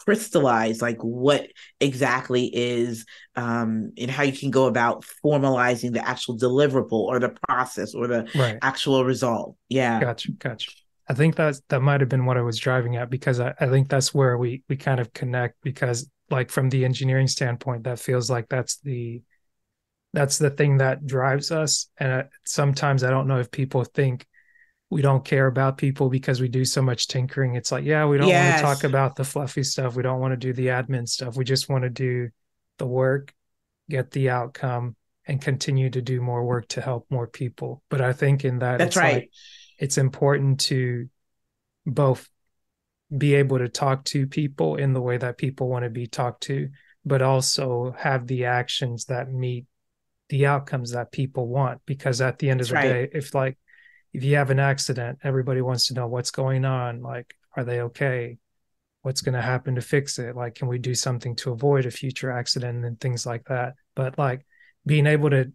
crystallize 0.07 0.81
like 0.81 0.97
what 1.01 1.49
exactly 1.81 2.49
is 2.55 3.05
um 3.35 3.91
and 3.97 4.09
how 4.09 4.23
you 4.23 4.31
can 4.31 4.49
go 4.49 4.67
about 4.67 5.03
formalizing 5.21 5.91
the 5.91 6.07
actual 6.07 6.37
deliverable 6.37 6.93
or 6.93 7.19
the 7.19 7.35
process 7.45 7.93
or 7.93 8.07
the 8.07 8.25
right. 8.33 8.57
actual 8.61 9.03
result. 9.03 9.57
Yeah. 9.67 9.99
Gotcha 9.99 10.31
gotcha. 10.31 10.71
I 11.09 11.13
think 11.13 11.35
that's 11.35 11.61
that 11.67 11.81
might 11.81 11.99
have 11.99 12.09
been 12.09 12.25
what 12.25 12.37
i 12.37 12.41
was 12.41 12.57
driving 12.57 12.95
at 12.95 13.09
because 13.09 13.41
I, 13.41 13.53
I 13.59 13.67
think 13.67 13.89
that's 13.89 14.13
where 14.13 14.37
we 14.37 14.63
we 14.69 14.77
kind 14.77 15.01
of 15.01 15.11
connect 15.11 15.55
because 15.61 16.09
like 16.29 16.51
from 16.51 16.69
the 16.69 16.85
engineering 16.85 17.27
standpoint 17.27 17.83
that 17.83 17.99
feels 17.99 18.29
like 18.29 18.47
that's 18.47 18.77
the 18.77 19.21
that's 20.13 20.37
the 20.37 20.49
thing 20.49 20.77
that 20.77 21.05
drives 21.05 21.51
us. 21.51 21.89
And 21.97 22.13
I, 22.13 22.23
sometimes 22.45 23.03
i 23.03 23.09
don't 23.09 23.27
know 23.27 23.39
if 23.39 23.51
people 23.51 23.83
think 23.83 24.25
we 24.89 25.01
don't 25.01 25.25
care 25.25 25.47
about 25.47 25.77
people 25.77 26.09
because 26.09 26.39
we 26.39 26.47
do 26.47 26.63
so 26.63 26.81
much 26.81 27.07
tinkering. 27.07 27.55
It's 27.55 27.71
like, 27.71 27.83
yeah, 27.83 28.05
we 28.05 28.17
don't 28.17 28.29
yes. 28.29 28.63
want 28.63 28.77
to 28.77 28.81
talk 28.81 28.89
about 28.89 29.15
the 29.15 29.25
fluffy 29.25 29.63
stuff. 29.63 29.95
We 29.95 30.03
don't 30.03 30.21
want 30.21 30.31
to 30.31 30.37
do 30.37 30.53
the 30.53 30.67
admin 30.67 31.07
stuff. 31.07 31.35
We 31.35 31.43
just 31.43 31.67
want 31.67 31.83
to 31.83 31.89
do 31.89 32.29
the 32.77 32.87
work, 32.87 33.33
get 33.89 34.11
the 34.11 34.29
outcome, 34.29 34.95
and 35.27 35.41
continue 35.41 35.89
to 35.89 36.01
do 36.01 36.21
more 36.21 36.45
work 36.45 36.69
to 36.69 36.81
help 36.81 37.05
more 37.09 37.27
people. 37.27 37.83
But 37.89 37.99
I 37.99 38.13
think 38.13 38.45
in 38.45 38.59
that, 38.59 38.77
that's 38.77 38.95
right. 38.95 39.15
Like, 39.15 39.31
it's 39.77 39.97
important 39.97 40.61
to 40.61 41.09
both 41.85 42.29
be 43.15 43.35
able 43.35 43.57
to 43.57 43.67
talk 43.67 44.05
to 44.05 44.25
people 44.25 44.77
in 44.77 44.93
the 44.93 45.01
way 45.01 45.17
that 45.17 45.37
people 45.37 45.67
want 45.67 45.83
to 45.83 45.89
be 45.89 46.07
talked 46.07 46.43
to, 46.43 46.69
but 47.05 47.21
also 47.21 47.93
have 47.97 48.25
the 48.25 48.45
actions 48.45 49.05
that 49.05 49.29
meet 49.29 49.65
the 50.29 50.45
outcomes 50.45 50.91
that 50.91 51.11
people 51.11 51.47
want. 51.47 51.81
Because 51.85 52.21
at 52.21 52.39
the 52.39 52.49
end 52.49 52.61
of 52.61 52.67
that's 52.69 52.83
the 52.83 52.89
right. 52.89 53.11
day, 53.11 53.17
if 53.17 53.35
like 53.35 53.57
if 54.13 54.23
you 54.23 54.35
have 54.35 54.49
an 54.49 54.59
accident, 54.59 55.19
everybody 55.23 55.61
wants 55.61 55.87
to 55.87 55.93
know 55.93 56.07
what's 56.07 56.31
going 56.31 56.65
on. 56.65 57.01
Like, 57.01 57.35
are 57.55 57.63
they 57.63 57.81
okay? 57.81 58.37
What's 59.01 59.21
going 59.21 59.35
to 59.35 59.41
happen 59.41 59.75
to 59.75 59.81
fix 59.81 60.19
it? 60.19 60.35
Like, 60.35 60.55
can 60.55 60.67
we 60.67 60.79
do 60.79 60.95
something 60.95 61.35
to 61.37 61.51
avoid 61.51 61.85
a 61.85 61.91
future 61.91 62.31
accident 62.31 62.83
and 62.83 62.99
things 62.99 63.25
like 63.25 63.45
that? 63.45 63.75
But 63.95 64.17
like 64.17 64.45
being 64.85 65.07
able 65.07 65.29
to 65.29 65.51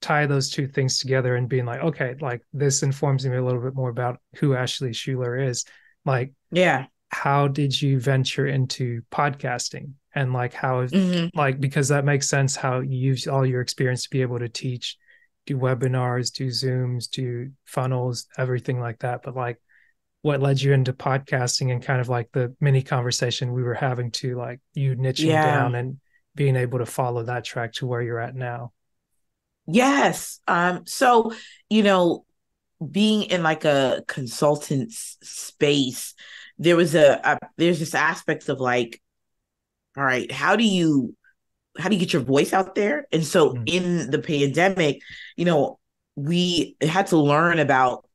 tie 0.00 0.26
those 0.26 0.50
two 0.50 0.66
things 0.66 0.98
together 0.98 1.36
and 1.36 1.48
being 1.48 1.66
like, 1.66 1.80
okay, 1.80 2.14
like 2.20 2.42
this 2.52 2.82
informs 2.82 3.26
me 3.26 3.36
a 3.36 3.44
little 3.44 3.60
bit 3.60 3.74
more 3.74 3.90
about 3.90 4.20
who 4.36 4.54
Ashley 4.54 4.90
Shuler 4.90 5.48
is. 5.48 5.64
Like, 6.04 6.32
yeah, 6.50 6.86
how 7.08 7.48
did 7.48 7.80
you 7.80 8.00
venture 8.00 8.46
into 8.46 9.02
podcasting? 9.10 9.92
And 10.14 10.32
like, 10.32 10.52
how, 10.52 10.86
mm-hmm. 10.86 11.36
like, 11.36 11.60
because 11.60 11.88
that 11.88 12.04
makes 12.04 12.28
sense 12.28 12.56
how 12.56 12.80
you 12.80 12.96
use 12.96 13.26
all 13.26 13.44
your 13.44 13.60
experience 13.60 14.04
to 14.04 14.10
be 14.10 14.22
able 14.22 14.38
to 14.38 14.48
teach 14.48 14.96
do 15.48 15.56
webinars, 15.56 16.30
do 16.30 16.48
Zooms, 16.48 17.08
do 17.08 17.50
funnels, 17.64 18.26
everything 18.36 18.78
like 18.78 18.98
that. 18.98 19.22
But 19.22 19.34
like 19.34 19.58
what 20.20 20.42
led 20.42 20.60
you 20.60 20.74
into 20.74 20.92
podcasting 20.92 21.72
and 21.72 21.82
kind 21.82 22.02
of 22.02 22.08
like 22.10 22.30
the 22.32 22.54
mini 22.60 22.82
conversation 22.82 23.52
we 23.52 23.62
were 23.62 23.74
having 23.74 24.10
to 24.10 24.36
like 24.36 24.60
you 24.74 24.94
niching 24.94 25.28
yeah. 25.28 25.46
down 25.46 25.74
and 25.74 25.98
being 26.34 26.54
able 26.54 26.80
to 26.80 26.86
follow 26.86 27.22
that 27.22 27.44
track 27.44 27.72
to 27.72 27.86
where 27.86 28.02
you're 28.02 28.20
at 28.20 28.34
now. 28.34 28.72
Yes. 29.66 30.40
Um, 30.46 30.82
so, 30.86 31.32
you 31.70 31.82
know, 31.82 32.26
being 32.90 33.22
in 33.22 33.42
like 33.42 33.64
a 33.64 34.04
consultant 34.06 34.92
space, 34.92 36.14
there 36.58 36.76
was 36.76 36.94
a, 36.94 37.20
a 37.24 37.38
there's 37.56 37.78
this 37.78 37.94
aspect 37.94 38.50
of 38.50 38.60
like, 38.60 39.00
all 39.96 40.04
right, 40.04 40.30
how 40.30 40.56
do 40.56 40.64
you 40.64 41.16
how 41.78 41.88
do 41.88 41.94
you 41.94 42.00
get 42.00 42.12
your 42.12 42.22
voice 42.22 42.52
out 42.52 42.74
there? 42.74 43.06
And 43.12 43.24
so 43.24 43.50
mm-hmm. 43.50 43.62
in 43.66 44.10
the 44.10 44.18
pandemic, 44.18 45.00
you 45.36 45.44
know, 45.44 45.78
we 46.16 46.76
had 46.80 47.06
to 47.08 47.16
learn 47.16 47.58
about 47.60 48.07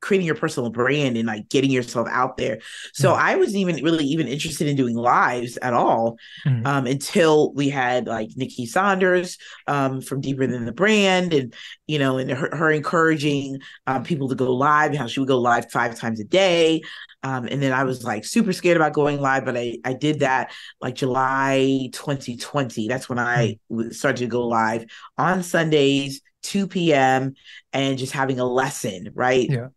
creating 0.00 0.26
your 0.26 0.34
personal 0.34 0.70
brand 0.70 1.16
and 1.16 1.26
like 1.26 1.48
getting 1.48 1.70
yourself 1.70 2.08
out 2.10 2.36
there. 2.36 2.60
So 2.92 3.10
mm-hmm. 3.10 3.22
I 3.22 3.36
wasn't 3.36 3.56
even 3.56 3.84
really 3.84 4.04
even 4.06 4.28
interested 4.28 4.66
in 4.66 4.76
doing 4.76 4.96
lives 4.96 5.58
at 5.58 5.74
all 5.74 6.16
mm-hmm. 6.46 6.66
um, 6.66 6.86
until 6.86 7.52
we 7.52 7.68
had 7.68 8.06
like 8.06 8.30
Nikki 8.36 8.66
Saunders 8.66 9.38
um, 9.66 10.00
from 10.00 10.20
Deeper 10.20 10.46
Than 10.46 10.64
the 10.64 10.72
Brand, 10.72 11.32
and 11.32 11.54
you 11.86 11.98
know, 11.98 12.18
and 12.18 12.30
her, 12.30 12.54
her 12.54 12.70
encouraging 12.70 13.58
um, 13.86 14.04
people 14.04 14.28
to 14.28 14.34
go 14.34 14.54
live. 14.54 14.90
And 14.90 14.98
how 14.98 15.06
she 15.06 15.20
would 15.20 15.28
go 15.28 15.38
live 15.38 15.70
five 15.70 15.96
times 15.96 16.20
a 16.20 16.24
day. 16.24 16.82
Um, 17.22 17.46
and 17.46 17.62
then 17.62 17.72
I 17.72 17.84
was 17.84 18.02
like 18.02 18.24
super 18.24 18.52
scared 18.52 18.76
about 18.76 18.92
going 18.92 19.20
live, 19.20 19.44
but 19.44 19.56
I, 19.56 19.78
I 19.84 19.92
did 19.92 20.20
that 20.20 20.52
like 20.80 20.94
July 20.94 21.90
2020. 21.92 22.88
That's 22.88 23.08
when 23.08 23.18
I 23.18 23.58
mm. 23.70 23.94
started 23.94 24.18
to 24.18 24.26
go 24.26 24.46
live 24.46 24.86
on 25.18 25.42
Sundays, 25.42 26.22
2 26.42 26.66
p.m., 26.66 27.34
and 27.72 27.98
just 27.98 28.12
having 28.12 28.40
a 28.40 28.44
lesson, 28.44 29.10
right? 29.14 29.48
Yeah. 29.50 29.68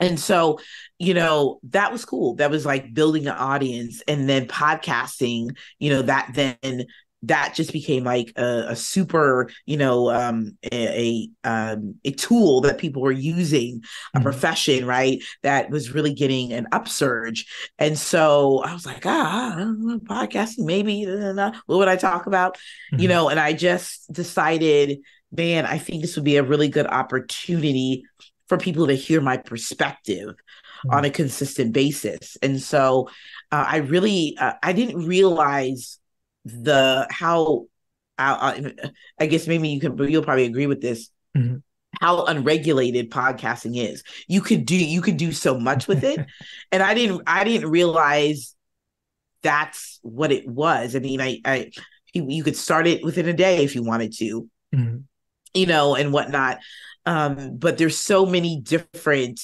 And 0.00 0.18
so, 0.18 0.58
you 0.98 1.14
know, 1.14 1.60
that 1.70 1.92
was 1.92 2.04
cool. 2.04 2.34
That 2.36 2.50
was 2.50 2.66
like 2.66 2.94
building 2.94 3.26
an 3.26 3.36
audience 3.36 4.02
and 4.08 4.28
then 4.28 4.46
podcasting, 4.46 5.56
you 5.78 5.90
know, 5.90 6.02
that 6.02 6.30
then 6.34 6.86
that 7.22 7.54
just 7.54 7.72
became 7.72 8.02
like 8.02 8.32
a, 8.36 8.64
a 8.68 8.76
super, 8.76 9.50
you 9.66 9.76
know, 9.76 10.10
um, 10.10 10.56
a 10.72 11.30
a, 11.44 11.48
um, 11.48 11.96
a 12.04 12.12
tool 12.12 12.62
that 12.62 12.78
people 12.78 13.02
were 13.02 13.12
using, 13.12 13.82
a 14.14 14.18
mm-hmm. 14.18 14.22
profession, 14.22 14.86
right? 14.86 15.22
That 15.42 15.70
was 15.70 15.92
really 15.92 16.14
getting 16.14 16.52
an 16.52 16.66
upsurge. 16.72 17.46
And 17.78 17.98
so 17.98 18.60
I 18.60 18.72
was 18.72 18.86
like, 18.86 19.04
ah, 19.04 19.54
podcasting, 19.58 20.64
maybe. 20.64 21.04
What 21.04 21.52
would 21.76 21.88
I 21.88 21.96
talk 21.96 22.26
about? 22.26 22.54
Mm-hmm. 22.54 23.02
You 23.02 23.08
know, 23.08 23.28
and 23.28 23.38
I 23.38 23.52
just 23.52 24.10
decided, 24.10 25.00
man, 25.30 25.66
I 25.66 25.76
think 25.76 26.00
this 26.00 26.16
would 26.16 26.24
be 26.24 26.38
a 26.38 26.42
really 26.42 26.68
good 26.68 26.86
opportunity 26.86 28.04
for 28.50 28.58
people 28.58 28.88
to 28.88 28.94
hear 28.94 29.20
my 29.20 29.36
perspective 29.36 30.34
mm-hmm. 30.34 30.90
on 30.90 31.04
a 31.04 31.10
consistent 31.10 31.72
basis. 31.72 32.36
And 32.42 32.60
so 32.60 33.08
uh, 33.52 33.64
I 33.64 33.76
really, 33.76 34.36
uh, 34.40 34.54
I 34.60 34.72
didn't 34.72 35.06
realize 35.06 36.00
the 36.44 37.06
how 37.10 37.66
I, 38.18 38.72
I, 39.20 39.26
guess 39.26 39.46
maybe 39.46 39.68
you 39.68 39.78
can 39.78 39.96
you'll 40.08 40.24
probably 40.24 40.46
agree 40.46 40.66
with 40.66 40.80
this 40.80 41.10
mm-hmm. 41.36 41.58
how 42.00 42.24
unregulated 42.24 43.10
podcasting 43.10 43.78
is 43.78 44.02
you 44.26 44.40
could 44.40 44.66
do 44.66 44.76
you 44.76 45.00
could 45.00 45.16
do 45.16 45.32
so 45.32 45.58
much 45.58 45.86
with 45.86 46.02
it 46.02 46.18
and 46.72 46.82
i 46.82 46.94
didn't 46.94 47.22
i 47.26 47.44
didn't 47.44 47.70
realize 47.70 48.54
that's 49.42 50.00
what 50.02 50.32
it 50.32 50.48
was 50.48 50.96
i 50.96 50.98
mean 50.98 51.20
i 51.20 51.40
i 51.44 51.70
you 52.12 52.42
could 52.42 52.56
start 52.56 52.86
it 52.86 53.04
within 53.04 53.28
a 53.28 53.34
day 53.34 53.64
if 53.64 53.74
you 53.74 53.82
wanted 53.82 54.12
to 54.14 54.48
mm-hmm. 54.74 54.96
you 55.54 55.66
know 55.66 55.94
and 55.94 56.12
whatnot 56.12 56.58
um 57.06 57.56
but 57.56 57.78
there's 57.78 57.98
so 57.98 58.26
many 58.26 58.60
different 58.60 59.40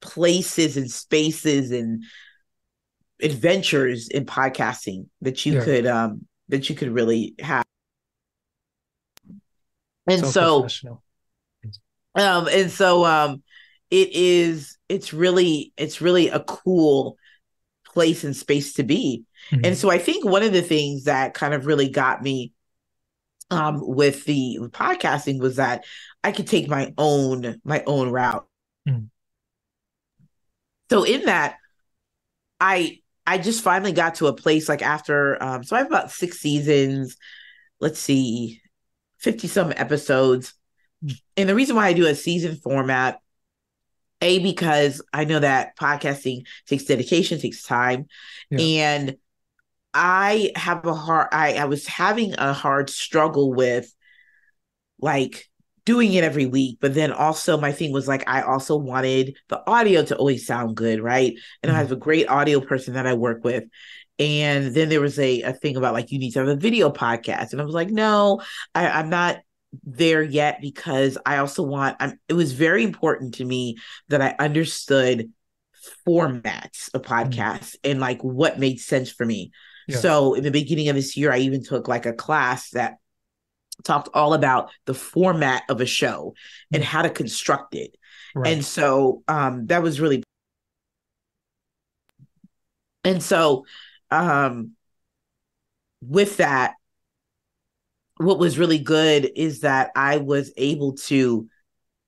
places 0.00 0.76
and 0.76 0.90
spaces 0.90 1.70
and 1.70 2.04
adventures 3.22 4.08
in 4.08 4.26
podcasting 4.26 5.06
that 5.20 5.46
you 5.46 5.54
yeah. 5.54 5.64
could 5.64 5.86
um 5.86 6.26
that 6.48 6.68
you 6.68 6.74
could 6.74 6.90
really 6.90 7.34
have 7.38 7.64
and 10.06 10.26
so, 10.26 10.66
so 10.66 11.00
um 12.14 12.48
and 12.48 12.70
so 12.70 13.04
um 13.04 13.42
it 13.90 14.10
is 14.12 14.76
it's 14.88 15.12
really 15.12 15.72
it's 15.76 16.00
really 16.00 16.28
a 16.28 16.40
cool 16.40 17.16
place 17.84 18.24
and 18.24 18.34
space 18.34 18.72
to 18.74 18.82
be 18.82 19.24
mm-hmm. 19.50 19.64
and 19.64 19.76
so 19.76 19.90
i 19.90 19.98
think 19.98 20.24
one 20.24 20.42
of 20.42 20.52
the 20.52 20.62
things 20.62 21.04
that 21.04 21.34
kind 21.34 21.54
of 21.54 21.66
really 21.66 21.88
got 21.88 22.22
me 22.22 22.52
um 23.52 23.80
with 23.80 24.24
the 24.24 24.58
podcasting 24.70 25.38
was 25.40 25.56
that 25.56 25.84
i 26.24 26.32
could 26.32 26.46
take 26.46 26.68
my 26.68 26.92
own 26.98 27.60
my 27.64 27.82
own 27.86 28.10
route 28.10 28.46
mm-hmm. 28.88 29.04
so 30.90 31.04
in 31.04 31.24
that 31.26 31.56
i 32.60 32.98
I 33.26 33.38
just 33.38 33.62
finally 33.62 33.92
got 33.92 34.16
to 34.16 34.26
a 34.26 34.32
place 34.32 34.68
like 34.68 34.82
after 34.82 35.40
um 35.42 35.62
so 35.62 35.76
I 35.76 35.80
have 35.80 35.86
about 35.88 36.10
six 36.10 36.40
seasons, 36.40 37.16
let's 37.80 37.98
see, 37.98 38.60
50 39.18 39.48
some 39.48 39.72
episodes. 39.76 40.54
And 41.36 41.48
the 41.48 41.54
reason 41.54 41.76
why 41.76 41.86
I 41.86 41.92
do 41.92 42.06
a 42.06 42.14
season 42.14 42.56
format, 42.56 43.20
A, 44.20 44.38
because 44.40 45.02
I 45.12 45.24
know 45.24 45.40
that 45.40 45.76
podcasting 45.76 46.46
takes 46.66 46.84
dedication, 46.84 47.40
takes 47.40 47.62
time. 47.64 48.06
Yeah. 48.50 48.60
And 48.60 49.16
I 49.94 50.52
have 50.56 50.86
a 50.86 50.94
hard 50.94 51.28
I, 51.32 51.54
I 51.54 51.64
was 51.66 51.86
having 51.86 52.34
a 52.34 52.52
hard 52.52 52.90
struggle 52.90 53.52
with 53.52 53.92
like 55.00 55.48
doing 55.84 56.12
it 56.14 56.24
every 56.24 56.46
week. 56.46 56.78
But 56.80 56.94
then 56.94 57.12
also 57.12 57.58
my 57.58 57.72
thing 57.72 57.92
was 57.92 58.08
like 58.08 58.28
I 58.28 58.42
also 58.42 58.76
wanted 58.76 59.36
the 59.48 59.68
audio 59.68 60.04
to 60.04 60.16
always 60.16 60.46
sound 60.46 60.76
good, 60.76 61.00
right? 61.00 61.34
And 61.62 61.70
mm-hmm. 61.70 61.76
I 61.76 61.78
have 61.78 61.92
a 61.92 61.96
great 61.96 62.28
audio 62.28 62.60
person 62.60 62.94
that 62.94 63.06
I 63.06 63.14
work 63.14 63.44
with. 63.44 63.64
And 64.18 64.74
then 64.74 64.88
there 64.88 65.00
was 65.00 65.18
a, 65.18 65.42
a 65.42 65.52
thing 65.52 65.76
about 65.76 65.94
like 65.94 66.12
you 66.12 66.18
need 66.18 66.32
to 66.32 66.40
have 66.40 66.48
a 66.48 66.56
video 66.56 66.90
podcast. 66.90 67.52
And 67.52 67.60
I 67.60 67.64
was 67.64 67.74
like, 67.74 67.90
no, 67.90 68.40
I, 68.74 68.88
I'm 68.88 69.10
not 69.10 69.38
there 69.84 70.22
yet 70.22 70.60
because 70.60 71.16
I 71.24 71.38
also 71.38 71.62
want 71.62 71.96
I'm, 71.98 72.20
it 72.28 72.34
was 72.34 72.52
very 72.52 72.84
important 72.84 73.34
to 73.34 73.44
me 73.44 73.78
that 74.08 74.20
I 74.20 74.36
understood 74.38 75.32
formats 76.06 76.92
of 76.94 77.02
mm-hmm. 77.02 77.12
podcasts 77.12 77.76
mm-hmm. 77.76 77.90
and 77.90 78.00
like 78.00 78.22
what 78.22 78.58
made 78.58 78.80
sense 78.80 79.10
for 79.10 79.26
me. 79.26 79.50
Yeah. 79.88 79.98
So 79.98 80.34
in 80.34 80.44
the 80.44 80.50
beginning 80.50 80.88
of 80.88 80.96
this 80.96 81.16
year, 81.16 81.32
I 81.32 81.38
even 81.38 81.62
took 81.62 81.88
like 81.88 82.06
a 82.06 82.12
class 82.12 82.70
that 82.70 82.96
talked 83.84 84.08
all 84.14 84.34
about 84.34 84.70
the 84.86 84.94
format 84.94 85.64
of 85.68 85.80
a 85.80 85.86
show 85.86 86.34
and 86.72 86.84
how 86.84 87.02
to 87.02 87.10
construct 87.10 87.74
it. 87.74 87.96
Right. 88.34 88.52
And 88.52 88.64
so 88.64 89.22
um, 89.28 89.66
that 89.66 89.82
was 89.82 90.00
really 90.00 90.22
and 93.04 93.22
so 93.22 93.66
um, 94.10 94.72
with 96.00 96.36
that 96.36 96.74
what 98.18 98.38
was 98.38 98.58
really 98.58 98.78
good 98.78 99.30
is 99.34 99.60
that 99.60 99.90
I 99.96 100.18
was 100.18 100.52
able 100.56 100.92
to 100.94 101.48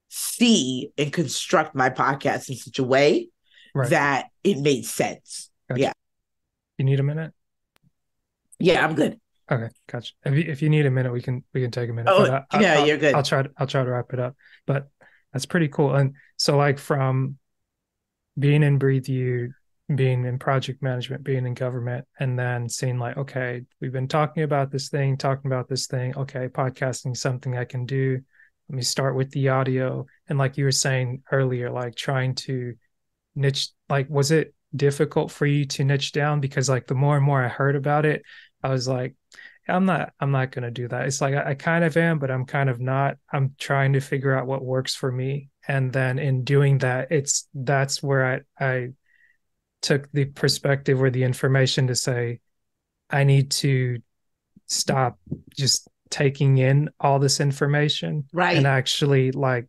see 0.08 0.92
and 0.96 1.12
construct 1.12 1.74
my 1.74 1.90
podcast 1.90 2.48
in 2.48 2.56
such 2.56 2.78
a 2.78 2.84
way 2.84 3.28
right. 3.74 3.90
that 3.90 4.26
it 4.44 4.58
made 4.58 4.84
sense. 4.84 5.50
Gotcha. 5.68 5.80
Yeah. 5.80 5.92
You 6.78 6.84
need 6.84 7.00
a 7.00 7.02
minute? 7.02 7.32
Yeah, 8.58 8.84
I'm 8.84 8.94
good. 8.94 9.20
Okay, 9.50 9.68
gotcha. 9.90 10.12
If 10.24 10.34
you, 10.34 10.44
if 10.50 10.62
you 10.62 10.70
need 10.70 10.86
a 10.86 10.90
minute, 10.90 11.12
we 11.12 11.20
can 11.20 11.44
we 11.52 11.60
can 11.60 11.70
take 11.70 11.90
a 11.90 11.92
minute. 11.92 12.10
Oh, 12.10 12.24
I, 12.50 12.60
yeah, 12.60 12.78
I'll, 12.78 12.86
you're 12.86 12.96
good. 12.96 13.14
I'll 13.14 13.22
try 13.22 13.42
to 13.42 13.50
I'll 13.58 13.66
try 13.66 13.84
to 13.84 13.90
wrap 13.90 14.12
it 14.12 14.18
up. 14.18 14.36
But 14.66 14.88
that's 15.32 15.46
pretty 15.46 15.68
cool. 15.68 15.94
And 15.94 16.14
so, 16.36 16.56
like 16.56 16.78
from 16.78 17.36
being 18.38 18.62
in 18.62 18.78
Breathe 18.78 19.06
You, 19.06 19.52
being 19.94 20.24
in 20.24 20.38
project 20.38 20.82
management, 20.82 21.24
being 21.24 21.44
in 21.44 21.52
government, 21.54 22.06
and 22.18 22.38
then 22.38 22.68
seeing 22.68 22.98
like, 22.98 23.18
okay, 23.18 23.62
we've 23.80 23.92
been 23.92 24.08
talking 24.08 24.44
about 24.44 24.70
this 24.70 24.88
thing, 24.88 25.18
talking 25.18 25.50
about 25.50 25.68
this 25.68 25.86
thing. 25.86 26.16
Okay, 26.16 26.48
podcasting 26.48 27.16
something 27.16 27.56
I 27.56 27.64
can 27.64 27.84
do. 27.84 28.20
Let 28.70 28.76
me 28.76 28.82
start 28.82 29.14
with 29.14 29.30
the 29.32 29.50
audio. 29.50 30.06
And 30.28 30.38
like 30.38 30.56
you 30.56 30.64
were 30.64 30.72
saying 30.72 31.22
earlier, 31.30 31.70
like 31.70 31.96
trying 31.96 32.34
to 32.36 32.74
niche. 33.34 33.68
Like, 33.90 34.08
was 34.08 34.30
it 34.30 34.53
difficult 34.74 35.30
for 35.30 35.46
you 35.46 35.64
to 35.66 35.84
niche 35.84 36.12
down? 36.12 36.40
Because 36.40 36.68
like 36.68 36.86
the 36.86 36.94
more 36.94 37.16
and 37.16 37.24
more 37.24 37.42
I 37.42 37.48
heard 37.48 37.76
about 37.76 38.06
it, 38.06 38.22
I 38.62 38.70
was 38.70 38.88
like, 38.88 39.14
I'm 39.68 39.86
not 39.86 40.12
I'm 40.20 40.30
not 40.30 40.52
gonna 40.52 40.70
do 40.70 40.88
that. 40.88 41.06
It's 41.06 41.20
like 41.20 41.34
I, 41.34 41.50
I, 41.50 41.54
kind 41.54 41.84
of 41.84 41.96
am, 41.96 42.18
but 42.18 42.30
I'm 42.30 42.44
kind 42.44 42.68
of 42.68 42.80
not. 42.80 43.16
I'm 43.32 43.54
trying 43.58 43.94
to 43.94 44.00
figure 44.00 44.36
out 44.36 44.46
what 44.46 44.64
works 44.64 44.94
for 44.94 45.10
me. 45.10 45.48
And 45.66 45.92
then 45.92 46.18
in 46.18 46.44
doing 46.44 46.78
that, 46.78 47.10
it's 47.10 47.48
that's 47.54 48.02
where 48.02 48.44
I 48.60 48.64
I 48.64 48.88
took 49.80 50.10
the 50.12 50.26
perspective 50.26 51.00
or 51.00 51.10
the 51.10 51.24
information 51.24 51.86
to 51.86 51.94
say, 51.94 52.40
I 53.10 53.24
need 53.24 53.50
to 53.52 54.00
stop 54.66 55.18
just 55.56 55.88
taking 56.10 56.58
in 56.58 56.90
all 57.00 57.18
this 57.18 57.40
information 57.40 58.24
right 58.32 58.56
and 58.56 58.66
actually 58.66 59.32
like 59.32 59.66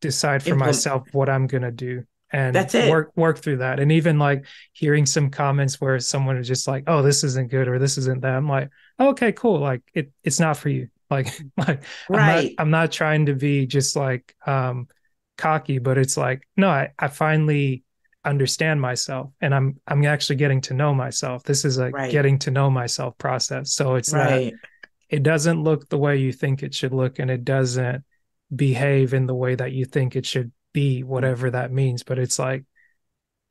decide 0.00 0.42
for 0.42 0.50
Implement. 0.50 0.68
myself 0.68 1.08
what 1.12 1.28
I'm 1.28 1.46
gonna 1.46 1.72
do 1.72 2.04
and 2.32 2.54
that's 2.54 2.74
it. 2.74 2.90
work 2.90 3.12
work 3.14 3.38
through 3.38 3.58
that. 3.58 3.78
And 3.78 3.92
even 3.92 4.18
like 4.18 4.46
hearing 4.72 5.06
some 5.06 5.30
comments 5.30 5.80
where 5.80 5.98
someone 6.00 6.36
is 6.38 6.48
just 6.48 6.66
like 6.66 6.84
oh 6.86 7.02
this 7.02 7.24
isn't 7.24 7.50
good 7.50 7.68
or 7.68 7.78
this 7.78 7.98
isn't 7.98 8.22
that 8.22 8.34
i'm 8.34 8.48
like 8.48 8.70
okay 8.98 9.32
cool 9.32 9.60
like 9.60 9.82
it 9.94 10.12
it's 10.24 10.40
not 10.40 10.56
for 10.56 10.68
you. 10.68 10.88
Like 11.12 11.28
like 11.58 11.82
right 12.08 12.18
I'm 12.18 12.44
not, 12.44 12.52
I'm 12.58 12.70
not 12.70 12.92
trying 12.92 13.26
to 13.26 13.34
be 13.34 13.66
just 13.66 13.96
like 13.96 14.34
um 14.46 14.88
cocky 15.36 15.76
but 15.76 15.98
it's 15.98 16.16
like 16.16 16.48
no 16.56 16.70
i 16.70 16.88
i 16.98 17.08
finally 17.08 17.84
understand 18.24 18.80
myself 18.80 19.30
and 19.40 19.54
i'm 19.54 19.78
i'm 19.86 20.04
actually 20.06 20.36
getting 20.36 20.62
to 20.62 20.74
know 20.74 20.94
myself. 20.94 21.42
This 21.42 21.66
is 21.66 21.76
a 21.76 21.90
right. 21.90 22.10
getting 22.10 22.38
to 22.40 22.50
know 22.50 22.70
myself 22.70 23.18
process. 23.18 23.72
So 23.72 23.96
it's 23.96 24.12
right. 24.12 24.52
that 24.52 24.68
it 25.10 25.22
doesn't 25.22 25.62
look 25.62 25.88
the 25.90 25.98
way 25.98 26.16
you 26.16 26.32
think 26.32 26.62
it 26.62 26.74
should 26.74 26.94
look 26.94 27.18
and 27.18 27.30
it 27.30 27.44
doesn't 27.44 28.04
behave 28.54 29.12
in 29.12 29.26
the 29.26 29.34
way 29.34 29.54
that 29.54 29.72
you 29.72 29.84
think 29.84 30.16
it 30.16 30.24
should 30.24 30.52
be 30.72 31.00
hmm. 31.00 31.08
whatever 31.08 31.50
that 31.50 31.72
means 31.72 32.02
but 32.02 32.18
it's 32.18 32.38
like 32.38 32.64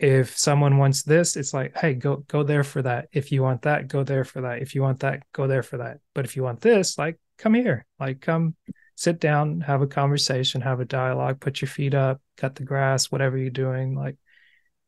if 0.01 0.35
someone 0.35 0.77
wants 0.77 1.03
this 1.03 1.35
it's 1.35 1.53
like 1.53 1.77
hey 1.77 1.93
go 1.93 2.17
go 2.27 2.41
there 2.41 2.63
for 2.63 2.81
that. 2.81 3.07
If 3.13 3.31
you 3.31 3.43
want 3.43 3.61
that 3.61 3.87
go 3.87 4.03
there 4.03 4.23
for 4.25 4.41
that. 4.41 4.61
If 4.61 4.73
you 4.73 4.81
want 4.81 5.01
that 5.01 5.21
go 5.31 5.45
there 5.45 5.61
for 5.61 5.77
that. 5.77 5.99
But 6.15 6.25
if 6.25 6.35
you 6.35 6.43
want 6.43 6.59
this 6.59 6.97
like 6.97 7.19
come 7.37 7.53
here. 7.53 7.85
Like 7.99 8.19
come 8.19 8.55
sit 8.95 9.19
down 9.19 9.61
have 9.61 9.83
a 9.83 9.87
conversation 9.87 10.61
have 10.61 10.79
a 10.79 10.85
dialogue 10.85 11.39
put 11.39 11.61
your 11.61 11.67
feet 11.67 11.93
up 11.93 12.21
cut 12.37 12.55
the 12.55 12.63
grass 12.63 13.09
whatever 13.09 13.37
you're 13.37 13.49
doing 13.49 13.95
like 13.95 14.17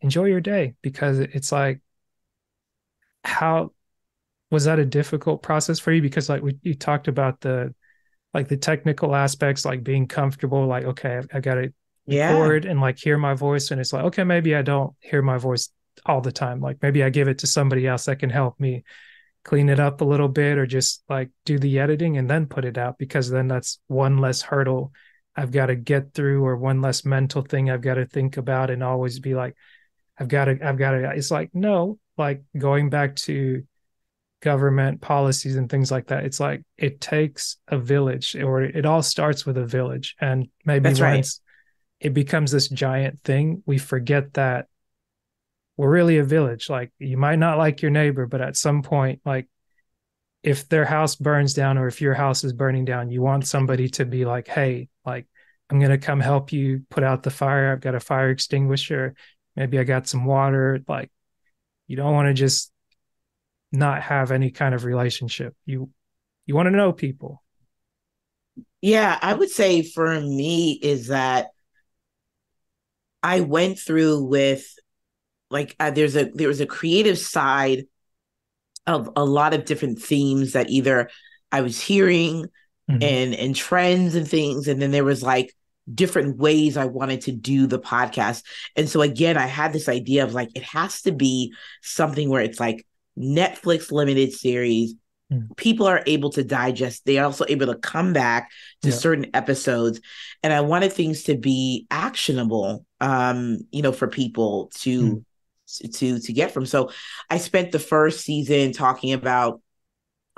enjoy 0.01 0.25
your 0.25 0.41
day. 0.41 0.73
Because 0.81 1.19
it's 1.19 1.51
like 1.51 1.79
how 3.23 3.71
was 4.49 4.65
that 4.65 4.79
a 4.79 4.85
difficult 4.85 5.43
process 5.43 5.77
for 5.77 5.91
you? 5.91 6.01
Because 6.01 6.27
like 6.27 6.41
we 6.41 6.57
you 6.63 6.73
talked 6.73 7.07
about 7.07 7.39
the 7.41 7.75
like 8.33 8.47
the 8.47 8.57
technical 8.57 9.15
aspects 9.15 9.63
like 9.63 9.83
being 9.83 10.07
comfortable 10.07 10.65
like 10.65 10.85
okay 10.85 11.17
i, 11.17 11.37
I 11.37 11.39
got 11.39 11.55
to 11.55 11.71
yeah. 12.05 12.49
and 12.65 12.81
like 12.81 12.97
hear 12.97 13.17
my 13.17 13.33
voice 13.33 13.71
and 13.71 13.79
it's 13.79 13.93
like 13.93 14.05
okay 14.05 14.23
maybe 14.23 14.55
i 14.55 14.61
don't 14.61 14.93
hear 14.99 15.21
my 15.21 15.37
voice 15.37 15.69
all 16.05 16.21
the 16.21 16.31
time 16.31 16.59
like 16.59 16.77
maybe 16.81 17.03
i 17.03 17.09
give 17.09 17.27
it 17.27 17.39
to 17.39 17.47
somebody 17.47 17.87
else 17.87 18.05
that 18.05 18.19
can 18.19 18.29
help 18.29 18.59
me 18.59 18.83
clean 19.43 19.69
it 19.69 19.79
up 19.79 20.01
a 20.01 20.05
little 20.05 20.27
bit 20.27 20.57
or 20.57 20.65
just 20.65 21.03
like 21.09 21.29
do 21.45 21.59
the 21.59 21.79
editing 21.79 22.17
and 22.17 22.29
then 22.29 22.45
put 22.45 22.65
it 22.65 22.77
out 22.77 22.97
because 22.97 23.29
then 23.29 23.47
that's 23.47 23.79
one 23.87 24.17
less 24.17 24.41
hurdle 24.41 24.91
i've 25.35 25.51
got 25.51 25.67
to 25.67 25.75
get 25.75 26.13
through 26.13 26.45
or 26.45 26.55
one 26.55 26.81
less 26.81 27.05
mental 27.05 27.41
thing 27.41 27.69
i've 27.69 27.81
got 27.81 27.95
to 27.95 28.05
think 28.05 28.37
about 28.37 28.69
and 28.69 28.83
always 28.83 29.19
be 29.19 29.35
like 29.35 29.55
i've 30.17 30.27
got 30.27 30.45
to 30.45 30.57
i've 30.65 30.77
got 30.77 30.91
to 30.91 31.11
it's 31.11 31.31
like 31.31 31.49
no 31.53 31.97
like 32.17 32.43
going 32.57 32.89
back 32.89 33.15
to 33.15 33.63
government 34.43 34.99
policies 34.99 35.55
and 35.55 35.69
things 35.69 35.89
like 35.89 36.07
that. 36.07 36.25
It's 36.25 36.39
like 36.39 36.63
it 36.77 36.99
takes 37.01 37.57
a 37.69 37.79
village, 37.79 38.35
or 38.35 38.61
it 38.61 38.85
all 38.85 39.01
starts 39.01 39.45
with 39.45 39.57
a 39.57 39.65
village, 39.65 40.15
and 40.19 40.49
maybe 40.65 40.89
That's 40.89 40.99
once 40.99 41.41
right. 41.41 41.42
It 42.03 42.13
becomes 42.13 42.51
this 42.51 42.67
giant 42.67 43.23
thing, 43.23 43.63
we 43.65 43.77
forget 43.77 44.33
that 44.33 44.67
we're 45.77 45.89
really 45.89 46.17
a 46.17 46.23
village. 46.23 46.69
Like 46.69 46.91
you 46.99 47.17
might 47.17 47.39
not 47.39 47.57
like 47.57 47.81
your 47.81 47.91
neighbor, 47.91 48.27
but 48.27 48.41
at 48.41 48.57
some 48.57 48.83
point, 48.83 49.21
like 49.25 49.47
if 50.43 50.67
their 50.67 50.83
house 50.83 51.15
burns 51.15 51.53
down 51.53 51.77
or 51.77 51.87
if 51.87 52.01
your 52.01 52.13
house 52.13 52.43
is 52.43 52.51
burning 52.51 52.83
down, 52.83 53.09
you 53.09 53.21
want 53.21 53.47
somebody 53.47 53.87
to 53.87 54.05
be 54.05 54.25
like, 54.25 54.49
hey, 54.49 54.89
like 55.05 55.27
I'm 55.69 55.79
gonna 55.79 55.97
come 55.97 56.19
help 56.19 56.51
you 56.51 56.85
put 56.89 57.05
out 57.05 57.23
the 57.23 57.31
fire. 57.31 57.71
I've 57.71 57.79
got 57.79 57.95
a 57.95 58.01
fire 58.01 58.29
extinguisher. 58.29 59.15
Maybe 59.55 59.79
I 59.79 59.85
got 59.85 60.05
some 60.05 60.25
water. 60.25 60.81
Like 60.85 61.09
you 61.87 61.95
don't 61.95 62.13
want 62.13 62.27
to 62.27 62.33
just 62.33 62.69
not 63.71 64.03
have 64.03 64.31
any 64.31 64.51
kind 64.51 64.75
of 64.75 64.83
relationship. 64.83 65.55
You 65.65 65.89
you 66.45 66.53
want 66.53 66.67
to 66.67 66.71
know 66.75 66.91
people. 66.91 67.41
Yeah, 68.81 69.17
I 69.21 69.33
would 69.33 69.49
say 69.49 69.83
for 69.83 70.19
me 70.19 70.73
is 70.73 71.07
that 71.07 71.52
I 73.23 73.39
went 73.39 73.79
through 73.79 74.25
with 74.25 74.65
like 75.49 75.75
uh, 75.79 75.91
there's 75.91 76.15
a 76.15 76.25
there 76.25 76.47
was 76.47 76.61
a 76.61 76.65
creative 76.65 77.17
side 77.17 77.85
of 78.85 79.09
a 79.15 79.23
lot 79.23 79.53
of 79.53 79.65
different 79.65 80.01
themes 80.01 80.53
that 80.53 80.69
either 80.69 81.09
I 81.51 81.61
was 81.61 81.79
hearing 81.81 82.45
mm-hmm. 82.89 83.01
and 83.01 83.33
and 83.33 83.55
trends 83.55 84.15
and 84.15 84.27
things 84.27 84.67
and 84.67 84.81
then 84.81 84.91
there 84.91 85.05
was 85.05 85.23
like 85.23 85.55
different 85.91 86.37
ways 86.37 86.77
I 86.77 86.85
wanted 86.85 87.21
to 87.21 87.31
do 87.31 87.67
the 87.67 87.79
podcast. 87.79 88.43
And 88.75 88.87
so 88.87 89.01
again, 89.01 89.37
I 89.37 89.47
had 89.47 89.73
this 89.73 89.89
idea 89.89 90.23
of 90.23 90.33
like 90.33 90.49
it 90.55 90.63
has 90.63 91.01
to 91.03 91.11
be 91.11 91.53
something 91.81 92.29
where 92.29 92.41
it's 92.41 92.59
like 92.59 92.85
Netflix 93.17 93.91
limited 93.91 94.33
series. 94.33 94.95
Mm. 95.33 95.57
People 95.57 95.87
are 95.87 96.03
able 96.05 96.29
to 96.31 96.43
digest. 96.43 97.05
They 97.05 97.17
are 97.17 97.25
also 97.25 97.45
able 97.47 97.67
to 97.67 97.75
come 97.75 98.13
back 98.13 98.51
to 98.81 98.89
yeah. 98.89 98.95
certain 98.95 99.27
episodes. 99.33 99.99
And 100.43 100.53
I 100.53 100.61
wanted 100.61 100.93
things 100.93 101.23
to 101.23 101.37
be 101.37 101.87
actionable, 101.89 102.85
um, 103.01 103.59
you 103.71 103.81
know, 103.81 103.91
for 103.91 104.07
people 104.07 104.71
to 104.81 105.01
mm 105.01 105.23
to 105.81 106.19
to 106.19 106.33
get 106.33 106.51
from. 106.51 106.67
So 106.67 106.91
I 107.29 107.37
spent 107.39 107.71
the 107.71 107.79
first 107.79 108.21
season 108.21 108.73
talking 108.73 109.13
about 109.13 109.61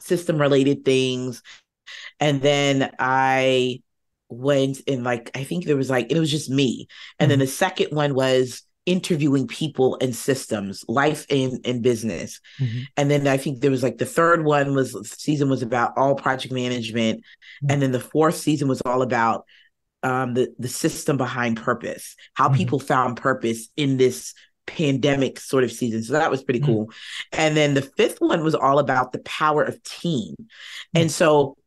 system 0.01 0.39
related 0.39 0.85
things 0.85 1.41
and 2.19 2.41
then 2.41 2.91
I 2.99 3.81
went 4.29 4.81
and 4.87 5.03
like 5.03 5.31
I 5.35 5.43
think 5.43 5.65
there 5.65 5.77
was 5.77 5.89
like 5.89 6.11
it 6.11 6.19
was 6.19 6.31
just 6.31 6.49
me. 6.49 6.87
And 7.19 7.25
mm-hmm. 7.25 7.29
then 7.31 7.39
the 7.39 7.47
second 7.47 7.95
one 7.95 8.13
was 8.13 8.63
interviewing 8.85 9.47
people 9.47 9.97
and 10.01 10.15
systems, 10.15 10.83
life 10.87 11.25
in 11.29 11.59
in 11.63 11.81
business. 11.81 12.39
Mm-hmm. 12.59 12.79
And 12.97 13.11
then 13.11 13.27
I 13.27 13.37
think 13.37 13.61
there 13.61 13.71
was 13.71 13.83
like 13.83 13.97
the 13.97 14.05
third 14.05 14.45
one 14.45 14.75
was 14.75 14.95
season 15.11 15.49
was 15.49 15.61
about 15.61 15.97
all 15.97 16.15
project 16.15 16.53
management. 16.53 17.19
Mm-hmm. 17.19 17.71
And 17.71 17.81
then 17.81 17.91
the 17.91 17.99
fourth 17.99 18.35
season 18.35 18.67
was 18.67 18.81
all 18.81 19.01
about 19.01 19.45
um, 20.03 20.33
the 20.33 20.53
the 20.59 20.67
system 20.67 21.17
behind 21.17 21.57
purpose, 21.57 22.15
how 22.33 22.47
mm-hmm. 22.47 22.57
people 22.57 22.79
found 22.79 23.17
purpose 23.17 23.69
in 23.75 23.97
this 23.97 24.33
pandemic 24.67 25.39
sort 25.39 25.63
of 25.63 25.71
season. 25.71 26.03
So 26.03 26.13
that 26.13 26.31
was 26.31 26.43
pretty 26.43 26.59
mm-hmm. 26.59 26.71
cool. 26.71 26.91
And 27.31 27.55
then 27.55 27.73
the 27.73 27.81
fifth 27.81 28.19
one 28.19 28.43
was 28.43 28.55
all 28.55 28.79
about 28.79 29.11
the 29.11 29.19
power 29.19 29.63
of 29.63 29.81
team. 29.83 30.35
And 30.93 31.11
so 31.11 31.57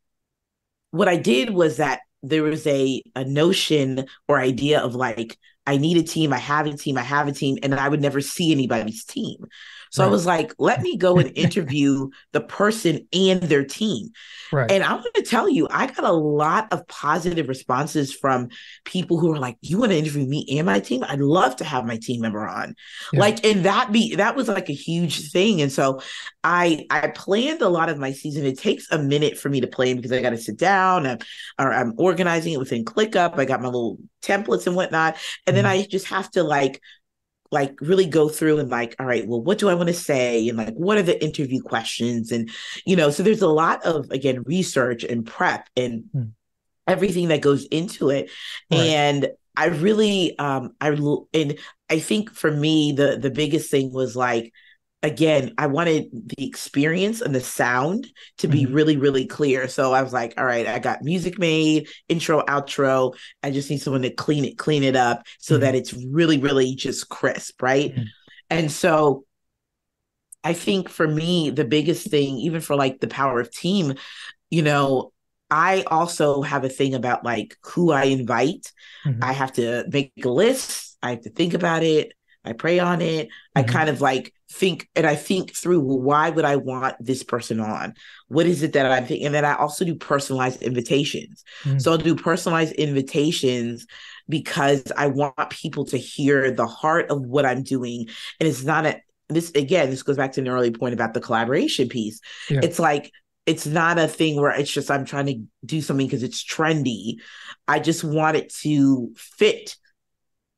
what 0.90 1.08
I 1.08 1.16
did 1.16 1.50
was 1.50 1.76
that 1.76 2.00
there 2.22 2.42
was 2.42 2.66
a 2.66 3.02
a 3.14 3.24
notion 3.24 4.06
or 4.26 4.38
idea 4.40 4.80
of 4.80 4.94
like 4.94 5.36
I 5.68 5.76
need 5.76 5.98
a 5.98 6.02
team, 6.02 6.32
I 6.32 6.38
have 6.38 6.66
a 6.66 6.74
team, 6.74 6.96
I 6.96 7.02
have 7.02 7.28
a 7.28 7.32
team, 7.32 7.58
and 7.62 7.74
I 7.74 7.86
would 7.90 8.00
never 8.00 8.22
see 8.22 8.52
anybody's 8.52 9.04
team. 9.04 9.44
So 9.90 10.02
right. 10.02 10.08
I 10.08 10.10
was 10.10 10.26
like, 10.26 10.52
let 10.58 10.82
me 10.82 10.96
go 10.96 11.18
and 11.18 11.30
interview 11.36 12.10
the 12.32 12.40
person 12.40 13.06
and 13.12 13.42
their 13.42 13.64
team. 13.64 14.10
Right. 14.52 14.70
And 14.70 14.82
I'm 14.82 14.98
going 14.98 15.12
to 15.14 15.22
tell 15.22 15.48
you, 15.48 15.68
I 15.70 15.86
got 15.86 16.04
a 16.04 16.12
lot 16.12 16.72
of 16.72 16.86
positive 16.88 17.48
responses 17.48 18.14
from 18.14 18.48
people 18.84 19.18
who 19.18 19.32
are 19.32 19.38
like, 19.38 19.58
"You 19.60 19.78
want 19.78 19.92
to 19.92 19.98
interview 19.98 20.26
me 20.26 20.46
and 20.58 20.66
my 20.66 20.80
team? 20.80 21.04
I'd 21.06 21.20
love 21.20 21.56
to 21.56 21.64
have 21.64 21.84
my 21.84 21.98
team 21.98 22.22
member 22.22 22.46
on." 22.46 22.74
Yeah. 23.12 23.20
Like, 23.20 23.44
and 23.44 23.64
that 23.64 23.92
be 23.92 24.16
that 24.16 24.36
was 24.36 24.48
like 24.48 24.70
a 24.70 24.74
huge 24.74 25.30
thing. 25.30 25.60
And 25.60 25.70
so 25.70 26.00
I 26.42 26.86
I 26.90 27.08
planned 27.08 27.60
a 27.60 27.68
lot 27.68 27.90
of 27.90 27.98
my 27.98 28.12
season. 28.12 28.46
It 28.46 28.58
takes 28.58 28.90
a 28.90 28.98
minute 28.98 29.36
for 29.36 29.50
me 29.50 29.60
to 29.60 29.66
plan 29.66 29.96
because 29.96 30.12
I 30.12 30.22
got 30.22 30.30
to 30.30 30.38
sit 30.38 30.56
down 30.56 31.04
and 31.04 31.22
or 31.58 31.72
I'm 31.72 31.92
organizing 31.98 32.54
it 32.54 32.58
within 32.58 32.84
ClickUp. 32.84 33.38
I 33.38 33.44
got 33.44 33.60
my 33.60 33.68
little 33.68 33.98
templates 34.22 34.66
and 34.66 34.76
whatnot, 34.76 35.16
and 35.46 35.54
mm-hmm. 35.54 35.64
then 35.64 35.66
I 35.66 35.84
just 35.84 36.06
have 36.06 36.30
to 36.32 36.42
like 36.42 36.80
like 37.50 37.80
really 37.80 38.06
go 38.06 38.28
through 38.28 38.58
and 38.58 38.68
like 38.68 38.94
all 38.98 39.06
right 39.06 39.26
well 39.26 39.40
what 39.40 39.58
do 39.58 39.68
i 39.68 39.74
want 39.74 39.88
to 39.88 39.94
say 39.94 40.48
and 40.48 40.58
like 40.58 40.74
what 40.74 40.98
are 40.98 41.02
the 41.02 41.22
interview 41.22 41.60
questions 41.60 42.30
and 42.30 42.50
you 42.84 42.94
know 42.94 43.10
so 43.10 43.22
there's 43.22 43.42
a 43.42 43.48
lot 43.48 43.84
of 43.84 44.10
again 44.10 44.42
research 44.44 45.04
and 45.04 45.26
prep 45.26 45.68
and 45.76 46.04
mm. 46.14 46.30
everything 46.86 47.28
that 47.28 47.40
goes 47.40 47.64
into 47.66 48.10
it 48.10 48.30
right. 48.70 48.80
and 48.80 49.28
i 49.56 49.66
really 49.66 50.38
um 50.38 50.74
i 50.80 50.88
and 51.32 51.58
i 51.88 51.98
think 51.98 52.30
for 52.30 52.50
me 52.50 52.92
the 52.92 53.16
the 53.16 53.30
biggest 53.30 53.70
thing 53.70 53.92
was 53.92 54.14
like 54.14 54.52
again, 55.02 55.54
I 55.58 55.66
wanted 55.68 56.08
the 56.12 56.46
experience 56.46 57.20
and 57.20 57.34
the 57.34 57.40
sound 57.40 58.08
to 58.38 58.48
be 58.48 58.64
mm-hmm. 58.64 58.74
really, 58.74 58.96
really 58.96 59.26
clear. 59.26 59.68
So 59.68 59.92
I 59.92 60.02
was 60.02 60.12
like, 60.12 60.34
all 60.36 60.44
right, 60.44 60.66
I 60.66 60.78
got 60.80 61.02
music 61.02 61.38
made, 61.38 61.88
intro, 62.08 62.42
outro. 62.42 63.14
I 63.42 63.50
just 63.50 63.70
need 63.70 63.80
someone 63.80 64.02
to 64.02 64.10
clean 64.10 64.44
it, 64.44 64.58
clean 64.58 64.82
it 64.82 64.96
up 64.96 65.26
so 65.38 65.54
mm-hmm. 65.54 65.62
that 65.62 65.74
it's 65.74 65.92
really, 65.92 66.38
really 66.38 66.74
just 66.74 67.08
crisp, 67.08 67.62
right? 67.62 67.92
Mm-hmm. 67.92 68.02
And 68.50 68.72
so 68.72 69.24
I 70.42 70.52
think 70.52 70.88
for 70.88 71.06
me, 71.06 71.50
the 71.50 71.64
biggest 71.64 72.08
thing, 72.08 72.38
even 72.38 72.60
for 72.60 72.74
like 72.74 73.00
the 73.00 73.08
power 73.08 73.40
of 73.40 73.50
team, 73.50 73.94
you 74.50 74.62
know, 74.62 75.12
I 75.50 75.84
also 75.86 76.42
have 76.42 76.64
a 76.64 76.68
thing 76.68 76.94
about 76.94 77.24
like 77.24 77.56
who 77.62 77.92
I 77.92 78.04
invite. 78.04 78.72
Mm-hmm. 79.06 79.22
I 79.22 79.32
have 79.32 79.52
to 79.54 79.84
make 79.90 80.12
a 80.24 80.28
list. 80.28 80.98
I 81.02 81.10
have 81.10 81.22
to 81.22 81.30
think 81.30 81.54
about 81.54 81.82
it. 81.84 82.12
I 82.44 82.52
pray 82.52 82.78
on 82.78 83.00
it. 83.00 83.28
Mm-hmm. 83.28 83.58
I 83.58 83.62
kind 83.64 83.88
of 83.88 84.00
like 84.00 84.32
think 84.50 84.88
and 84.96 85.06
I 85.06 85.14
think 85.14 85.54
through 85.54 85.80
well, 85.80 86.00
why 86.00 86.30
would 86.30 86.44
I 86.44 86.56
want 86.56 86.96
this 86.98 87.22
person 87.22 87.60
on? 87.60 87.94
What 88.28 88.46
is 88.46 88.62
it 88.62 88.72
that 88.72 88.90
I'm 88.90 89.04
thinking? 89.06 89.26
And 89.26 89.34
then 89.34 89.44
I 89.44 89.54
also 89.54 89.84
do 89.84 89.94
personalized 89.94 90.62
invitations. 90.62 91.44
Mm-hmm. 91.64 91.78
So 91.78 91.92
I'll 91.92 91.98
do 91.98 92.14
personalized 92.14 92.72
invitations 92.74 93.86
because 94.28 94.90
I 94.96 95.08
want 95.08 95.50
people 95.50 95.84
to 95.86 95.98
hear 95.98 96.50
the 96.50 96.66
heart 96.66 97.10
of 97.10 97.22
what 97.22 97.44
I'm 97.44 97.62
doing. 97.62 98.08
And 98.40 98.48
it's 98.48 98.64
not 98.64 98.86
a 98.86 99.00
this 99.28 99.50
again, 99.50 99.90
this 99.90 100.02
goes 100.02 100.16
back 100.16 100.32
to 100.32 100.40
an 100.40 100.48
early 100.48 100.70
point 100.70 100.94
about 100.94 101.14
the 101.14 101.20
collaboration 101.20 101.88
piece. 101.88 102.20
Yeah. 102.48 102.60
It's 102.62 102.78
like 102.78 103.12
it's 103.44 103.66
not 103.66 103.98
a 103.98 104.08
thing 104.08 104.40
where 104.40 104.50
it's 104.50 104.72
just 104.72 104.90
I'm 104.90 105.04
trying 105.04 105.26
to 105.26 105.42
do 105.64 105.80
something 105.80 106.06
because 106.06 106.22
it's 106.22 106.44
trendy. 106.44 107.16
I 107.66 107.80
just 107.80 108.04
want 108.04 108.36
it 108.36 108.52
to 108.62 109.12
fit 109.16 109.76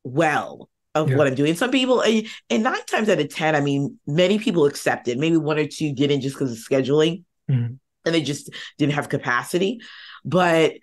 well 0.03 0.69
of 0.95 1.09
yeah. 1.09 1.15
what 1.15 1.27
I'm 1.27 1.35
doing. 1.35 1.55
Some 1.55 1.71
people, 1.71 2.01
and 2.01 2.63
nine 2.63 2.85
times 2.85 3.09
out 3.09 3.19
of 3.19 3.29
10, 3.29 3.55
I 3.55 3.61
mean, 3.61 3.97
many 4.05 4.39
people 4.39 4.65
accept 4.65 5.07
it. 5.07 5.17
Maybe 5.17 5.37
one 5.37 5.57
or 5.57 5.67
two 5.67 5.93
didn't 5.93 6.21
just 6.21 6.35
because 6.35 6.51
of 6.51 6.57
scheduling 6.57 7.23
mm-hmm. 7.49 7.73
and 8.05 8.15
they 8.15 8.21
just 8.21 8.49
didn't 8.77 8.93
have 8.93 9.09
capacity. 9.09 9.79
But 10.25 10.73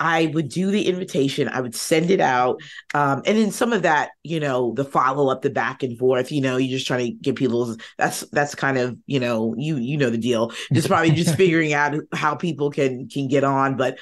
I 0.00 0.26
would 0.26 0.48
do 0.48 0.70
the 0.70 0.86
invitation, 0.86 1.48
I 1.48 1.60
would 1.60 1.74
send 1.74 2.10
it 2.10 2.20
out. 2.20 2.60
Um, 2.94 3.22
and 3.26 3.36
then 3.36 3.50
some 3.50 3.72
of 3.72 3.82
that, 3.82 4.10
you 4.22 4.38
know, 4.38 4.72
the 4.74 4.84
follow 4.84 5.28
up, 5.28 5.42
the 5.42 5.50
back 5.50 5.82
and 5.82 5.98
forth, 5.98 6.30
you 6.30 6.40
know, 6.40 6.56
you're 6.56 6.76
just 6.76 6.86
trying 6.86 7.06
to 7.06 7.12
get 7.12 7.34
people 7.34 7.76
that's 7.96 8.20
that's 8.30 8.54
kind 8.54 8.78
of, 8.78 8.96
you 9.06 9.18
know, 9.18 9.54
you 9.58 9.76
you 9.76 9.96
know 9.96 10.10
the 10.10 10.18
deal. 10.18 10.52
Just 10.72 10.88
probably 10.88 11.10
just 11.10 11.36
figuring 11.36 11.72
out 11.72 11.96
how 12.12 12.36
people 12.36 12.70
can 12.70 13.08
can 13.08 13.26
get 13.26 13.42
on. 13.42 13.76
But 13.76 13.98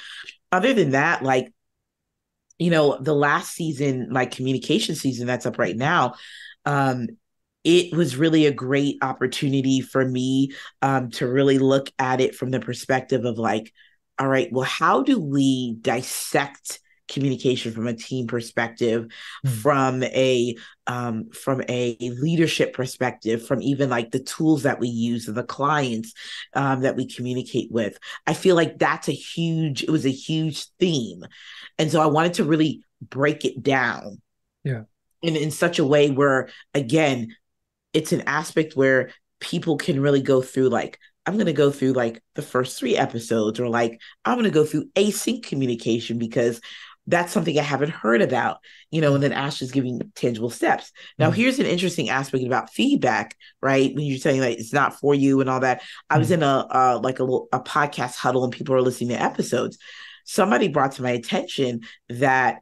other 0.53 0.75
than 0.75 0.91
that, 0.91 1.23
like 1.23 1.53
you 2.59 2.71
know, 2.71 2.99
the 3.01 3.15
last 3.15 3.53
season, 3.53 4.09
my 4.11 4.27
communication 4.27 4.95
season 4.95 5.27
that's 5.27 5.47
up 5.47 5.59
right 5.59 5.77
now, 5.77 6.15
um, 6.65 7.09
it 7.65 7.95
was 7.95 8.17
really 8.17 8.47
a 8.47 8.53
great 8.53 8.97
opportunity 9.03 9.81
for 9.81 10.05
me 10.05 10.53
um, 10.83 11.11
to 11.11 11.27
really 11.27 11.59
look 11.59 11.91
at 11.99 12.21
it 12.21 12.35
from 12.35 12.51
the 12.51 12.61
perspective 12.61 13.25
of 13.25 13.39
like, 13.39 13.73
all 14.19 14.29
right, 14.29 14.49
well, 14.53 14.65
how 14.65 15.03
do 15.03 15.21
we 15.21 15.77
dissect 15.81 16.81
communication 17.09 17.73
from 17.73 17.87
a 17.87 17.95
team 17.95 18.27
perspective 18.27 19.07
mm. 19.45 19.51
from 19.51 20.03
a 20.03 20.57
um, 20.89 21.31
from 21.31 21.63
a 21.69 21.97
leadership 22.01 22.73
perspective 22.73 23.47
from 23.47 23.61
even 23.61 23.91
like 23.91 24.11
the 24.11 24.21
tools 24.21 24.63
that 24.63 24.79
we 24.79 24.89
use 24.89 25.27
and 25.27 25.37
the 25.37 25.43
clients 25.43 26.13
um, 26.55 26.81
that 26.81 26.97
we 26.97 27.07
communicate 27.07 27.71
with 27.71 27.99
i 28.27 28.35
feel 28.35 28.55
like 28.55 28.79
that's 28.79 29.09
a 29.09 29.13
huge 29.13 29.83
it 29.83 29.91
was 29.91 30.07
a 30.07 30.11
huge 30.11 30.67
theme 30.79 31.25
and 31.79 31.91
so 31.91 32.01
I 32.01 32.07
wanted 32.07 32.35
to 32.35 32.45
really 32.45 32.83
break 33.01 33.45
it 33.45 33.63
down. 33.63 34.21
Yeah. 34.65 34.83
And 35.23 35.37
in 35.37 35.51
such 35.51 35.79
a 35.79 35.85
way 35.85 36.11
where, 36.11 36.49
again, 36.75 37.35
it's 37.93 38.13
an 38.13 38.23
aspect 38.23 38.77
where 38.77 39.11
people 39.41 39.77
can 39.77 40.01
really 40.01 40.23
go 40.23 40.43
through 40.43 40.69
like, 40.69 40.99
I'm 41.25 41.35
going 41.35 41.47
to 41.47 41.53
go 41.53 41.71
through 41.71 41.93
like 41.93 42.23
the 42.35 42.43
first 42.43 42.79
three 42.79 42.97
episodes, 42.97 43.59
or 43.59 43.69
like, 43.69 44.01
I'm 44.25 44.37
going 44.37 44.45
to 44.45 44.51
go 44.51 44.65
through 44.65 44.91
async 44.95 45.43
communication 45.43 46.19
because 46.19 46.61
that's 47.07 47.33
something 47.33 47.57
I 47.59 47.63
haven't 47.63 47.91
heard 47.91 48.21
about, 48.21 48.59
you 48.91 49.01
know, 49.01 49.15
and 49.15 49.23
then 49.23 49.33
Ashley's 49.33 49.71
giving 49.71 50.01
tangible 50.17 50.51
steps. 50.51 50.91
Now, 51.19 51.31
mm-hmm. 51.31 51.37
here's 51.37 51.59
an 51.59 51.67
interesting 51.67 52.11
aspect 52.11 52.45
about 52.45 52.71
feedback, 52.71 53.37
right? 53.63 53.95
When 53.95 54.05
you're 54.05 54.19
saying 54.19 54.41
like 54.41 54.59
it's 54.59 54.73
not 54.73 54.99
for 54.99 55.15
you 55.15 55.41
and 55.41 55.49
all 55.49 55.61
that. 55.61 55.83
I 56.11 56.15
mm-hmm. 56.15 56.21
was 56.21 56.31
in 56.31 56.43
a 56.43 56.67
uh, 56.71 57.01
like 57.03 57.21
a 57.21 57.25
a 57.25 57.61
podcast 57.61 58.17
huddle 58.17 58.45
and 58.45 58.53
people 58.53 58.75
are 58.75 58.83
listening 58.83 59.11
to 59.11 59.23
episodes. 59.23 59.79
Somebody 60.25 60.69
brought 60.69 60.93
to 60.93 61.03
my 61.03 61.11
attention 61.11 61.83
that 62.09 62.59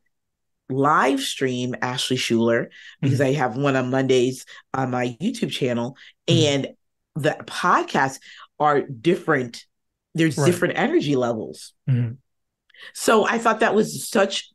live 0.68 1.20
stream 1.20 1.74
Ashley 1.80 2.16
Shuler 2.16 2.68
because 3.00 3.20
mm-hmm. 3.20 3.28
I 3.28 3.38
have 3.38 3.56
one 3.56 3.76
on 3.76 3.90
Mondays 3.90 4.44
on 4.74 4.90
my 4.90 5.16
YouTube 5.20 5.50
channel, 5.50 5.96
mm-hmm. 6.26 6.64
and 6.64 6.68
the 7.16 7.36
podcasts 7.46 8.18
are 8.60 8.82
different. 8.82 9.64
There's 10.14 10.36
right. 10.36 10.46
different 10.46 10.78
energy 10.78 11.16
levels. 11.16 11.72
Mm-hmm. 12.74 12.90
So 12.94 13.26
I 13.26 13.38
thought 13.38 13.60
that 13.60 13.74
was 13.74 14.08
such 14.08 14.50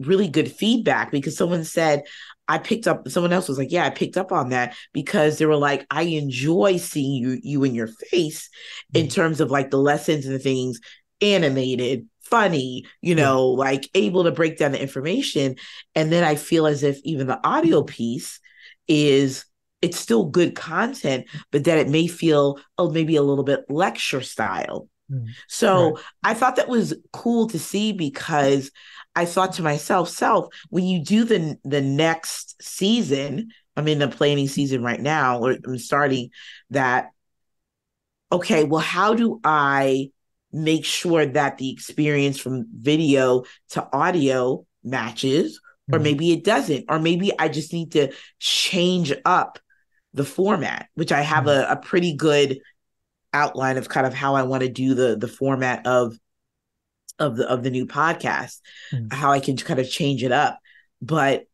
really 0.00 0.28
good 0.28 0.50
feedback 0.50 1.10
because 1.10 1.36
someone 1.36 1.64
said, 1.64 2.04
I 2.46 2.58
picked 2.58 2.86
up 2.86 3.08
someone 3.08 3.32
else 3.32 3.48
was 3.48 3.58
like, 3.58 3.70
Yeah, 3.70 3.84
I 3.84 3.90
picked 3.90 4.16
up 4.16 4.32
on 4.32 4.50
that 4.50 4.74
because 4.92 5.38
they 5.38 5.46
were 5.46 5.56
like, 5.56 5.86
I 5.90 6.02
enjoy 6.02 6.78
seeing 6.78 7.22
you 7.22 7.38
you 7.42 7.64
in 7.64 7.74
your 7.74 7.88
face 7.88 8.48
in 8.94 9.06
mm-hmm. 9.06 9.14
terms 9.14 9.40
of 9.40 9.50
like 9.50 9.70
the 9.70 9.78
lessons 9.78 10.24
and 10.24 10.34
the 10.34 10.38
things 10.38 10.80
animated, 11.20 12.06
funny, 12.22 12.84
you 13.02 13.14
know, 13.14 13.52
yeah. 13.52 13.58
like 13.58 13.90
able 13.94 14.24
to 14.24 14.32
break 14.32 14.58
down 14.58 14.72
the 14.72 14.80
information. 14.80 15.56
And 15.94 16.10
then 16.10 16.24
I 16.24 16.36
feel 16.36 16.66
as 16.66 16.82
if 16.82 16.98
even 17.04 17.26
the 17.26 17.44
audio 17.46 17.82
piece 17.82 18.40
is 18.86 19.44
it's 19.82 19.98
still 19.98 20.24
good 20.24 20.56
content, 20.56 21.26
but 21.52 21.64
that 21.64 21.78
it 21.78 21.88
may 21.88 22.06
feel 22.06 22.58
oh 22.78 22.90
maybe 22.90 23.16
a 23.16 23.22
little 23.22 23.44
bit 23.44 23.64
lecture 23.68 24.22
style. 24.22 24.88
Mm-hmm. 25.10 25.26
So 25.48 25.92
right. 25.92 26.04
I 26.22 26.34
thought 26.34 26.56
that 26.56 26.68
was 26.68 26.94
cool 27.12 27.48
to 27.48 27.58
see 27.58 27.92
because 27.92 28.70
I 29.14 29.24
thought 29.24 29.54
to 29.54 29.62
myself, 29.62 30.08
self, 30.08 30.54
when 30.70 30.84
you 30.84 31.02
do 31.02 31.24
the 31.24 31.56
the 31.64 31.80
next 31.80 32.62
season, 32.62 33.50
I'm 33.76 33.88
in 33.88 33.98
the 33.98 34.08
planning 34.08 34.48
season 34.48 34.82
right 34.82 35.00
now, 35.00 35.40
or 35.40 35.56
I'm 35.64 35.78
starting 35.78 36.30
that. 36.70 37.10
Okay, 38.30 38.64
well, 38.64 38.82
how 38.82 39.14
do 39.14 39.40
I 39.42 40.10
make 40.52 40.84
sure 40.84 41.24
that 41.24 41.58
the 41.58 41.70
experience 41.70 42.38
from 42.38 42.66
video 42.72 43.44
to 43.70 43.88
audio 43.92 44.66
matches, 44.84 45.58
mm-hmm. 45.58 45.94
or 45.94 45.98
maybe 45.98 46.32
it 46.32 46.44
doesn't, 46.44 46.84
or 46.88 46.98
maybe 46.98 47.32
I 47.38 47.48
just 47.48 47.72
need 47.72 47.92
to 47.92 48.12
change 48.38 49.12
up 49.24 49.58
the 50.14 50.24
format, 50.24 50.88
which 50.94 51.12
I 51.12 51.22
have 51.22 51.44
mm-hmm. 51.44 51.70
a, 51.70 51.74
a 51.74 51.76
pretty 51.76 52.14
good 52.14 52.60
outline 53.32 53.76
of 53.76 53.88
kind 53.88 54.06
of 54.06 54.14
how 54.14 54.34
I 54.34 54.42
want 54.42 54.62
to 54.62 54.68
do 54.68 54.94
the 54.94 55.16
the 55.16 55.28
format 55.28 55.86
of 55.86 56.16
of 57.18 57.36
the 57.36 57.48
of 57.48 57.62
the 57.62 57.70
new 57.70 57.86
podcast, 57.86 58.60
mm. 58.92 59.12
how 59.12 59.32
I 59.32 59.40
can 59.40 59.56
kind 59.56 59.80
of 59.80 59.90
change 59.90 60.22
it 60.22 60.32
up. 60.32 60.58
But 61.02 61.44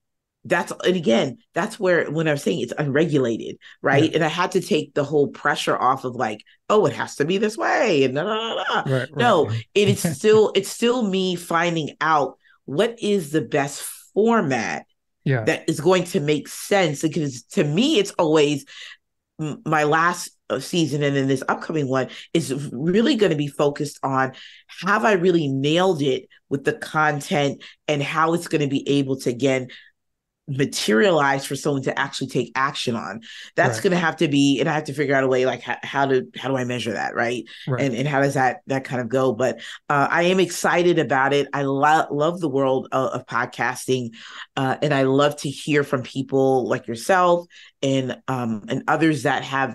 that's 0.45 0.73
and 0.85 0.97
again, 0.97 1.39
that's 1.55 1.81
where 1.81 2.11
when 2.11 2.29
I'm 2.29 2.37
saying 2.37 2.61
it's 2.61 2.75
unregulated, 2.77 3.57
right? 3.81 4.05
Yeah. 4.05 4.17
And 4.17 4.25
I 4.25 4.29
had 4.29 4.53
to 4.53 4.61
take 4.61 4.95
the 4.95 5.05
whole 5.05 5.29
pressure 5.29 5.77
off 5.77 6.05
of 6.05 6.15
like, 6.15 6.45
oh, 6.69 6.87
it 6.87 6.93
has 6.93 7.17
to 7.17 7.25
be 7.25 7.39
this 7.39 7.57
way, 7.57 8.05
and 8.05 8.15
Right, 8.17 8.85
right. 8.87 9.17
no, 9.17 9.51
it 9.75 9.89
is 9.89 10.03
still 10.17 10.53
it's 10.55 10.71
still 10.71 11.03
me 11.03 11.37
finding 11.37 11.97
out 12.01 12.39
what 12.67 12.97
is 13.01 13.31
the 13.31 13.43
best 13.43 13.83
format 14.15 14.87
yeah. 15.25 15.45
that 15.45 15.69
is 15.69 15.81
going 15.81 16.05
to 16.05 16.21
make 16.21 16.49
sense 16.49 17.03
because 17.03 17.43
to 17.45 17.65
me 17.65 17.99
it's 17.99 18.13
always 18.13 18.65
my 19.39 19.85
last 19.85 20.34
season 20.59 21.03
and 21.03 21.17
then 21.17 21.27
this 21.27 21.43
upcoming 21.49 21.89
one 21.89 22.09
is 22.33 22.71
really 22.73 23.17
going 23.17 23.31
to 23.31 23.37
be 23.37 23.49
focused 23.49 23.99
on 24.03 24.33
have 24.83 25.05
I 25.05 25.13
really 25.13 25.49
nailed 25.49 26.03
it 26.03 26.29
with 26.49 26.65
the 26.65 26.75
content 26.75 27.63
and 27.89 28.03
how 28.03 28.35
it's 28.35 28.49
going 28.49 28.61
to 28.61 28.69
be 28.69 28.89
able 28.89 29.17
to 29.21 29.31
again 29.31 29.69
materialize 30.47 31.47
for 31.47 31.57
someone 31.57 31.83
to 31.83 31.99
actually 31.99 32.27
take 32.27 32.53
action 32.55 32.95
on 32.95 33.23
that's 33.57 33.79
right. 33.79 33.85
going 33.85 33.91
to 33.93 33.97
have 33.97 34.15
to 34.15 34.29
be 34.29 34.61
and 34.61 34.69
i 34.69 34.75
have 34.75 34.85
to 34.85 34.93
figure 34.93 35.15
out 35.15 35.25
a 35.25 35.27
way 35.27 35.47
like 35.47 35.63
how, 35.63 35.77
how 35.83 36.05
to 36.05 36.27
how 36.37 36.51
do 36.51 36.57
i 36.57 36.65
measure 36.65 36.93
that 36.93 37.15
right, 37.15 37.45
right. 37.67 37.83
and 37.83 37.95
and 37.95 38.07
how 38.07 38.21
does 38.21 38.35
that 38.35 38.59
that 38.67 38.85
kind 38.85 39.01
of 39.01 39.09
go 39.09 39.33
but 39.33 39.57
uh, 39.89 40.07
i 40.11 40.25
am 40.25 40.39
excited 40.39 40.99
about 40.99 41.33
it 41.33 41.49
i 41.55 41.63
lo- 41.63 42.07
love 42.11 42.41
the 42.41 42.49
world 42.49 42.89
of, 42.93 43.09
of 43.13 43.27
podcasting 43.27 44.11
uh, 44.57 44.77
and 44.83 44.93
i 44.93 45.05
love 45.05 45.35
to 45.35 45.49
hear 45.49 45.83
from 45.83 46.03
people 46.03 46.69
like 46.69 46.87
yourself 46.87 47.47
and 47.81 48.21
um 48.29 48.65
and 48.69 48.85
others 48.87 49.23
that 49.23 49.45
have 49.45 49.75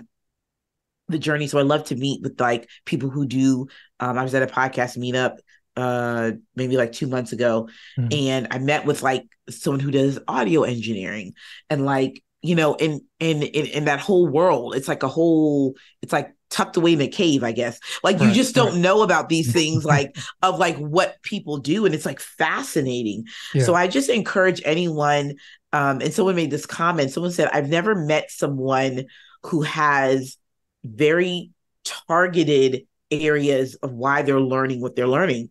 the 1.10 1.18
journey. 1.18 1.46
So 1.46 1.58
I 1.58 1.62
love 1.62 1.84
to 1.84 1.96
meet 1.96 2.22
with 2.22 2.40
like 2.40 2.68
people 2.84 3.10
who 3.10 3.26
do. 3.26 3.66
Um, 3.98 4.18
I 4.18 4.22
was 4.22 4.34
at 4.34 4.42
a 4.42 4.52
podcast 4.52 4.98
meetup 4.98 5.38
uh 5.76 6.32
maybe 6.56 6.76
like 6.76 6.92
two 6.92 7.06
months 7.06 7.32
ago 7.32 7.68
mm-hmm. 7.96 8.08
and 8.12 8.48
i 8.50 8.58
met 8.58 8.84
with 8.84 9.02
like 9.02 9.24
someone 9.48 9.80
who 9.80 9.90
does 9.90 10.18
audio 10.26 10.64
engineering 10.64 11.32
and 11.68 11.84
like 11.84 12.22
you 12.42 12.54
know 12.54 12.74
in, 12.74 13.00
in 13.18 13.42
in 13.42 13.66
in 13.66 13.84
that 13.84 14.00
whole 14.00 14.26
world 14.26 14.74
it's 14.74 14.88
like 14.88 15.02
a 15.02 15.08
whole 15.08 15.74
it's 16.02 16.12
like 16.12 16.34
tucked 16.48 16.76
away 16.76 16.92
in 16.92 17.00
a 17.00 17.06
cave 17.06 17.44
i 17.44 17.52
guess 17.52 17.78
like 18.02 18.18
right, 18.18 18.28
you 18.28 18.34
just 18.34 18.54
don't 18.54 18.72
right. 18.72 18.80
know 18.80 19.02
about 19.02 19.28
these 19.28 19.52
things 19.52 19.84
like 19.96 20.16
of 20.42 20.58
like 20.58 20.76
what 20.76 21.22
people 21.22 21.58
do 21.58 21.86
and 21.86 21.94
it's 21.94 22.06
like 22.06 22.18
fascinating 22.18 23.24
yeah. 23.54 23.62
so 23.62 23.74
i 23.74 23.86
just 23.86 24.10
encourage 24.10 24.60
anyone 24.64 25.34
um 25.72 26.00
and 26.00 26.12
someone 26.12 26.34
made 26.34 26.50
this 26.50 26.66
comment 26.66 27.12
someone 27.12 27.30
said 27.30 27.48
i've 27.52 27.68
never 27.68 27.94
met 27.94 28.30
someone 28.30 29.04
who 29.44 29.62
has 29.62 30.36
very 30.84 31.50
targeted 31.84 32.86
areas 33.10 33.74
of 33.76 33.92
why 33.92 34.22
they're 34.22 34.40
learning 34.40 34.80
what 34.80 34.96
they're 34.96 35.08
learning. 35.08 35.50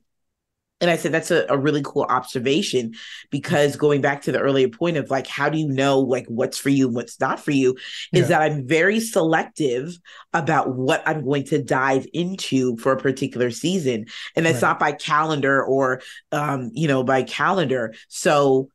And 0.81 0.89
I 0.89 0.95
said 0.95 1.11
that's 1.11 1.31
a, 1.31 1.45
a 1.49 1.57
really 1.57 1.81
cool 1.83 2.03
observation 2.03 2.93
because 3.31 3.75
going 3.75 3.99
back 3.99 4.21
to 4.23 4.31
the 4.31 4.39
earlier 4.39 4.69
point 4.69 4.95
of 4.95 5.09
like, 5.09 5.27
how 5.27 5.49
do 5.49 5.57
you 5.57 5.67
know 5.67 5.99
like 5.99 6.25
what's 6.27 6.57
for 6.57 6.69
you 6.69 6.87
and 6.87 6.95
what's 6.95 7.19
not 7.19 7.39
for 7.39 7.51
you? 7.51 7.75
Is 8.13 8.29
yeah. 8.29 8.39
that 8.39 8.41
I'm 8.43 8.65
very 8.65 9.01
selective 9.01 9.97
about 10.33 10.73
what 10.73 11.03
I'm 11.05 11.25
going 11.25 11.43
to 11.45 11.61
dive 11.61 12.07
into 12.13 12.77
for 12.77 12.93
a 12.93 12.97
particular 12.97 13.51
season. 13.51 14.05
And 14.37 14.45
that's 14.45 14.61
right. 14.61 14.69
not 14.69 14.79
by 14.79 14.93
calendar 14.93 15.61
or 15.61 16.01
um, 16.31 16.71
you 16.73 16.87
know, 16.87 17.03
by 17.03 17.23
calendar. 17.23 17.93
So 18.07 18.69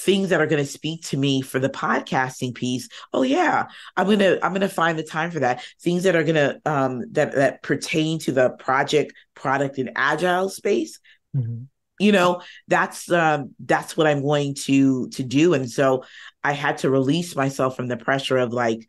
things 0.00 0.30
that 0.30 0.40
are 0.40 0.46
going 0.46 0.62
to 0.62 0.70
speak 0.70 1.04
to 1.04 1.16
me 1.16 1.42
for 1.42 1.58
the 1.58 1.68
podcasting 1.68 2.54
piece 2.54 2.88
oh 3.12 3.22
yeah 3.22 3.66
i'm 3.96 4.06
going 4.06 4.18
to 4.18 4.42
i'm 4.44 4.52
going 4.52 4.60
to 4.62 4.68
find 4.68 4.98
the 4.98 5.02
time 5.02 5.30
for 5.30 5.40
that. 5.40 5.62
Things 5.82 6.04
that 6.04 6.16
are 6.16 6.24
going 6.24 6.36
to 6.36 6.60
um 6.64 7.02
that 7.12 7.34
that 7.34 7.62
pertain 7.62 8.18
to 8.20 8.32
the 8.32 8.50
project 8.50 9.12
product 9.34 9.78
and 9.78 9.90
agile 9.96 10.48
space 10.48 10.98
mm-hmm. 11.36 11.64
you 11.98 12.12
know 12.12 12.40
that's 12.68 13.10
um 13.10 13.54
that's 13.60 13.96
what 13.96 14.06
i'm 14.06 14.22
going 14.22 14.54
to 14.54 15.08
to 15.10 15.22
do. 15.22 15.54
And 15.54 15.70
so 15.70 16.04
i 16.42 16.52
had 16.52 16.78
to 16.78 16.90
release 16.90 17.36
myself 17.36 17.76
from 17.76 17.88
the 17.88 17.96
pressure 17.96 18.38
of 18.38 18.52
like 18.52 18.86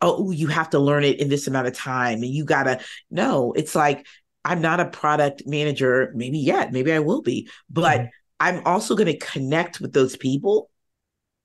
oh 0.00 0.30
you 0.30 0.46
have 0.48 0.70
to 0.70 0.78
learn 0.78 1.04
it 1.04 1.20
in 1.20 1.28
this 1.28 1.46
amount 1.46 1.66
of 1.66 1.74
time 1.74 2.22
and 2.22 2.32
you 2.32 2.44
gotta 2.44 2.80
no 3.10 3.52
it's 3.52 3.74
like 3.74 4.06
i'm 4.44 4.60
not 4.60 4.80
a 4.80 4.86
product 4.86 5.42
manager 5.46 6.12
maybe 6.14 6.38
yet 6.38 6.72
maybe 6.72 6.92
i 6.92 6.98
will 6.98 7.22
be 7.22 7.48
but 7.70 8.00
mm-hmm 8.00 8.08
I'm 8.40 8.62
also 8.64 8.94
going 8.94 9.06
to 9.06 9.18
connect 9.18 9.80
with 9.80 9.92
those 9.92 10.16
people 10.16 10.70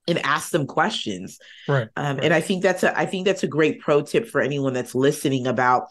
and 0.08 0.20
ask 0.20 0.52
them 0.52 0.66
questions. 0.66 1.40
Right, 1.68 1.88
um, 1.96 2.18
right. 2.18 2.26
And 2.26 2.34
I 2.34 2.42
think 2.42 2.64
that's 2.64 2.84
a 2.84 2.98
I 2.98 3.06
think 3.06 3.26
that's 3.26 3.44
a 3.44 3.48
great 3.48 3.80
pro 3.80 4.02
tip 4.02 4.28
for 4.28 4.42
anyone 4.42 4.74
that's 4.74 4.96
listening 4.96 5.48
about 5.48 5.88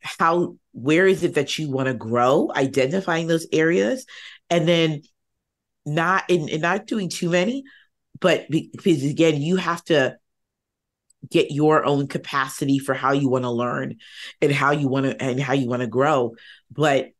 how 0.00 0.56
where 0.72 1.06
is 1.06 1.24
it 1.24 1.34
that 1.34 1.58
you 1.58 1.70
want 1.70 1.88
to 1.88 1.94
grow, 1.94 2.50
identifying 2.54 3.26
those 3.26 3.46
areas, 3.52 4.04
and 4.50 4.68
then 4.68 5.02
not 5.86 6.24
in 6.28 6.48
and 6.50 6.62
not 6.62 6.86
doing 6.86 7.08
too 7.08 7.30
many, 7.30 7.64
but 8.20 8.50
because 8.50 9.04
again, 9.04 9.40
you 9.40 9.56
have 9.56 9.82
to 9.84 10.16
get 11.30 11.50
your 11.50 11.86
own 11.86 12.06
capacity 12.06 12.78
for 12.78 12.92
how 12.94 13.12
you 13.12 13.28
want 13.28 13.44
to 13.44 13.50
learn 13.50 13.96
and 14.42 14.52
how 14.52 14.72
you 14.72 14.88
want 14.88 15.06
to 15.06 15.22
and 15.22 15.40
how 15.40 15.54
you 15.54 15.68
want 15.68 15.80
to 15.80 15.88
grow. 15.88 16.34
But 16.70 17.10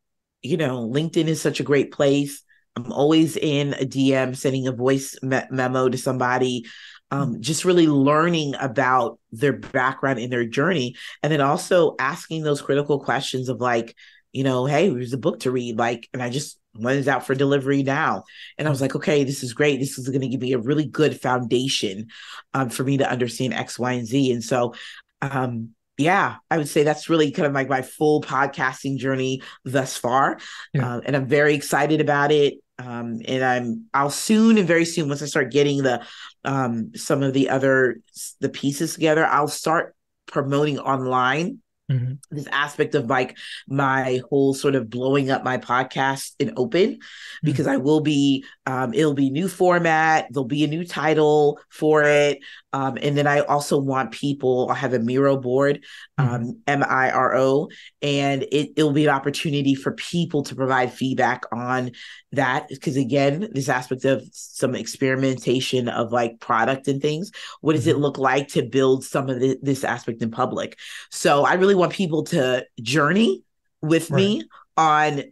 you 0.41 0.57
know, 0.57 0.87
LinkedIn 0.87 1.25
is 1.25 1.41
such 1.41 1.59
a 1.59 1.63
great 1.63 1.91
place. 1.91 2.43
I'm 2.75 2.91
always 2.91 3.37
in 3.37 3.73
a 3.73 3.85
DM, 3.85 4.35
sending 4.35 4.67
a 4.67 4.71
voice 4.71 5.15
me- 5.21 5.41
memo 5.49 5.89
to 5.89 5.97
somebody, 5.97 6.65
um, 7.11 7.41
just 7.41 7.65
really 7.65 7.87
learning 7.87 8.55
about 8.59 9.19
their 9.31 9.53
background 9.53 10.19
and 10.19 10.31
their 10.31 10.45
journey. 10.45 10.95
And 11.23 11.31
then 11.31 11.41
also 11.41 11.95
asking 11.99 12.43
those 12.43 12.61
critical 12.61 12.99
questions 12.99 13.49
of 13.49 13.61
like, 13.61 13.95
you 14.33 14.43
know, 14.43 14.65
hey, 14.65 14.89
here's 14.89 15.13
a 15.13 15.17
book 15.17 15.41
to 15.41 15.51
read. 15.51 15.77
Like, 15.77 16.09
and 16.13 16.21
I 16.21 16.29
just 16.29 16.59
one 16.73 16.97
is 16.97 17.07
out 17.07 17.25
for 17.25 17.35
delivery 17.35 17.83
now. 17.83 18.23
And 18.57 18.67
I 18.67 18.71
was 18.71 18.81
like, 18.81 18.95
okay, 18.95 19.23
this 19.23 19.43
is 19.43 19.53
great. 19.53 19.79
This 19.79 19.97
is 19.97 20.09
going 20.09 20.21
to 20.21 20.27
give 20.27 20.41
me 20.41 20.51
a 20.51 20.59
really 20.59 20.85
good 20.85 21.19
foundation 21.21 22.07
um, 22.53 22.69
for 22.69 22.83
me 22.83 22.97
to 22.97 23.09
understand 23.09 23.53
X, 23.53 23.79
Y, 23.79 23.93
and 23.93 24.05
Z. 24.05 24.31
And 24.31 24.43
so, 24.43 24.73
um, 25.21 25.69
yeah, 25.97 26.35
I 26.51 26.57
would 26.57 26.67
say 26.67 26.83
that's 26.83 27.09
really 27.09 27.31
kind 27.31 27.45
of 27.45 27.53
like 27.53 27.69
my 27.69 27.81
full 27.81 28.21
podcasting 28.21 28.97
journey 28.97 29.41
thus 29.63 29.95
far. 29.95 30.39
Yeah. 30.73 30.95
Uh, 30.95 31.01
and 31.05 31.15
I'm 31.15 31.27
very 31.27 31.55
excited 31.55 32.01
about 32.01 32.33
it 32.33 32.55
um, 32.77 33.21
and 33.25 33.43
I'm 33.43 33.85
I'll 33.93 34.09
soon 34.09 34.57
and 34.57 34.67
very 34.67 34.85
soon 34.85 35.07
once 35.07 35.21
I 35.21 35.25
start 35.25 35.51
getting 35.51 35.83
the 35.83 36.05
um, 36.43 36.91
some 36.95 37.23
of 37.23 37.33
the 37.33 37.49
other 37.49 37.99
the 38.41 38.49
pieces 38.49 38.93
together, 38.93 39.25
I'll 39.25 39.47
start 39.47 39.95
promoting 40.27 40.79
online 40.79 41.61
mm-hmm. 41.89 42.13
this 42.31 42.47
aspect 42.47 42.95
of 42.95 43.05
like 43.05 43.37
my 43.67 44.21
whole 44.29 44.53
sort 44.53 44.75
of 44.75 44.89
blowing 44.89 45.29
up 45.29 45.43
my 45.43 45.57
podcast 45.57 46.33
in 46.39 46.53
open 46.57 46.95
mm-hmm. 46.95 47.45
because 47.45 47.67
I 47.67 47.77
will 47.77 48.01
be 48.01 48.45
um, 48.65 48.93
it'll 48.93 49.13
be 49.13 49.29
new 49.29 49.47
format, 49.47 50.27
there'll 50.31 50.45
be 50.45 50.63
a 50.63 50.67
new 50.67 50.85
title 50.85 51.59
for 51.69 52.03
it. 52.03 52.39
Um, 52.75 52.97
and 53.01 53.15
then 53.17 53.25
I 53.25 53.39
also 53.39 53.77
want 53.77 54.11
people, 54.11 54.69
I 54.69 54.75
have 54.75 54.93
a 54.93 54.99
Miro 54.99 55.37
board, 55.37 55.85
mm-hmm. 56.19 56.29
um, 56.29 56.61
M 56.67 56.83
I 56.83 57.09
R 57.09 57.33
O, 57.37 57.69
and 58.01 58.43
it, 58.43 58.73
it'll 58.75 58.91
be 58.91 59.05
an 59.05 59.15
opportunity 59.15 59.75
for 59.75 59.93
people 59.93 60.43
to 60.43 60.55
provide 60.55 60.91
feedback 60.91 61.45
on 61.53 61.91
that. 62.33 62.67
Because 62.67 62.97
again, 62.97 63.47
this 63.53 63.69
aspect 63.69 64.03
of 64.03 64.27
some 64.33 64.75
experimentation 64.75 65.87
of 65.87 66.11
like 66.11 66.41
product 66.41 66.89
and 66.89 67.01
things, 67.01 67.31
what 67.61 67.73
does 67.73 67.87
it 67.87 67.93
mm-hmm. 67.93 68.01
look 68.01 68.17
like 68.17 68.49
to 68.49 68.61
build 68.61 69.05
some 69.05 69.29
of 69.29 69.39
the, 69.39 69.57
this 69.61 69.85
aspect 69.85 70.21
in 70.21 70.29
public? 70.29 70.77
So 71.11 71.45
I 71.45 71.53
really 71.53 71.75
want 71.75 71.93
people 71.93 72.25
to 72.25 72.65
journey 72.81 73.43
with 73.81 74.11
right. 74.11 74.17
me 74.17 74.43
on 74.75 75.23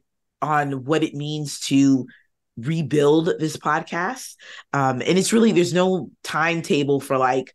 on 0.42 0.86
what 0.86 1.04
it 1.04 1.14
means 1.14 1.60
to 1.68 2.06
rebuild 2.58 3.34
this 3.40 3.58
podcast. 3.58 4.36
Um, 4.74 5.02
and 5.02 5.18
it's 5.18 5.34
really 5.34 5.52
there's 5.52 5.74
no 5.74 6.10
timetable 6.24 7.00
for 7.00 7.18
like 7.18 7.52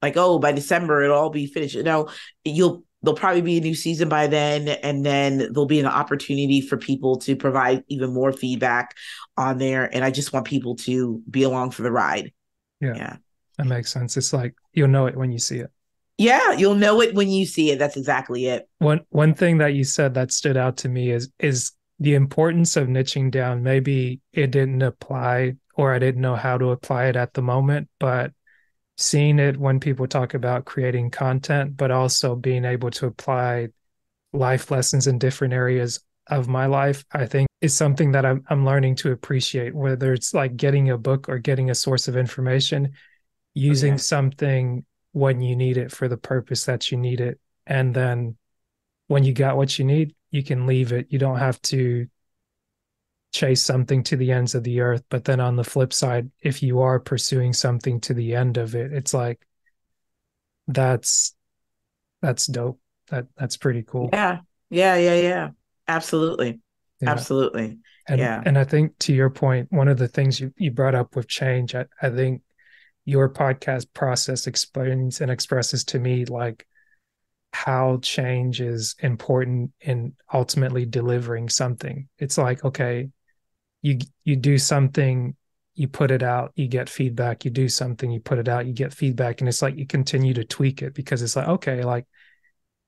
like 0.00 0.16
oh 0.16 0.38
by 0.38 0.52
December 0.52 1.02
it'll 1.02 1.18
all 1.18 1.30
be 1.30 1.46
finished. 1.46 1.74
You 1.74 1.82
know, 1.82 2.08
you'll 2.44 2.84
there'll 3.02 3.16
probably 3.16 3.42
be 3.42 3.58
a 3.58 3.60
new 3.60 3.74
season 3.74 4.08
by 4.08 4.26
then 4.26 4.68
and 4.68 5.04
then 5.04 5.38
there'll 5.38 5.66
be 5.66 5.80
an 5.80 5.86
opportunity 5.86 6.60
for 6.60 6.76
people 6.76 7.16
to 7.18 7.34
provide 7.36 7.82
even 7.88 8.12
more 8.12 8.32
feedback 8.32 8.94
on 9.36 9.58
there 9.58 9.92
and 9.92 10.04
I 10.04 10.10
just 10.10 10.32
want 10.32 10.46
people 10.46 10.76
to 10.76 11.20
be 11.28 11.42
along 11.42 11.72
for 11.72 11.82
the 11.82 11.90
ride. 11.90 12.32
Yeah. 12.80 12.94
Yeah. 12.94 13.16
That 13.58 13.66
makes 13.66 13.92
sense. 13.92 14.16
It's 14.16 14.32
like 14.32 14.54
you'll 14.72 14.88
know 14.88 15.06
it 15.06 15.16
when 15.16 15.30
you 15.32 15.38
see 15.38 15.58
it. 15.58 15.70
Yeah, 16.18 16.52
you'll 16.52 16.74
know 16.74 17.00
it 17.00 17.14
when 17.14 17.28
you 17.28 17.46
see 17.46 17.70
it. 17.70 17.78
That's 17.78 17.96
exactly 17.96 18.46
it. 18.46 18.68
One 18.78 19.00
one 19.10 19.34
thing 19.34 19.58
that 19.58 19.74
you 19.74 19.82
said 19.82 20.14
that 20.14 20.30
stood 20.30 20.56
out 20.56 20.76
to 20.78 20.88
me 20.88 21.10
is 21.10 21.30
is 21.38 21.72
the 22.02 22.14
importance 22.14 22.76
of 22.76 22.88
niching 22.88 23.30
down. 23.30 23.62
Maybe 23.62 24.20
it 24.32 24.50
didn't 24.50 24.82
apply 24.82 25.54
or 25.76 25.94
I 25.94 26.00
didn't 26.00 26.20
know 26.20 26.34
how 26.34 26.58
to 26.58 26.70
apply 26.70 27.06
it 27.06 27.14
at 27.14 27.32
the 27.32 27.42
moment, 27.42 27.88
but 28.00 28.32
seeing 28.98 29.38
it 29.38 29.56
when 29.56 29.78
people 29.78 30.08
talk 30.08 30.34
about 30.34 30.64
creating 30.64 31.12
content, 31.12 31.76
but 31.76 31.92
also 31.92 32.34
being 32.34 32.64
able 32.64 32.90
to 32.90 33.06
apply 33.06 33.68
life 34.32 34.70
lessons 34.72 35.06
in 35.06 35.18
different 35.18 35.54
areas 35.54 36.00
of 36.26 36.48
my 36.48 36.66
life, 36.66 37.04
I 37.12 37.26
think 37.26 37.48
is 37.60 37.76
something 37.76 38.10
that 38.12 38.26
I'm 38.26 38.42
I'm 38.50 38.66
learning 38.66 38.96
to 38.96 39.12
appreciate, 39.12 39.72
whether 39.72 40.12
it's 40.12 40.34
like 40.34 40.56
getting 40.56 40.90
a 40.90 40.98
book 40.98 41.28
or 41.28 41.38
getting 41.38 41.70
a 41.70 41.74
source 41.74 42.08
of 42.08 42.16
information, 42.16 42.94
using 43.54 43.94
okay. 43.94 43.98
something 43.98 44.84
when 45.12 45.40
you 45.40 45.54
need 45.54 45.76
it 45.76 45.92
for 45.92 46.08
the 46.08 46.16
purpose 46.16 46.64
that 46.64 46.90
you 46.90 46.98
need 46.98 47.20
it. 47.20 47.38
And 47.64 47.94
then 47.94 48.36
when 49.06 49.22
you 49.22 49.32
got 49.32 49.56
what 49.56 49.78
you 49.78 49.84
need, 49.84 50.16
you 50.32 50.42
can 50.42 50.66
leave 50.66 50.92
it. 50.92 51.06
You 51.10 51.20
don't 51.20 51.38
have 51.38 51.62
to 51.62 52.08
chase 53.32 53.62
something 53.62 54.02
to 54.02 54.16
the 54.16 54.32
ends 54.32 54.56
of 54.56 54.64
the 54.64 54.80
earth. 54.80 55.04
But 55.08 55.24
then 55.24 55.38
on 55.38 55.54
the 55.54 55.62
flip 55.62 55.92
side, 55.92 56.30
if 56.40 56.62
you 56.62 56.80
are 56.80 56.98
pursuing 56.98 57.52
something 57.52 58.00
to 58.00 58.14
the 58.14 58.34
end 58.34 58.56
of 58.56 58.74
it, 58.74 58.92
it's 58.92 59.14
like 59.14 59.46
that's 60.66 61.36
that's 62.20 62.46
dope. 62.46 62.80
That 63.10 63.26
that's 63.36 63.56
pretty 63.56 63.82
cool. 63.82 64.10
Yeah. 64.12 64.40
Yeah. 64.70 64.96
Yeah. 64.96 65.14
Yeah. 65.14 65.48
Absolutely. 65.86 66.60
Yeah. 67.00 67.10
Absolutely. 67.10 67.78
And, 68.08 68.18
yeah. 68.18 68.42
And 68.44 68.58
I 68.58 68.64
think 68.64 68.98
to 69.00 69.12
your 69.12 69.30
point, 69.30 69.68
one 69.70 69.88
of 69.88 69.98
the 69.98 70.08
things 70.08 70.40
you, 70.40 70.52
you 70.56 70.70
brought 70.70 70.94
up 70.94 71.14
with 71.14 71.28
change, 71.28 71.74
I, 71.74 71.86
I 72.00 72.10
think 72.10 72.42
your 73.04 73.28
podcast 73.28 73.86
process 73.92 74.46
explains 74.46 75.20
and 75.20 75.30
expresses 75.30 75.84
to 75.84 75.98
me 75.98 76.24
like 76.24 76.66
how 77.52 77.98
change 78.02 78.60
is 78.60 78.94
important 79.00 79.72
in 79.80 80.14
ultimately 80.32 80.86
delivering 80.86 81.48
something. 81.48 82.08
It's 82.18 82.38
like, 82.38 82.64
okay, 82.64 83.10
you 83.82 83.98
you 84.24 84.36
do 84.36 84.58
something, 84.58 85.36
you 85.74 85.88
put 85.88 86.10
it 86.10 86.22
out, 86.22 86.52
you 86.54 86.68
get 86.68 86.88
feedback, 86.88 87.44
you 87.44 87.50
do 87.50 87.68
something, 87.68 88.10
you 88.10 88.20
put 88.20 88.38
it 88.38 88.48
out, 88.48 88.66
you 88.66 88.72
get 88.72 88.92
feedback. 88.92 89.40
And 89.40 89.48
it's 89.48 89.62
like 89.62 89.76
you 89.76 89.86
continue 89.86 90.34
to 90.34 90.44
tweak 90.44 90.82
it 90.82 90.94
because 90.94 91.22
it's 91.22 91.36
like, 91.36 91.48
okay, 91.48 91.84
like 91.84 92.06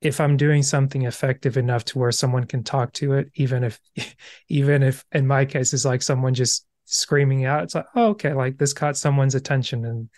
if 0.01 0.19
I'm 0.19 0.37
doing 0.37 0.63
something 0.63 1.03
effective 1.03 1.57
enough 1.57 1.85
to 1.85 1.99
where 1.99 2.11
someone 2.11 2.45
can 2.45 2.63
talk 2.63 2.93
to 2.93 3.13
it, 3.13 3.31
even 3.35 3.63
if 3.63 3.79
even 4.49 4.83
if 4.83 5.05
in 5.11 5.27
my 5.27 5.45
case 5.45 5.73
it's 5.73 5.85
like 5.85 6.01
someone 6.01 6.33
just 6.33 6.65
screaming 6.85 7.45
out. 7.45 7.63
It's 7.63 7.75
like, 7.75 7.87
oh, 7.95 8.09
okay, 8.09 8.33
like 8.33 8.57
this 8.57 8.73
caught 8.73 8.97
someone's 8.97 9.35
attention 9.35 9.85
and 9.85 10.09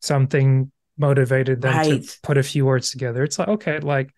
something 0.00 0.70
motivated 0.96 1.60
them 1.60 1.74
right. 1.74 2.02
to 2.02 2.18
put 2.22 2.38
a 2.38 2.42
few 2.42 2.66
words 2.66 2.90
together. 2.90 3.22
It's 3.22 3.38
like, 3.38 3.48
okay, 3.48 3.78
like 3.80 4.10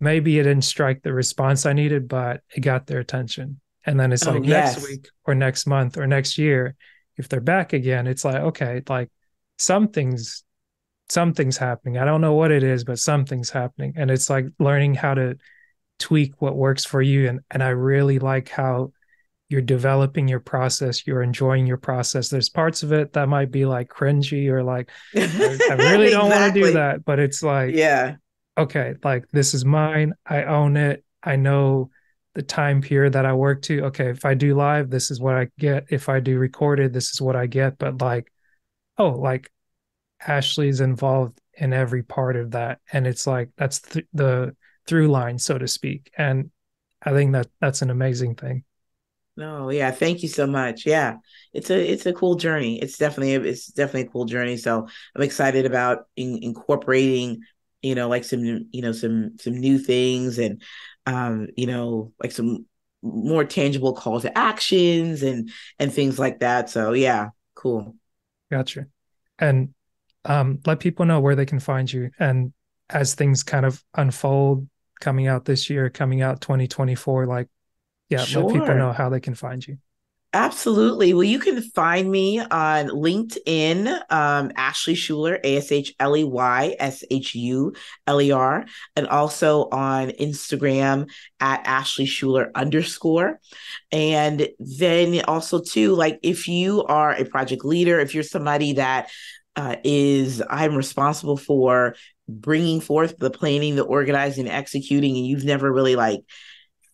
maybe 0.00 0.38
it 0.38 0.44
didn't 0.44 0.64
strike 0.64 1.02
the 1.02 1.12
response 1.12 1.66
I 1.66 1.72
needed, 1.72 2.08
but 2.08 2.42
it 2.54 2.60
got 2.60 2.86
their 2.86 3.00
attention. 3.00 3.60
And 3.86 4.00
then 4.00 4.12
it's 4.12 4.26
oh, 4.26 4.32
like 4.32 4.44
yes. 4.44 4.76
next 4.76 4.88
week 4.88 5.08
or 5.24 5.34
next 5.34 5.66
month 5.66 5.98
or 5.98 6.06
next 6.06 6.38
year, 6.38 6.74
if 7.16 7.28
they're 7.28 7.40
back 7.40 7.72
again, 7.72 8.06
it's 8.06 8.24
like, 8.24 8.36
okay, 8.36 8.82
like 8.88 9.10
something's 9.58 10.44
something's 11.10 11.58
happening. 11.58 11.98
I 11.98 12.04
don't 12.04 12.22
know 12.22 12.32
what 12.32 12.50
it 12.50 12.62
is, 12.62 12.84
but 12.84 12.98
something's 12.98 13.50
happening. 13.50 13.94
And 13.96 14.10
it's 14.10 14.30
like 14.30 14.46
learning 14.58 14.94
how 14.94 15.14
to 15.14 15.36
tweak 15.98 16.40
what 16.40 16.56
works 16.56 16.84
for 16.84 17.02
you. 17.02 17.28
And 17.28 17.40
and 17.50 17.62
I 17.62 17.68
really 17.68 18.18
like 18.18 18.48
how 18.48 18.92
you're 19.54 19.62
developing 19.62 20.26
your 20.26 20.40
process 20.40 21.06
you're 21.06 21.22
enjoying 21.22 21.64
your 21.64 21.76
process. 21.76 22.28
There's 22.28 22.48
parts 22.48 22.82
of 22.82 22.92
it 22.92 23.12
that 23.12 23.28
might 23.28 23.52
be 23.52 23.66
like 23.66 23.88
cringy 23.88 24.48
or 24.48 24.64
like 24.64 24.90
i 25.14 25.20
really 25.20 26.10
don't 26.10 26.26
exactly. 26.26 26.28
want 26.28 26.54
to 26.54 26.60
do 26.60 26.72
that 26.72 27.04
but 27.04 27.20
it's 27.20 27.40
like 27.40 27.72
yeah. 27.72 28.16
okay 28.58 28.96
like 29.04 29.28
this 29.30 29.54
is 29.54 29.64
mine 29.64 30.12
i 30.26 30.42
own 30.42 30.76
it 30.76 31.04
i 31.22 31.36
know 31.36 31.90
the 32.34 32.42
time 32.42 32.82
period 32.82 33.12
that 33.12 33.24
i 33.24 33.32
work 33.32 33.62
to 33.62 33.84
okay 33.84 34.10
if 34.10 34.24
i 34.24 34.34
do 34.34 34.56
live 34.56 34.90
this 34.90 35.12
is 35.12 35.20
what 35.20 35.36
i 35.36 35.46
get 35.56 35.84
if 35.88 36.08
i 36.08 36.18
do 36.18 36.36
recorded 36.36 36.92
this 36.92 37.10
is 37.10 37.20
what 37.20 37.36
i 37.36 37.46
get 37.46 37.78
but 37.78 38.00
like 38.00 38.32
oh 38.98 39.10
like 39.10 39.48
ashley's 40.26 40.80
involved 40.80 41.40
in 41.52 41.72
every 41.72 42.02
part 42.02 42.34
of 42.34 42.50
that 42.50 42.80
and 42.92 43.06
it's 43.06 43.24
like 43.24 43.50
that's 43.56 43.80
th- 43.80 44.06
the 44.14 44.52
through 44.88 45.06
line 45.06 45.38
so 45.38 45.56
to 45.56 45.68
speak 45.68 46.10
and 46.18 46.50
i 47.04 47.12
think 47.12 47.30
that 47.32 47.46
that's 47.60 47.82
an 47.82 47.90
amazing 47.90 48.34
thing 48.34 48.64
no, 49.36 49.70
yeah, 49.70 49.90
thank 49.90 50.22
you 50.22 50.28
so 50.28 50.46
much. 50.46 50.86
Yeah, 50.86 51.16
it's 51.52 51.70
a 51.70 51.92
it's 51.92 52.06
a 52.06 52.12
cool 52.12 52.36
journey. 52.36 52.80
It's 52.80 52.98
definitely 52.98 53.34
a, 53.34 53.40
it's 53.40 53.66
definitely 53.66 54.02
a 54.02 54.12
cool 54.12 54.24
journey. 54.26 54.56
So 54.56 54.86
I'm 55.14 55.22
excited 55.22 55.66
about 55.66 56.06
in, 56.16 56.38
incorporating, 56.42 57.42
you 57.82 57.94
know, 57.94 58.08
like 58.08 58.24
some 58.24 58.44
you 58.44 58.82
know 58.82 58.92
some 58.92 59.36
some 59.38 59.54
new 59.54 59.78
things 59.78 60.38
and 60.38 60.62
um 61.06 61.48
you 61.56 61.66
know 61.66 62.12
like 62.22 62.32
some 62.32 62.66
more 63.02 63.44
tangible 63.44 63.92
call 63.92 64.20
to 64.20 64.36
actions 64.38 65.22
and 65.22 65.50
and 65.78 65.92
things 65.92 66.18
like 66.18 66.40
that. 66.40 66.70
So 66.70 66.92
yeah, 66.92 67.30
cool. 67.54 67.96
Gotcha. 68.50 68.86
And 69.38 69.74
um, 70.24 70.60
let 70.64 70.80
people 70.80 71.04
know 71.04 71.20
where 71.20 71.34
they 71.34 71.44
can 71.44 71.58
find 71.58 71.92
you 71.92 72.10
and 72.18 72.52
as 72.88 73.14
things 73.14 73.42
kind 73.42 73.66
of 73.66 73.82
unfold 73.94 74.68
coming 75.00 75.26
out 75.26 75.44
this 75.44 75.68
year, 75.68 75.90
coming 75.90 76.22
out 76.22 76.40
2024, 76.40 77.26
like 77.26 77.48
yeah, 78.08 78.24
sure. 78.24 78.44
let 78.44 78.52
people 78.54 78.74
know 78.74 78.92
how 78.92 79.08
they 79.08 79.20
can 79.20 79.34
find 79.34 79.66
you. 79.66 79.78
Absolutely. 80.34 81.14
Well, 81.14 81.22
you 81.22 81.38
can 81.38 81.62
find 81.62 82.10
me 82.10 82.40
on 82.40 82.88
LinkedIn, 82.88 83.86
um, 84.10 84.50
Ashley 84.56 84.94
Shuler, 84.94 85.38
A 85.44 85.58
S 85.58 85.70
H 85.70 85.94
L 86.00 86.16
E 86.16 86.24
Y 86.24 86.74
S 86.80 87.04
H 87.08 87.36
U 87.36 87.72
L 88.08 88.20
E 88.20 88.32
R, 88.32 88.66
and 88.96 89.06
also 89.06 89.68
on 89.70 90.10
Instagram 90.10 91.08
at 91.38 91.64
Ashley 91.64 92.06
Shuler 92.06 92.50
underscore. 92.56 93.38
And 93.92 94.48
then 94.58 95.22
also, 95.26 95.60
too, 95.62 95.94
like 95.94 96.18
if 96.24 96.48
you 96.48 96.82
are 96.82 97.12
a 97.12 97.24
project 97.24 97.64
leader, 97.64 98.00
if 98.00 98.12
you're 98.12 98.24
somebody 98.24 98.72
that 98.72 99.10
uh, 99.54 99.76
is 99.84 100.42
I'm 100.50 100.74
responsible 100.74 101.36
for 101.36 101.94
bringing 102.28 102.80
forth 102.80 103.18
the 103.18 103.30
planning, 103.30 103.76
the 103.76 103.84
organizing, 103.84 104.48
executing, 104.48 105.16
and 105.16 105.26
you've 105.26 105.44
never 105.44 105.72
really 105.72 105.94
like 105.94 106.22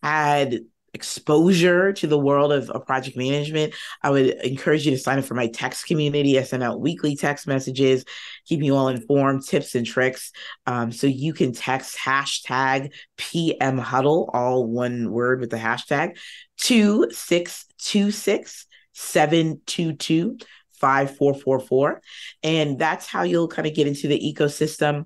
had 0.03 0.59
exposure 0.93 1.93
to 1.93 2.07
the 2.07 2.17
world 2.17 2.51
of, 2.51 2.69
of, 2.69 2.85
project 2.85 3.15
management, 3.15 3.73
I 4.01 4.09
would 4.09 4.27
encourage 4.43 4.85
you 4.85 4.91
to 4.91 4.97
sign 4.97 5.19
up 5.19 5.25
for 5.25 5.35
my 5.35 5.47
text 5.47 5.85
community. 5.85 6.37
I 6.37 6.43
send 6.43 6.63
out 6.63 6.81
weekly 6.81 7.15
text 7.15 7.47
messages, 7.47 8.03
keeping 8.45 8.65
you 8.65 8.75
all 8.75 8.89
informed, 8.89 9.45
tips 9.45 9.75
and 9.75 9.85
tricks. 9.85 10.31
Um, 10.65 10.91
so 10.91 11.07
you 11.07 11.33
can 11.33 11.53
text 11.53 11.97
hashtag 11.97 12.91
PM 13.17 13.77
huddle, 13.77 14.29
all 14.33 14.65
one 14.65 15.11
word 15.11 15.39
with 15.39 15.49
the 15.49 15.57
hashtag, 15.57 16.17
2626 16.57 18.65
722 18.93 20.37
5444. 20.73 22.01
And 22.43 22.79
that's 22.79 23.07
how 23.07 23.23
you'll 23.23 23.47
kind 23.47 23.67
of 23.67 23.75
get 23.75 23.87
into 23.87 24.07
the 24.07 24.19
ecosystem 24.19 25.05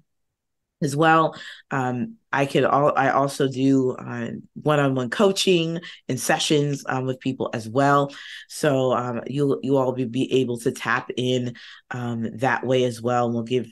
as 0.86 0.96
well. 0.96 1.36
Um, 1.72 2.16
I 2.32 2.46
could 2.46 2.64
all 2.64 2.94
I 2.96 3.10
also 3.10 3.50
do 3.50 3.92
uh, 3.92 4.30
one-on-one 4.54 5.10
coaching 5.10 5.82
and 6.08 6.20
sessions 6.20 6.86
um, 6.88 7.06
with 7.06 7.20
people 7.20 7.50
as 7.54 7.68
well. 7.68 8.14
So 8.48 8.94
um, 8.94 9.22
you 9.28 9.60
you 9.64 9.76
all 9.76 9.92
be, 9.92 10.06
be 10.06 10.32
able 10.42 10.58
to 10.60 10.72
tap 10.72 11.12
in 11.18 11.56
um, 11.92 12.38
that 12.38 12.66
way 12.66 12.86
as 12.86 13.02
well. 13.02 13.26
And 13.26 13.34
we'll 13.36 13.44
give 13.44 13.68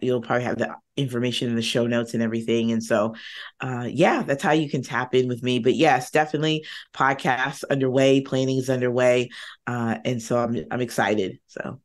you'll 0.00 0.20
probably 0.20 0.44
have 0.44 0.58
the 0.58 0.74
information 0.96 1.48
in 1.48 1.56
the 1.56 1.62
show 1.62 1.86
notes 1.86 2.14
and 2.14 2.22
everything. 2.22 2.72
And 2.72 2.84
so, 2.84 3.14
uh, 3.60 3.88
yeah, 3.88 4.22
that's 4.22 4.42
how 4.42 4.52
you 4.52 4.68
can 4.68 4.82
tap 4.82 5.14
in 5.14 5.28
with 5.28 5.42
me. 5.42 5.58
But 5.58 5.74
yes, 5.74 6.10
definitely 6.10 6.66
podcast 6.94 7.64
underway, 7.70 8.20
planning 8.20 8.58
is 8.58 8.68
underway, 8.68 9.30
uh, 9.66 9.98
and 10.04 10.22
so 10.22 10.38
I'm 10.38 10.56
I'm 10.70 10.80
excited. 10.80 11.38
So 11.46 11.80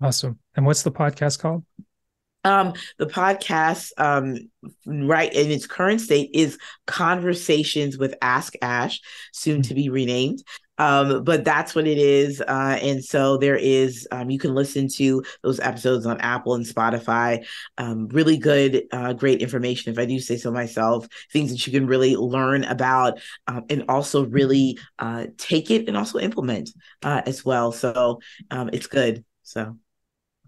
awesome. 0.00 0.38
And 0.54 0.64
what's 0.66 0.82
the 0.82 0.92
podcast 0.92 1.40
called? 1.40 1.64
Um, 2.44 2.74
the 2.98 3.06
podcast, 3.06 3.90
um, 3.98 4.36
right 4.86 5.32
in 5.32 5.50
its 5.50 5.66
current 5.66 6.00
state, 6.00 6.30
is 6.34 6.58
Conversations 6.86 7.98
with 7.98 8.14
Ask 8.20 8.54
Ash, 8.62 9.00
soon 9.32 9.62
to 9.62 9.74
be 9.74 9.88
renamed. 9.88 10.42
Um, 10.76 11.22
but 11.22 11.44
that's 11.44 11.74
what 11.74 11.86
it 11.86 11.98
is. 11.98 12.40
Uh, 12.40 12.78
and 12.82 13.04
so 13.04 13.36
there 13.36 13.56
is, 13.56 14.08
um, 14.10 14.28
you 14.28 14.38
can 14.38 14.54
listen 14.54 14.88
to 14.96 15.22
those 15.42 15.60
episodes 15.60 16.04
on 16.04 16.20
Apple 16.20 16.54
and 16.54 16.66
Spotify. 16.66 17.46
Um, 17.78 18.08
really 18.08 18.38
good, 18.38 18.82
uh, 18.90 19.12
great 19.12 19.40
information, 19.40 19.92
if 19.92 19.98
I 19.98 20.04
do 20.04 20.18
say 20.18 20.36
so 20.36 20.50
myself, 20.50 21.06
things 21.32 21.50
that 21.50 21.64
you 21.66 21.72
can 21.72 21.86
really 21.86 22.16
learn 22.16 22.64
about 22.64 23.20
um, 23.46 23.64
and 23.70 23.84
also 23.88 24.26
really 24.26 24.78
uh, 24.98 25.26
take 25.38 25.70
it 25.70 25.86
and 25.86 25.96
also 25.96 26.18
implement 26.18 26.70
uh, 27.04 27.22
as 27.24 27.44
well. 27.44 27.70
So 27.70 28.20
um, 28.50 28.70
it's 28.72 28.88
good. 28.88 29.24
So. 29.44 29.76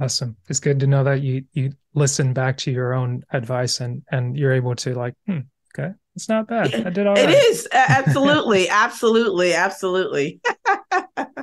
Awesome. 0.01 0.37
It's 0.49 0.61
good 0.61 0.81
to 0.81 0.87
know 0.87 1.05
that 1.05 1.23
you 1.23 1.45
you 1.53 1.73
listen 1.95 2.35
back 2.35 2.59
to 2.59 2.71
your 2.71 2.93
own 2.93 3.25
advice 3.33 3.81
and 3.81 4.03
and 4.11 4.37
you're 4.37 4.53
able 4.53 4.75
to 4.77 4.95
like, 4.95 5.15
hmm, 5.27 5.41
okay, 5.73 5.93
it's 6.15 6.29
not 6.29 6.49
bad. 6.49 6.75
I 6.75 6.91
did 6.91 7.07
all 7.07 7.17
it 7.17 7.25
right. 7.25 7.35
is 7.35 7.67
absolutely, 7.73 8.69
absolutely, 8.71 9.55
absolutely. 9.55 10.41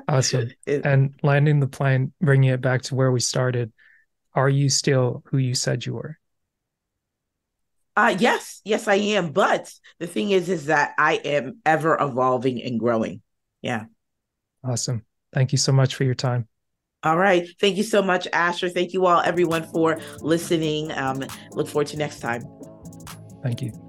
awesome. 0.07 0.51
It, 0.67 0.85
and 0.85 1.15
landing 1.23 1.59
the 1.59 1.67
plane, 1.67 2.13
bringing 2.21 2.51
it 2.51 2.61
back 2.61 2.83
to 2.83 2.95
where 2.95 3.11
we 3.11 3.19
started. 3.19 3.71
Are 4.35 4.49
you 4.49 4.69
still 4.69 5.23
who 5.27 5.37
you 5.37 5.55
said 5.55 5.85
you 5.85 5.95
were? 5.95 6.17
Uh 7.95 8.15
yes, 8.17 8.61
yes, 8.63 8.87
I 8.87 8.95
am. 8.95 9.31
But 9.31 9.71
the 9.99 10.07
thing 10.07 10.31
is, 10.31 10.49
is 10.49 10.67
that 10.67 10.93
I 10.97 11.15
am 11.15 11.59
ever 11.65 11.97
evolving 11.99 12.61
and 12.61 12.79
growing. 12.79 13.21
Yeah. 13.61 13.85
Awesome. 14.63 15.05
Thank 15.33 15.51
you 15.51 15.57
so 15.57 15.71
much 15.71 15.95
for 15.95 16.03
your 16.03 16.15
time. 16.15 16.47
All 17.03 17.17
right. 17.17 17.47
Thank 17.59 17.77
you 17.77 17.83
so 17.83 18.01
much, 18.01 18.27
Asher. 18.31 18.69
Thank 18.69 18.93
you 18.93 19.05
all, 19.05 19.21
everyone, 19.21 19.63
for 19.73 19.99
listening. 20.21 20.91
Um, 20.93 21.23
look 21.51 21.67
forward 21.67 21.87
to 21.87 21.97
next 21.97 22.19
time. 22.19 22.43
Thank 23.43 23.61
you. 23.61 23.82